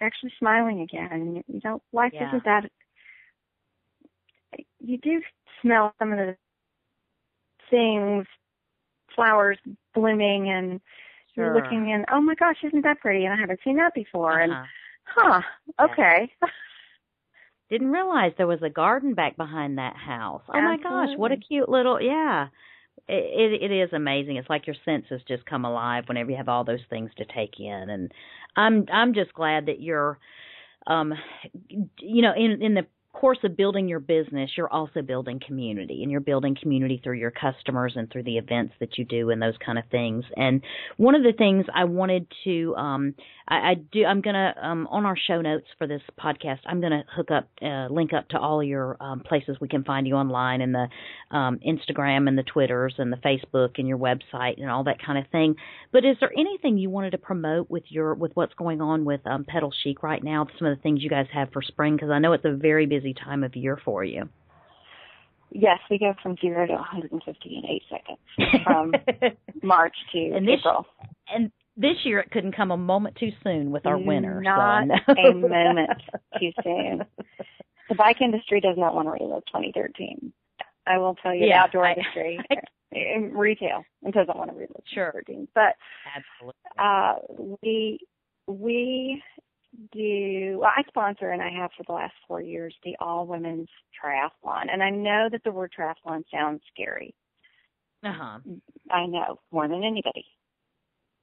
actually 0.00 0.32
smiling 0.38 0.80
again. 0.80 1.08
And 1.12 1.36
you, 1.36 1.44
you 1.46 1.60
know, 1.64 1.80
life 1.92 2.12
Yeah. 2.14 2.28
isn't 2.28 2.44
that, 2.44 2.70
you 4.80 4.98
do 4.98 5.22
smell 5.62 5.94
some 5.98 6.12
of 6.12 6.18
the 6.18 6.36
things, 7.70 8.26
flowers 9.14 9.58
blooming 9.94 10.50
and, 10.50 10.80
Sure. 11.38 11.46
you're 11.46 11.54
looking 11.54 11.88
in, 11.90 12.04
oh 12.12 12.20
my 12.20 12.34
gosh, 12.34 12.56
isn't 12.64 12.82
that 12.82 13.00
pretty? 13.00 13.24
And 13.24 13.34
I 13.34 13.36
haven't 13.40 13.60
seen 13.64 13.76
that 13.76 13.94
before. 13.94 14.38
And 14.40 14.52
Uh-huh. 14.52 14.64
huh, 15.04 15.42
okay. 15.80 16.32
Didn't 17.70 17.90
realize 17.90 18.32
there 18.36 18.46
was 18.46 18.62
a 18.62 18.70
garden 18.70 19.14
back 19.14 19.36
behind 19.36 19.78
that 19.78 19.96
house. 19.96 20.42
Oh 20.48 20.60
my 20.60 20.76
gosh, 20.78 21.10
what 21.16 21.32
a 21.32 21.36
cute 21.36 21.68
little 21.68 22.00
yeah. 22.00 22.48
It, 23.08 23.62
it 23.62 23.70
it 23.70 23.74
is 23.74 23.92
amazing. 23.92 24.36
It's 24.36 24.48
like 24.50 24.66
your 24.66 24.76
senses 24.84 25.22
just 25.28 25.44
come 25.46 25.64
alive 25.64 26.04
whenever 26.08 26.30
you 26.30 26.36
have 26.36 26.48
all 26.48 26.64
those 26.64 26.84
things 26.90 27.10
to 27.18 27.24
take 27.26 27.60
in, 27.60 27.90
and 27.90 28.12
I'm 28.56 28.86
I'm 28.92 29.14
just 29.14 29.32
glad 29.34 29.66
that 29.66 29.80
you're, 29.80 30.18
um, 30.86 31.14
you 31.68 32.22
know, 32.22 32.32
in 32.34 32.62
in 32.62 32.74
the 32.74 32.86
course 33.18 33.38
of 33.42 33.56
building 33.56 33.88
your 33.88 33.98
business, 33.98 34.50
you're 34.56 34.72
also 34.72 35.02
building 35.02 35.40
community, 35.44 36.02
and 36.02 36.10
you're 36.10 36.20
building 36.20 36.56
community 36.60 37.00
through 37.02 37.18
your 37.18 37.32
customers 37.32 37.94
and 37.96 38.08
through 38.10 38.22
the 38.22 38.38
events 38.38 38.74
that 38.78 38.96
you 38.96 39.04
do 39.04 39.30
and 39.30 39.42
those 39.42 39.56
kind 39.64 39.76
of 39.76 39.84
things. 39.90 40.24
And 40.36 40.62
one 40.98 41.16
of 41.16 41.24
the 41.24 41.32
things 41.32 41.66
I 41.74 41.84
wanted 41.84 42.28
to, 42.44 42.76
um, 42.76 43.14
I, 43.48 43.56
I 43.56 43.74
do, 43.74 44.04
I'm 44.04 44.20
gonna 44.20 44.54
um, 44.62 44.86
on 44.88 45.04
our 45.04 45.16
show 45.16 45.40
notes 45.40 45.66
for 45.78 45.88
this 45.88 46.02
podcast, 46.20 46.60
I'm 46.66 46.80
gonna 46.80 47.04
hook 47.12 47.32
up, 47.32 47.48
uh, 47.60 47.88
link 47.90 48.12
up 48.12 48.28
to 48.28 48.38
all 48.38 48.62
your 48.62 48.96
um, 49.00 49.20
places 49.20 49.56
we 49.60 49.66
can 49.66 49.82
find 49.82 50.06
you 50.06 50.14
online 50.14 50.60
and 50.60 50.72
the 50.72 50.86
um, 51.36 51.58
Instagram 51.66 52.28
and 52.28 52.38
the 52.38 52.44
Twitters 52.44 52.94
and 52.98 53.12
the 53.12 53.16
Facebook 53.16 53.78
and 53.78 53.88
your 53.88 53.98
website 53.98 54.60
and 54.60 54.70
all 54.70 54.84
that 54.84 55.02
kind 55.04 55.18
of 55.18 55.24
thing. 55.32 55.56
But 55.90 56.04
is 56.04 56.16
there 56.20 56.30
anything 56.38 56.78
you 56.78 56.88
wanted 56.88 57.10
to 57.10 57.18
promote 57.18 57.68
with 57.68 57.84
your 57.88 58.14
with 58.14 58.30
what's 58.34 58.54
going 58.54 58.80
on 58.80 59.04
with 59.04 59.26
um, 59.26 59.44
Pedal 59.44 59.72
Chic 59.82 60.04
right 60.04 60.22
now? 60.22 60.46
Some 60.56 60.68
of 60.68 60.76
the 60.76 60.82
things 60.82 61.02
you 61.02 61.10
guys 61.10 61.26
have 61.32 61.48
for 61.52 61.62
spring 61.62 61.96
because 61.96 62.10
I 62.10 62.20
know 62.20 62.32
it's 62.32 62.44
a 62.44 62.54
very 62.54 62.86
busy 62.86 63.07
time 63.14 63.42
of 63.44 63.54
year 63.56 63.78
for 63.84 64.04
you. 64.04 64.28
yes, 65.50 65.78
we 65.90 65.98
go 65.98 66.14
from 66.22 66.36
zero 66.40 66.66
to 66.66 66.72
150 66.74 67.56
in 67.56 67.66
eight 67.66 67.82
seconds 67.90 68.62
from 68.64 68.92
March 69.62 69.94
to 70.12 70.32
And 70.34 70.46
this- 70.46 70.60
April. 70.60 70.86
and 71.32 71.50
this 71.76 71.96
year 72.04 72.18
it 72.18 72.30
couldn't 72.32 72.56
come 72.56 72.70
a 72.72 72.76
moment 72.76 73.16
too 73.16 73.30
soon 73.44 73.70
with 73.70 73.86
our 73.86 73.98
winter. 73.98 74.40
Not 74.42 74.88
know. 74.88 74.94
a 75.16 75.32
moment 75.32 75.90
too 76.40 76.50
soon. 76.64 77.04
The 77.88 77.94
bike 77.94 78.20
industry 78.20 78.60
does 78.60 78.76
not 78.76 78.94
want 78.94 79.06
to 79.06 79.12
relive 79.12 79.44
2013. 79.46 80.32
I 80.86 80.98
will 80.98 81.14
tell 81.16 81.32
you, 81.34 81.46
Yeah, 81.46 81.58
the 81.60 81.64
outdoor 81.64 81.86
I- 81.86 81.92
industry, 81.94 82.40
in 82.92 83.32
retail, 83.32 83.84
it 84.02 84.12
doesn't 84.12 84.36
want 84.36 84.50
to 84.50 84.56
relive 84.56 84.82
Sure. 84.92 85.12
2013. 85.26 85.48
But 85.54 85.76
Absolutely. 86.16 86.60
uh, 86.78 87.56
we 87.62 87.98
we 88.48 89.22
do. 89.92 90.58
Well, 90.60 90.70
I 90.76 90.82
sponsor, 90.88 91.30
and 91.30 91.42
I 91.42 91.50
have 91.50 91.70
for 91.76 91.84
the 91.86 91.92
last 91.92 92.14
four 92.26 92.40
years, 92.40 92.74
the 92.84 92.96
all 93.00 93.26
women's 93.26 93.68
triathlon. 94.02 94.72
And 94.72 94.82
I 94.82 94.90
know 94.90 95.28
that 95.30 95.42
the 95.44 95.52
word 95.52 95.72
triathlon 95.78 96.24
sounds 96.32 96.62
scary. 96.72 97.14
Uh 98.04 98.12
huh. 98.12 98.38
I 98.90 99.06
know 99.06 99.40
more 99.50 99.68
than 99.68 99.82
anybody. 99.84 100.24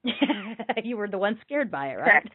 you 0.84 0.96
were 0.96 1.08
the 1.08 1.18
one 1.18 1.38
scared 1.42 1.70
by 1.70 1.88
it, 1.88 1.96
right? 1.96 2.32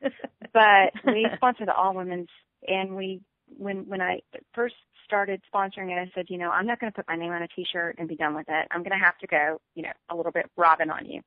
but 0.54 1.14
we 1.14 1.28
sponsor 1.36 1.66
the 1.66 1.74
all 1.74 1.94
women's 1.94 2.28
and 2.68 2.96
we 2.96 3.22
when 3.58 3.88
when 3.88 4.02
I 4.02 4.20
first 4.54 4.76
started 5.06 5.42
sponsoring 5.54 5.92
it 5.92 6.00
I 6.00 6.12
said, 6.16 6.26
you 6.30 6.38
know, 6.38 6.50
I'm 6.50 6.66
not 6.66 6.80
gonna 6.80 6.92
put 6.92 7.08
my 7.08 7.16
name 7.16 7.32
on 7.32 7.44
a 7.44 7.48
t 7.48 7.66
shirt 7.72 7.96
and 7.98 8.08
be 8.08 8.16
done 8.16 8.36
with 8.36 8.48
it. 8.50 8.68
I'm 8.72 8.84
gonna 8.84 8.98
have 8.98 9.18
to 9.20 9.28
go, 9.28 9.62
you 9.76 9.84
know, 9.84 9.92
a 10.10 10.16
little 10.16 10.32
bit 10.32 10.50
Robin 10.58 10.90
on 10.90 11.06
you. 11.06 11.22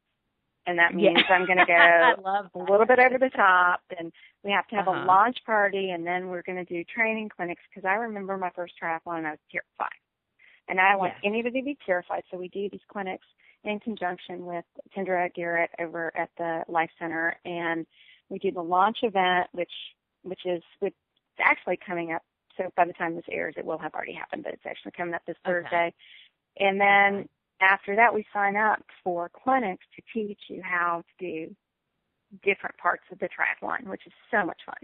And 0.66 0.78
that 0.78 0.94
means 0.94 1.18
Yeah. 1.28 1.34
I'm 1.34 1.46
gonna 1.46 1.66
go 1.66 2.22
love 2.22 2.46
a 2.54 2.58
little 2.58 2.86
bit 2.86 2.98
over 2.98 3.18
the 3.18 3.30
top 3.30 3.80
and 3.98 4.12
we 4.42 4.50
have 4.50 4.66
to 4.68 4.76
have 4.76 4.88
Uh-huh. 4.88 5.04
a 5.04 5.06
launch 5.06 5.38
party 5.44 5.90
and 5.90 6.06
then 6.06 6.28
we're 6.28 6.42
going 6.42 6.56
to 6.56 6.64
do 6.64 6.84
training 6.84 7.28
clinics 7.28 7.62
because 7.68 7.86
I 7.86 7.94
remember 7.94 8.36
my 8.36 8.50
first 8.50 8.74
triathlon 8.82 9.18
and 9.18 9.26
I 9.26 9.30
was 9.32 9.38
terrified. 9.50 9.98
And 10.68 10.80
I 10.80 10.90
don't 10.90 10.98
want 10.98 11.14
anybody 11.22 11.60
to 11.60 11.64
be 11.64 11.78
terrified. 11.84 12.22
So 12.30 12.38
we 12.38 12.48
do 12.48 12.68
these 12.70 12.80
clinics 12.88 13.26
in 13.64 13.80
conjunction 13.80 14.44
with 14.46 14.64
Kendra 14.96 15.32
Garrett 15.34 15.70
over 15.78 16.14
at 16.16 16.30
the 16.38 16.62
Life 16.68 16.90
Center 16.98 17.36
and 17.44 17.86
we 18.30 18.38
do 18.38 18.50
the 18.50 18.62
launch 18.62 18.98
event 19.02 19.48
which 19.52 19.72
which 20.22 20.40
is 20.46 20.62
which 20.80 20.92
is 20.92 21.40
actually 21.44 21.78
coming 21.86 22.12
up 22.12 22.22
so 22.56 22.70
by 22.76 22.84
the 22.86 22.92
time 22.94 23.14
this 23.14 23.24
airs 23.30 23.54
it 23.56 23.64
will 23.64 23.78
have 23.78 23.94
already 23.94 24.12
happened 24.14 24.42
but 24.44 24.52
it's 24.54 24.66
actually 24.66 24.92
coming 24.92 25.14
up 25.14 25.22
this 25.26 25.36
Okay. 25.46 25.62
Thursday. 25.62 25.94
And 26.58 26.80
then 26.80 27.28
after 27.60 27.96
that, 27.96 28.12
we 28.14 28.24
sign 28.32 28.56
up 28.56 28.82
for 29.02 29.30
clinics 29.30 29.84
to 29.96 30.02
teach 30.12 30.40
you 30.48 30.62
how 30.62 31.02
to 31.20 31.24
do 31.24 31.56
different 32.42 32.76
parts 32.78 33.04
of 33.12 33.18
the 33.20 33.28
triathlon, 33.28 33.86
which 33.88 34.06
is 34.06 34.12
so 34.30 34.44
much 34.44 34.60
fun. 34.66 34.74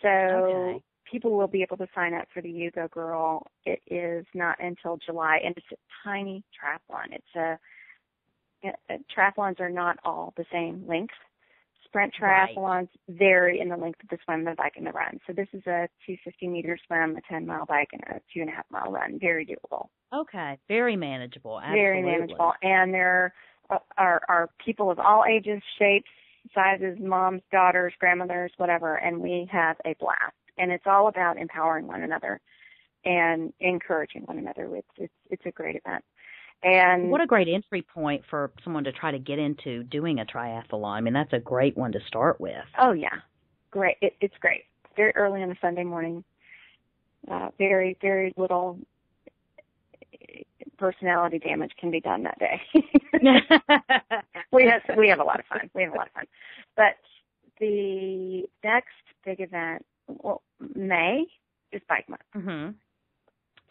So 0.00 0.08
Okay. 0.08 0.82
people 1.10 1.32
will 1.32 1.48
be 1.48 1.62
able 1.62 1.76
to 1.78 1.88
sign 1.94 2.14
up 2.14 2.28
for 2.32 2.40
the 2.40 2.48
Yugo 2.48 2.90
Girl. 2.90 3.46
It 3.64 3.80
is 3.88 4.26
not 4.34 4.58
until 4.60 4.96
July, 4.98 5.38
and 5.44 5.56
it's 5.56 5.66
a 5.72 5.76
tiny 6.04 6.44
triathlon. 6.56 7.12
It's 7.12 7.36
a, 7.36 7.58
triathlons 9.16 9.60
are 9.60 9.70
not 9.70 9.98
all 10.04 10.32
the 10.36 10.46
same 10.52 10.86
length. 10.86 11.14
Sprint 11.92 12.14
Right. 12.20 12.56
triathlons 12.56 12.88
vary 13.08 13.60
in 13.60 13.68
the 13.68 13.76
length 13.76 14.02
of 14.02 14.08
the 14.08 14.18
swim, 14.24 14.44
the 14.44 14.54
bike, 14.54 14.74
and 14.76 14.86
the 14.86 14.92
run. 14.92 15.20
So 15.26 15.34
this 15.34 15.48
is 15.52 15.60
a 15.66 15.88
250 16.06 16.48
meter 16.48 16.78
swim, 16.86 17.16
a 17.16 17.20
10 17.30 17.46
mile 17.46 17.66
bike, 17.66 17.88
and 17.92 18.02
a 18.04 18.20
two 18.32 18.40
and 18.40 18.48
a 18.48 18.52
half 18.52 18.64
mile 18.70 18.90
run. 18.90 19.18
Very 19.20 19.44
doable 19.44 19.88
Okay. 20.12 20.58
Very 20.68 20.96
manageable. 20.96 21.60
Absolutely. 21.60 21.82
very 21.82 22.02
manageable. 22.02 22.52
And 22.62 22.94
there 22.94 23.34
are, 23.98 24.22
are 24.28 24.50
people 24.64 24.90
of 24.90 24.98
all 24.98 25.24
ages, 25.28 25.62
shapes, 25.78 26.08
sizes, 26.54 26.98
moms, 26.98 27.42
daughters, 27.50 27.92
grandmothers, 27.98 28.52
whatever, 28.56 28.96
and 28.96 29.20
we 29.20 29.48
have 29.52 29.76
a 29.84 29.94
blast. 30.00 30.34
And 30.58 30.72
it's 30.72 30.86
all 30.86 31.08
about 31.08 31.38
empowering 31.38 31.86
one 31.86 32.02
another 32.02 32.40
and 33.04 33.52
encouraging 33.60 34.22
one 34.22 34.38
another. 34.38 34.76
It's 34.76 34.88
it's 34.96 35.14
it's 35.30 35.46
a 35.46 35.50
great 35.50 35.76
event. 35.76 36.04
And 36.64 37.10
What 37.10 37.20
a 37.20 37.26
great 37.26 37.48
entry 37.48 37.82
point 37.82 38.22
for 38.30 38.52
someone 38.62 38.84
to 38.84 38.92
try 38.92 39.10
to 39.10 39.18
get 39.18 39.38
into 39.38 39.82
doing 39.84 40.20
a 40.20 40.24
triathlon. 40.24 40.92
I 40.92 41.00
mean, 41.00 41.12
that's 41.14 41.32
a 41.32 41.38
great 41.40 41.76
one 41.76 41.92
to 41.92 42.00
start 42.06 42.40
with. 42.40 42.64
oh 42.78 42.92
yeah, 42.92 43.16
great. 43.70 43.96
It, 44.00 44.14
it's 44.20 44.36
great. 44.40 44.62
Very 44.96 45.12
early 45.16 45.42
on 45.42 45.50
a 45.50 45.56
Sunday 45.60 45.84
morning. 45.84 46.22
Uh, 47.30 47.48
very 47.58 47.96
very 48.00 48.32
little 48.36 48.78
personality 50.78 51.38
damage 51.38 51.70
can 51.80 51.90
be 51.90 52.00
done 52.00 52.24
that 52.24 52.38
day. 52.38 52.60
we 54.52 54.64
have 54.64 54.82
we 54.96 55.08
have 55.08 55.20
a 55.20 55.24
lot 55.24 55.40
of 55.40 55.46
fun. 55.46 55.70
We 55.74 55.82
have 55.82 55.92
a 55.92 55.96
lot 55.96 56.06
of 56.08 56.12
fun. 56.12 56.26
But 56.76 56.94
the 57.60 58.44
next 58.64 58.88
big 59.24 59.40
event, 59.40 59.84
well, 60.08 60.42
May 60.74 61.26
is 61.70 61.80
Bike 61.88 62.08
Month. 62.08 62.22
mhm. 62.36 62.74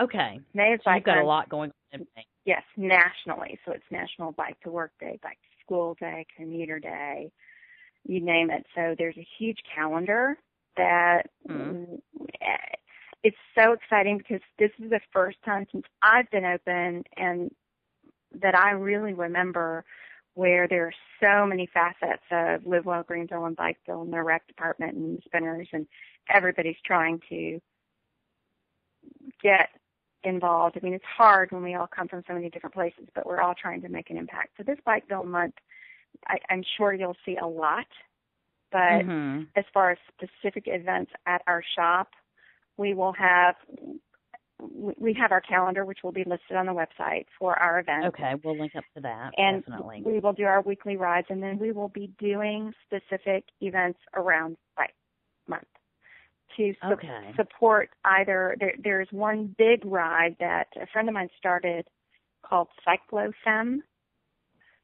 Okay. 0.01 0.39
May 0.53 0.73
is 0.73 0.79
So 0.79 0.85
Bike 0.85 0.97
you've 0.97 1.05
got 1.05 1.17
a 1.17 1.23
lot 1.23 1.47
going 1.49 1.71
on. 1.93 2.05
Yes, 2.45 2.63
nationally. 2.75 3.59
So 3.65 3.71
it's 3.71 3.83
National 3.91 4.31
Bike 4.31 4.59
to 4.63 4.71
Work 4.71 4.93
Day, 4.99 5.19
Bike 5.21 5.37
to 5.41 5.63
School 5.63 5.95
Day, 5.99 6.25
Commuter 6.35 6.79
Day, 6.79 7.31
you 8.03 8.19
name 8.19 8.49
it. 8.49 8.65
So 8.73 8.95
there's 8.97 9.17
a 9.17 9.27
huge 9.37 9.59
calendar 9.75 10.37
that 10.75 11.29
Mhm. 11.47 12.01
it's 13.23 13.37
so 13.53 13.73
exciting 13.73 14.17
because 14.17 14.41
this 14.57 14.71
is 14.79 14.89
the 14.89 15.01
first 15.11 15.41
time 15.43 15.67
since 15.71 15.85
I've 16.01 16.29
been 16.31 16.45
open 16.45 17.03
and 17.15 17.53
that 18.31 18.55
I 18.55 18.71
really 18.71 19.13
remember 19.13 19.85
where 20.33 20.67
there 20.67 20.87
are 20.87 20.93
so 21.19 21.45
many 21.45 21.67
facets 21.67 22.23
of 22.31 22.65
Live 22.65 22.85
Well 22.85 23.03
Greenville 23.03 23.45
and 23.45 23.55
Bikeville 23.55 24.01
and 24.01 24.13
the 24.13 24.23
rec 24.23 24.47
department 24.47 24.95
and 24.95 25.21
spinners 25.23 25.67
and 25.73 25.87
everybody's 26.29 26.79
trying 26.81 27.19
to 27.29 27.61
get 29.41 29.69
involved. 30.23 30.77
I 30.77 30.83
mean, 30.83 30.93
it's 30.93 31.05
hard 31.05 31.51
when 31.51 31.63
we 31.63 31.75
all 31.75 31.87
come 31.87 32.07
from 32.07 32.23
so 32.27 32.33
many 32.33 32.49
different 32.49 32.73
places, 32.73 33.07
but 33.15 33.25
we're 33.25 33.41
all 33.41 33.55
trying 33.59 33.81
to 33.81 33.89
make 33.89 34.09
an 34.09 34.17
impact. 34.17 34.49
So 34.57 34.63
this 34.63 34.77
Bikeville 34.85 35.25
month, 35.25 35.55
I, 36.27 36.37
I'm 36.49 36.63
sure 36.77 36.93
you'll 36.93 37.17
see 37.25 37.37
a 37.37 37.47
lot. 37.47 37.87
But 38.71 39.05
Mhm. 39.05 39.47
as 39.55 39.65
far 39.73 39.91
as 39.91 39.97
specific 40.07 40.63
events 40.67 41.11
at 41.25 41.41
our 41.47 41.61
shop, 41.75 42.09
we 42.77 42.93
will 42.93 43.13
have 43.13 43.55
we 44.75 45.11
have 45.13 45.31
our 45.31 45.41
calendar, 45.41 45.85
which 45.85 46.03
will 46.03 46.11
be 46.11 46.23
listed 46.23 46.55
on 46.55 46.67
the 46.67 46.71
website 46.71 47.25
for 47.39 47.57
our 47.57 47.79
events. 47.79 48.07
Okay, 48.09 48.35
we'll 48.43 48.55
link 48.55 48.75
up 48.75 48.83
to 48.93 49.01
that. 49.01 49.33
And 49.35 49.65
definitely. 49.65 50.03
we 50.05 50.19
will 50.19 50.33
do 50.33 50.43
our 50.43 50.61
weekly 50.61 50.97
rides, 50.97 51.25
and 51.31 51.41
then 51.41 51.57
we 51.57 51.71
will 51.71 51.89
be 51.89 52.13
doing 52.19 52.71
specific 52.85 53.45
events 53.59 53.99
around 54.13 54.57
Bike 54.77 54.93
Month 55.47 55.67
to 56.57 56.73
su- 56.81 56.87
Okay. 56.93 57.33
support 57.35 57.89
either. 58.05 58.55
There, 58.59 58.73
there's 58.83 59.07
one 59.11 59.55
big 59.57 59.83
ride 59.85 60.35
that 60.39 60.67
a 60.81 60.85
friend 60.87 61.07
of 61.07 61.13
mine 61.13 61.29
started 61.37 61.87
called 62.43 62.67
CycloFemme, 62.87 63.79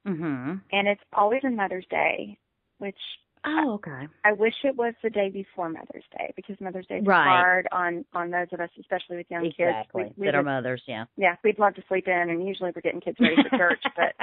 Mhm. 0.05 0.61
and 0.71 0.87
it's 0.87 1.03
always 1.13 1.43
on 1.43 1.55
Mother's 1.55 1.85
Day, 1.87 2.37
which 2.77 2.97
Oh, 3.45 3.73
okay. 3.75 4.07
I 4.25 4.33
wish 4.33 4.55
it 4.65 4.75
was 4.75 4.93
the 5.03 5.09
day 5.11 5.29
before 5.29 5.69
Mother's 5.69 6.03
Day 6.17 6.33
because 6.35 6.59
Mother's 6.59 6.87
Day 6.87 6.97
is 6.97 7.05
Right. 7.05 7.23
hard 7.23 7.67
on 7.71 8.03
on 8.13 8.31
those 8.31 8.51
of 8.51 8.59
us, 8.59 8.69
especially 8.79 9.17
with 9.17 9.29
young 9.29 9.45
Exactly. 9.45 10.05
kids. 10.05 10.17
We, 10.17 10.21
we 10.21 10.27
that 10.27 10.35
are 10.35 10.43
mothers, 10.43 10.83
yeah. 10.87 11.05
yeah, 11.15 11.35
we'd 11.43 11.59
love 11.59 11.75
to 11.75 11.83
sleep 11.83 12.07
in, 12.07 12.29
and 12.29 12.45
usually 12.47 12.71
we're 12.75 12.81
getting 12.81 12.99
kids 12.99 13.19
ready 13.19 13.35
for 13.43 13.49
church, 13.57 13.83
but 13.95 14.15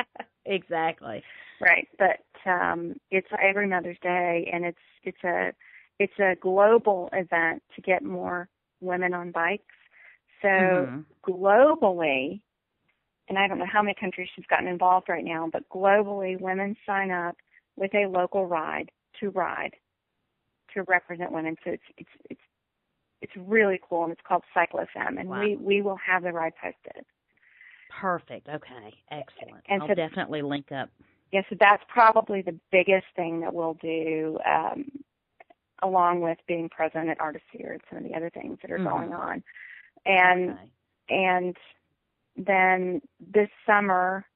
exactly. 0.45 1.23
right. 1.61 1.89
But 1.99 2.21
um, 2.45 2.97
it's 3.11 3.29
every 3.41 3.67
Mother's 3.69 3.99
Day, 4.01 4.51
and 4.53 4.65
it's 4.65 4.79
it's 5.05 5.25
a 5.25 5.53
it's 5.99 6.19
a 6.19 6.37
global 6.41 7.09
event 7.13 7.63
to 7.75 7.83
get 7.83 8.03
more 8.03 8.49
women 8.81 9.15
on 9.15 9.31
bikes. 9.31 9.75
So 10.43 10.49
Mhm. 10.49 11.05
globally, 11.23 12.41
and 13.29 13.39
I 13.39 13.47
don't 13.49 13.59
know 13.59 13.65
how 13.67 13.83
many 13.83 13.95
countries 13.95 14.29
she's 14.35 14.47
gotten 14.47 14.67
involved 14.69 15.09
right 15.09 15.25
now, 15.25 15.49
but 15.51 15.69
globally, 15.69 16.39
women 16.39 16.77
sign 16.85 17.11
up 17.11 17.37
with 17.77 17.95
a 17.95 18.07
local 18.07 18.47
ride 18.47 18.91
to 19.21 19.31
ride 19.31 19.75
to 20.75 20.83
represent 20.85 21.33
women. 21.33 21.57
So 21.65 21.71
it's 21.71 21.85
it's 21.97 22.11
it's 22.31 22.41
it's 23.23 23.37
really 23.37 23.81
cool, 23.89 24.05
and 24.05 24.13
it's 24.13 24.21
called 24.23 24.45
CycloFemme, 24.55 25.19
and 25.19 25.29
Wow. 25.29 25.41
we 25.41 25.57
we 25.57 25.83
will 25.83 25.97
have 25.97 26.23
the 26.25 26.33
ride 26.33 26.55
posted. 26.57 27.05
Perfect. 27.91 28.49
Okay. 28.49 28.93
Excellent. 29.11 29.65
And 29.69 29.83
I'll 29.83 29.89
so- 29.89 29.95
definitely 29.95 30.43
link 30.43 30.73
up. 30.73 30.91
Yeah, 31.33 31.43
so 31.49 31.57
that's 31.59 31.83
probably 31.89 32.43
the 32.43 32.59
biggest 32.71 33.07
thing 33.17 33.41
that 33.41 33.53
we'll 33.53 33.75
do, 33.75 34.39
um, 34.45 34.91
along 35.85 36.21
with 36.21 36.39
being 36.49 36.69
present 36.69 37.09
at 37.09 37.21
Artisphere 37.21 37.73
and 37.73 37.81
some 37.89 37.99
of 37.99 38.05
the 38.05 38.15
other 38.15 38.31
things 38.31 38.59
that 38.63 38.71
are 38.71 38.79
Mhm. 38.79 38.91
going 38.91 39.13
on. 39.13 39.45
And 40.07 40.51
okay. 40.51 40.71
and 41.11 41.57
then 42.37 43.01
this 43.21 43.51
summer 43.67 44.27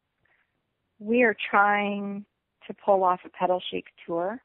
we 1.01 1.23
are 1.23 1.35
trying 1.51 2.25
to 2.67 2.75
pull 2.75 3.03
off 3.03 3.25
a 3.25 3.29
pedal 3.31 3.61
chic 3.71 3.87
tour. 4.05 4.41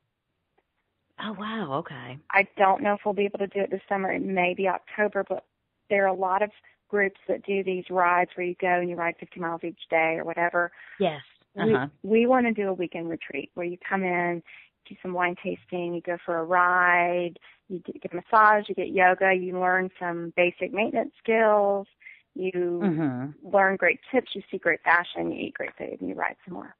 Oh 1.19 1.33
wow. 1.33 1.73
Okay. 1.79 2.17
I 2.31 2.47
don't 2.57 2.81
know 2.81 2.93
if 2.93 3.01
we'll 3.05 3.13
be 3.13 3.25
able 3.25 3.39
to 3.39 3.47
do 3.47 3.59
it 3.59 3.69
this 3.69 3.81
summer. 3.87 4.11
It 4.11 4.21
may 4.21 4.53
be 4.53 4.67
October, 4.67 5.23
but 5.27 5.45
there 5.89 6.03
are 6.03 6.07
a 6.07 6.13
lot 6.13 6.41
of 6.41 6.51
groups 6.87 7.19
that 7.27 7.43
do 7.43 7.63
these 7.63 7.89
rides 7.89 8.31
where 8.35 8.45
you 8.45 8.55
go 8.61 8.79
and 8.79 8.89
you 8.89 8.95
ride 8.95 9.15
50 9.19 9.39
miles 9.39 9.63
each 9.63 9.87
day 9.89 10.15
or 10.17 10.23
whatever. 10.23 10.71
Yes. 10.99 11.21
Uh 11.57 11.67
huh. 11.67 11.87
We, 12.01 12.21
we 12.21 12.25
want 12.27 12.45
to 12.47 12.53
do 12.53 12.69
a 12.69 12.73
weekend 12.73 13.09
retreat 13.09 13.51
where 13.53 13.65
you 13.65 13.77
come 13.87 14.03
in, 14.03 14.41
do 14.87 14.95
some 15.01 15.13
wine 15.13 15.35
tasting, 15.43 15.93
you 15.93 16.01
go 16.01 16.17
for 16.25 16.37
a 16.37 16.43
ride, 16.43 17.37
you 17.69 17.79
get 17.79 18.11
a 18.11 18.15
massage, 18.15 18.67
you 18.69 18.75
get 18.75 18.89
yoga, 18.89 19.33
you 19.33 19.59
learn 19.59 19.89
some 19.99 20.33
basic 20.35 20.73
maintenance 20.73 21.13
skills, 21.19 21.87
you 22.35 22.79
Mhm. 22.81 23.33
learn 23.43 23.75
great 23.75 23.99
tips, 24.11 24.35
you 24.35 24.41
see 24.49 24.57
great 24.57 24.81
fashion, 24.83 25.31
you 25.31 25.47
eat 25.47 25.53
great 25.53 25.75
food, 25.77 25.99
and 25.99 26.09
you 26.09 26.15
ride 26.15 26.35
some 26.45 26.55
more. 26.55 26.75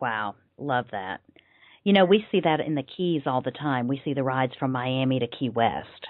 Wow. 0.00 0.36
Love 0.58 0.86
that. 0.90 1.20
You 1.84 1.92
know, 1.92 2.04
we 2.04 2.26
see 2.32 2.40
that 2.40 2.60
in 2.60 2.74
the 2.74 2.82
Keys 2.82 3.22
all 3.26 3.40
the 3.42 3.50
time. 3.50 3.86
We 3.86 4.00
see 4.04 4.14
the 4.14 4.24
rides 4.24 4.54
from 4.58 4.72
Miami 4.72 5.20
to 5.20 5.26
Key 5.28 5.50
West. 5.50 6.06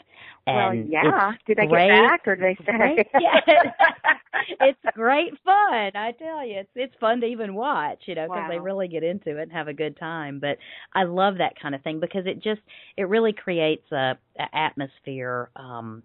Well, 0.47 0.74
yeah. 0.74 1.32
Did 1.47 1.59
they 1.59 1.66
great. 1.66 1.89
get 1.89 2.09
back, 2.09 2.28
or 2.28 2.36
did 2.36 2.56
they 2.56 2.62
stay? 2.62 3.05
Yeah. 3.20 3.40
it's 4.60 4.78
great 4.94 5.32
fun. 5.44 5.90
I 5.94 6.12
tell 6.18 6.47
you, 6.47 6.60
it's 6.60 6.70
it's 6.74 6.94
fun 7.01 7.20
to 7.20 7.27
even 7.27 7.55
watch. 7.55 8.02
You 8.06 8.14
know, 8.14 8.27
because 8.28 8.48
they 8.48 8.59
really 8.59 8.89
get 8.89 9.02
into 9.02 9.39
it 9.39 9.43
and 9.43 9.52
have 9.52 9.68
a 9.68 9.73
good 9.73 9.98
time. 9.98 10.39
But 10.39 10.59
I 10.94 11.05
love 11.05 11.39
that 11.39 11.55
kind 11.60 11.74
of 11.74 11.82
thing 11.82 12.01
because 12.01 12.27
it 12.27 12.43
just 12.43 12.60
it 12.97 13.05
really 13.09 13.32
creates 13.32 13.90
a, 13.90 14.16
a 14.39 14.56
atmosphere 14.56 15.51
um, 15.56 16.02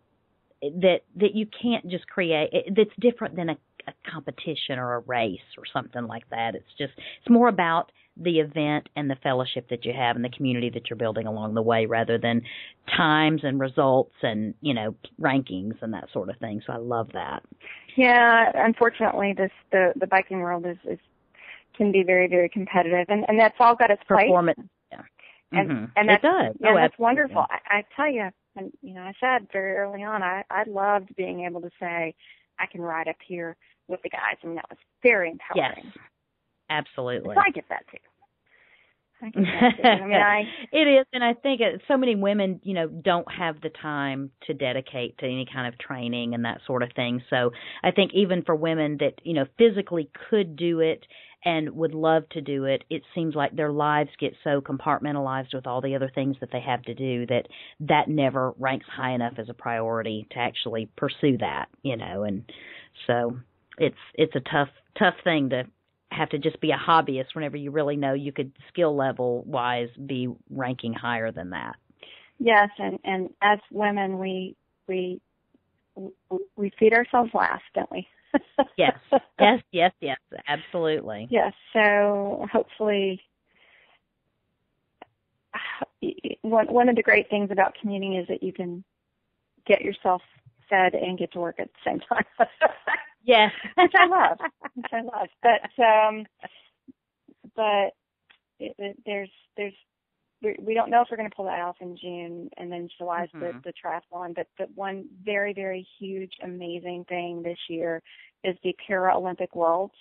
that 0.62 1.02
that 1.18 1.36
you 1.36 1.48
can't 1.62 1.88
just 1.90 2.08
create. 2.08 2.50
It, 2.52 2.74
that's 2.76 2.96
different 3.00 3.36
than 3.36 3.50
a, 3.50 3.58
a 3.88 3.94
competition 4.12 4.80
or 4.80 4.96
a 4.96 5.00
race 5.00 5.40
or 5.58 5.64
something 5.72 6.08
like 6.08 6.28
that. 6.32 6.56
It's 6.56 6.74
just 6.78 6.94
it's 6.98 7.30
more 7.30 7.48
about 7.48 7.92
the 8.18 8.40
event 8.40 8.90
and 8.96 9.10
the 9.10 9.16
fellowship 9.24 9.70
that 9.70 9.86
you 9.86 9.94
have 9.94 10.16
and 10.16 10.24
the 10.26 10.30
community 10.30 10.70
that 10.70 10.90
you're 10.90 10.98
building 10.98 11.28
along 11.28 11.54
the 11.54 11.62
way 11.62 11.86
rather 11.86 12.18
than 12.18 12.42
times 12.96 13.42
and 13.44 13.60
results 13.60 14.14
and 14.22 14.54
you 14.62 14.74
know 14.74 14.94
rankings 15.20 15.82
and 15.82 15.94
that 15.94 16.08
sort 16.12 16.30
of 16.30 16.38
thing 16.38 16.62
so 16.68 16.74
i 16.74 16.78
love 16.78 17.10
that 17.14 17.42
Yeah, 17.96 18.52
unfortunately, 18.56 19.34
this 19.34 19.52
the 19.72 19.94
the 19.96 20.08
biking 20.08 20.40
world 20.40 20.66
is 20.66 20.78
is 20.86 21.00
can 21.78 21.92
be 21.92 22.04
very 22.04 22.28
very 22.28 22.50
competitive, 22.50 23.06
and 23.10 23.26
and 23.28 23.40
that's 23.40 23.56
all 23.60 23.76
got 23.76 23.90
its 23.92 24.04
place. 24.08 24.26
performance 24.26 24.60
yeah 24.92 25.02
And- 25.54 25.70
Mhm. 25.70 25.92
and 25.96 26.10
it 26.12 26.22
does 26.22 26.56
Yeah, 26.60 26.72
oh, 26.72 26.76
that's 26.76 26.94
absolutely. 26.94 27.04
wonderful. 27.04 27.46
I, 27.50 27.60
I 27.78 27.84
tell 27.96 28.10
you, 28.12 28.30
and 28.56 28.72
you 28.82 28.94
know, 28.94 29.02
I 29.04 29.14
said 29.20 29.48
very 29.52 29.76
early 29.78 30.04
on, 30.04 30.22
I 30.22 30.44
I 30.50 30.64
loved 30.68 31.16
being 31.16 31.46
able 31.46 31.62
to 31.62 31.72
say 31.80 32.14
I 32.60 32.66
can 32.66 32.82
ride 32.82 33.08
up 33.08 33.16
here 33.26 33.56
with 33.88 34.02
the 34.04 34.10
guys, 34.10 34.38
and 34.44 34.58
that 34.58 34.66
was 34.70 34.80
very 35.02 35.30
yes 35.56 35.72
empowering. 35.72 35.94
Absolutely 36.72 37.36
So 37.36 37.42
I 37.42 37.52
get 37.52 37.66
that 37.70 37.86
too. 37.92 37.98
I 39.22 39.30
can 39.30 39.46
I 39.46 40.06
mean, 40.06 40.16
I 40.16 40.42
it 40.72 40.88
is, 41.00 41.06
and 41.14 41.24
I 41.24 41.34
think 41.34 41.62
it, 41.62 41.82
so 41.88 41.98
many 41.98 42.16
women, 42.16 42.60
you 42.64 42.74
know, 42.74 42.88
don't 42.88 43.32
have 43.32 43.62
the 43.62 43.70
time 43.70 44.32
to 44.48 44.54
dedicate 44.54 45.18
to 45.20 45.26
any 45.26 45.46
kind 45.52 45.72
of 45.72 45.80
training 45.80 46.34
and 46.34 46.46
that 46.46 46.62
sort 46.66 46.84
of 46.84 46.90
thing. 46.96 47.22
So 47.30 47.52
I 47.84 47.92
think 47.92 48.12
even 48.14 48.44
for 48.44 48.56
women 48.56 48.98
that 49.00 49.14
you 49.24 49.34
know 49.34 49.46
physically 49.58 50.10
could 50.30 50.56
do 50.56 50.80
it 50.80 51.06
and 51.44 51.72
would 51.72 51.94
love 51.94 52.24
to 52.30 52.42
do 52.42 52.66
it, 52.66 52.84
it 52.90 53.04
seems 53.16 53.36
like 53.36 53.56
their 53.56 53.72
lives 53.72 54.10
get 54.20 54.34
so 54.44 54.62
compartmentalized 54.62 55.54
with 55.54 55.66
all 55.66 55.82
the 55.82 55.96
other 55.96 56.12
things 56.14 56.36
that 56.40 56.50
they 56.52 56.62
have 56.62 56.84
to 56.84 56.94
do 56.94 57.26
that 57.28 57.48
that 57.82 58.08
never 58.08 58.54
ranks 58.60 58.86
high 58.92 59.14
enough 59.14 59.34
as 59.38 59.50
a 59.50 59.54
priority 59.54 60.28
to 60.32 60.40
actually 60.40 60.90
pursue 60.98 61.38
that, 61.40 61.68
you 61.84 61.98
know, 61.98 62.24
and 62.24 62.44
so 63.08 63.38
it's 63.78 63.96
it's 64.16 64.36
a 64.36 64.40
tough 64.40 64.70
tough 64.98 65.16
thing 65.24 65.50
to 65.50 65.64
have 66.12 66.30
to 66.30 66.38
just 66.38 66.60
be 66.60 66.72
a 66.72 66.78
hobbyist 66.78 67.34
whenever 67.34 67.58
you 67.58 67.72
really 67.72 67.96
know 67.96 68.14
you 68.14 68.32
could 68.32 68.52
skill 68.68 68.96
level 68.96 69.44
wise 69.46 69.90
be 70.06 70.28
ranking 70.50 70.94
higher 70.94 71.32
than 71.32 71.52
that. 71.52 71.76
Yes, 72.40 72.70
and 72.78 73.00
and 73.04 73.30
as 73.42 73.60
women 73.72 74.18
we 74.18 74.56
we 74.88 75.22
we 76.56 76.72
feed 76.80 76.94
ourselves 76.94 77.32
last, 77.34 77.64
don't 77.74 77.92
we? 77.92 78.08
yes, 78.78 78.98
yes, 79.40 79.62
yes, 79.72 79.92
yes, 80.02 80.18
absolutely. 80.48 81.28
Yes, 81.30 81.54
so 81.74 82.46
hopefully 82.52 83.22
one 86.42 86.68
one 86.68 86.90
of 86.90 86.96
the 86.96 87.04
great 87.04 87.30
things 87.30 87.50
about 87.52 87.76
commuting 87.80 88.16
is 88.16 88.28
that 88.28 88.42
you 88.42 88.54
can 88.54 88.84
get 89.66 89.82
yourself 89.82 90.22
fed 90.70 90.94
and 90.96 91.18
get 91.18 91.32
to 91.34 91.40
work 91.40 91.60
at 91.60 91.68
the 91.68 91.90
same 91.90 92.00
time. 92.00 92.26
Yes, 93.24 93.52
which 93.78 93.92
I 93.98 94.08
love, 94.08 94.38
which 94.76 94.92
I 94.92 95.02
love. 95.02 95.28
But 95.44 95.84
um, 95.84 96.26
but 97.56 97.94
it, 98.60 98.76
it, 98.78 98.98
there's 99.06 99.30
there's 99.58 99.74
we 100.42 100.74
don't 100.74 100.90
know 100.90 101.02
if 101.02 101.08
we're 101.12 101.18
going 101.18 101.30
to 101.30 101.36
pull 101.36 101.46
that 101.46 101.60
off 101.60 101.76
in 101.82 101.96
June, 102.02 102.50
and 102.58 102.72
then 102.72 102.90
July 102.98 103.26
is 103.26 103.30
mm-hmm. 103.30 103.60
the, 103.64 103.72
the 103.72 103.74
triathlon. 103.74 104.34
But 104.34 104.48
the 104.58 104.66
one 104.74 105.06
very 105.24 105.54
very 105.54 105.88
huge 106.00 106.34
amazing 106.44 107.06
thing 107.08 107.44
this 107.44 107.60
year 107.70 108.02
is 108.44 108.56
the 108.64 108.76
Paralympic 108.90 109.54
Worlds. 109.54 109.94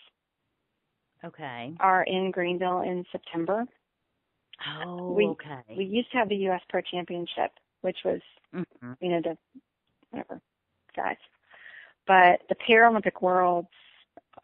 Okay. 1.22 1.74
Are 1.78 2.02
in 2.04 2.30
Greenville 2.30 2.80
in 2.80 3.04
September. 3.12 3.66
Oh, 4.86 5.12
we, 5.12 5.26
okay. 5.26 5.60
We 5.76 5.84
used 5.84 6.10
to 6.12 6.18
have 6.18 6.28
the 6.30 6.36
U.S. 6.36 6.60
Pro 6.70 6.80
Championship, 6.80 7.50
which 7.82 7.98
was 8.04 8.20
mm-hmm. 8.54 8.92
you 9.00 9.10
know 9.10 9.20
the 9.22 9.36
whatever 10.10 10.40
guys 10.96 11.16
but 12.10 12.40
the 12.48 12.56
Paralympic 12.56 13.22
Worlds 13.22 13.68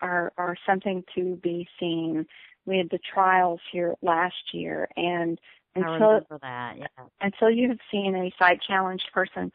are 0.01 0.33
are 0.39 0.57
something 0.65 1.03
to 1.17 1.35
be 1.43 1.67
seen. 1.81 2.25
We 2.65 2.79
had 2.79 2.91
the 2.91 3.01
trials 3.13 3.59
here 3.73 3.97
last 4.03 4.55
year, 4.55 4.89
and 4.97 5.37
until 5.75 6.21
that, 6.43 6.77
yeah. 6.79 6.87
until 7.21 7.51
you 7.51 7.69
have 7.69 7.81
seen 7.91 8.15
a 8.15 8.33
sight 8.39 8.61
challenged 8.65 9.11
person 9.13 9.51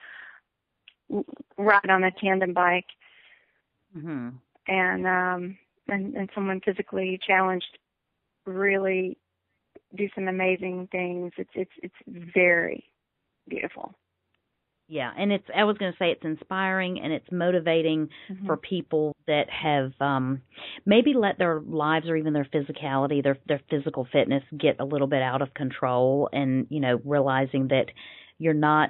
ride 1.57 1.89
on 1.89 2.03
a 2.03 2.11
tandem 2.11 2.51
bike, 2.53 2.87
mm-hmm. 3.97 4.31
and 4.67 5.07
um, 5.07 5.57
and 5.87 6.13
and 6.13 6.29
someone 6.35 6.59
physically 6.65 7.17
challenged 7.25 7.77
really 8.45 9.17
do 9.95 10.09
some 10.13 10.27
amazing 10.27 10.89
things. 10.91 11.31
It's 11.37 11.51
it's 11.55 11.71
it's 11.81 11.95
very 12.35 12.83
beautiful 13.47 13.95
yeah 14.91 15.09
and 15.17 15.31
it's 15.31 15.45
i 15.55 15.63
was 15.63 15.77
going 15.77 15.91
to 15.91 15.97
say 15.97 16.11
it's 16.11 16.25
inspiring 16.25 16.99
and 17.01 17.13
it's 17.13 17.25
motivating 17.31 18.09
mm-hmm. 18.29 18.45
for 18.45 18.57
people 18.57 19.15
that 19.25 19.45
have 19.49 19.93
um 20.01 20.41
maybe 20.85 21.13
let 21.15 21.37
their 21.37 21.61
lives 21.61 22.07
or 22.09 22.17
even 22.17 22.33
their 22.33 22.47
physicality 22.53 23.23
their 23.23 23.37
their 23.47 23.61
physical 23.69 24.05
fitness 24.11 24.43
get 24.59 24.75
a 24.79 24.85
little 24.85 25.07
bit 25.07 25.21
out 25.21 25.41
of 25.41 25.53
control 25.53 26.29
and 26.33 26.67
you 26.69 26.81
know 26.81 26.99
realizing 27.05 27.69
that 27.69 27.85
you're 28.37 28.53
not 28.53 28.89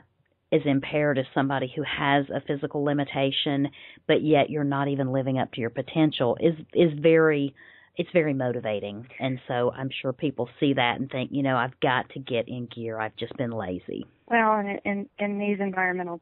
as 0.52 0.62
impaired 0.66 1.20
as 1.20 1.26
somebody 1.36 1.72
who 1.74 1.84
has 1.84 2.26
a 2.30 2.42
physical 2.48 2.84
limitation 2.84 3.70
but 4.08 4.24
yet 4.24 4.50
you're 4.50 4.64
not 4.64 4.88
even 4.88 5.14
living 5.14 5.38
up 5.38 5.52
to 5.54 5.62
your 5.62 5.70
potential 5.70 6.36
is 6.42 6.56
is 6.74 6.92
very 7.00 7.54
it's 7.98 8.10
very 8.14 8.34
motivating. 8.34 9.06
And 9.20 9.40
so 9.48 9.72
i'm 9.76 9.90
sure 10.02 10.14
people 10.14 10.50
see 10.60 10.74
that 10.74 11.00
and 11.00 11.12
think 11.12 11.30
you 11.32 11.44
know 11.44 11.58
i've 11.58 11.80
got 11.80 12.10
to 12.12 12.20
get 12.20 12.48
in 12.48 12.68
gear. 12.74 13.00
I've 13.00 13.16
just 13.18 13.36
been 13.38 13.52
lazy 13.52 14.08
well 14.32 14.54
and 14.54 14.80
in 14.86 15.10
in 15.20 15.40
these 15.40 15.60
environmental 15.60 16.22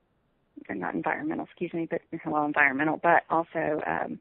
not 0.70 0.94
environmental 0.94 1.46
excuse 1.46 1.74
me 1.74 1.88
but 1.90 2.02
well 2.26 2.46
environmental 2.46 3.00
but 3.02 3.24
also 3.30 3.82
um 3.88 4.20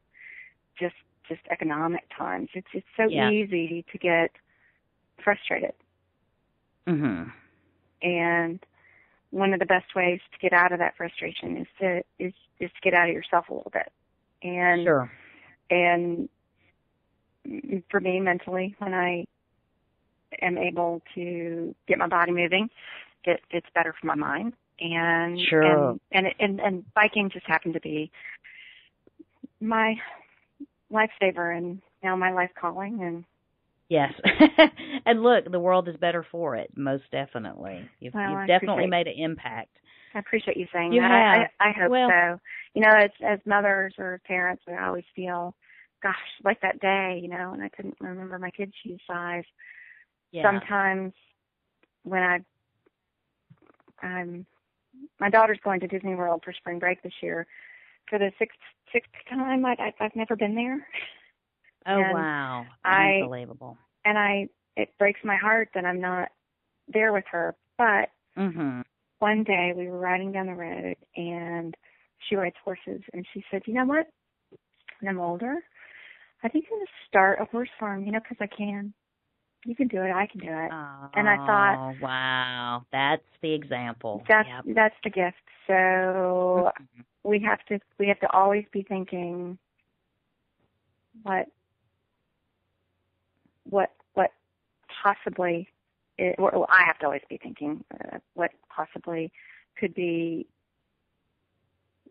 just 0.78 0.94
just 1.28 1.40
economic 1.50 2.04
times 2.16 2.48
it's 2.54 2.68
it's 2.72 2.86
so 2.96 3.04
yeah. 3.08 3.30
easy 3.30 3.84
to 3.90 3.98
get 3.98 4.30
frustrated 5.22 5.72
mhm 6.86 7.30
and 8.02 8.64
one 9.30 9.52
of 9.52 9.58
the 9.58 9.66
best 9.66 9.94
ways 9.94 10.20
to 10.32 10.38
get 10.38 10.52
out 10.52 10.72
of 10.72 10.78
that 10.78 10.96
frustration 10.96 11.56
is 11.56 11.66
to 11.80 11.98
is 12.18 12.32
is 12.60 12.70
to 12.70 12.80
get 12.82 12.94
out 12.94 13.08
of 13.08 13.14
yourself 13.14 13.48
a 13.48 13.54
little 13.54 13.72
bit 13.72 13.90
and 14.42 14.84
sure 14.84 15.10
and 15.70 16.28
for 17.90 18.00
me 18.00 18.20
mentally 18.20 18.74
when 18.78 18.94
I 18.94 19.26
am 20.42 20.58
able 20.58 21.02
to 21.14 21.74
get 21.86 21.98
my 21.98 22.08
body 22.08 22.32
moving. 22.32 22.68
It, 23.24 23.40
it's 23.50 23.66
better 23.74 23.94
for 24.00 24.06
my 24.06 24.14
mind. 24.14 24.54
And 24.80 25.38
sure. 25.48 25.90
and 25.90 26.00
and, 26.12 26.26
and 26.38 26.60
and 26.60 26.94
biking 26.94 27.30
just 27.32 27.46
happened 27.46 27.74
to 27.74 27.80
be 27.80 28.12
my 29.60 29.94
lifesaver 30.92 31.56
and 31.56 31.82
now 32.02 32.14
my 32.14 32.32
life 32.32 32.50
calling 32.58 33.02
and 33.02 33.24
Yes. 33.88 34.12
and 35.06 35.22
look, 35.22 35.50
the 35.50 35.58
world 35.58 35.88
is 35.88 35.96
better 35.96 36.24
for 36.30 36.56
it, 36.56 36.70
most 36.76 37.04
definitely. 37.10 37.88
You've, 38.00 38.12
well, 38.12 38.30
you've 38.30 38.46
definitely 38.46 38.86
made 38.86 39.06
an 39.06 39.14
impact. 39.16 39.70
I 40.14 40.18
appreciate 40.18 40.58
you 40.58 40.66
saying 40.72 40.92
you 40.92 41.00
that. 41.00 41.10
Have. 41.10 41.48
I, 41.58 41.64
I, 41.64 41.68
I 41.70 41.72
hope 41.72 41.90
well, 41.90 42.10
so. 42.10 42.40
You 42.74 42.82
know, 42.82 42.94
as 42.94 43.10
as 43.26 43.38
mothers 43.46 43.94
or 43.98 44.20
parents, 44.26 44.62
we 44.66 44.76
always 44.76 45.04
feel 45.16 45.54
gosh, 46.02 46.14
like 46.44 46.60
that 46.60 46.80
day, 46.80 47.18
you 47.22 47.28
know, 47.28 47.52
and 47.52 47.62
I 47.62 47.68
couldn't 47.68 47.96
remember 48.00 48.38
my 48.38 48.50
kid's 48.50 48.72
shoe 48.84 48.96
size. 49.06 49.44
Yeah. 50.30 50.42
Sometimes 50.42 51.12
when 52.04 52.22
I 52.22 52.38
I'm 54.02 54.46
my 55.20 55.30
daughter's 55.30 55.58
going 55.62 55.80
to 55.80 55.86
Disney 55.86 56.14
World 56.14 56.42
for 56.44 56.52
spring 56.52 56.78
break 56.78 57.02
this 57.02 57.12
year. 57.22 57.46
For 58.08 58.18
the 58.18 58.32
sixth 58.38 58.58
sixth 58.92 59.10
time, 59.28 59.64
I, 59.64 59.76
I 59.78 60.04
I've 60.04 60.16
never 60.16 60.36
been 60.36 60.54
there. 60.54 60.86
Oh 61.86 62.00
and 62.00 62.14
wow, 62.14 62.66
I, 62.84 63.20
unbelievable! 63.22 63.76
And 64.04 64.18
I 64.18 64.48
it 64.76 64.90
breaks 64.98 65.20
my 65.24 65.36
heart 65.36 65.70
that 65.74 65.84
I'm 65.84 66.00
not 66.00 66.28
there 66.92 67.12
with 67.12 67.24
her. 67.30 67.54
But 67.76 68.10
mm-hmm. 68.36 68.80
one 69.18 69.44
day 69.44 69.72
we 69.76 69.88
were 69.88 69.98
riding 69.98 70.32
down 70.32 70.46
the 70.46 70.54
road 70.54 70.96
and 71.16 71.74
she 72.28 72.36
rides 72.36 72.56
horses 72.64 73.02
and 73.12 73.26
she 73.32 73.44
said, 73.50 73.62
"You 73.66 73.74
know 73.74 73.84
what? 73.84 74.06
When 75.00 75.10
I'm 75.10 75.20
older, 75.20 75.58
I 76.42 76.48
think 76.48 76.66
I'm 76.66 76.78
going 76.78 76.86
to 76.86 76.92
start 77.08 77.40
a 77.40 77.44
horse 77.46 77.68
farm, 77.78 78.04
you 78.04 78.12
know, 78.12 78.20
because 78.20 78.38
I 78.40 78.54
can. 78.54 78.92
You 79.64 79.74
can 79.74 79.88
do 79.88 80.02
it. 80.02 80.10
I 80.10 80.26
can 80.26 80.40
do 80.40 80.48
it. 80.48 80.70
Oh, 80.72 81.08
and 81.14 81.28
I 81.28 81.36
thought, 81.36 81.94
wow, 82.00 82.84
that's 82.92 83.22
the 83.42 83.52
example. 83.52 84.22
That's 84.28 84.48
yep. 84.48 84.74
that's 84.74 84.94
the 85.02 85.10
gift. 85.10 85.36
So 85.66 85.72
mm-hmm. 85.72 87.02
we 87.24 87.40
have 87.40 87.64
to 87.66 87.80
we 87.98 88.08
have 88.08 88.20
to 88.20 88.32
always 88.32 88.64
be 88.72 88.82
thinking 88.82 89.58
what 91.22 91.46
what 93.68 93.92
what 94.14 94.30
possibly 95.02 95.68
it, 96.16 96.36
well, 96.38 96.66
I 96.68 96.84
have 96.86 96.98
to 97.00 97.06
always 97.06 97.22
be 97.28 97.38
thinking 97.38 97.84
uh, 97.92 98.18
what 98.34 98.50
possibly 98.74 99.32
could 99.78 99.94
be 99.94 100.46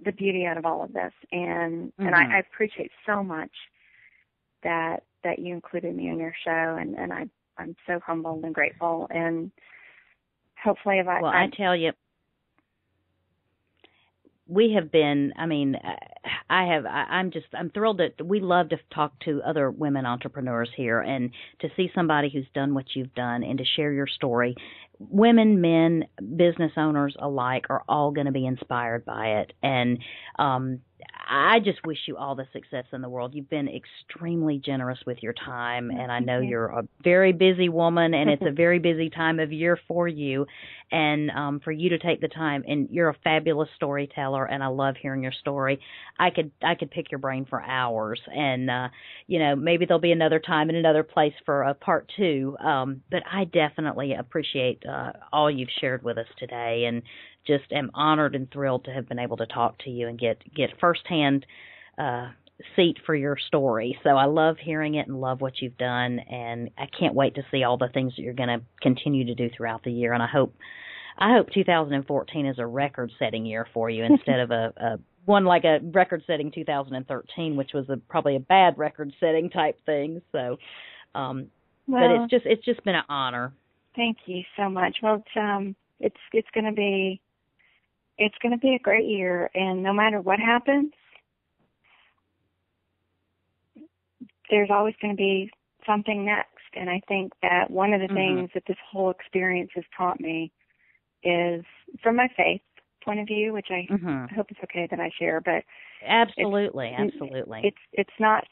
the 0.04 0.12
beauty 0.12 0.46
out 0.46 0.58
of 0.58 0.66
all 0.66 0.84
of 0.84 0.94
this 0.94 1.14
and 1.32 1.94
mm-hmm. 1.94 2.06
and 2.06 2.16
I, 2.16 2.38
I 2.38 2.40
appreciate 2.40 2.92
so 3.06 3.24
much 3.24 3.52
that 4.64 5.04
that 5.24 5.40
you 5.40 5.54
included 5.54 5.96
me 5.96 6.08
in 6.08 6.20
your 6.20 6.34
show, 6.44 6.78
and 6.80 6.96
and 6.96 7.12
I 7.12 7.28
I'm 7.58 7.76
so 7.86 8.00
humbled 8.06 8.44
and 8.44 8.54
grateful, 8.54 9.08
and 9.10 9.52
hopefully 10.64 11.00
if 11.00 11.08
I 11.08 11.22
well 11.22 11.32
I, 11.32 11.46
I 11.46 11.50
tell 11.56 11.76
you 11.76 11.92
we 14.48 14.74
have 14.74 14.92
been 14.92 15.34
i 15.38 15.46
mean 15.46 15.76
i 16.50 16.66
have 16.66 16.86
I, 16.86 17.06
i'm 17.10 17.32
just 17.32 17.48
i'm 17.54 17.70
thrilled 17.70 18.00
that 18.00 18.26
we 18.26 18.40
love 18.40 18.70
to 18.70 18.78
talk 18.94 19.20
to 19.22 19.42
other 19.46 19.70
women 19.70 20.06
entrepreneurs 20.06 20.70
here 20.76 21.02
and 21.02 21.32
to 21.62 21.70
see 21.76 21.92
somebody 21.94 22.30
who's 22.30 22.48
done 22.54 22.74
what 22.74 22.86
you've 22.96 23.14
done 23.14 23.44
and 23.44 23.58
to 23.58 23.66
share 23.76 23.92
your 23.92 24.08
story. 24.08 24.56
Women 25.00 25.62
men 25.62 26.06
business 26.38 26.72
owners 26.78 27.16
alike 27.20 27.66
are 27.70 27.84
all 27.88 28.12
going 28.12 28.26
to 28.26 28.32
be 28.32 28.46
inspired 28.46 29.06
by 29.06 29.42
it. 29.42 29.54
And 29.62 30.00
um 30.40 30.80
I 31.30 31.60
just 31.60 31.86
wish 31.86 31.98
you 32.08 32.18
all 32.18 32.36
the 32.36 32.48
success 32.54 32.86
in 32.92 33.02
the 33.02 33.10
world. 33.10 33.36
You've 33.36 33.50
been 33.50 33.68
extremely 33.68 34.62
generous 34.64 35.00
with 35.06 35.18
your 35.22 35.34
time, 35.34 35.92
and 35.92 36.12
I 36.12 36.20
know 36.20 36.40
you're 36.40 36.68
a 36.68 36.88
very 37.04 37.34
busy 37.34 37.70
woman, 37.70 38.14
and 38.14 38.30
it's 38.30 38.42
a 38.46 38.52
very 38.56 38.80
busy 38.80 39.10
time 39.10 39.40
of 39.40 39.52
year 39.52 39.78
for 39.88 40.08
you. 40.08 40.48
And 40.90 41.30
um, 41.32 41.60
for 41.60 41.72
you 41.72 41.90
to 41.90 42.00
take 42.00 42.22
the 42.22 42.30
time, 42.30 42.64
and 42.66 42.88
you're 42.90 43.10
a 43.10 43.18
fabulous 43.24 43.68
storyteller, 43.76 44.46
and 44.46 44.64
I 44.64 44.68
love 44.68 44.96
hearing 45.00 45.22
your 45.22 45.34
story. 45.34 45.82
I 46.18 46.30
could 46.30 46.52
I 46.64 46.76
could 46.76 46.92
pick 46.92 47.12
your 47.12 47.20
brain 47.20 47.46
for 47.48 47.62
hours, 47.62 48.22
and 48.34 48.70
uh, 48.70 48.88
you 49.28 49.40
know 49.40 49.56
maybe 49.56 49.86
there'll 49.86 50.00
be 50.00 50.14
another 50.14 50.40
time 50.40 50.70
and 50.70 50.78
another 50.78 51.04
place 51.04 51.34
for 51.46 51.64
a 51.64 51.74
part 51.74 52.10
two. 52.16 52.56
Um, 52.64 53.02
but 53.12 53.22
I 53.30 53.44
definitely 53.44 54.14
appreciate 54.14 54.82
uh, 54.90 55.12
all 55.34 55.52
you've 55.52 55.70
shared 55.82 56.04
with 56.04 56.18
us 56.18 56.28
today, 56.40 56.86
and 56.88 57.04
just 57.48 57.72
am 57.72 57.90
honored 57.94 58.36
and 58.36 58.52
thrilled 58.52 58.86
to 58.86 58.92
have 58.92 59.08
been 59.08 59.20
able 59.20 59.38
to 59.38 59.46
talk 59.46 59.78
to 59.80 59.90
you 59.90 60.08
and 60.08 60.20
get 60.20 60.42
get 60.54 60.80
firsthand 60.80 61.46
uh, 61.98 62.28
seat 62.76 62.98
for 63.06 63.16
your 63.16 63.38
story. 63.38 63.98
So 64.04 64.12
I 64.12 64.26
love 64.26 64.58
hearing 64.60 64.96
it 64.96 65.08
and 65.08 65.20
love 65.20 65.42
what 65.42 65.62
you've 65.62 65.78
done, 65.78 66.20
and 66.20 66.70
I 66.78 66.88
can't 66.88 67.16
wait 67.16 67.36
to 67.36 67.44
see 67.52 67.64
all 67.64 67.78
the 67.78 67.90
things 67.94 68.14
that 68.16 68.22
you're 68.22 68.34
going 68.34 68.50
to 68.50 68.62
continue 68.82 69.26
to 69.26 69.36
do 69.36 69.50
throughout 69.56 69.84
the 69.84 69.92
year. 69.92 70.14
And 70.14 70.24
I 70.24 70.28
hope 70.28 70.56
I 71.18 71.34
hope 71.34 71.50
2014 71.52 72.46
is 72.46 72.60
a 72.60 72.66
record-setting 72.66 73.46
year 73.46 73.68
for 73.74 73.90
you 73.90 74.04
instead 74.10 74.40
of 74.40 74.52
a, 74.52 74.74
a 74.78 75.00
one 75.26 75.46
like 75.46 75.66
a 75.66 75.80
record-setting 75.82 76.52
2013, 76.52 77.56
which 77.56 77.72
was 77.74 77.90
a, 77.90 77.98
probably 77.98 78.36
a 78.36 78.40
bad 78.40 78.78
record-setting 78.78 79.50
type 79.50 79.78
thing. 79.86 80.22
So, 80.32 80.58
um, 81.16 81.48
well, 81.88 82.02
but 82.02 82.24
it's 82.24 82.32
just 82.32 82.46
it's 82.46 82.66
just 82.66 82.84
been 82.84 82.96
an 82.96 83.04
honor. 83.10 83.54
Thank 83.96 84.18
you 84.26 84.44
so 84.56 84.70
much. 84.70 84.98
Well, 85.02 85.16
it's, 85.16 85.38
um, 85.38 85.76
it's 86.00 86.18
it's 86.34 86.48
going 86.54 86.66
to 86.66 86.72
be 86.72 87.22
it's 88.18 88.36
going 88.42 88.52
to 88.52 88.58
be 88.58 88.76
a 88.76 88.80
great 88.80 89.06
year, 89.06 89.50
and 89.54 89.84
no 89.84 89.94
matter 89.94 90.20
what 90.20 90.40
happens, 90.40 90.92
there's 94.50 94.70
always 94.72 94.96
going 95.02 95.14
to 95.14 95.18
be 95.18 95.52
something 95.86 96.26
next. 96.26 96.52
And 96.74 96.90
I 96.90 97.02
think 97.08 97.34
that 97.42 97.70
one 97.70 97.94
of 97.94 98.02
the 98.02 98.08
mm-hmm. 98.08 98.16
things 98.16 98.50
that 98.54 98.64
this 98.68 98.78
whole 98.90 99.10
experience 99.10 99.72
has 99.76 99.84
taught 99.96 100.20
me 100.20 100.52
is 101.24 101.64
from 102.02 102.16
my 102.16 102.30
faith 102.36 102.62
point 103.04 103.20
of 103.20 103.28
view, 103.28 103.54
which 103.54 103.68
I 103.70 103.88
mm-hmm. 103.92 104.36
hope 104.36 104.48
it's 104.50 104.60
okay 104.64 104.88
that 104.90 105.00
I 105.00 105.10
share, 105.18 105.42
but 105.42 105.64
absolutely, 106.06 106.94
it's, 106.98 107.14
absolutely, 107.14 107.62
it's 107.64 107.78
it's 107.94 108.20
not 108.20 108.44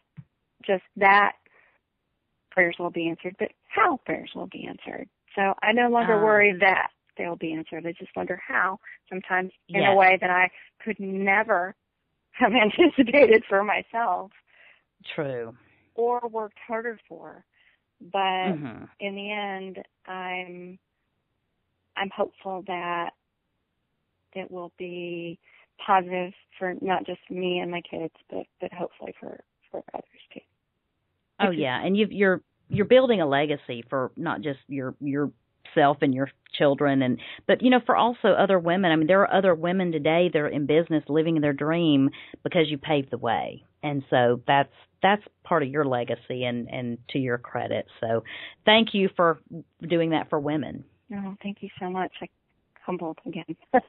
just 0.66 0.84
that 0.96 1.34
prayers 2.52 2.76
will 2.80 2.90
be 2.90 3.10
answered, 3.10 3.36
but 3.38 3.52
how 3.68 4.00
prayers 4.06 4.32
will 4.34 4.48
be 4.48 4.66
answered. 4.66 5.10
So 5.36 5.54
I 5.62 5.74
no 5.74 5.90
longer 5.90 6.18
uh, 6.18 6.24
worry 6.24 6.58
that 6.62 6.88
they'll 7.18 7.36
be 7.36 7.54
answered. 7.54 7.86
I 7.86 7.94
just 7.94 8.16
wonder 8.16 8.40
how, 8.46 8.80
sometimes 9.10 9.52
in 9.70 9.82
yes. 9.82 9.92
a 9.92 9.96
way 9.96 10.18
that 10.20 10.30
I 10.30 10.50
could 10.84 11.00
never 11.00 11.76
have 12.32 12.52
anticipated 12.54 13.44
for 13.48 13.64
myself. 13.64 14.32
True. 15.16 15.56
Or 15.96 16.22
worked 16.30 16.58
harder 16.68 17.00
for. 17.08 17.46
But 18.02 18.20
mm-hmm. 18.20 18.86
in 19.00 19.16
the 19.16 19.32
end, 19.32 19.80
I'm 20.06 20.78
I'm 21.96 22.10
hopeful 22.14 22.64
that 22.68 23.12
it 24.34 24.52
will 24.52 24.74
be 24.78 25.40
positive 25.86 26.34
for 26.60 26.76
not 26.82 27.06
just 27.06 27.22
me 27.30 27.60
and 27.60 27.72
my 27.72 27.82
kids, 27.82 28.14
but 28.30 28.46
but 28.60 28.74
hopefully 28.74 29.14
for 29.20 29.40
for 29.72 29.84
others 29.94 30.04
too. 30.34 30.42
Oh 31.40 31.52
yeah, 31.52 31.82
and 31.84 31.96
you 31.96 32.08
you're 32.10 32.42
you're 32.70 32.86
building 32.86 33.22
a 33.22 33.26
legacy 33.26 33.84
for 33.90 34.12
not 34.16 34.42
just 34.42 34.60
your 34.68 34.96
your 35.00 35.32
yourself 35.76 35.98
and 36.02 36.14
your 36.14 36.30
children 36.54 37.02
and 37.02 37.20
but 37.48 37.62
you 37.62 37.70
know 37.70 37.82
for 37.86 37.96
also 37.96 38.30
other 38.30 38.58
women 38.58 38.92
i 38.92 38.96
mean 38.96 39.08
there 39.08 39.22
are 39.22 39.34
other 39.34 39.54
women 39.54 39.92
today 39.92 40.30
that 40.32 40.40
are 40.40 40.48
in 40.48 40.66
business 40.66 41.04
living 41.10 41.42
their 41.42 41.54
dream 41.54 42.10
because 42.44 42.70
you 42.70 42.78
paved 42.78 43.12
the 43.12 43.18
way. 43.18 43.64
And 43.84 44.04
so 44.10 44.42
that's 44.48 44.74
that's 45.02 45.22
part 45.44 45.64
of 45.64 45.70
your 45.70 45.86
legacy 45.86 46.44
and 46.44 46.70
and 46.70 46.98
to 47.10 47.20
your 47.20 47.38
credit. 47.38 47.86
So 48.00 48.24
thank 48.66 48.90
you 48.94 49.10
for 49.16 49.40
doing 49.88 50.12
that 50.12 50.30
for 50.30 50.40
women. 50.40 50.86
Oh 51.14 51.36
thank 51.44 51.58
you 51.62 51.70
so 51.80 51.90
much. 51.90 52.12
I 52.22 52.28
humbled 52.86 53.20
again. 53.26 53.56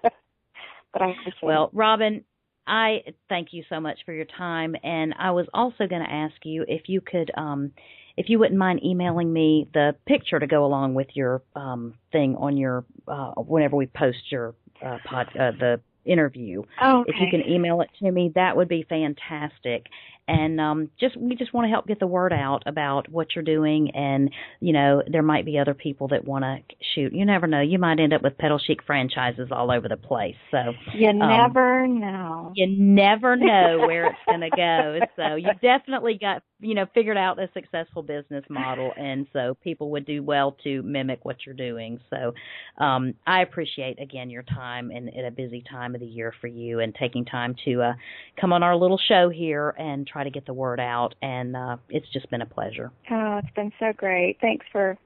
But 0.92 1.02
i 1.02 1.10
appreciate 1.10 1.42
well 1.42 1.68
robin 1.74 2.24
I 2.66 3.02
thank 3.28 3.48
you 3.52 3.62
so 3.68 3.78
much 3.78 3.98
for 4.04 4.12
your 4.12 4.24
time, 4.24 4.74
and 4.82 5.14
I 5.20 5.30
was 5.30 5.46
also 5.54 5.86
going 5.86 6.02
to 6.02 6.10
ask 6.10 6.34
you 6.42 6.64
if 6.66 6.88
you 6.88 7.00
could 7.00 7.30
um, 7.36 7.70
if 8.16 8.28
you 8.28 8.38
wouldn't 8.38 8.58
mind 8.58 8.82
emailing 8.84 9.32
me 9.32 9.68
the 9.74 9.94
picture 10.06 10.38
to 10.38 10.46
go 10.46 10.64
along 10.64 10.94
with 10.94 11.08
your 11.14 11.42
um, 11.54 11.94
thing 12.12 12.36
on 12.36 12.56
your 12.56 12.84
uh, 13.06 13.32
whenever 13.36 13.76
we 13.76 13.86
post 13.86 14.30
your 14.30 14.54
uh, 14.84 14.98
pod 15.04 15.28
uh, 15.38 15.52
the 15.52 15.80
interview. 16.04 16.62
Oh, 16.80 17.00
okay. 17.00 17.12
If 17.12 17.20
you 17.20 17.30
can 17.30 17.48
email 17.50 17.80
it 17.80 17.90
to 17.98 18.10
me, 18.10 18.32
that 18.34 18.56
would 18.56 18.68
be 18.68 18.86
fantastic 18.88 19.86
and 20.28 20.60
um, 20.60 20.90
just 20.98 21.16
we 21.16 21.36
just 21.36 21.52
want 21.52 21.66
to 21.66 21.70
help 21.70 21.86
get 21.86 22.00
the 22.00 22.06
word 22.06 22.32
out 22.32 22.62
about 22.66 23.08
what 23.10 23.28
you're 23.34 23.44
doing 23.44 23.90
and 23.94 24.30
you 24.60 24.72
know 24.72 25.02
there 25.10 25.22
might 25.22 25.44
be 25.44 25.58
other 25.58 25.74
people 25.74 26.08
that 26.08 26.24
want 26.24 26.44
to 26.44 26.76
shoot. 26.94 27.12
You 27.12 27.24
never 27.24 27.46
know. 27.46 27.60
You 27.60 27.78
might 27.78 28.00
end 28.00 28.12
up 28.12 28.22
with 28.22 28.38
pedal 28.38 28.58
chic 28.58 28.82
franchises 28.86 29.48
all 29.50 29.70
over 29.70 29.88
the 29.88 29.96
place. 29.96 30.36
So 30.50 30.58
you 30.94 31.08
um, 31.08 31.18
never 31.18 31.86
know. 31.86 32.52
you 32.54 32.66
never 32.78 33.36
know 33.36 33.84
where 33.86 34.06
it's 34.06 34.18
going 34.26 34.40
to 34.40 34.50
go. 34.56 34.98
So 35.16 35.36
you 35.36 35.50
definitely 35.62 36.18
got 36.20 36.42
you 36.60 36.74
know 36.74 36.86
figured 36.94 37.16
out 37.16 37.38
a 37.38 37.48
successful 37.52 38.02
business 38.02 38.44
model 38.48 38.90
and 38.96 39.26
so 39.32 39.56
people 39.62 39.90
would 39.90 40.06
do 40.06 40.22
well 40.22 40.56
to 40.64 40.82
mimic 40.82 41.24
what 41.24 41.36
you're 41.44 41.54
doing. 41.54 42.00
So 42.10 42.32
um, 42.78 43.14
i 43.26 43.42
appreciate 43.42 44.00
again 44.00 44.30
your 44.30 44.42
time 44.42 44.90
and 44.90 45.08
at 45.16 45.24
a 45.24 45.30
busy 45.30 45.62
time 45.70 45.94
of 45.94 46.00
the 46.00 46.06
year 46.06 46.32
for 46.40 46.46
you 46.46 46.80
and 46.80 46.94
taking 46.94 47.24
time 47.24 47.54
to 47.64 47.82
uh, 47.82 47.92
come 48.40 48.52
on 48.52 48.62
our 48.62 48.76
little 48.76 48.98
show 49.08 49.28
here 49.28 49.70
and 49.78 50.06
try 50.16 50.24
to 50.24 50.30
get 50.30 50.46
the 50.46 50.54
word 50.54 50.80
out. 50.80 51.14
And 51.20 51.54
uh, 51.54 51.76
it's 51.90 52.08
just 52.12 52.30
been 52.30 52.40
a 52.40 52.46
pleasure. 52.46 52.90
Oh, 53.10 53.38
it's 53.42 53.54
been 53.54 53.72
so 53.78 53.92
great. 53.94 54.38
Thanks 54.40 54.64
for 54.72 54.96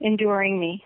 enduring 0.00 0.58
me. 0.58 0.82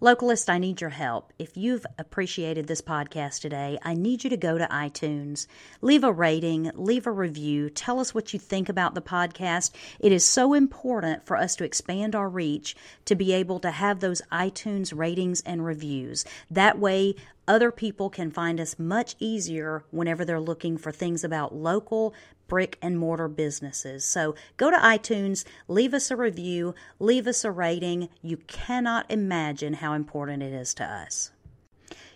Localist, 0.00 0.50
I 0.50 0.58
need 0.58 0.80
your 0.80 0.90
help. 0.90 1.32
If 1.38 1.56
you've 1.56 1.86
appreciated 1.98 2.66
this 2.66 2.82
podcast 2.82 3.40
today, 3.40 3.78
I 3.82 3.94
need 3.94 4.24
you 4.24 4.30
to 4.30 4.36
go 4.36 4.58
to 4.58 4.66
iTunes, 4.66 5.46
leave 5.80 6.04
a 6.04 6.12
rating, 6.12 6.70
leave 6.74 7.06
a 7.06 7.12
review, 7.12 7.70
tell 7.70 7.98
us 7.98 8.14
what 8.14 8.32
you 8.32 8.38
think 8.38 8.68
about 8.68 8.94
the 8.94 9.00
podcast. 9.00 9.70
It 9.98 10.12
is 10.12 10.24
so 10.24 10.52
important 10.52 11.26
for 11.26 11.36
us 11.36 11.56
to 11.56 11.64
expand 11.64 12.14
our 12.14 12.28
reach 12.28 12.76
to 13.06 13.14
be 13.14 13.32
able 13.32 13.58
to 13.60 13.70
have 13.70 14.00
those 14.00 14.20
iTunes 14.30 14.92
ratings 14.94 15.40
and 15.46 15.64
reviews. 15.64 16.26
That 16.50 16.78
way, 16.78 17.14
other 17.48 17.70
people 17.70 18.10
can 18.10 18.30
find 18.30 18.60
us 18.60 18.78
much 18.78 19.14
easier 19.18 19.84
whenever 19.90 20.24
they're 20.24 20.40
looking 20.40 20.76
for 20.76 20.90
things 20.90 21.22
about 21.22 21.54
local 21.54 22.12
brick 22.48 22.78
and 22.80 22.98
mortar 22.98 23.28
businesses. 23.28 24.04
So 24.04 24.34
go 24.56 24.70
to 24.70 24.76
iTunes, 24.76 25.44
leave 25.68 25.94
us 25.94 26.10
a 26.10 26.16
review, 26.16 26.74
leave 26.98 27.26
us 27.26 27.44
a 27.44 27.50
rating. 27.50 28.08
You 28.22 28.38
cannot 28.46 29.06
imagine 29.56 29.74
how 29.74 29.92
important 29.94 30.42
it 30.42 30.52
is 30.52 30.74
to 30.74 30.84
us. 30.84 31.30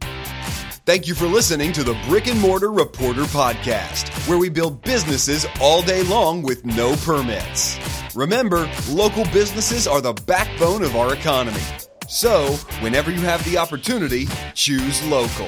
Thank 0.86 1.07
you 1.07 1.15
for 1.15 1.27
listening 1.27 1.73
to 1.74 1.85
the 1.85 1.94
Brick 2.09 2.27
and 2.27 2.40
Mortar 2.40 2.73
Reporter 2.73 3.24
Podcast, 3.24 4.09
where 4.27 4.39
we 4.39 4.48
build 4.48 4.82
businesses 4.82 5.47
all 5.61 5.82
day 5.82 6.02
long 6.05 6.40
with 6.43 6.65
no 6.65 6.97
permits. 6.97 7.78
Remember, 8.15 8.69
local 8.89 9.24
businesses 9.27 9.86
are 9.86 10.01
the 10.01 10.15
backbone 10.15 10.82
of 10.82 10.97
our 10.97 11.12
economy. 11.15 11.61
So, 12.09 12.55
whenever 12.81 13.11
you 13.11 13.20
have 13.20 13.44
the 13.44 13.59
opportunity, 13.59 14.27
choose 14.55 15.07
local. 15.07 15.47